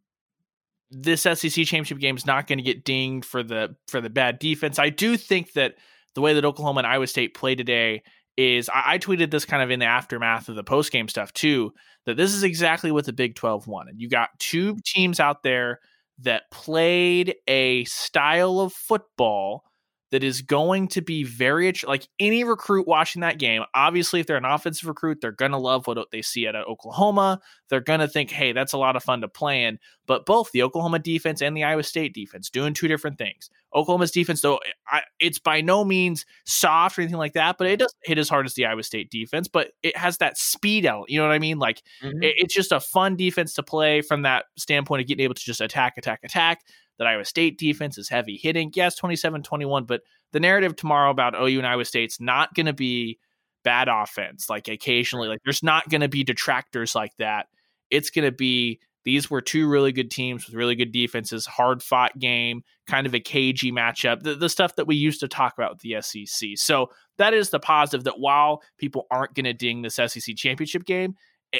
this 0.91 1.21
SEC 1.21 1.51
championship 1.51 1.99
game 1.99 2.17
is 2.17 2.25
not 2.25 2.47
going 2.47 2.59
to 2.59 2.63
get 2.63 2.83
dinged 2.83 3.25
for 3.25 3.43
the 3.43 3.75
for 3.87 4.01
the 4.01 4.09
bad 4.09 4.39
defense. 4.39 4.77
I 4.77 4.89
do 4.89 5.17
think 5.17 5.53
that 5.53 5.75
the 6.13 6.21
way 6.21 6.33
that 6.33 6.45
Oklahoma 6.45 6.79
and 6.79 6.87
Iowa 6.87 7.07
State 7.07 7.33
play 7.33 7.55
today 7.55 8.03
is 8.37 8.69
I, 8.69 8.93
I 8.93 8.97
tweeted 8.97 9.31
this 9.31 9.45
kind 9.45 9.63
of 9.63 9.71
in 9.71 9.79
the 9.79 9.85
aftermath 9.85 10.49
of 10.49 10.55
the 10.55 10.63
post 10.63 10.91
game 10.91 11.07
stuff 11.07 11.31
too. 11.33 11.73
That 12.05 12.17
this 12.17 12.33
is 12.33 12.43
exactly 12.43 12.91
what 12.91 13.05
the 13.05 13.13
Big 13.13 13.35
Twelve 13.35 13.67
wanted. 13.67 13.95
You 13.97 14.09
got 14.09 14.29
two 14.39 14.77
teams 14.85 15.19
out 15.19 15.43
there 15.43 15.79
that 16.19 16.43
played 16.51 17.35
a 17.47 17.83
style 17.85 18.59
of 18.59 18.73
football 18.73 19.63
that 20.11 20.23
is 20.23 20.41
going 20.41 20.89
to 20.89 21.01
be 21.01 21.23
very 21.23 21.73
like 21.87 22.07
any 22.19 22.43
recruit 22.43 22.85
watching 22.85 23.21
that 23.21 23.39
game. 23.39 23.63
Obviously, 23.73 24.19
if 24.19 24.27
they're 24.27 24.37
an 24.37 24.45
offensive 24.45 24.87
recruit, 24.87 25.19
they're 25.21 25.31
going 25.31 25.51
to 25.51 25.57
love 25.57 25.87
what 25.87 25.97
they 26.11 26.21
see 26.21 26.45
at 26.47 26.55
Oklahoma. 26.55 27.39
They're 27.69 27.79
going 27.79 28.01
to 28.01 28.09
think, 28.09 28.29
hey, 28.29 28.51
that's 28.51 28.73
a 28.73 28.77
lot 28.77 28.97
of 28.97 29.03
fun 29.03 29.21
to 29.21 29.29
play 29.29 29.63
in. 29.63 29.79
But 30.07 30.25
both 30.25 30.51
the 30.51 30.63
Oklahoma 30.63 30.99
defense 30.99 31.41
and 31.41 31.55
the 31.55 31.63
Iowa 31.63 31.83
State 31.83 32.13
defense 32.13 32.49
doing 32.49 32.73
two 32.73 32.89
different 32.89 33.17
things. 33.17 33.49
Oklahoma's 33.73 34.11
defense, 34.11 34.41
though, 34.41 34.59
I, 34.89 35.03
it's 35.21 35.39
by 35.39 35.61
no 35.61 35.85
means 35.85 36.25
soft 36.43 36.99
or 36.99 37.03
anything 37.03 37.17
like 37.17 37.33
that, 37.33 37.57
but 37.57 37.67
it 37.67 37.77
doesn't 37.77 37.95
hit 38.03 38.17
as 38.17 38.27
hard 38.27 38.45
as 38.45 38.53
the 38.53 38.65
Iowa 38.65 38.83
State 38.83 39.09
defense, 39.09 39.47
but 39.47 39.71
it 39.81 39.95
has 39.95 40.17
that 40.17 40.37
speed 40.37 40.85
element. 40.85 41.09
You 41.09 41.19
know 41.19 41.27
what 41.27 41.33
I 41.33 41.39
mean? 41.39 41.57
Like, 41.57 41.81
mm-hmm. 42.03 42.21
it, 42.21 42.35
it's 42.37 42.53
just 42.53 42.73
a 42.73 42.81
fun 42.81 43.15
defense 43.15 43.53
to 43.53 43.63
play 43.63 44.01
from 44.01 44.23
that 44.23 44.45
standpoint 44.57 45.01
of 45.01 45.07
getting 45.07 45.23
able 45.23 45.35
to 45.35 45.45
just 45.45 45.61
attack, 45.61 45.97
attack, 45.97 46.19
attack 46.25 46.59
that 47.01 47.07
Iowa 47.07 47.25
State 47.25 47.57
defense 47.57 47.97
is 47.97 48.09
heavy 48.09 48.37
hitting. 48.37 48.71
Yes, 48.75 48.95
27 48.95 49.41
21, 49.41 49.85
but 49.85 50.01
the 50.33 50.39
narrative 50.39 50.75
tomorrow 50.75 51.09
about 51.09 51.33
OU 51.33 51.57
and 51.57 51.65
Iowa 51.65 51.83
State's 51.83 52.21
not 52.21 52.53
going 52.53 52.67
to 52.67 52.73
be 52.73 53.17
bad 53.63 53.87
offense. 53.87 54.51
Like 54.51 54.67
occasionally, 54.67 55.27
like 55.27 55.39
there's 55.43 55.63
not 55.63 55.89
going 55.89 56.01
to 56.01 56.07
be 56.07 56.23
detractors 56.23 56.93
like 56.93 57.15
that. 57.17 57.47
It's 57.89 58.11
going 58.11 58.25
to 58.25 58.31
be 58.31 58.81
these 59.03 59.31
were 59.31 59.41
two 59.41 59.67
really 59.67 59.91
good 59.91 60.11
teams 60.11 60.45
with 60.45 60.53
really 60.53 60.75
good 60.75 60.91
defenses, 60.91 61.47
hard 61.47 61.81
fought 61.81 62.19
game, 62.19 62.61
kind 62.85 63.07
of 63.07 63.15
a 63.15 63.19
cagey 63.19 63.71
matchup, 63.71 64.21
the, 64.21 64.35
the 64.35 64.47
stuff 64.47 64.75
that 64.75 64.85
we 64.85 64.95
used 64.95 65.21
to 65.21 65.27
talk 65.27 65.55
about 65.57 65.71
with 65.71 65.79
the 65.79 65.99
SEC. 66.01 66.49
So 66.53 66.91
that 67.17 67.33
is 67.33 67.49
the 67.49 67.59
positive 67.59 68.03
that 68.03 68.19
while 68.19 68.61
people 68.77 69.07
aren't 69.09 69.33
going 69.33 69.45
to 69.45 69.53
ding 69.53 69.81
this 69.81 69.95
SEC 69.95 70.35
championship 70.35 70.85
game, 70.85 71.15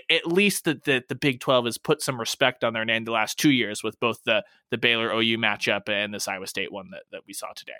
at 0.09 0.25
least 0.25 0.65
that 0.65 0.83
the, 0.85 1.03
the 1.07 1.15
Big 1.15 1.39
12 1.39 1.65
has 1.65 1.77
put 1.77 2.01
some 2.01 2.19
respect 2.19 2.63
on 2.63 2.73
their 2.73 2.85
name 2.85 3.03
the 3.03 3.11
last 3.11 3.37
two 3.37 3.51
years 3.51 3.83
with 3.83 3.99
both 3.99 4.23
the 4.25 4.43
the 4.69 4.77
Baylor 4.77 5.11
OU 5.11 5.37
matchup 5.37 5.89
and 5.89 6.13
this 6.13 6.27
Iowa 6.27 6.47
State 6.47 6.71
one 6.71 6.89
that, 6.91 7.03
that 7.11 7.21
we 7.27 7.33
saw 7.33 7.47
today. 7.55 7.73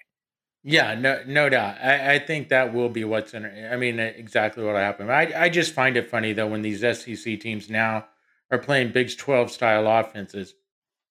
Yeah, 0.64 0.94
no, 0.94 1.24
no 1.26 1.50
doubt. 1.50 1.78
I, 1.82 2.16
I 2.16 2.20
think 2.20 2.50
that 2.50 2.74
will 2.74 2.90
be 2.90 3.04
what's 3.04 3.34
in. 3.34 3.46
I 3.46 3.76
mean, 3.78 4.00
exactly 4.00 4.64
what 4.64 4.76
happened. 4.76 5.12
I, 5.12 5.32
I 5.36 5.50
just 5.50 5.74
find 5.74 5.98
it 5.98 6.10
funny 6.10 6.34
though 6.34 6.48
when 6.48 6.62
these 6.62 6.82
SEC 6.82 7.40
teams 7.40 7.70
now 7.70 8.06
are 8.52 8.60
playing 8.60 8.92
Big 8.92 9.18
12 9.18 9.50
style 9.50 9.88
offenses, 9.88 10.54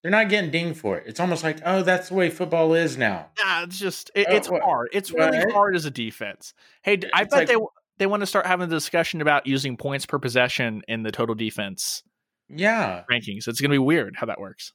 they're 0.03 0.11
not 0.11 0.29
getting 0.29 0.51
dinged 0.51 0.79
for 0.79 0.99
it. 0.99 1.05
It's 1.07 1.21
almost 1.21 1.43
like, 1.43 1.59
oh, 1.65 1.83
that's 1.83 2.09
the 2.09 2.15
way 2.15 2.31
football 2.31 2.75
is 2.75 2.97
now. 2.97 3.31
Yeah, 3.39 3.65
it's 3.65 3.79
just 3.79 4.11
it, 4.15 4.27
oh, 4.31 4.37
it's 4.37 4.49
oh, 4.49 4.61
hard. 4.61 4.91
It's 4.93 5.11
really 5.11 5.39
right? 5.39 5.53
hard 5.53 5.75
as 5.75 5.85
a 5.85 5.91
defense. 5.91 6.55
Hey, 6.83 7.01
I 7.13 7.25
bet 7.25 7.33
like, 7.33 7.49
they 7.49 7.57
they 8.01 8.07
want 8.07 8.21
to 8.21 8.27
start 8.27 8.47
having 8.47 8.67
a 8.67 8.71
discussion 8.71 9.21
about 9.21 9.47
using 9.47 9.77
points 9.77 10.07
per 10.07 10.19
possession 10.19 10.83
in 10.89 11.03
the 11.03 11.13
total 11.13 11.35
defense. 11.35 12.03
Yeah, 12.49 13.05
rankings. 13.13 13.47
It's 13.47 13.61
going 13.61 13.69
to 13.71 13.75
be 13.75 13.79
weird 13.79 14.17
how 14.17 14.27
that 14.27 14.41
works. 14.41 14.73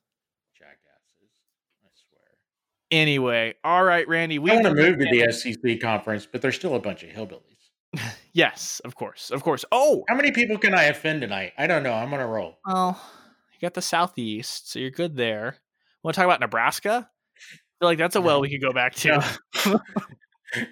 Jackasses, 0.55 1.33
I 1.83 1.89
swear. 1.95 2.21
Anyway, 2.91 3.55
all 3.63 3.83
right, 3.83 4.07
Randy. 4.07 4.37
We 4.37 4.51
want 4.51 4.65
to 4.65 4.75
move 4.75 4.99
to 4.99 5.05
the 5.05 5.31
SEC 5.31 5.81
conference, 5.81 6.27
but 6.31 6.43
there's 6.43 6.55
still 6.55 6.75
a 6.75 6.79
bunch 6.79 7.01
of 7.01 7.09
hillbillies. 7.09 8.03
yes, 8.33 8.79
of 8.85 8.95
course, 8.95 9.31
of 9.31 9.41
course. 9.41 9.65
Oh, 9.71 10.03
how 10.07 10.15
many 10.15 10.31
people 10.31 10.59
can 10.59 10.75
I 10.75 10.83
offend 10.83 11.21
tonight? 11.21 11.53
I 11.57 11.65
don't 11.65 11.81
know. 11.81 11.93
I'm 11.93 12.13
on 12.13 12.19
a 12.19 12.27
roll. 12.27 12.59
Well, 12.67 13.01
you 13.53 13.59
got 13.59 13.73
the 13.73 13.81
Southeast, 13.81 14.71
so 14.71 14.77
you're 14.77 14.91
good 14.91 15.17
there. 15.17 15.57
Want 16.03 16.13
to 16.13 16.21
talk 16.21 16.25
about 16.25 16.41
Nebraska? 16.41 17.09
I 17.09 17.75
feel 17.79 17.89
like 17.89 17.97
that's 17.97 18.15
a 18.15 18.21
well 18.21 18.39
we 18.39 18.51
could 18.51 18.61
go 18.61 18.71
back 18.71 18.93
to. 18.95 19.25
No, 19.65 19.79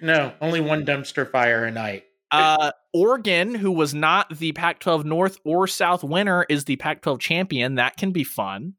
no 0.02 0.32
only 0.40 0.60
one 0.60 0.86
dumpster 0.86 1.28
fire 1.28 1.64
a 1.64 1.72
night. 1.72 2.04
Uh, 2.30 2.72
Oregon, 2.92 3.54
who 3.54 3.70
was 3.70 3.94
not 3.94 4.38
the 4.38 4.52
Pac 4.52 4.80
12 4.80 5.04
North 5.04 5.38
or 5.44 5.66
South 5.66 6.02
winner, 6.02 6.46
is 6.48 6.64
the 6.64 6.76
Pac 6.76 7.02
12 7.02 7.18
champion. 7.20 7.76
That 7.76 7.96
can 7.96 8.12
be 8.12 8.24
fun. 8.24 8.74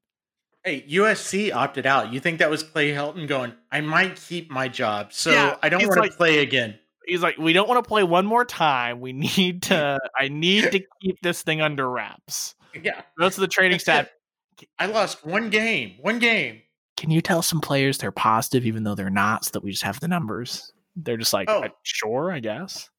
Hey, 0.64 0.84
USC 0.90 1.54
opted 1.54 1.86
out. 1.86 2.12
You 2.12 2.20
think 2.20 2.40
that 2.40 2.50
was 2.50 2.64
Clay 2.64 2.92
Helton 2.92 3.28
going, 3.28 3.54
I 3.72 3.82
might 3.82 4.16
keep 4.16 4.50
my 4.50 4.68
job, 4.68 5.14
so 5.14 5.32
yeah, 5.32 5.58
I 5.62 5.70
don't 5.70 5.86
want 5.88 6.00
like, 6.00 6.12
to 6.12 6.18
play 6.18 6.40
again. 6.40 6.80
He's 7.06 7.22
like, 7.22 7.38
we 7.38 7.54
don't 7.54 7.70
want 7.70 7.84
to 7.84 7.88
play 7.88 8.02
one 8.02 8.26
more 8.26 8.44
time. 8.46 9.00
We 9.00 9.14
need 9.14 9.64
to, 9.64 10.00
I 10.20 10.28
need 10.28 10.72
to 10.72 10.82
keep 11.02 11.22
this 11.22 11.44
thing 11.44 11.62
under 11.62 11.88
wraps. 11.88 12.56
Yeah. 12.82 13.02
Most 13.18 13.38
of 13.38 13.42
the 13.42 13.48
training 13.48 13.78
staff. 13.78 14.10
I 14.80 14.88
lost 14.88 15.24
one 15.24 15.52
game. 15.52 15.96
One 16.02 16.18
game. 16.18 16.62
Can 16.98 17.12
you 17.12 17.22
tell 17.22 17.44
some 17.44 17.62
players 17.62 18.00
they're 18.00 18.12
positive 18.12 18.66
even 18.66 18.84
though 18.84 18.96
they're 18.96 19.10
not 19.10 19.46
so 19.46 19.52
that 19.54 19.64
we 19.64 19.70
just 19.70 19.84
have 19.84 20.00
the 20.00 20.08
numbers? 20.08 20.72
They're 20.96 21.18
just 21.18 21.34
like, 21.34 21.50
oh. 21.50 21.66
sure, 21.84 22.32
I 22.32 22.40
guess 22.40 22.90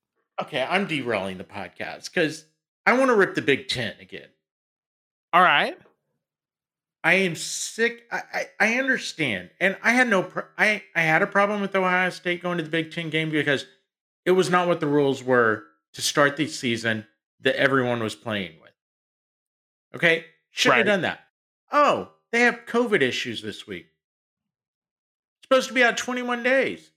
okay, 0.41 0.67
I'm 0.69 0.87
derailing 0.87 1.39
the 1.39 1.45
podcast 1.45 2.13
because 2.13 2.45
I 2.85 2.95
want 2.95 3.11
to 3.11 3.17
rip 3.17 3.35
the 3.35 3.43
Big 3.43 3.69
Ten 3.69 3.95
again. 4.01 4.29
All 5.33 5.43
right. 5.43 5.77
I 7.05 7.15
am 7.15 7.37
sick. 7.37 8.03
I, 8.11 8.23
I, 8.33 8.47
I 8.59 8.75
understand, 8.79 9.51
and 9.61 9.77
I 9.83 9.93
had 9.93 10.09
no. 10.09 10.25
Pro- 10.25 10.45
I 10.59 10.83
I 10.95 11.03
had 11.03 11.23
a 11.23 11.27
problem 11.27 11.61
with 11.61 11.77
Ohio 11.77 12.11
State 12.11 12.43
going 12.43 12.59
to 12.59 12.65
the 12.65 12.71
Big 12.71 12.91
Ten 12.91 13.11
game 13.11 13.31
because 13.31 13.65
it 14.25 14.33
was 14.33 14.51
not 14.51 14.67
what 14.67 14.81
the 14.81 14.89
rules 14.89 15.23
were 15.23 15.65
to 15.93 16.03
start 16.03 16.37
the 16.37 16.49
season 16.49 17.07
that 17.41 17.57
everyone 17.57 18.03
was 18.03 18.17
playing 18.17 18.55
with. 18.61 18.73
Okay, 19.95 20.25
should 20.51 20.71
right. 20.71 20.79
have 20.79 20.87
done 20.87 21.03
that. 21.03 21.21
Oh, 21.71 22.11
they 22.33 22.41
have 22.41 22.67
COVID 22.67 23.03
issues 23.03 23.41
this 23.41 23.67
week. 23.69 23.87
supposed 25.43 25.69
to 25.69 25.75
be 25.75 25.85
out 25.85 25.97
21 25.97 26.43
days. 26.43 26.91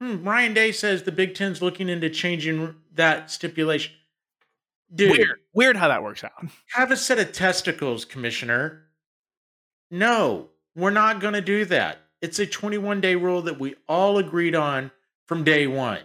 Hmm, 0.00 0.22
Ryan 0.26 0.54
Day 0.54 0.72
says 0.72 1.02
the 1.02 1.12
Big 1.12 1.34
Ten's 1.34 1.60
looking 1.60 1.88
into 1.88 2.08
changing 2.08 2.76
that 2.94 3.30
stipulation. 3.30 3.94
Dude, 4.94 5.10
weird. 5.10 5.40
Weird 5.52 5.76
how 5.76 5.88
that 5.88 6.02
works 6.02 6.24
out. 6.24 6.32
Have 6.72 6.90
a 6.90 6.96
set 6.96 7.18
of 7.18 7.32
testicles, 7.32 8.04
Commissioner. 8.04 8.84
No, 9.90 10.48
we're 10.74 10.90
not 10.90 11.20
going 11.20 11.34
to 11.34 11.40
do 11.40 11.64
that. 11.66 11.98
It's 12.20 12.38
a 12.38 12.46
21 12.46 13.00
day 13.00 13.14
rule 13.14 13.42
that 13.42 13.58
we 13.58 13.74
all 13.88 14.18
agreed 14.18 14.54
on 14.54 14.90
from 15.26 15.44
day 15.44 15.66
one. 15.66 16.00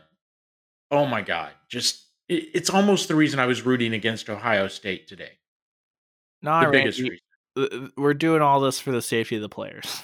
Oh 0.91 1.05
my 1.05 1.21
God. 1.21 1.51
Just, 1.69 2.03
it, 2.27 2.49
it's 2.53 2.69
almost 2.69 3.07
the 3.07 3.15
reason 3.15 3.39
I 3.39 3.45
was 3.45 3.63
rooting 3.63 3.93
against 3.93 4.29
Ohio 4.29 4.67
State 4.67 5.07
today. 5.07 5.31
Not 6.41 6.65
the 6.65 6.71
biggest 6.71 6.99
reason. 6.99 7.91
We're 7.95 8.13
doing 8.13 8.41
all 8.41 8.59
this 8.59 8.79
for 8.79 8.91
the 8.91 9.01
safety 9.01 9.35
of 9.35 9.41
the 9.41 9.49
players. 9.49 10.03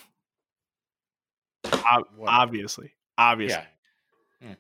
Obviously. 2.26 2.94
Obviously. 3.18 3.58
Yeah. 3.58 3.66
Okay. 4.44 4.56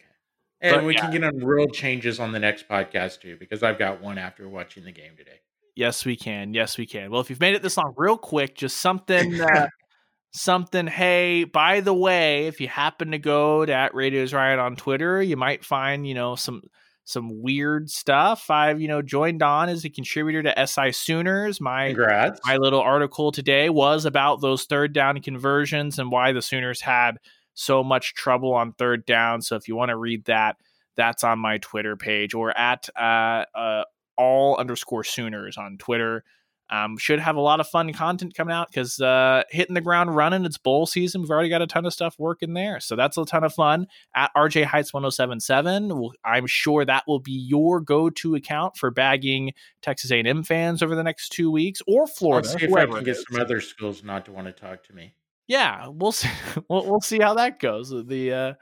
And 0.61 0.75
but, 0.75 0.83
we 0.85 0.95
yeah. 0.95 1.01
can 1.01 1.11
get 1.11 1.23
on 1.23 1.37
real 1.37 1.67
changes 1.67 2.19
on 2.19 2.31
the 2.31 2.39
next 2.39 2.67
podcast 2.67 3.21
too, 3.21 3.37
because 3.39 3.63
I've 3.63 3.79
got 3.79 4.01
one 4.01 4.17
after 4.17 4.47
watching 4.47 4.83
the 4.83 4.91
game 4.91 5.11
today. 5.17 5.39
Yes, 5.75 6.03
we 6.03 6.17
can. 6.17 6.53
Yes, 6.53 6.77
we 6.77 6.85
can. 6.85 7.09
Well, 7.09 7.21
if 7.21 7.29
you've 7.29 7.39
made 7.39 7.55
it 7.55 7.61
this 7.61 7.77
long, 7.77 7.93
real 7.95 8.17
quick, 8.17 8.55
just 8.55 8.77
something, 8.77 9.39
uh, 9.39 9.67
something. 10.33 10.87
Hey, 10.87 11.45
by 11.45 11.79
the 11.79 11.93
way, 11.93 12.47
if 12.47 12.59
you 12.59 12.67
happen 12.67 13.11
to 13.11 13.17
go 13.17 13.65
to 13.65 13.73
at 13.73 13.95
Radios 13.95 14.33
Riot 14.33 14.59
on 14.59 14.75
Twitter, 14.75 15.21
you 15.21 15.37
might 15.37 15.63
find 15.63 16.05
you 16.05 16.13
know 16.13 16.35
some 16.35 16.63
some 17.05 17.41
weird 17.41 17.89
stuff. 17.89 18.49
I've 18.49 18.81
you 18.81 18.89
know 18.89 19.01
joined 19.01 19.41
on 19.41 19.69
as 19.69 19.85
a 19.85 19.89
contributor 19.89 20.43
to 20.43 20.67
SI 20.67 20.91
Sooners. 20.91 21.61
My 21.61 21.87
Congrats. 21.87 22.41
my 22.45 22.57
little 22.57 22.81
article 22.81 23.31
today 23.31 23.69
was 23.69 24.03
about 24.03 24.41
those 24.41 24.65
third 24.65 24.91
down 24.91 25.21
conversions 25.21 25.97
and 25.97 26.11
why 26.11 26.33
the 26.33 26.41
Sooners 26.41 26.81
had 26.81 27.19
so 27.59 27.83
much 27.83 28.13
trouble 28.13 28.53
on 28.53 28.71
third 28.73 29.05
down. 29.05 29.41
So 29.41 29.55
if 29.57 29.67
you 29.67 29.75
want 29.75 29.89
to 29.89 29.97
read 29.97 30.25
that, 30.25 30.55
that's 30.95 31.23
on 31.23 31.39
my 31.39 31.57
Twitter 31.57 31.97
page 31.97 32.33
or 32.33 32.57
at 32.57 32.89
uh, 32.97 33.45
uh, 33.53 33.83
all 34.17 34.57
underscore 34.57 35.03
Sooners 35.03 35.57
on 35.57 35.77
Twitter. 35.77 36.23
Um, 36.71 36.97
should 36.99 37.19
have 37.19 37.35
a 37.35 37.41
lot 37.41 37.59
of 37.59 37.67
fun 37.67 37.91
content 37.93 38.35
coming 38.35 38.53
out 38.53 38.69
because 38.69 39.01
uh, 39.01 39.41
hitting 39.49 39.73
the 39.73 39.81
ground 39.81 40.15
running. 40.15 40.45
It's 40.45 40.59
bowl 40.59 40.85
season. 40.85 41.21
We've 41.21 41.31
already 41.31 41.49
got 41.49 41.63
a 41.63 41.67
ton 41.67 41.83
of 41.83 41.93
stuff 41.93 42.15
working 42.19 42.53
there, 42.53 42.79
so 42.79 42.95
that's 42.95 43.17
a 43.17 43.25
ton 43.25 43.43
of 43.43 43.55
fun. 43.55 43.87
At 44.15 44.29
RJ 44.37 44.65
Heights 44.65 44.93
1077, 44.93 46.11
I'm 46.23 46.45
sure 46.45 46.85
that 46.85 47.05
will 47.07 47.19
be 47.19 47.31
your 47.31 47.81
go-to 47.81 48.35
account 48.35 48.77
for 48.77 48.91
bagging 48.91 49.53
Texas 49.81 50.11
A&M 50.11 50.43
fans 50.43 50.83
over 50.83 50.93
the 50.93 51.03
next 51.03 51.29
two 51.29 51.49
weeks, 51.49 51.81
or 51.87 52.05
Florida. 52.05 52.47
I'll 52.47 52.59
see 52.59 52.65
if 52.65 52.73
I 52.73 52.85
can 52.85 53.03
get 53.03 53.17
some 53.17 53.41
other 53.41 53.61
schools 53.61 54.03
not 54.03 54.25
to 54.25 54.31
want 54.31 54.45
to 54.45 54.53
talk 54.53 54.83
to 54.83 54.93
me 54.93 55.15
yeah, 55.49 55.87
we'll 55.89 56.13
see. 56.13 56.29
We'll, 56.69 56.85
we'll 56.85 57.01
see 57.01 57.19
how 57.19 57.33
that 57.33 57.59
goes. 57.59 57.89
The 57.89 58.33
uh, 58.33 58.53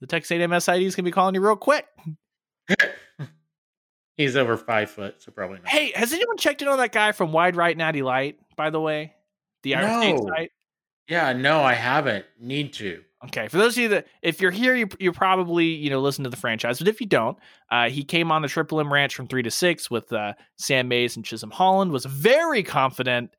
the 0.00 0.06
Texas 0.06 0.32
A&M 0.32 0.50
SIDs 0.50 0.94
can 0.94 1.04
be 1.04 1.12
calling 1.12 1.34
you 1.34 1.40
real 1.40 1.56
quick. 1.56 1.86
He's 4.16 4.34
over 4.34 4.56
five 4.56 4.90
foot, 4.90 5.22
so 5.22 5.30
probably 5.30 5.58
not. 5.58 5.68
Hey, 5.68 5.92
has 5.94 6.12
anyone 6.12 6.36
checked 6.36 6.62
in 6.62 6.68
on 6.68 6.78
that 6.78 6.92
guy 6.92 7.12
from 7.12 7.32
Wide 7.32 7.54
Right 7.54 7.76
Natty 7.76 8.02
Lite? 8.02 8.38
By 8.56 8.70
the 8.70 8.80
way, 8.80 9.14
the 9.62 9.76
Irish 9.76 9.90
no. 9.90 10.00
State 10.00 10.28
site. 10.28 10.50
Yeah, 11.08 11.32
no, 11.32 11.62
I 11.62 11.74
haven't. 11.74 12.24
Need 12.40 12.72
to. 12.74 13.02
Okay, 13.26 13.46
for 13.48 13.58
those 13.58 13.76
of 13.76 13.82
you 13.82 13.88
that 13.90 14.06
if 14.22 14.40
you're 14.40 14.50
here, 14.50 14.74
you 14.74 14.88
you 14.98 15.12
probably 15.12 15.66
you 15.66 15.90
know 15.90 16.00
listen 16.00 16.24
to 16.24 16.30
the 16.30 16.36
franchise, 16.36 16.78
but 16.78 16.88
if 16.88 17.00
you 17.00 17.06
don't, 17.06 17.38
uh, 17.70 17.88
he 17.88 18.02
came 18.02 18.32
on 18.32 18.42
the 18.42 18.48
Triple 18.48 18.80
M 18.80 18.92
Ranch 18.92 19.14
from 19.14 19.28
three 19.28 19.42
to 19.42 19.50
six 19.50 19.90
with 19.90 20.12
uh, 20.12 20.32
Sam 20.56 20.88
Mays 20.88 21.14
and 21.14 21.24
Chisholm 21.24 21.50
Holland. 21.52 21.92
Was 21.92 22.04
very 22.04 22.64
confident 22.64 23.30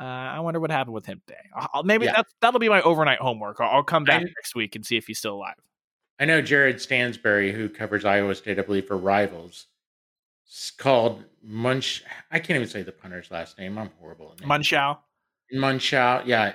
uh, 0.00 0.04
I 0.04 0.40
wonder 0.40 0.60
what 0.60 0.70
happened 0.70 0.94
with 0.94 1.06
him 1.06 1.20
today. 1.26 1.40
I'll, 1.54 1.82
maybe 1.82 2.04
yeah. 2.04 2.12
that's, 2.16 2.34
that'll 2.40 2.60
be 2.60 2.68
my 2.68 2.82
overnight 2.82 3.18
homework. 3.18 3.60
I'll, 3.60 3.76
I'll 3.76 3.82
come 3.82 4.04
back 4.04 4.22
I, 4.22 4.24
next 4.24 4.54
week 4.54 4.76
and 4.76 4.86
see 4.86 4.96
if 4.96 5.06
he's 5.06 5.18
still 5.18 5.34
alive. 5.34 5.56
I 6.20 6.24
know 6.24 6.42
Jared 6.42 6.76
Stansberry, 6.76 7.52
who 7.52 7.68
covers 7.68 8.04
Iowa 8.04 8.34
State, 8.34 8.58
I 8.58 8.62
believe, 8.62 8.86
for 8.86 8.96
Rivals, 8.96 9.66
called 10.76 11.24
Munch. 11.42 12.02
I 12.30 12.38
can't 12.38 12.56
even 12.56 12.68
say 12.68 12.82
the 12.82 12.92
punter's 12.92 13.30
last 13.30 13.58
name. 13.58 13.78
I'm 13.78 13.90
horrible. 14.00 14.32
At 14.32 14.46
Mundschau. 14.46 14.98
Mundschau, 15.54 16.26
yeah, 16.26 16.54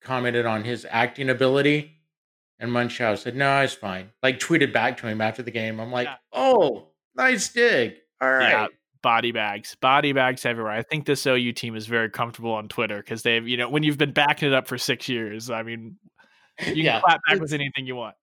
commented 0.00 0.46
on 0.46 0.64
his 0.64 0.86
acting 0.88 1.28
ability, 1.28 1.92
and 2.58 2.70
Mundschau 2.70 3.18
said, 3.18 3.36
"No, 3.36 3.60
it's 3.60 3.74
fine." 3.74 4.10
Like 4.22 4.38
tweeted 4.38 4.72
back 4.72 4.96
to 4.98 5.08
him 5.08 5.20
after 5.20 5.42
the 5.42 5.50
game. 5.50 5.80
I'm 5.80 5.92
like, 5.92 6.06
yeah. 6.06 6.16
"Oh, 6.32 6.88
nice 7.16 7.48
dig. 7.48 7.96
All 8.20 8.30
right." 8.30 8.50
Yeah, 8.50 8.66
body 9.02 9.32
bags, 9.32 9.76
body 9.80 10.12
bags 10.12 10.44
everywhere. 10.44 10.72
I 10.72 10.82
think 10.82 11.06
this 11.06 11.26
OU 11.26 11.52
team 11.52 11.76
is 11.76 11.86
very 11.86 12.10
comfortable 12.10 12.52
on 12.52 12.68
Twitter 12.68 12.98
because 12.98 13.22
they've, 13.22 13.46
you 13.46 13.56
know, 13.56 13.68
when 13.68 13.82
you've 13.82 13.98
been 13.98 14.12
backing 14.12 14.48
it 14.48 14.54
up 14.54 14.66
for 14.66 14.78
six 14.78 15.08
years, 15.08 15.50
I 15.50 15.62
mean, 15.62 15.96
you 16.66 16.84
yeah, 16.84 16.92
can 16.92 17.02
clap 17.02 17.20
back 17.28 17.40
with 17.40 17.52
anything 17.52 17.86
you 17.86 17.96
want. 17.96 18.16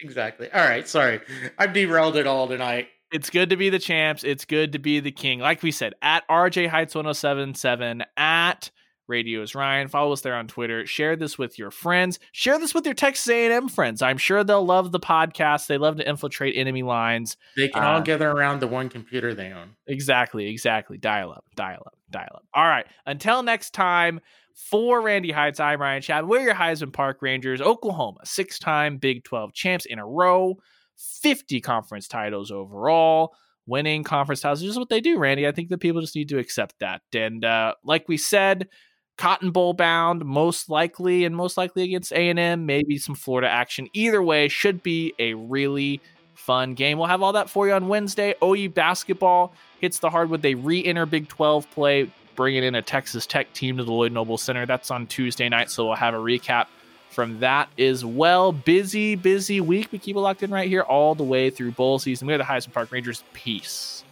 Exactly. 0.00 0.50
All 0.52 0.64
right. 0.64 0.86
Sorry. 0.86 1.20
I've 1.58 1.72
derailed 1.72 2.16
it 2.16 2.26
all 2.26 2.48
tonight. 2.48 2.88
It's 3.12 3.30
good 3.30 3.50
to 3.50 3.56
be 3.56 3.70
the 3.70 3.78
champs. 3.78 4.24
It's 4.24 4.44
good 4.44 4.72
to 4.72 4.78
be 4.78 5.00
the 5.00 5.12
king. 5.12 5.38
Like 5.38 5.62
we 5.62 5.70
said, 5.70 5.94
at 6.02 6.26
RJ 6.28 6.68
Heights 6.68 6.94
1077, 6.94 8.04
at 8.16 8.70
Radios 9.08 9.54
Ryan. 9.54 9.88
Follow 9.88 10.12
us 10.12 10.20
there 10.20 10.34
on 10.34 10.48
Twitter. 10.48 10.86
Share 10.86 11.16
this 11.16 11.38
with 11.38 11.58
your 11.58 11.70
friends. 11.70 12.18
Share 12.32 12.58
this 12.58 12.74
with 12.74 12.84
your 12.84 12.94
Texas 12.94 13.28
A&M 13.28 13.68
friends. 13.68 14.02
I'm 14.02 14.18
sure 14.18 14.42
they'll 14.44 14.64
love 14.64 14.92
the 14.92 15.00
podcast. 15.00 15.66
They 15.66 15.78
love 15.78 15.96
to 15.96 16.08
infiltrate 16.08 16.56
enemy 16.56 16.82
lines. 16.82 17.36
They 17.56 17.68
can 17.68 17.82
uh, 17.82 17.86
all 17.86 18.00
gather 18.02 18.30
around 18.30 18.60
the 18.60 18.66
one 18.66 18.88
computer 18.88 19.34
they 19.34 19.52
own. 19.52 19.76
Exactly, 19.86 20.46
exactly. 20.48 20.98
Dial 20.98 21.30
up, 21.30 21.44
dial 21.54 21.82
up, 21.86 21.96
dial 22.10 22.32
up. 22.34 22.44
All 22.54 22.66
right. 22.66 22.86
Until 23.04 23.42
next 23.42 23.74
time, 23.74 24.20
for 24.54 25.02
Randy 25.02 25.32
Heights, 25.32 25.60
I'm 25.60 25.80
Ryan 25.80 26.02
Chad. 26.02 26.26
We're 26.26 26.40
your 26.40 26.54
Heisman 26.54 26.92
Park 26.92 27.18
Rangers. 27.20 27.60
Oklahoma, 27.60 28.20
six-time 28.24 28.96
Big 28.96 29.22
12 29.24 29.52
champs 29.52 29.84
in 29.84 29.98
a 29.98 30.06
row, 30.06 30.56
50 30.96 31.60
conference 31.60 32.08
titles 32.08 32.50
overall 32.50 33.34
winning 33.66 34.02
conference 34.04 34.40
titles. 34.40 34.62
Is 34.62 34.78
what 34.78 34.88
they 34.88 35.00
do, 35.00 35.18
Randy. 35.18 35.46
I 35.46 35.52
think 35.52 35.68
that 35.68 35.78
people 35.78 36.00
just 36.00 36.16
need 36.16 36.30
to 36.30 36.38
accept 36.38 36.76
that. 36.80 37.02
And 37.14 37.44
uh, 37.44 37.74
like 37.84 38.08
we 38.08 38.16
said, 38.16 38.68
Cotton 39.16 39.50
Bowl 39.50 39.72
bound, 39.72 40.24
most 40.24 40.68
likely, 40.68 41.24
and 41.24 41.34
most 41.34 41.56
likely 41.56 41.84
against 41.84 42.12
A 42.12 42.28
and 42.28 42.38
M. 42.38 42.66
Maybe 42.66 42.98
some 42.98 43.14
Florida 43.14 43.48
action. 43.48 43.88
Either 43.92 44.22
way, 44.22 44.48
should 44.48 44.82
be 44.82 45.14
a 45.18 45.34
really 45.34 46.00
fun 46.34 46.74
game. 46.74 46.98
We'll 46.98 47.06
have 47.06 47.22
all 47.22 47.32
that 47.32 47.48
for 47.48 47.66
you 47.66 47.72
on 47.72 47.88
Wednesday. 47.88 48.34
OU 48.44 48.70
basketball 48.70 49.54
hits 49.80 49.98
the 49.98 50.10
hardwood. 50.10 50.42
They 50.42 50.54
re-enter 50.54 51.06
Big 51.06 51.28
12 51.28 51.70
play 51.70 52.10
bringing 52.36 52.62
in 52.62 52.74
a 52.74 52.82
Texas 52.82 53.26
Tech 53.26 53.52
team 53.54 53.78
to 53.78 53.84
the 53.84 53.90
Lloyd 53.90 54.12
Noble 54.12 54.36
Center. 54.36 54.66
That's 54.66 54.90
on 54.90 55.06
Tuesday 55.06 55.48
night, 55.48 55.70
so 55.70 55.86
we'll 55.86 55.96
have 55.96 56.14
a 56.14 56.18
recap 56.18 56.66
from 57.08 57.40
that 57.40 57.70
as 57.78 58.04
well. 58.04 58.52
Busy, 58.52 59.14
busy 59.14 59.60
week. 59.60 59.90
We 59.90 59.98
keep 59.98 60.16
it 60.16 60.20
locked 60.20 60.42
in 60.42 60.50
right 60.50 60.68
here 60.68 60.82
all 60.82 61.14
the 61.14 61.24
way 61.24 61.48
through 61.48 61.72
bowl 61.72 61.98
season. 61.98 62.28
We 62.28 62.34
are 62.34 62.38
the 62.38 62.44
Heisman 62.44 62.74
Park 62.74 62.92
Rangers. 62.92 63.24
Peace. 63.32 64.04